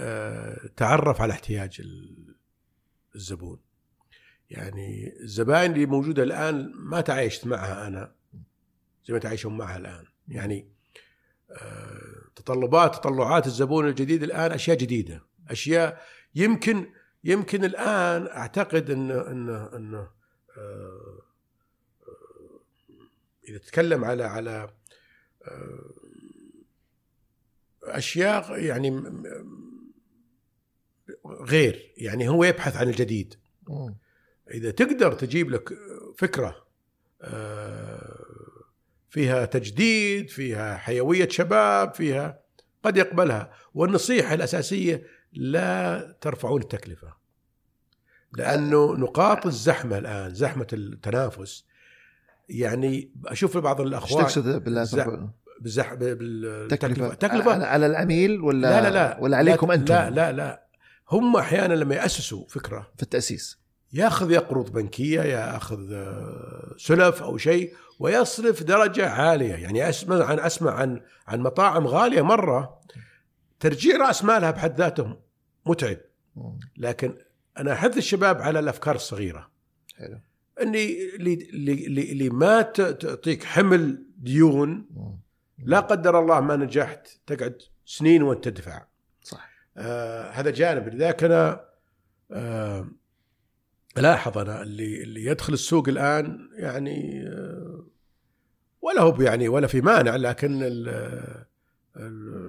آه 0.00 0.68
تعرف 0.76 1.20
على 1.20 1.32
احتياج 1.32 1.76
ال- 1.80 2.36
الزبون. 3.14 3.58
يعني 4.52 5.20
الزبائن 5.20 5.72
اللي 5.72 5.86
موجودة 5.86 6.22
الآن 6.22 6.72
ما 6.74 7.00
تعايشت 7.00 7.46
معها 7.46 7.86
أنا 7.86 8.12
زي 9.04 9.14
ما 9.14 9.20
تعايشون 9.20 9.56
معها 9.56 9.76
الآن. 9.76 10.04
يعني 10.28 10.68
آه، 11.50 12.22
تطلبات 12.36 12.94
تطلعات 12.94 13.46
الزبون 13.46 13.88
الجديد 13.88 14.22
الآن 14.22 14.52
أشياء 14.52 14.76
جديدة. 14.76 15.22
أشياء 15.48 16.02
يمكن 16.34 16.86
يمكن 17.24 17.64
الآن 17.64 18.26
أعتقد 18.26 18.90
انه 18.90 19.30
انه 19.30 19.76
انه 19.76 20.10
آه، 20.56 21.22
آه، 22.08 22.60
إذا 23.48 23.58
تتكلم 23.58 24.04
على 24.04 24.24
على 24.24 24.70
أشياء 27.82 28.58
يعني 28.58 29.02
غير. 31.26 31.92
يعني 31.96 32.28
هو 32.28 32.44
يبحث 32.44 32.76
عن 32.76 32.88
الجديد. 32.88 33.34
إذا 34.52 34.70
تقدر 34.70 35.12
تجيب 35.12 35.50
لك 35.50 35.72
فكرة 36.18 36.56
آه، 37.22 38.24
فيها 39.10 39.44
تجديد 39.44 40.30
فيها 40.30 40.76
حيوية 40.76 41.28
شباب 41.28 41.94
فيها 41.94 42.40
قد 42.82 42.96
يقبلها 42.96 43.52
والنصيحة 43.74 44.34
الأساسية 44.34 45.06
لا 45.32 46.16
ترفعون 46.20 46.60
التكلفة 46.62 47.14
لأنه 48.32 48.92
نقاط 48.96 49.46
الزحمة 49.46 49.98
الآن 49.98 50.34
زحمة 50.34 50.66
التنافس 50.72 51.64
يعني 52.48 53.10
أشوف 53.26 53.58
بعض 53.58 53.80
إيش 53.80 53.88
الاخوان 53.88 54.24
تقصد 54.24 54.68
الزح- 54.68 55.04
ترفع- 55.04 55.28
بالزح... 55.60 55.94
تكلفه 55.94 56.14
بالتكلفة. 56.14 57.14
تكلفة. 57.14 57.66
على, 57.66 57.86
العميل 57.86 58.40
ولا 58.40 58.60
لا 58.60 58.80
لا 58.80 58.90
لا. 58.94 59.18
ولا 59.20 59.36
عليكم 59.36 59.68
لا 59.68 59.74
أنتم؟ 59.74 59.94
لا 59.94 60.10
لا 60.10 60.32
لا. 60.32 60.66
هم 61.10 61.36
أحيانا 61.36 61.74
لما 61.74 61.94
يأسسوا 61.94 62.46
فكرة 62.48 62.90
في 62.96 63.02
التأسيس. 63.02 63.61
ياخذ 63.92 64.30
يقرض 64.30 64.72
بنكية 64.72 65.20
ياخذ 65.20 65.92
آه، 65.92 66.74
سلف 66.76 67.22
أو 67.22 67.36
شيء 67.36 67.74
ويصرف 67.98 68.62
درجة 68.62 69.10
عالية. 69.10 69.54
يعني 69.54 69.88
أسمع 69.88 70.24
عن 70.24 70.38
أسمع 70.38 70.74
عن 70.74 71.00
عن 71.26 71.40
مطاعم 71.40 71.86
غالية 71.86 72.22
مرة 72.22 72.80
ترجيع 73.60 73.96
رأس 73.96 74.24
مالها 74.24 74.50
بحد 74.50 74.78
ذاته 74.78 75.16
متعب. 75.66 75.96
لكن 76.76 77.18
أنا 77.58 77.72
أحث 77.72 77.96
الشباب 77.96 78.42
على 78.42 78.58
الأفكار 78.58 78.94
الصغيرة. 78.94 79.50
حلو. 79.96 80.20
إني 80.62 81.14
اللي 81.16 82.12
اللي 82.12 82.30
ما 82.30 82.62
تعطيك 82.62 83.44
حمل 83.44 84.06
ديون. 84.16 84.88
لا 85.58 85.80
قدر 85.80 86.18
الله 86.20 86.40
ما 86.40 86.56
نجحت 86.56 87.08
تقعد 87.26 87.62
سنين 87.86 88.22
وأنت 88.22 88.44
تدفع. 88.44 88.86
صح. 89.22 89.50
آه 89.76 90.30
هذا 90.30 90.50
جانب. 90.50 90.88
لذلك 90.88 91.24
أنا 91.24 91.64
آه 92.30 92.88
الاحظ 93.98 94.38
أنا 94.38 94.62
اللي 94.62 95.02
اللي 95.02 95.24
يدخل 95.24 95.52
السوق 95.52 95.88
الآن 95.88 96.48
يعني 96.52 97.24
ولا 98.82 99.02
هو 99.02 99.22
يعني 99.22 99.48
ولا 99.48 99.66
في 99.66 99.80
مانع 99.80 100.16
لكن 100.16 100.62
ال 100.62 100.88
ال 101.96 102.42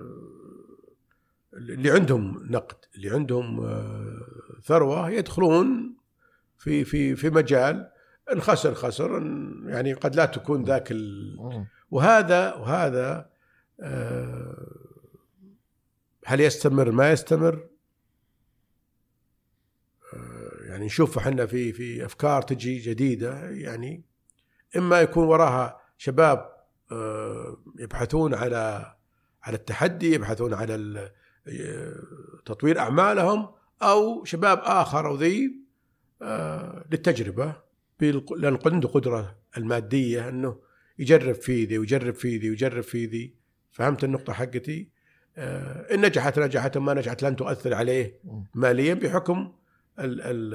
اللي 1.53 1.91
عندهم 1.91 2.47
نقد 2.49 2.75
اللي 2.95 3.09
عندهم 3.09 3.81
ثروة 4.63 5.09
يدخلون 5.09 5.95
في 6.57 6.85
في 6.85 7.15
في 7.15 7.29
مجال 7.29 7.89
إن 8.31 8.41
خسر 8.41 8.73
خسر 8.73 9.17
إن 9.17 9.63
يعني 9.67 9.93
قد 9.93 10.15
لا 10.15 10.25
تكون 10.25 10.63
ذاك 10.63 10.91
ال. 10.91 11.37
وهذا 11.91 12.53
وهذا 12.53 13.29
آه، 13.81 14.67
هل 16.25 16.41
يستمر؟ 16.41 16.91
ما 16.91 17.11
يستمر 17.11 17.67
آه، 20.13 20.53
يعني 20.73 20.85
نشوف 20.85 21.17
إحنا 21.17 21.45
في 21.45 21.73
في 21.73 22.05
أفكار 22.05 22.41
تجي 22.41 22.79
جديدة 22.79 23.49
يعني 23.49 24.03
إما 24.77 25.01
يكون 25.01 25.27
وراها 25.27 25.81
شباب 25.97 26.53
آه، 26.91 27.57
يبحثون 27.79 28.33
على 28.33 28.95
على 29.43 29.55
التحدي 29.57 30.13
يبحثون 30.13 30.53
على 30.53 31.11
آه، 31.47 31.95
تطوير 32.45 32.79
أعمالهم 32.79 33.49
أو 33.81 34.25
شباب 34.25 34.59
آخر 34.63 35.07
أو 35.07 35.15
ذي 35.15 35.55
آه، 36.21 36.85
للتجربة 36.91 37.55
لأن 38.37 38.59
عنده 38.65 38.89
قدرة 38.89 39.35
المادية 39.57 40.29
إنه 40.29 40.59
يجرب 40.99 41.35
في 41.35 41.65
ذي 41.65 41.77
ويجرب 41.77 42.13
في 42.13 42.37
ذي 42.37 42.49
ويجرب 42.49 42.83
في 42.83 43.05
ذي 43.05 43.35
فهمت 43.71 44.03
النقطة 44.03 44.33
حقتي 44.33 44.89
إن 45.37 46.05
نجحت 46.05 46.39
نجحت 46.39 46.77
ما 46.77 46.93
نجحت 46.93 47.23
لن 47.23 47.35
تؤثر 47.35 47.73
عليه. 47.73 48.19
ماليا 48.55 48.93
بحكم 48.93 49.53
ال 49.99 50.21
ال 50.21 50.53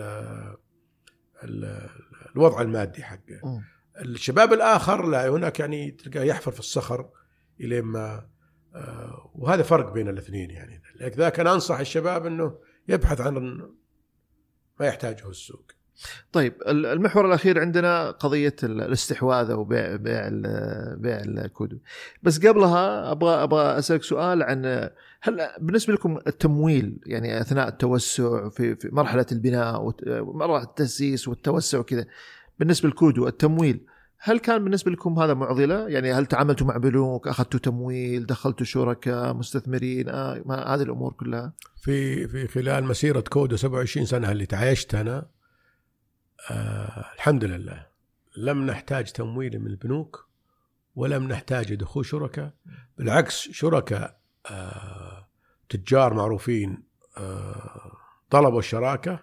ال 1.44 1.88
الوضع 2.36 2.60
المادي 2.60 3.02
حقه. 3.02 3.62
الشباب 4.00 4.52
الآخر 4.52 5.06
لا 5.06 5.28
هناك 5.28 5.60
يعني 5.60 5.90
تلقاه 5.90 6.22
يحفر 6.22 6.50
في 6.52 6.60
الصخر 6.60 7.10
إلى 7.60 7.82
ما 7.82 8.28
آه، 8.74 9.30
وهذا 9.34 9.62
فرق 9.62 9.92
بين 9.92 10.08
الاثنين 10.08 10.50
يعني. 10.50 10.82
لذلك 11.00 11.40
أنا 11.40 11.54
أنصح 11.54 11.78
الشباب 11.78 12.26
أنه 12.26 12.58
يبحث 12.88 13.20
عن 13.20 13.34
ما 14.80 14.86
يحتاجه 14.86 15.30
السوق. 15.30 15.72
طيب 16.32 16.54
ال- 16.68 16.86
المحور 16.86 17.26
الأخير 17.26 17.60
عندنا 17.60 18.10
قضية 18.10 18.56
ال- 18.62 18.80
الاستحواذ 18.80 19.50
أو 19.50 19.64
بيع 19.64 19.96
بيع 19.96 20.28
بيع 20.96 21.16
الكودو 21.24 21.78
بس 22.22 22.46
قبلها 22.46 23.12
أبغى 23.12 23.42
أبغى 23.42 23.78
أسألك 23.78 24.02
سؤال 24.02 24.42
عن 24.42 24.90
هل 25.20 25.48
بالنسبة 25.60 25.92
لكم 25.92 26.18
التمويل 26.26 26.98
يعني 27.06 27.40
أثناء 27.40 27.68
التوسع 27.68 28.48
في, 28.48 28.74
في 28.76 28.88
مرحلة 28.92 29.26
البناء 29.32 29.82
وت- 29.82 30.08
مرحلة 30.34 30.62
التأسيس 30.62 31.28
والتوسع 31.28 31.78
وكذا 31.78 32.04
بالنسبة 32.58 32.88
للكودو 32.88 33.28
التمويل 33.28 33.80
هل 34.20 34.38
كان 34.38 34.64
بالنسبة 34.64 34.90
لكم 34.90 35.18
هذا 35.18 35.34
معضلة؟ 35.34 35.88
يعني 35.88 36.12
هل 36.12 36.26
تعاملتوا 36.26 36.66
مع 36.66 36.76
بنوك، 36.76 37.28
أخذتوا 37.28 37.60
تمويل، 37.60 38.26
دخلتوا 38.26 38.66
شركاء، 38.66 39.34
مستثمرين، 39.34 40.08
آه 40.08 40.42
هذه 40.74 40.82
الأمور 40.82 41.12
كلها؟ 41.12 41.52
في 41.82 42.28
في 42.28 42.46
خلال 42.48 42.84
مسيرة 42.84 43.20
كودو 43.20 43.56
27 43.56 44.06
سنة 44.06 44.32
اللي 44.32 44.46
تعايشت 44.46 44.94
أنا 44.94 45.26
آه 46.50 47.04
الحمد 47.14 47.44
لله 47.44 47.86
لم 48.36 48.66
نحتاج 48.66 49.12
تمويل 49.12 49.58
من 49.60 49.66
البنوك 49.66 50.28
ولم 50.96 51.28
نحتاج 51.28 51.74
دخول 51.74 52.06
شركاء 52.06 52.52
بالعكس 52.98 53.34
شركاء 53.52 54.20
آه 54.50 55.28
تجار 55.68 56.14
معروفين 56.14 56.82
آه 57.18 57.92
طلبوا 58.30 58.58
الشراكة 58.58 59.20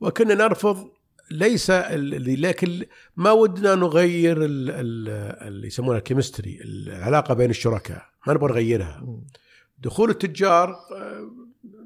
وكنا 0.00 0.34
نرفض 0.34 0.90
ليس 1.30 1.70
اللي 1.70 2.36
لكن 2.36 2.86
ما 3.16 3.30
ودنا 3.32 3.74
نغير 3.74 4.44
ال- 4.44 4.70
ال- 4.70 5.46
اللي 5.48 5.66
يسمونها 5.66 5.98
الكيمستري 5.98 6.60
العلاقة 6.64 7.34
بين 7.34 7.50
الشركاء 7.50 8.06
ما 8.26 8.32
نبغى 8.34 8.50
نغيرها. 8.52 9.20
دخول 9.78 10.10
التجار 10.10 10.76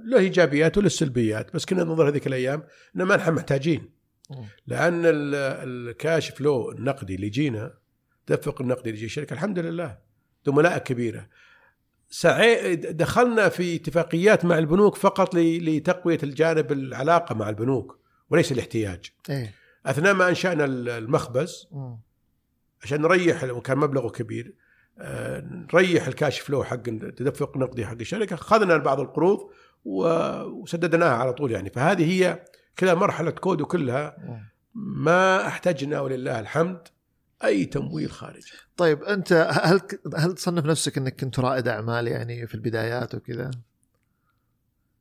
له 0.04 0.18
إيجابيات 0.18 0.78
وله 0.78 0.88
سلبيات 0.88 1.54
بس 1.54 1.64
كنا 1.64 1.84
ننظر 1.84 2.08
هذيك 2.08 2.26
الأيام 2.26 2.62
ان 2.96 3.02
ما 3.02 3.16
نحن 3.16 3.32
محتاجين. 3.34 3.90
لأن 4.66 5.06
ال- 5.06 5.34
ال 5.68 5.81
cash 5.81 6.30
flow 6.30 6.70
النقدي 6.72 7.14
اللي 7.14 7.26
يجينا 7.26 7.74
تدفق 8.26 8.60
النقدي 8.60 8.82
اللي 8.90 8.96
يجي 8.98 9.06
الشركة 9.06 9.34
الحمد 9.34 9.58
لله. 9.58 9.98
زملاء 10.46 10.78
كبيرة. 10.78 11.28
سعي 12.08 12.76
دخلنا 12.76 13.48
في 13.48 13.76
اتفاقيات 13.76 14.44
مع 14.44 14.58
البنوك 14.58 14.96
فقط 14.96 15.34
لتقوية 15.34 16.18
الجانب 16.22 16.72
العلاقة 16.72 17.34
مع 17.34 17.48
البنوك 17.48 17.98
وليس 18.30 18.52
الاحتياج. 18.52 19.10
إيه. 19.30 19.52
أثناء 19.86 20.14
ما 20.14 20.28
أنشأنا 20.28 20.64
المخبز. 20.64 21.68
عشان 22.82 23.02
نريح 23.02 23.44
وكان 23.44 23.78
مبلغه 23.78 24.08
كبير 24.08 24.54
آه، 24.98 25.40
نريح 25.74 26.06
ال 26.06 26.13
cash 26.13 26.40
flow 26.40 26.64
حق 26.64 26.76
تدفق 27.16 27.56
نقدي 27.56 27.86
حق 27.86 27.96
الشركة 28.00 28.34
اخذنا 28.34 28.76
بعض 28.76 29.00
القروض 29.00 29.50
وسددناها 29.84 31.14
على 31.14 31.32
طول 31.32 31.52
يعني. 31.52 31.70
فهذه 31.70 32.12
هي 32.12 32.44
كذا 32.76 32.94
مرحلة 32.94 33.30
كودو 33.30 33.66
كلها 33.66 34.16
ما 34.74 35.46
احتجنا 35.46 36.00
ولله 36.00 36.40
الحمد 36.40 36.88
أي 37.44 37.64
تمويل 37.64 38.10
خارجي 38.10 38.52
طيب 38.76 39.02
أنت 39.02 39.32
هل 39.62 39.80
هل 40.16 40.34
تصنف 40.34 40.66
نفسك 40.66 40.98
إنك 40.98 41.20
كنت 41.20 41.40
رائد 41.40 41.68
أعمال 41.68 42.08
يعني 42.08 42.46
في 42.46 42.54
البدايات 42.54 43.14
وكذا؟ 43.14 43.50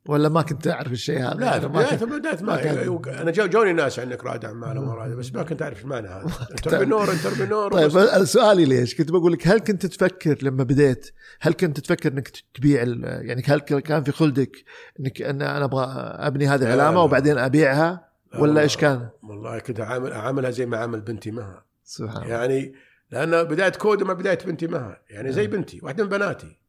ولا 0.05 0.29
ما 0.29 0.41
كنت 0.41 0.63
تعرف 0.65 0.91
الشيء 0.91 1.19
هذا؟ 1.19 1.33
لا 1.33 1.45
يعني 1.45 1.67
ما 1.67 1.83
كنت- 1.89 2.03
بداية 2.03 2.43
ما 2.43 2.55
كان- 2.57 2.89
ما 2.89 3.21
أنا 3.21 3.31
جو- 3.31 3.45
جوني 3.47 3.73
ناس 3.73 3.99
عنك 3.99 4.23
رائد 4.23 4.45
أعمال 4.45 4.77
وما 4.77 5.15
بس 5.15 5.33
ما 5.33 5.43
كنت 5.43 5.61
أعرف 5.61 5.77
إيش 5.77 5.85
معنى 5.85 6.07
هذا 6.07 6.25
entrepreneur 6.51 7.11
entrepreneur 7.13 7.71
طيب 7.73 7.97
أنا 7.97 8.25
سؤالي 8.25 8.65
ليش؟ 8.65 8.95
كنت 8.95 9.11
بقول 9.11 9.33
لك 9.33 9.47
هل 9.47 9.59
كنت 9.59 9.85
تفكر 9.85 10.37
لما 10.41 10.63
بديت 10.63 11.11
هل 11.41 11.53
كنت 11.53 11.79
تفكر 11.79 12.11
إنك 12.11 12.29
تبيع 12.53 12.83
يعني 13.03 13.43
هل 13.45 13.59
كان 13.59 14.03
في 14.03 14.11
خلدك 14.11 14.63
إنك 14.99 15.21
أن 15.21 15.41
أنا 15.41 15.65
أبغى 15.65 15.85
أبني 16.27 16.47
هذه 16.47 16.59
لا، 16.63 16.73
العلامة 16.73 16.95
لا. 16.97 17.01
وبعدين 17.01 17.37
أبيعها 17.37 18.09
ولا 18.39 18.61
إيش 18.61 18.77
كان؟ 18.77 19.09
والله 19.23 19.59
كنت 19.59 19.79
عامل 19.79 20.11
أعاملها 20.11 20.49
زي 20.51 20.65
ما 20.65 20.77
عامل 20.77 21.01
بنتي 21.01 21.31
مها 21.31 21.65
سبحان 21.83 22.27
يعني 22.29 22.73
لأن 23.11 23.43
بداية 23.43 23.69
كودو 23.71 24.03
ما 24.03 24.13
بداية 24.13 24.37
بنتي 24.45 24.67
مها 24.67 25.01
يعني 25.09 25.31
زي 25.31 25.41
نعم. 25.47 25.51
بنتي 25.51 25.79
واحدة 25.83 26.03
من 26.03 26.09
بناتي 26.09 26.59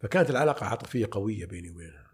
فكانت 0.00 0.30
العلاقة 0.30 0.66
عاطفية 0.66 1.08
قوية 1.10 1.46
بيني 1.46 1.70
وبينها 1.70 2.05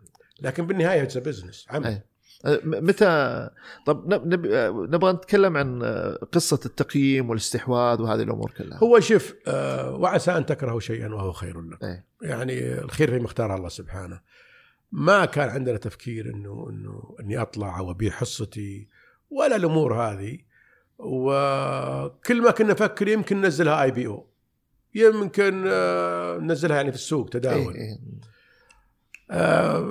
لكن 0.42 0.66
بالنهاية 0.66 1.02
it's 1.02 1.18
business 1.18 1.66
عمل. 1.70 1.86
أي. 1.86 2.02
أه، 2.44 2.60
متى 2.64 3.50
طب 3.86 4.14
نب- 4.14 4.26
نب- 4.26 4.94
نبغى 4.94 5.12
نتكلم 5.12 5.56
عن 5.56 5.82
أه، 5.82 6.14
قصة 6.32 6.60
التقييم 6.66 7.30
والاستحواذ 7.30 8.02
وهذه 8.02 8.22
الأمور 8.22 8.50
كلها. 8.58 8.78
هو 8.78 9.00
شوف 9.00 9.34
آه 9.46 9.94
وعسى 9.96 10.30
أن 10.36 10.46
تكرهوا 10.46 10.80
شيئا 10.80 11.08
وهو 11.14 11.32
خير 11.32 11.60
لكم 11.60 11.86
أي. 11.86 12.04
يعني 12.22 12.72
الخير 12.80 13.10
فيما 13.10 13.26
اختاره 13.26 13.54
الله 13.56 13.68
سبحانه. 13.68 14.20
ما 14.92 15.24
كان 15.24 15.48
عندنا 15.48 15.76
تفكير 15.76 16.26
إنه 16.34 16.66
إنه 16.70 17.16
إني 17.20 17.42
أطلع 17.42 17.78
أو 17.78 17.90
ابيع 17.90 18.10
حصتي 18.10 18.88
ولا 19.30 19.56
الأمور 19.56 19.94
هذه. 19.94 20.38
وكل 20.98 22.42
ما 22.42 22.50
كنا 22.50 22.72
نفكر 22.72 23.08
يمكن 23.08 23.40
ننزلها 23.40 23.82
آي 23.82 23.90
بي 23.90 24.06
أو. 24.06 24.26
يمكن 24.94 25.64
آه، 25.66 26.38
ننزلها 26.38 26.76
يعني 26.76 26.90
في 26.90 26.96
السوق 26.96 27.28
تداول. 27.28 27.74
إيه 27.74 27.80
إيه. 27.80 27.92
آه، 27.92 27.98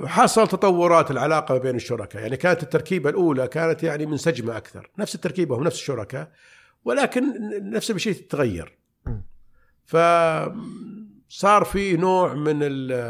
حصل 0.06 0.48
تطورات 0.48 1.10
العلاقة 1.10 1.58
بين 1.58 1.76
الشركاء. 1.76 2.22
يعني 2.22 2.36
كانت 2.36 2.62
التركيبة 2.62 3.10
الأولى 3.10 3.48
كانت 3.48 3.82
يعني 3.82 4.06
منسجمة 4.06 4.56
أكثر. 4.56 4.90
نفس 4.98 5.14
التركيبة 5.14 5.54
ونفس 5.54 5.76
الشركاء 5.76 6.32
ولكن 6.84 7.24
نفس 7.70 7.90
الشيء 7.90 8.12
تتغير. 8.14 8.78
فصار 9.86 11.64
في 11.64 11.96
نوع 11.96 12.34
من 12.34 12.58
الأمور 12.62 13.08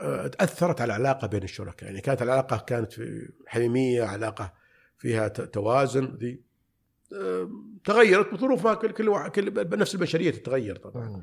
آه، 0.00 0.26
تأثرت 0.26 0.80
على 0.80 0.96
العلاقة 0.96 1.26
بين 1.26 1.42
الشركاء. 1.42 1.88
يعني 1.88 2.00
كانت 2.00 2.22
العلاقة 2.22 2.56
كانت 2.56 2.92
في 2.92 3.28
حميمية 3.46 4.04
علاقة 4.04 4.52
فيها 4.98 5.28
توازن 5.28 6.16
ذي 6.20 6.40
آه، 7.14 7.50
تغيرت 7.84 8.34
بظروف 8.34 8.66
ما 8.66 8.74
كل 8.74 8.90
كل, 8.90 9.08
واحد- 9.08 9.30
كل 9.30 9.78
نفس 9.78 9.94
البشرية 9.94 10.30
تتغير 10.30 10.76
طبعا. 10.76 11.08
مم. 11.08 11.22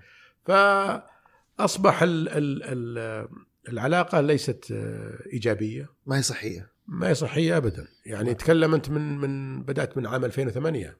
فاصبح 1.60 2.03
ال 2.03 2.30
ال 2.30 2.64
ال 2.64 3.27
العلاقة 3.69 4.22
ليست 4.22 4.72
آه، 4.72 5.19
إيجابية. 5.34 5.90
ما 6.06 6.18
هي 6.18 6.22
صحية. 6.22 6.72
ما 6.88 7.10
هي 7.10 7.15
صحية 7.15 7.57
ابدا. 7.57 7.88
يعني 8.06 8.34
تكلم 8.34 8.73
أنت 8.73 8.90
من 8.90 9.18
من 9.18 9.64
بدأت 9.64 9.98
من 9.98 10.07
عام 10.07 10.26
2008 10.26 10.98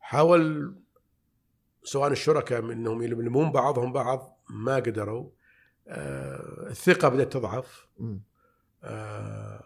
حاول 0.00 0.74
سواء 1.84 2.12
الشركاء 2.12 2.62
منهم 2.62 3.02
يلمون 3.02 3.52
بعضهم 3.52 3.92
بعض 3.92 4.42
ما 4.50 4.76
قدروا 4.76 5.30
آه، 5.88 6.68
الثقة 6.70 7.08
بدأت 7.08 7.32
تضعف. 7.32 7.88
آه، 8.84 9.60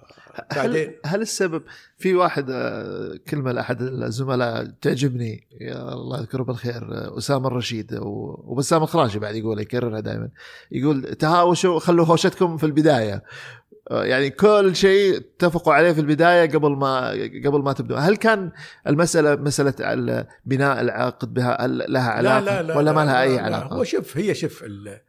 هل, 0.52 0.56
بعدين 0.56 0.92
هل 1.04 1.20
السبب 1.20 1.62
في 1.98 2.14
واحد 2.14 2.46
آه، 2.50 3.18
كلمة 3.30 3.52
لأحد 3.52 3.82
الزملاء 3.82 4.64
تعجبني 4.80 5.46
يا 5.60 5.92
الله 5.92 6.18
يذكره 6.20 6.42
بالخير 6.42 6.94
آه، 6.94 7.18
أسامة 7.18 7.46
الرشيد 7.48 7.98
وبسام 8.02 8.82
الخراشي 8.82 9.18
بعد 9.18 9.34
يقول 9.34 9.60
يكررها 9.60 10.00
دائما. 10.00 10.28
يقول 10.72 11.02
تهاوشوا 11.02 11.78
خلوا 11.80 12.06
هوشتكم 12.06 12.56
في 12.56 12.66
البداية. 12.66 13.22
يعني 13.90 14.30
كل 14.30 14.76
شيء 14.76 15.16
اتفقوا 15.16 15.74
عليه 15.74 15.92
في 15.92 16.00
البداية 16.00 16.50
قبل 16.50 16.70
ما 16.76 17.10
قبل 17.44 17.62
ما 17.62 17.72
تبدوا 17.72 17.98
هل 17.98 18.16
كان 18.16 18.52
المسألة 18.86 19.36
مسألة 19.36 19.74
ال- 19.80 20.26
بناء 20.44 20.80
العقد 20.80 21.34
بها 21.34 21.64
هل 21.64 21.92
لها 21.92 22.10
علاقة 22.10 22.76
ولا 22.76 22.92
ما 22.92 23.04
لها 23.04 23.22
أي 23.22 23.36
لا، 23.36 23.42
علاقة؟ 23.42 23.76
هو 23.76 23.84
شوف 23.84 24.16
هي 24.16 24.34
شوف 24.34 24.62
ال- 24.64 25.00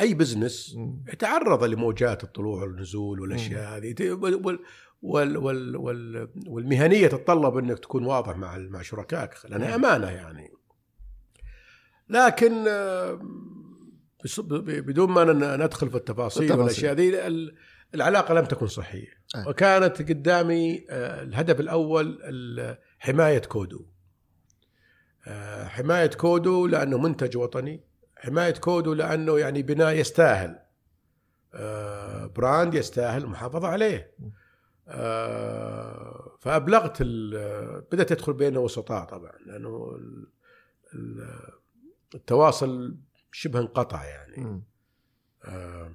أي 0.00 0.14
بزنس. 0.14 0.76
يتعرض 1.12 1.64
لموجات 1.64 2.24
الطلوع 2.24 2.62
والنزول 2.62 3.20
والأشياء 3.20 3.76
هذه. 3.76 3.94
وال 4.12 4.34
وال 4.46 4.58
وال 5.02 5.36
وال 5.36 5.76
وال 5.76 6.28
والمهنية 6.46 7.06
تتطلب 7.06 7.56
إنك 7.56 7.78
تكون 7.78 8.04
واضح 8.04 8.36
مع 8.36 8.58
مع 8.58 8.82
شركائك 8.82 9.30
لأنها 9.48 9.74
أمانة 9.74 10.10
يعني. 10.10 10.52
لكن 12.08 12.64
آه، 12.68 13.20
بدون 14.60 15.10
ما 15.10 15.56
ندخل 15.56 15.90
في 15.90 15.96
التفاصيل 15.96 16.42
التفاصيل. 16.42 16.60
والأشياء 16.62 16.94
ذي 16.94 17.26
ال- 17.26 17.54
العلاقة 17.94 18.34
لم 18.34 18.44
تكن 18.44 18.66
صحيه. 18.66 19.08
وكانت 19.46 20.02
قدامي 20.02 20.86
آه، 20.90 21.22
الهدف 21.22 21.60
الأول 21.60 22.18
ال- 22.22 22.78
حماية 22.98 23.38
كودو. 23.38 23.86
آه، 25.26 25.64
حماية 25.64 26.06
كودو 26.10 26.66
لأنه 26.66 26.98
منتج 26.98 27.36
وطني. 27.36 27.84
حماية 28.26 28.54
كودو 28.54 28.94
لأنه 28.94 29.38
يعني 29.38 29.62
بناء 29.62 29.92
يستاهل 29.94 30.58
آه، 31.54 32.26
brand 32.26 32.74
يستاهل 32.74 33.22
المحافظه 33.24 33.68
عليه 33.68 34.14
آه، 34.88 36.36
فأبلغت 36.40 36.96
ال- 37.00 37.80
بدأت 37.92 38.08
تدخل 38.12 38.32
بيننا 38.32 38.58
وسطاء 38.58 39.04
طبعا 39.04 39.32
لأنه 39.46 39.90
ال- 39.98 40.26
ال- 40.94 41.50
التواصل 42.14 42.96
شبه 43.32 43.58
انقطع 43.60 44.04
يعني. 44.04 44.62
آه، 45.44 45.90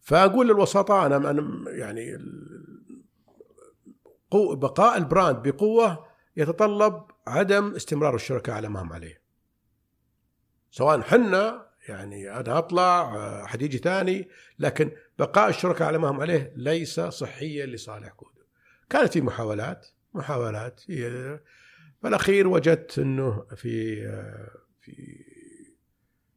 فأقول 0.00 0.46
للوسطاء 0.48 1.06
أنا 1.06 1.44
يعني 1.70 2.18
بقاء 4.34 4.98
البراند 4.98 5.48
بقوة 5.48 6.06
يتطلب 6.36 7.02
عدم 7.26 7.74
استمرار 7.74 8.14
الشركاء 8.14 8.54
على 8.56 8.68
ما 8.68 8.82
هم 8.82 8.92
عليه. 8.92 9.19
سواء 10.70 11.00
حنا 11.00 11.66
يعني 11.88 12.30
أنا 12.40 12.58
اطلع 12.58 13.00
آه، 13.16 13.44
احد 13.44 13.62
يجي 13.62 13.78
ثاني 13.78 14.28
لكن 14.58 14.92
بقاء 15.18 15.48
الشركاء 15.48 15.88
على 15.88 15.98
ما 15.98 16.08
هم 16.10 16.20
عليه 16.20 16.52
ليس 16.56 17.00
صحيا 17.00 17.66
لصالح 17.66 18.08
كودو. 18.08 18.40
كانت 18.90 19.12
في 19.12 19.20
محاولات 19.20 19.86
محاولات 20.14 20.80
بالأخير 22.02 22.48
وجدت 22.48 22.98
إنه 22.98 23.46
في 23.56 24.06
آه، 24.06 24.50
في 24.80 25.24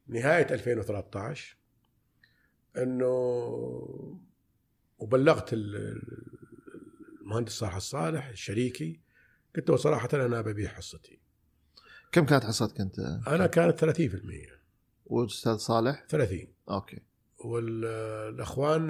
نهاية 0.07 0.47
2013 0.51 1.57
إنه 2.77 3.07
وبلغت 4.97 5.53
ال- 5.53 6.01
المهندس 7.22 7.51
صالح 7.51 7.76
الصالح 7.76 8.31
شريكي 8.34 8.99
قلت 9.55 9.69
له 9.69 9.76
صراحة 9.76 10.10
أنا 10.14 10.41
ببيع 10.41 10.69
حصتي 10.69 11.19
كم 12.14 12.26
كانت 12.26 12.44
حصتك 12.44 12.81
أنت؟ 12.81 12.99
أنا 13.27 13.48
كانت 13.48 13.85
30% 13.85 14.60
والأستاذ 15.06 15.56
صالح؟ 15.56 16.06
30 16.10 16.48
أوكي. 16.69 16.99
والأخوان 17.45 18.88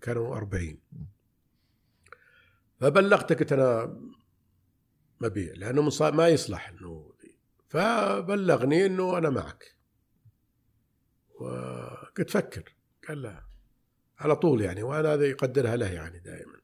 كانوا 0.00 0.36
40 0.36 0.78
فبلغته 2.80 3.34
قلت 3.34 3.52
أنا 3.52 4.00
مبيع 5.20 5.52
لأنه 5.56 5.90
ما 6.00 6.28
يصلح 6.28 6.68
إنه 6.68 7.12
فبلغني 7.68 8.86
إنه 8.86 9.18
أنا 9.18 9.30
معك. 9.30 9.76
وقلت 11.40 12.30
فكر. 12.30 12.76
قال 13.08 13.22
لا. 13.22 13.44
على 14.18 14.36
طول 14.36 14.60
يعني 14.60 14.82
وأنا 14.82 15.14
هذا 15.14 15.26
يقدرها 15.26 15.76
له 15.76 15.92
يعني 15.92 16.18
دائما. 16.18 16.58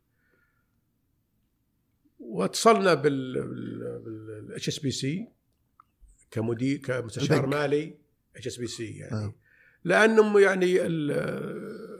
واتصلنا 2.18 2.94
بال 2.94 4.52
HSBC. 4.52 5.34
كمدير 6.34 6.78
كمستشار. 6.78 7.46
مالي 7.46 7.94
HSBC 8.36 8.96
يعني 8.98 9.14
آه. 9.14 9.34
لأنه 9.84 10.40
يعني 10.40 10.80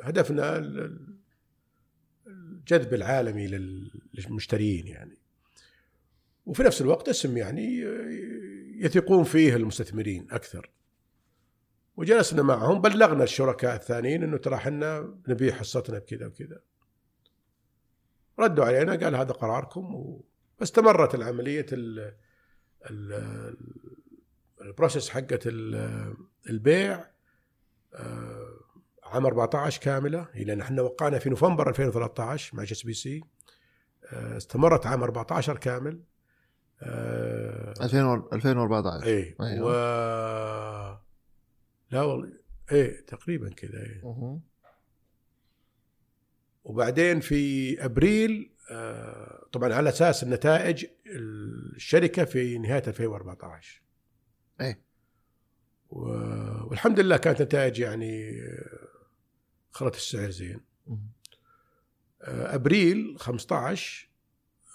هدفنا 0.02 0.56
ال- 0.58 1.14
الجذب 2.26 2.94
العالمي 2.94 3.46
لل- 3.46 4.00
للمشترين 4.14 4.86
يعني 4.86 5.18
وفي 6.46 6.62
نفس 6.62 6.80
الوقت 6.82 7.08
اسم 7.08 7.36
يعني 7.36 7.80
يثقون 8.76 9.24
فيه 9.24 9.56
المستثمرين 9.56 10.26
أكثر 10.30 10.70
وجلسنا 11.96 12.42
معهم 12.42 12.80
بلغنا 12.80 13.24
الشركاء 13.24 13.76
الثانيين 13.76 14.22
إنه 14.22 14.36
ترى 14.36 14.54
إحنا 14.54 15.14
نبيع 15.28 15.54
حصتنا 15.54 15.98
بكذا 15.98 16.26
وكذا 16.26 16.60
ردوا 18.38 18.64
علينا 18.64 18.92
قال 18.96 19.14
هذا 19.14 19.32
قراركم 19.32 19.94
و... 19.94 20.24
فاستمرت 20.58 21.14
العملية 21.14 21.66
ال... 21.72 22.14
ال... 22.90 23.12
البروسيس 24.64 25.10
حقت 25.10 25.46
ال- 25.46 26.14
البيع 26.50 27.06
آه، 27.94 28.60
عام 29.04 29.26
14 29.26 29.80
كاملة. 29.80 30.28
إلى 30.34 30.52
ان 30.52 30.60
إحنا 30.60 30.82
وقعنا 30.82 31.18
في 31.18 31.30
نوفمبر 31.30 31.68
2013 31.68 32.56
مع 32.56 32.62
HSBC. 32.62 33.24
آه، 34.12 34.36
استمرت 34.36 34.86
عام 34.86 35.02
14 35.02 35.56
كامل. 35.58 36.00
آه، 36.82 37.74
2000 37.82 38.28
2014 38.32 39.06
إيه 39.06 39.36
أيوة. 39.40 39.66
و 39.66 40.98
لا 41.90 42.02
والله 42.02 42.32
إيه 42.72 43.06
تقريبا 43.06 43.48
كذا 43.48 43.78
إيه. 43.82 44.02
وبعدين 46.64 47.20
في 47.20 47.84
أبريل 47.84 48.50
آه، 48.70 49.46
طبعا 49.52 49.74
على 49.74 49.88
أساس 49.88 50.22
النتائج 50.22 50.86
الشركة 51.06 52.24
في 52.24 52.58
نهاية 52.58 52.82
2014 52.86 53.82
إيه. 54.60 54.80
و- 55.90 56.68
والحمد 56.68 57.00
لله 57.00 57.16
كانت 57.16 57.42
نتائج 57.42 57.78
يعني 57.78 58.40
خلت 59.70 59.94
السعر 59.94 60.30
زين. 60.30 60.60
آه، 62.22 62.54
أبريل 62.54 63.16
15 63.18 64.08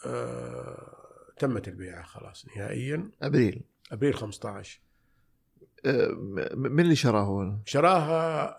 آه، 0.06 0.96
تمت 1.38 1.68
البيعة 1.68 2.04
خلاص 2.04 2.46
نهائيا. 2.48 3.12
أبريل. 3.22 3.62
أبريل 3.92 4.14
15 4.14 4.80
آه، 5.86 6.08
من 6.56 6.80
اللي؟ 6.80 7.62
شراها 7.66 8.58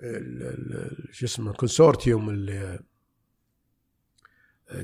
ال- 0.00 0.42
ال- 0.42 0.76
ال- 0.76 1.14
شو 1.14 1.26
اسمه 1.26 1.52
كونسورتيوم 1.52 2.30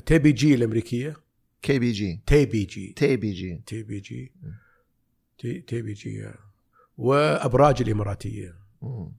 تي 0.05 0.19
بي 0.19 0.31
جي 0.31 0.55
الأمريكية. 0.55 1.15
كي 1.63 1.79
بي 1.79 1.91
جي 1.91 2.21
تي 2.27 2.45
بي 2.45 2.63
جي 2.65 2.93
تي 2.95 3.15
بي 3.17 3.31
جي 3.31 3.61
تي 3.67 3.83
بي 3.83 3.99
جي 3.99 4.31
تي, 5.37 5.59
تي 5.61 5.81
بي 5.81 5.93
جي 5.93 6.25
آه. 6.25 6.35
وأبراج 6.97 7.81
الإماراتية. 7.81 8.55
مم. 8.81 9.11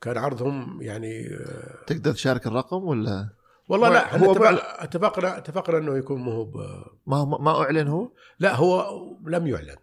كان 0.00 0.18
عرضهم 0.18 0.82
يعني 0.82 1.26
آه، 1.26 1.84
تقدر 1.86 2.12
تشارك 2.12 2.46
الرقم 2.46 2.84
ولا؟ 2.84 3.28
والله 3.68 3.88
لا 3.88 4.04
إحنا 4.04 4.26
هو 4.26 4.32
اتفقنا 4.32 4.84
اتفقنا 4.84 5.38
اتفقنا 5.38 5.78
إنه 5.78 5.96
يكون 5.98 6.20
مو 6.20 6.30
هو 6.32 6.44
ب- 6.44 6.84
ما 7.06 7.24
ما 7.24 7.62
أعلن 7.62 7.88
هو؟ 7.88 8.10
لا 8.38 8.54
هو 8.56 9.00
لم 9.26 9.46
يعلن. 9.46 9.76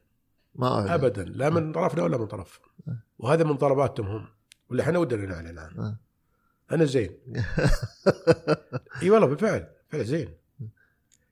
ما 0.56 0.68
أعلن. 0.68 0.90
ابدا 0.90 1.24
لا 1.24 1.50
من 1.50 1.72
طرفنا 1.72 2.04
ولا 2.04 2.18
من 2.18 2.26
طرف. 2.28 2.60
وهذا 3.20 3.44
من 3.44 3.58
طلباتهم 3.58 4.08
هم. 4.08 4.28
واللي 4.70 4.84
إحنا 4.84 5.00
ودنا 5.00 5.26
نعلن 5.26 5.60
عنه 5.60 5.80
آه. 5.86 6.00
أنا 6.72 6.86
زين. 6.86 7.12
إي 9.04 9.10
والله 9.10 9.28
بالفعل. 9.28 9.68
فعل 9.90 10.06
زين. 10.06 10.30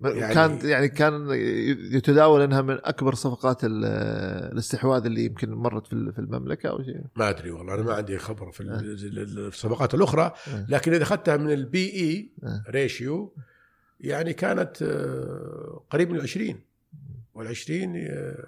يعني- 0.10 0.34
كان 0.34 0.60
يعني 0.70 0.88
كان 0.90 1.28
يتداول 1.92 2.42
انها 2.42 2.62
من 2.62 2.78
اكبر 2.84 3.14
صفقات 3.16 3.64
ال- 3.64 3.86
الاستحواذ 4.54 5.06
اللي 5.06 5.26
يمكن 5.26 5.54
مرت 5.54 5.88
في 5.88 5.94
ال- 5.94 6.14
في 6.14 6.20
المملكة 6.20 6.70
أو 6.70 6.84
شيء 6.84 7.02
ما 7.16 7.30
أدري 7.30 7.52
والله 7.52 7.74
أنا 7.74 7.82
ما 7.84 7.94
عندي 7.94 8.18
خبر 8.18 8.52
في 8.52 8.62
ال- 8.62 9.48
الصفقات 9.48 9.94
الأخرى 9.94 10.34
آه. 10.48 10.66
لكن 10.70 10.94
إذا 10.94 11.04
أخذتها 11.04 11.38
من 11.38 11.52
ال 11.52 11.90
P/E. 11.94 12.32
ratio 12.70 13.34
يعني 14.00 14.34
كانت 14.34 14.82
آه، 14.82 15.84
قريب 15.90 16.10
من 16.10 16.16
العشرين 16.16 16.60
والعشرين 17.34 17.94
آه، 17.98 18.48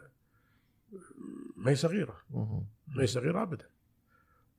ما 1.57 1.71
هي 1.71 1.75
صغيرة. 1.75 2.15
ما 2.87 3.01
هي 3.03 3.07
صغيرة 3.07 3.41
ابدا 3.43 3.65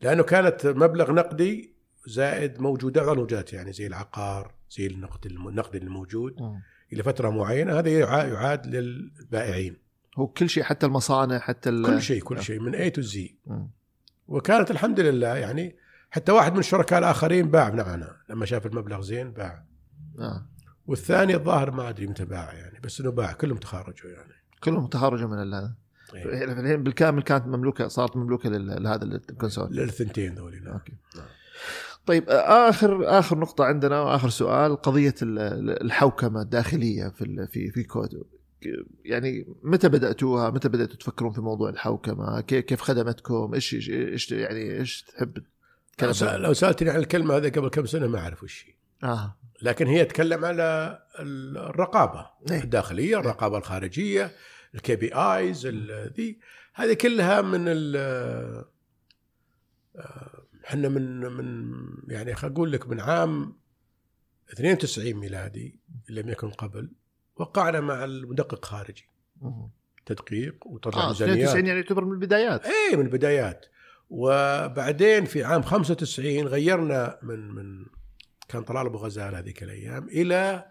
لأنه 0.03 0.23
كانت 0.23 0.67
مبلغ 0.67 1.13
نقدي 1.13 1.73
زائد 2.07 2.61
موجودات 2.61 3.05
موجودات 3.17 3.53
يعني 3.53 3.73
زي 3.73 3.87
العقار 3.87 4.55
زي 4.71 4.87
النقد 4.87 5.27
النقد 5.27 5.75
الموجود. 5.77 6.35
إلى 6.93 7.03
فترة 7.03 7.31
معينة 7.31 7.79
هذا 7.79 7.89
يعا- 7.89 8.25
يعاد 8.25 8.67
للبائعين 8.67 9.77
هو 10.17 10.27
كل 10.27 10.49
شيء 10.51 10.63
حتى 10.63 10.87
المصانع 10.87 11.39
حتى 11.39 11.69
ال- 11.71 11.87
كل 11.87 12.03
شيء 12.03 12.23
كل 12.23 12.43
شيء 12.43 12.61
من 12.61 12.75
اي 12.75 12.91
تو 12.91 13.01
زي. 13.01 13.37
وكانت 14.29 14.71
الحمد 14.71 15.01
لله 15.01 15.37
يعني 15.37 15.77
حتى 16.11 16.33
واحد 16.33 16.53
من 16.53 16.59
الشركاء 16.59 16.99
الآخرين 16.99 17.51
باع 17.51 17.71
معنا 17.71 18.17
لما 18.29 18.47
شاف 18.47 18.67
المبلغ 18.67 19.01
زين 19.01 19.33
باع 19.33 19.65
آه. 20.19 20.47
والثاني 20.87 21.35
الظاهر 21.35 21.71
ما 21.71 21.89
أدري 21.89 22.07
متى 22.07 22.25
باع 22.25 22.53
يعني 22.55 22.81
بس 22.81 23.01
إنه 23.01 23.11
باع 23.11 23.33
كلهم 23.33 23.57
تخارجوا 23.59 24.11
يعني 24.11 24.33
كلهم 24.65 24.87
تخرجوا 24.87 25.29
من 25.29 25.43
ال- 25.43 25.75
إيه. 26.15 26.45
الحين 26.45 26.83
بالكامل 26.83 27.23
كانت 27.23 27.47
مملوكة 27.47 27.89
صارت 27.89 28.17
مملوكة 28.17 28.49
لهذا 28.51 29.05
ال 29.05 29.11
consortium 29.11 29.69
للثنتين 29.77 30.35
ذولي 30.35 30.61
نعم 30.61 30.73
أوكي 30.73 30.93
نعم. 31.17 31.27
طيب 32.07 32.29
آه، 32.29 32.69
آخر 32.69 33.19
آخر 33.19 33.39
نقطة 33.39 33.65
عندنا 33.65 34.01
وآخر 34.01 34.29
سؤال 34.29 34.77
قضية 34.77 35.15
ال- 35.23 35.39
ال- 35.39 35.83
الحوكمة 35.83 36.43
الداخلية 36.43 37.09
في 37.09 37.47
في 37.47 37.71
في 37.71 37.83
كودو 37.85 38.25
يعني 39.05 39.47
متى 39.63 39.89
بدأتوها؟ 39.89 40.51
متى 40.51 40.69
بدأتوا 40.69 40.97
تفكرون 40.97 41.33
في 41.33 41.41
موضوع 41.41 41.71
الحوكمة؟ 41.71 42.41
كيف 42.41 42.81
خدمتكم؟ 42.81 43.55
إيش 43.55 43.75
إيش 43.91 44.33
يعني 44.33 44.79
إيش 44.79 45.03
تحب 45.03 45.39
لو 46.23 46.53
سألتني 46.53 46.91
عن 46.91 46.97
الكلمة 46.97 47.37
هذه 47.37 47.49
قبل 47.49 47.69
كم 47.69 47.87
سنة 47.87 48.07
ما 48.07 48.19
أعرف 48.19 48.43
وش 48.43 48.67
هي. 48.69 48.75
آه. 49.09 49.37
لكن 49.63 49.87
هي 49.87 50.05
تتكلم 50.05 50.45
على 50.45 50.99
الرقابة 51.19 52.27
إيه. 52.51 52.63
الداخلية 52.63 53.19
الرقابة 53.21 53.59
الخارجية 53.59 54.31
ال 54.75 54.97
KPIs 54.97 55.67
ذي. 56.17 56.39
هذه 56.75 56.93
كلها 56.93 57.43
من 57.43 57.65
ال 57.69 57.97
آه، 59.97 60.36
إحنا 60.67 60.89
من 60.89 61.21
من 61.21 61.73
يعني 62.09 62.35
خل 62.35 62.49
أقول 62.49 62.73
لك 62.73 62.89
من 62.89 63.01
عام 63.01 63.57
92 64.53 65.15
ميلادي 65.15 65.81
لم 66.09 66.29
يكن 66.29 66.51
قبل 66.51 66.91
وقعنا 67.37 67.81
مع 67.81 68.05
المدقق 68.05 68.65
خارجي. 68.65 69.09
تدقيق 70.07 70.67
وطلع 70.67 71.05
آه 71.05 71.09
ميزانيات 71.09 71.39
92 71.39 71.67
يعني 71.67 71.81
يعتبر 71.81 72.05
من 72.05 72.13
البدايات 72.13 72.63
إيه 72.67 72.97
من 72.97 73.07
البدايات 73.07 73.67
وبعدين 74.11 75.25
في 75.25 75.45
عام 75.45 75.63
95 75.63 76.47
غيرنا 76.47 77.19
من 77.23 77.51
من 77.51 77.87
كان 78.49 78.63
طلال 78.63 78.87
أبو 78.87 78.99
غزال 78.99 79.35
هذيك 79.35 79.63
الأيام 79.63 80.09
إلى 80.09 80.65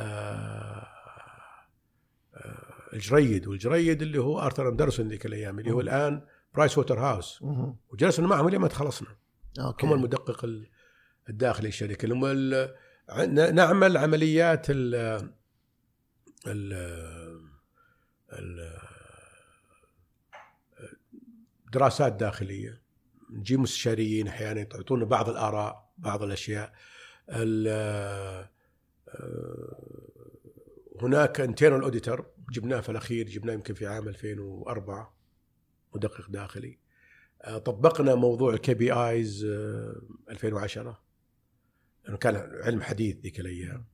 آه 0.00 0.86
آه 2.34 2.74
الجريد 2.92 3.46
والجريد 3.46 4.02
اللي 4.02 4.18
هو 4.18 4.40
آرثر 4.40 4.68
أندرسون 4.68 5.08
ذيك 5.08 5.26
الأيام 5.26 5.58
اللي 5.58 5.70
هو. 5.70 5.80
الآن 5.80 6.22
برايس 6.54 6.78
ووتر 6.78 6.98
هاوس. 7.00 7.42
وجلسنا 7.88 8.26
معهم 8.26 8.48
لين 8.48 8.60
ما 8.60 8.68
تخلصنا. 8.68 9.08
أوكي. 9.60 9.86
هم 9.86 9.92
المدقق 9.92 10.44
ال- 10.44 10.68
الداخلي 11.28 11.68
الشركة. 11.68 12.12
هم 12.12 12.26
نعمل 13.54 13.96
عمليات 13.96 14.66
ال 14.70 14.94
ال 16.46 16.74
دراسات 21.72 22.12
داخلية. 22.12 22.82
نجيب 23.30 23.60
مستشاريين 23.60 24.28
أحيانا 24.28 24.60
يعطونا 24.60 25.04
بعض 25.04 25.28
الآراء 25.28 25.92
بعض 25.98 26.22
الأشياء. 26.22 26.72
ال- 27.30 28.48
هناك 31.02 31.40
internal 31.40 31.82
auditor 31.82 32.26
جبناه 32.50 32.80
في 32.80 32.88
الأخير 32.88 33.26
جبناه 33.28 33.52
يمكن 33.54 33.74
في 33.74 33.86
عام 33.86 34.08
2004 34.08 35.13
مدقق 35.96 36.30
داخلي. 36.30 36.78
آه، 37.42 37.58
طبقنا 37.58 38.14
موضوع 38.14 38.54
ال 38.54 38.74
KPIs 38.74 39.44
2010 40.30 41.00
لأنه 42.04 42.16
كان 42.16 42.36
علم 42.62 42.82
حديث 42.82 43.16
ذيك 43.16 43.40
الأيام. 43.40 43.84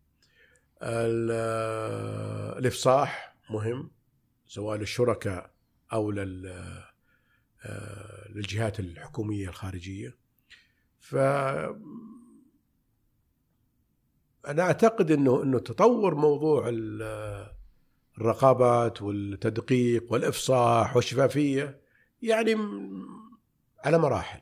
ال- 0.82 1.30
آه، 1.32 2.58
الإفصاح 2.58 3.36
مهم 3.50 3.90
سواء 4.46 4.78
للشركاء 4.78 5.50
أو 5.92 6.10
آه، 7.64 8.28
للجهات 8.28 8.80
الحكومية 8.80 9.48
الخارجية. 9.48 10.16
ف 10.98 11.14
أنا 14.46 14.62
أعتقد 14.62 15.10
إنه 15.10 15.42
إنه 15.42 15.58
تطور 15.58 16.14
موضوع 16.14 16.68
ال- 16.68 17.50
الرقابات 18.18 19.02
والتدقيق 19.02 20.12
والإفصاح 20.12 20.96
والشفافية 20.96 21.79
يعني 22.22 22.56
على 23.84 23.98
مراحل. 23.98 24.40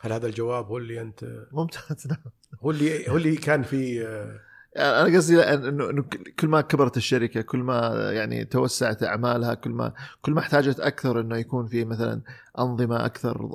هل 0.00 0.12
هذا 0.12 0.26
الجواب 0.26 0.66
هو 0.66 0.78
اللي 0.78 1.00
أنت 1.00 1.46
ممتاز 1.52 2.06
نعم. 2.06 2.32
هو 2.60 2.70
اللي 2.70 3.08
هو 3.08 3.16
اللي 3.16 3.36
كان 3.36 3.62
في 3.62 4.06
آه، 4.06 4.40
أنا 4.76 5.16
قصدي 5.16 5.42
إنه 5.42 6.04
كل 6.38 6.48
ما 6.48 6.60
كبرت 6.60 6.96
الشركة 6.96 7.40
كل 7.40 7.58
ما 7.58 8.10
يعني 8.12 8.44
توسعت 8.44 9.02
أعمالها 9.02 9.54
كل 9.54 9.70
ما 9.70 9.92
كل 10.22 10.32
ما 10.32 10.40
احتاجت 10.40 10.80
أكثر 10.80 11.20
إنه 11.20 11.36
يكون 11.36 11.66
في 11.66 11.84
مثلا 11.84 12.22
أنظمة 12.58 13.06
أكثر 13.06 13.48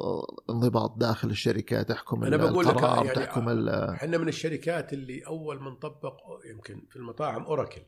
انضباط 0.49 0.97
داخل 0.97 1.29
الشركة 1.29 1.81
تحكم 1.81 2.23
أنا 2.23 2.37
بقول 2.37 2.65
لك 2.65 2.81
يعني 2.81 3.09
تحكم 3.09 3.49
ال 3.49 3.69
إحنا 3.69 4.17
من 4.17 4.27
الشركات 4.27 4.93
اللي 4.93 5.21
أول 5.27 5.61
من 5.61 5.75
طبق 5.75 6.17
يمكن 6.51 6.81
في 6.89 6.95
المطاعم 6.95 7.43
Oracle. 7.43 7.81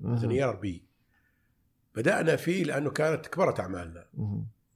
مثلا 0.00 0.30
ERP. 0.30 0.84
بدأنا 1.96 2.36
فيه 2.36 2.64
لأنه 2.64 2.90
كانت 2.90 3.26
كبرت 3.26 3.60
أعمالنا. 3.60 4.06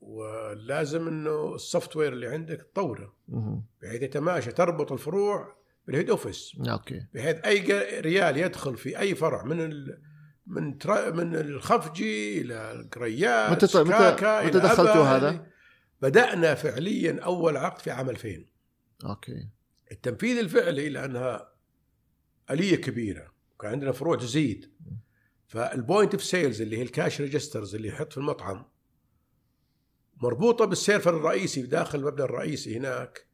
ولازم 0.00 1.08
إنه 1.08 1.54
ال 1.54 1.96
software 1.96 2.12
اللي 2.12 2.26
عندك 2.28 2.62
تطوره. 2.72 3.14
بحيث 3.82 4.02
يتماشى 4.02 4.52
تربط 4.52 4.92
الفروع 4.92 5.56
بال 5.86 5.94
head 5.94 6.10
office. 6.10 6.52
أوكي. 6.70 7.06
بحيث 7.14 7.36
أي 7.44 8.00
ريال 8.00 8.36
يدخل 8.36 8.76
في 8.76 8.98
أي 8.98 9.14
فرع 9.14 9.44
من 9.44 9.60
ال 9.60 10.02
من 10.46 10.78
ترا 10.78 11.10
من 11.10 11.36
الخفجي 11.36 12.40
إلى 12.40 12.72
القريات 12.72 13.50
متى- 13.64 13.70
متى- 13.70 14.46
متى 14.46 14.58
دخلتوا 14.58 15.04
هذا؟ 15.04 15.46
بدأنا 16.02 16.54
فعليا 16.54 17.20
أول 17.20 17.56
عقد 17.56 17.80
في 17.80 17.90
عام 17.90 18.10
2000 18.10 18.46
أوكي. 19.04 19.48
التنفيذ 19.92 20.38
الفعلي 20.38 20.88
لأنها 20.88 21.52
آلية 22.50 22.76
كبيرة. 22.76 23.32
كان 23.60 23.70
عندنا 23.70 23.92
فروع 23.92 24.16
تزيد. 24.16 24.70
فال 25.50 25.68
point 25.68 26.14
of 26.14 26.24
sales 26.24 26.62
اللي 26.62 26.78
هي 26.78 26.82
ال 26.82 26.90
cash 26.90 27.20
registers 27.20 27.74
اللي 27.74 27.88
يحط 27.88 28.12
في 28.12 28.18
المطعم 28.18 28.64
مربوطة 30.16 30.64
بال 30.64 30.77
server 30.77 31.16
الرئيسي 31.16 31.62
داخل 31.62 31.98
المبنى 31.98 32.24
الرئيسي 32.24 32.76
هناك. 32.76 33.26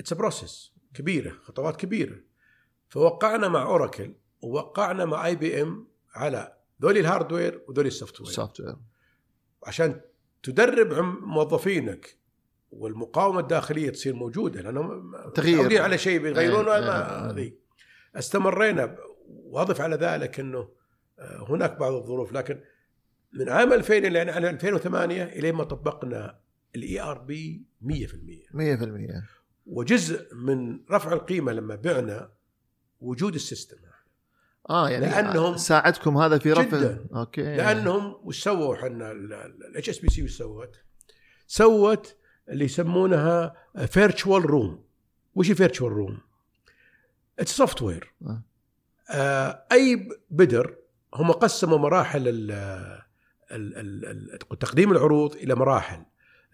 it's 0.00 0.12
process 0.12 0.72
كبيرة 0.94 1.30
خطوات 1.30 1.76
كبيرة. 1.76 2.16
فوقعنا 2.88 3.48
مع 3.48 3.62
Oracle 3.62 4.14
ووقعنا 4.40 5.04
مع 5.04 5.26
IBM 5.26 5.88
على 6.14 6.56
ذولي 6.82 7.00
ال 7.00 7.07
hardware 7.07 7.64
وذولي 7.68 7.88
ال 7.88 8.20
software 8.20 8.76
عشان 9.66 10.00
تدرب 10.42 10.92
موظفينك 11.22 12.18
والمقاومة 12.70 13.40
الداخلية 13.40 13.90
تصير 13.90 14.14
موجودة 14.14 14.60
لأنهم 14.60 15.16
تغيير. 15.34 15.82
على 15.82 15.98
شيء 15.98 16.18
بيغيرونه 16.18 16.74
إيه، 16.74 16.80
ما 16.80 17.24
إيه، 17.24 17.30
هذه. 17.30 17.52
استمرينا. 18.16 18.96
واضف 19.28 19.80
على 19.80 19.96
ذلك 19.96 20.40
إنه 20.40 20.81
هناك 21.48 21.78
بعض 21.78 21.92
الظروف 21.92 22.32
لكن 22.32 22.60
من 23.32 23.48
عام 23.48 23.72
2000 23.72 23.96
إلى 23.98 24.18
يعني 24.18 24.50
2008 24.50 25.24
إلى 25.24 25.52
ما 25.52 25.64
طبقنا 25.64 26.38
ال 26.76 27.00
ERP 27.00 27.64
100% 27.82 27.88
100% 27.90 27.92
وجزء 29.66 30.34
من 30.34 30.80
رفع 30.90 31.12
القيمة 31.12 31.52
لما 31.52 31.74
بعنا 31.74 32.32
وجود 33.00 33.34
ال 33.34 33.40
system 33.40 33.76
آه 34.70 34.90
يعني 34.90 35.06
لأنهم 35.06 35.56
ساعدكم 35.56 36.16
هذا 36.16 36.38
في 36.38 36.52
رفع 36.52 36.78
جداً. 36.78 37.06
okay 37.14 37.42
لأنهم 37.42 38.16
وش 38.22 38.42
سووا 38.42 38.74
إحنا 38.74 39.12
ال 39.12 39.88
HSBC 39.88 40.22
وش 40.22 40.30
سوت؟ 40.30 40.76
سوت 41.46 42.16
اللي 42.48 42.64
يسمونها 42.64 43.54
virtual 43.86 44.46
room 44.46 44.84
وش 45.34 45.50
virtual 45.50 45.92
room؟ 45.92 46.18
it's 47.38 47.56
software. 47.56 48.14
أي 49.72 50.08
بدر 50.30 50.76
هم 51.14 51.32
قسموا 51.32 51.78
مراحل 51.78 52.28
ال 52.28 52.50
ال 53.50 53.76
ال 53.76 54.04
ال 54.34 54.38
تقديم 54.58 54.92
العروض 54.92 55.34
إلى 55.36 55.54
مراحل 55.54 56.02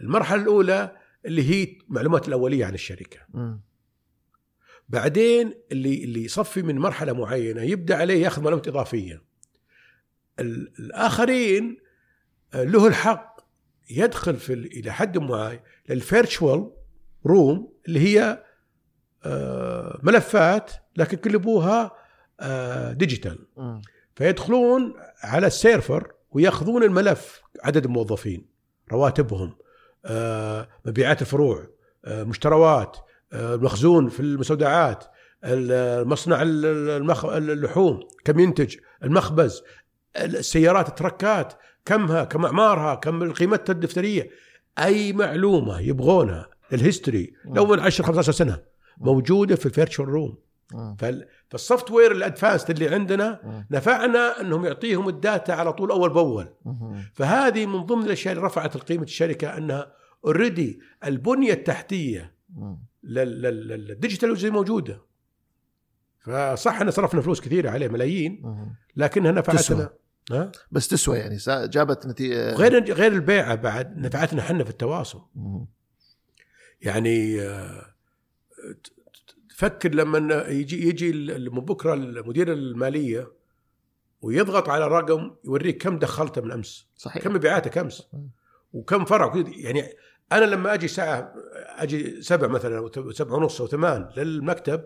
المرحلة 0.01 0.43
الأولى 0.43 0.97
اللي 1.27 1.51
هي 1.51 1.77
المعلومات 1.91 2.29
الأولية 2.29 2.65
عن 2.67 2.75
الشركة 2.75 3.19
مم. 3.35 3.61
بعدين 4.89 5.55
اللي 5.73 6.05
اللي 6.05 6.25
يصفي 6.25 6.63
من 6.63 6.79
مرحلة 6.79 7.13
معينة 7.13 7.63
يبدأ 7.63 7.97
عليه 7.97 8.23
يأخذ 8.23 8.43
معلومات 8.43 8.69
إضافية. 8.69 9.23
ال- 10.41 10.73
الآخرين 10.79 11.77
آه، 12.55 12.65
له 12.65 12.87
الحق 12.87 13.41
يدخل 13.91 14.37
في 14.37 14.53
ال- 14.53 14.73
إلى 14.79 14.93
حد 14.93 15.19
معين 15.19 15.61
لل 15.89 16.07
virtual 16.07 16.71
room 17.27 17.73
اللي 17.89 18.01
هي 18.01 18.45
آه، 19.25 20.01
ملفات 20.03 20.71
لكن 20.97 21.17
قلبوها 21.17 21.93
آه، 22.41 22.93
digital 22.93 23.47
مم. 23.57 23.83
فيدخلون 24.19 24.95
على 25.23 25.47
ال 25.47 25.56
server 25.56 26.13
ويأخذون 26.31 26.83
الملف 26.83 27.43
عدد 27.63 27.85
الموظفين 27.85 28.47
رواتبهم 28.93 29.55
آه، 30.05 30.69
مبيعات 30.85 31.23
الفروع 31.23 31.67
آه، 32.05 32.25
مشتروات 32.25 32.97
آه، 33.33 33.55
المخزون 33.55 34.09
في 34.09 34.21
المستودعات 34.21 35.05
المصنع 35.45 36.43
المخ... 36.43 37.25
اللحوم 37.25 38.01
كم 38.25 38.39
ينتج 38.39 38.77
المخبز 39.03 39.63
السيارات 40.17 40.89
التركات 40.89 41.53
كمها 41.85 42.25
كم 42.25 42.45
أعمارها 42.45 42.95
كم 42.95 43.33
قيمتها 43.33 43.73
الدفترية. 43.73 44.31
أي 44.79 45.13
معلومة 45.13 45.81
يبغونها 45.81 46.49
ال 46.73 46.80
history 46.81 47.35
لو 47.45 47.67
من 47.67 47.81
10 47.81 48.05
15 48.05 48.33
سنة 48.33 48.63
موجودة 48.97 49.57
في 49.57 49.67
ال 49.67 49.72
virtual 49.72 50.09
room. 50.09 50.48
فال 51.51 51.59
software 51.59 51.91
ال 51.91 52.13
advanced 52.13 52.71
اللي 52.71 52.95
عندنا. 52.95 53.65
نفعنا 53.71 54.41
أنهم 54.41 54.65
يعطيهم 54.65 55.09
ال 55.09 55.18
data 55.18 55.53
على 55.53 55.73
طول 55.73 55.91
أول 55.91 56.11
بأول. 56.11 56.55
فهذه 57.15 57.67
من 57.67 57.83
ضمن 57.83 58.05
الأشياء 58.05 58.35
اللي 58.35 58.47
رفعت 58.47 58.77
قيمه 58.77 59.03
الشركة 59.03 59.57
أنها 59.57 59.93
already 60.25 60.81
البنية 61.05 61.53
التحتية 61.53 62.35
لل 63.03 64.37
digitalize 64.37 64.51
موجودة 64.51 65.03
فصح 66.21 66.81
ان 66.81 66.91
صرفنا 66.91 67.21
فلوس 67.21 67.41
كثيرة 67.41 67.71
عليه 67.71 67.89
ملايين. 67.89 68.43
لكنها 68.97 69.33
نفعتنا 69.33 69.61
تسوى. 69.61 69.89
ها 70.31 70.53
بس 70.71 70.89
تسوى 70.89 71.19
يعني 71.19 71.39
جابت 71.49 72.07
نتيجه 72.07 72.55
غير 72.55 72.93
غير 72.93 73.13
البيعة 73.13 73.55
بعد 73.55 73.99
نفعتنا 73.99 74.41
إحنا 74.41 74.65
في 74.65 74.71
التواصل. 74.71 75.23
يعني 76.81 77.41
تفكر 79.59 79.95
لما 79.95 80.49
يجي 80.49 80.89
يجي 80.89 81.13
من 81.39 81.61
بكرة 81.61 81.95
المدير 81.95 82.53
المالية 82.53 83.33
ويضغط 84.21 84.69
على 84.69 84.89
رقم 84.89 85.37
يوريك 85.45 85.83
كم 85.83 85.99
دخلته 85.99 86.41
من 86.41 86.53
أمس. 86.53 86.89
صحيح. 86.97 87.23
كم 87.23 87.35
مبيعاتك 87.35 87.79
امس 87.79 88.09
وكم 88.73 89.05
فرع. 89.05 89.45
يعني 89.47 89.93
أنا 90.33 90.45
لما 90.45 90.75
أجي 90.75 90.89
ساعة 90.89 91.35
أجي 91.55 92.23
سبع 92.23 92.47
مثلا 92.47 92.79
أو 92.79 93.13
سبع 93.13 93.35
ونص 93.35 93.61
أو 93.61 93.67
ثمان 93.67 94.11
للمكتب 94.17 94.85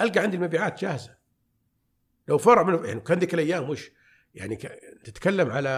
ألقى 0.00 0.20
عندي 0.20 0.36
المبيعات 0.36 0.80
جاهزة. 0.80 1.16
لو 2.28 2.38
فرع 2.38 2.62
من 2.62 2.84
يعني 2.84 3.00
كان 3.00 3.18
ذيك 3.18 3.34
الأيام 3.34 3.70
وش؟ 3.70 3.90
يعني 4.34 4.56
تتكلم 5.04 5.50
على 5.50 5.70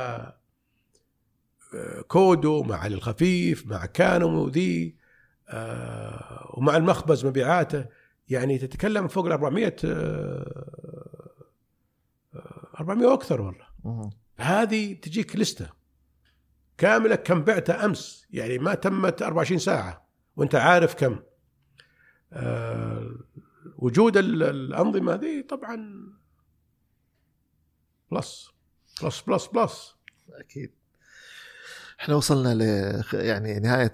آه، 1.75 2.01
كودو 2.01 2.63
مع 2.63 2.87
الخفيف 2.87 3.67
مع 3.67 3.87
كانو 3.87 4.49
ذي 4.49 4.97
آه، 5.49 6.55
ومع 6.57 6.77
المخبز 6.77 7.27
مبيعاته. 7.27 8.00
يعني 8.31 8.59
تتكلم 8.59 9.09
فوق 9.09 9.27
ال 9.27 9.33
400 9.33 9.77
آه، 9.85 11.05
آه، 12.35 12.69
400 12.81 13.07
وأكثر 13.07 13.41
والله. 13.41 14.11
هذه 14.37 14.93
تجيك 14.95 15.37
لستة 15.37 15.71
كاملة 16.79 17.15
كم 17.17 17.43
بعته 17.45 17.85
أمس 17.85 18.27
يعني 18.31 18.59
ما 18.59 18.75
تمت 18.75 19.23
24 19.23 19.59
ساعة. 19.59 20.09
وأنت 20.37 20.55
عارف 20.55 20.95
كم. 20.95 21.19
آه 22.33 23.11
وجود 23.77 24.17
ال- 24.17 24.43
الأنظمة 24.43 25.15
هذه 25.15 25.41
طبعا 25.49 26.07
plus 28.13 28.51
plus 29.03 29.21
plus 29.21 29.47
plus 29.47 29.95
أكيد. 30.33 30.73
إحنا 32.01 32.15
وصلنا 32.15 32.55
ل 32.55 32.63
يعني 33.15 33.59
نهاية 33.61 33.93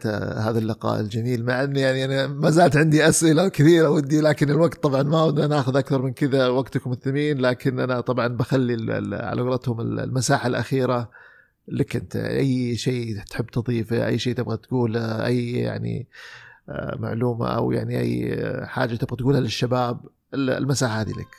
هذا 0.48 0.58
اللقاء 0.58 1.00
الجميل. 1.00 1.44
مع 1.44 1.64
إني 1.64 1.80
يعني 1.80 2.04
أنا 2.04 2.26
ما 2.26 2.50
زالت 2.50 2.76
عندي 2.76 3.08
أسئلة 3.08 3.48
كثيرة 3.48 3.90
ودي 3.90 4.20
لكن 4.20 4.50
الوقت 4.50 4.82
طبعا 4.82 5.02
ما 5.02 5.22
ودنا 5.24 5.46
ناخذ 5.46 5.76
أكثر 5.76 6.02
من 6.02 6.12
كذا 6.12 6.48
وقتكم 6.48 6.92
الثمين 6.92 7.38
لكن 7.40 7.80
أنا 7.80 8.00
طبعا 8.00 8.26
بخلي 8.28 8.74
على 9.16 9.42
قولتهم 9.42 9.80
ال- 9.80 10.00
المساحة 10.00 10.46
الأخيرة 10.46 11.10
لك 11.68 11.96
أنت. 11.96 12.16
أي 12.16 12.76
شيء 12.76 13.16
تحب 13.30 13.46
تضيفه 13.46 14.06
أي 14.06 14.18
شيء 14.18 14.34
تبغى 14.34 14.56
تقوله 14.56 15.26
أي 15.26 15.52
يعني 15.52 16.08
آه، 16.68 16.96
معلومة 16.98 17.48
أو 17.48 17.72
يعني 17.72 18.00
أي 18.00 18.42
حاجة 18.66 18.94
تبغى 18.96 19.16
تقولها 19.16 19.40
للشباب 19.40 20.00
ال- 20.34 20.50
المساحة 20.50 21.00
هذه 21.00 21.10
لك. 21.10 21.34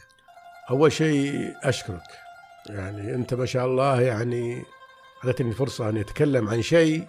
أول 0.69 0.91
شيء 0.91 1.34
أشكرك. 1.64 2.02
يعني 2.69 3.15
أنت 3.15 3.34
ما 3.34 3.45
شاء 3.45 3.65
الله 3.65 4.02
يعني 4.02 4.64
اعطيتني 5.18 5.52
فرصه 5.52 5.89
اني 5.89 6.02
أتكلم 6.02 6.49
عن 6.49 6.61
شيء 6.61 7.07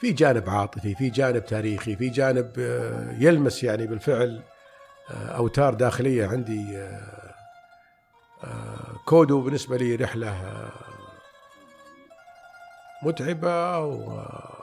في 0.00 0.12
جانب 0.12 0.50
عاطفي 0.50 0.94
في 0.94 1.10
جانب 1.10 1.44
تاريخي 1.46 1.96
في 1.96 2.08
جانب 2.08 2.52
آه، 2.58 3.16
يلمس 3.18 3.64
يعني 3.64 3.86
بالفعل 3.86 4.42
آه، 5.10 5.14
أوتار 5.36 5.74
داخلية 5.74 6.26
عندي 6.26 6.78
آه، 8.44 8.96
كودو 9.06 9.40
بالنسبة 9.40 9.76
لي 9.76 9.94
رحلة 9.96 10.28
آه، 10.30 10.72
متعبة 13.02 13.78
و- 13.78 14.62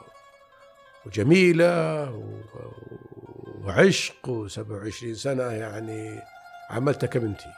وجميلة 1.06 2.04
و- 2.12 2.40
وعشق 3.62 4.16
و27 4.48 5.14
سنة 5.14 5.44
يعني 5.44 6.22
عملتها 6.70 7.08
كبنتي. 7.08 7.50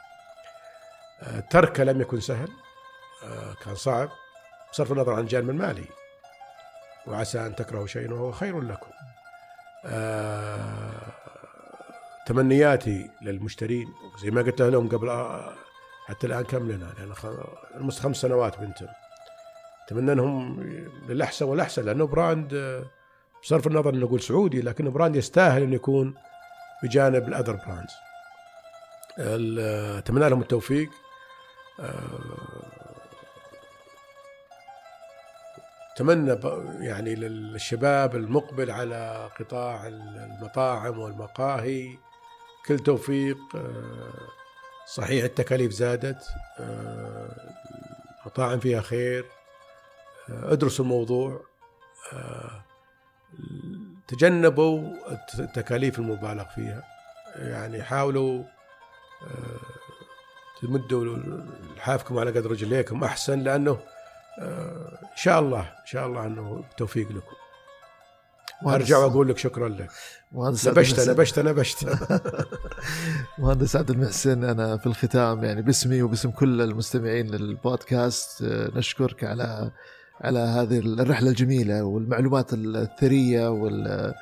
تركه 1.50 1.84
لم 1.84 2.00
يكن 2.00 2.20
سهل 2.20 2.48
كان 3.64 3.74
صعب. 3.74 4.08
بصرف 4.72 4.92
النظر 4.92 5.12
عن 5.14 5.20
الجانب 5.20 5.50
المالي 5.50 5.84
وعسى 7.06 7.46
أن 7.46 7.54
تكرهوا 7.56 7.86
شيئا 7.86 8.12
وهو 8.12 8.32
خير 8.32 8.60
لكم. 8.60 8.90
آه، 9.86 11.02
تمنياتي 12.26 13.10
للمشترين 13.22 13.88
زي 14.22 14.30
ما 14.30 14.42
قلت 14.42 14.62
لهم 14.62 14.88
قبل 14.88 15.08
آه، 15.08 15.52
حتى 16.06 16.26
الآن 16.26 16.44
كم 16.44 16.70
لنا؟ 16.72 16.92
لأن 16.98 17.14
خ- 17.14 17.26
المس 17.74 18.00
خمس 18.00 18.16
سنوات 18.16 18.58
بنتم. 18.60 18.86
أتمنى 19.86 20.12
أنهم 20.12 20.60
للأحسن 21.08 21.44
والأحسن 21.44 21.84
لأنه 21.84 22.06
brand 22.06 22.54
آه، 22.54 22.84
بصرف 23.42 23.66
النظر 23.66 23.90
انه 23.94 24.06
نقول 24.06 24.20
سعودي 24.20 24.60
لكنه 24.62 24.90
brand 24.90 25.16
يستاهل 25.16 25.62
انه 25.62 25.74
يكون 25.74 26.14
بجانب 26.82 27.28
ال 27.28 27.32
other 27.32 27.52
brands. 27.66 27.92
ال- 29.18 29.98
أتمنى 29.98 30.28
لهم 30.28 30.40
التوفيق. 30.40 30.90
أتمنى 35.94 36.38
يعني 36.86 37.14
للشباب 37.14 38.16
المقبل 38.16 38.70
على 38.70 39.30
قطاع 39.40 39.86
المطاعم 39.86 40.98
والمقاهي. 40.98 41.98
كل 42.66 42.78
توفيق 42.78 43.38
آه، 43.56 44.28
صحيح 44.86 45.24
التكاليف 45.24 45.72
زادت 45.72 46.24
آه، 46.60 47.28
مطاعم 48.26 48.60
فيها 48.60 48.80
خير 48.80 49.24
آه، 50.30 50.52
ادرسوا 50.52 50.84
الموضوع 50.84 51.40
تجنبوا 54.08 54.94
التكاليف 55.38 55.98
المبالغ 55.98 56.44
فيها. 56.44 56.82
يعني 57.36 57.82
حاولوا 57.82 58.44
تمدوا 60.62 61.18
لحافكم 61.76 62.18
على 62.18 62.30
قدر 62.30 62.50
رجليكم 62.50 63.04
أحسن 63.04 63.38
لأنه 63.38 63.78
إن 64.38 65.16
شاء 65.16 65.40
الله 65.40 65.60
إن 65.60 65.86
شاء 65.86 66.06
الله 66.06 66.26
إنه 66.26 66.64
توفيق 66.76 67.08
لكم. 67.12 67.36
أرجع 68.66 68.98
وأقول 68.98 69.28
لك 69.28 69.38
شكرا 69.38 69.68
لك. 69.68 69.90
مهندس 70.32 70.68
نبشت 70.68 71.08
نبشت 71.08 71.38
نبشت. 71.38 71.86
مهندس 73.38 73.76
عبد 73.76 73.90
المحسن 73.90 74.44
أنا 74.44 74.76
في 74.76 74.86
الختام 74.86 75.44
يعني 75.44 75.62
باسمي 75.62 76.02
وباسم 76.02 76.30
كل 76.30 76.60
المستمعين 76.60 77.26
للبودكاست 77.26 78.42
نشكرك 78.76 79.24
على 79.24 79.70
على 80.20 80.38
هذه 80.38 80.78
الرحلة 80.78 81.30
الجميلة 81.30 81.84
والمعلومات 81.84 82.52
الثرية 82.52 83.50
وال 83.50 84.14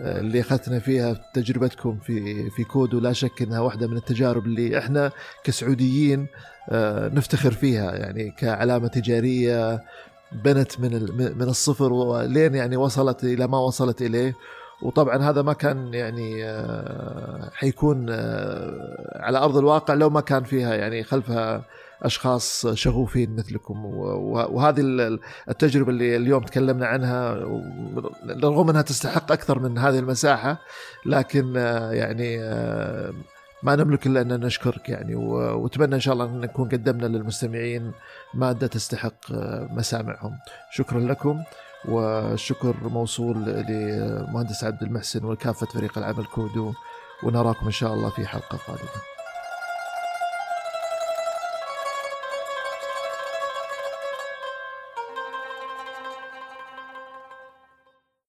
اللي 0.00 0.40
أخذتنا 0.40 0.78
فيها 0.78 1.12
تجربتكم 1.34 1.98
في 1.98 2.50
في 2.50 2.64
كودو 2.64 3.00
لا 3.00 3.12
شك 3.12 3.42
إنها 3.42 3.60
واحدة 3.60 3.86
من 3.86 3.96
التجارب 3.96 4.46
اللي 4.46 4.78
إحنا 4.78 5.10
كسعوديين 5.44 6.26
آه، 6.70 7.08
نفتخر 7.08 7.50
فيها 7.50 7.94
يعني 7.94 8.30
كعلامة 8.30 8.88
تجارية 8.88 9.82
بنت 10.32 10.80
من 10.80 10.92
من 11.38 11.48
الصفر 11.48 11.92
ولين 11.92 12.54
يعني 12.54 12.76
وصلت 12.76 13.24
إلى 13.24 13.46
ما 13.46 13.58
وصلت 13.58 14.02
إليه. 14.02 14.34
وطبعا 14.82 15.16
هذا 15.16 15.42
ما 15.42 15.52
كان 15.52 15.94
يعني 15.94 16.44
آه، 16.44 17.50
حيكون 17.54 18.06
آه، 18.10 19.20
على 19.20 19.38
أرض 19.38 19.56
الواقع 19.56 19.94
لو 19.94 20.10
ما 20.10 20.20
كان 20.20 20.44
فيها 20.44 20.74
يعني 20.74 21.04
خلفها 21.04 21.64
أشخاص 22.02 22.66
شغوفين 22.66 23.36
مثلكم. 23.36 23.84
وهذه 23.84 24.80
التجربة 25.48 25.90
اللي 25.90 26.16
اليوم 26.16 26.42
تكلمنا 26.42 26.86
عنها 26.86 27.34
رغم 28.28 28.70
أنها 28.70 28.82
تستحق 28.82 29.32
أكثر 29.32 29.58
من 29.58 29.78
هذه 29.78 29.98
المساحة 29.98 30.58
لكن 31.06 31.56
آه، 31.56 31.92
يعني 31.92 32.38
ما 33.62 33.76
نملك 33.76 34.06
إلا 34.06 34.20
ان 34.20 34.40
نشكرك 34.40 34.88
يعني. 34.88 35.14
وأتمنى 35.14 35.94
إن 35.94 36.00
شاء 36.00 36.14
الله 36.14 36.24
أن 36.24 36.40
نكون 36.40 36.68
قدمنا 36.68 37.06
للمستمعين 37.06 37.92
مادة 38.34 38.66
تستحق 38.66 39.32
مسامعهم. 39.70 40.38
شكرا 40.72 41.00
لكم 41.00 41.42
والشكر 41.84 42.74
موصول 42.82 43.36
لمهندس 43.44 44.64
عبد 44.64 44.82
المحسن 44.82 45.24
وكافه 45.24 45.66
فريق 45.66 45.98
العمل 45.98 46.24
كودو. 46.24 46.72
ونراكم 47.22 47.66
إن 47.66 47.72
شاء 47.72 47.94
الله 47.94 48.10
في 48.10 48.26
حلقة 48.26 48.58
قادمة. 48.66 49.17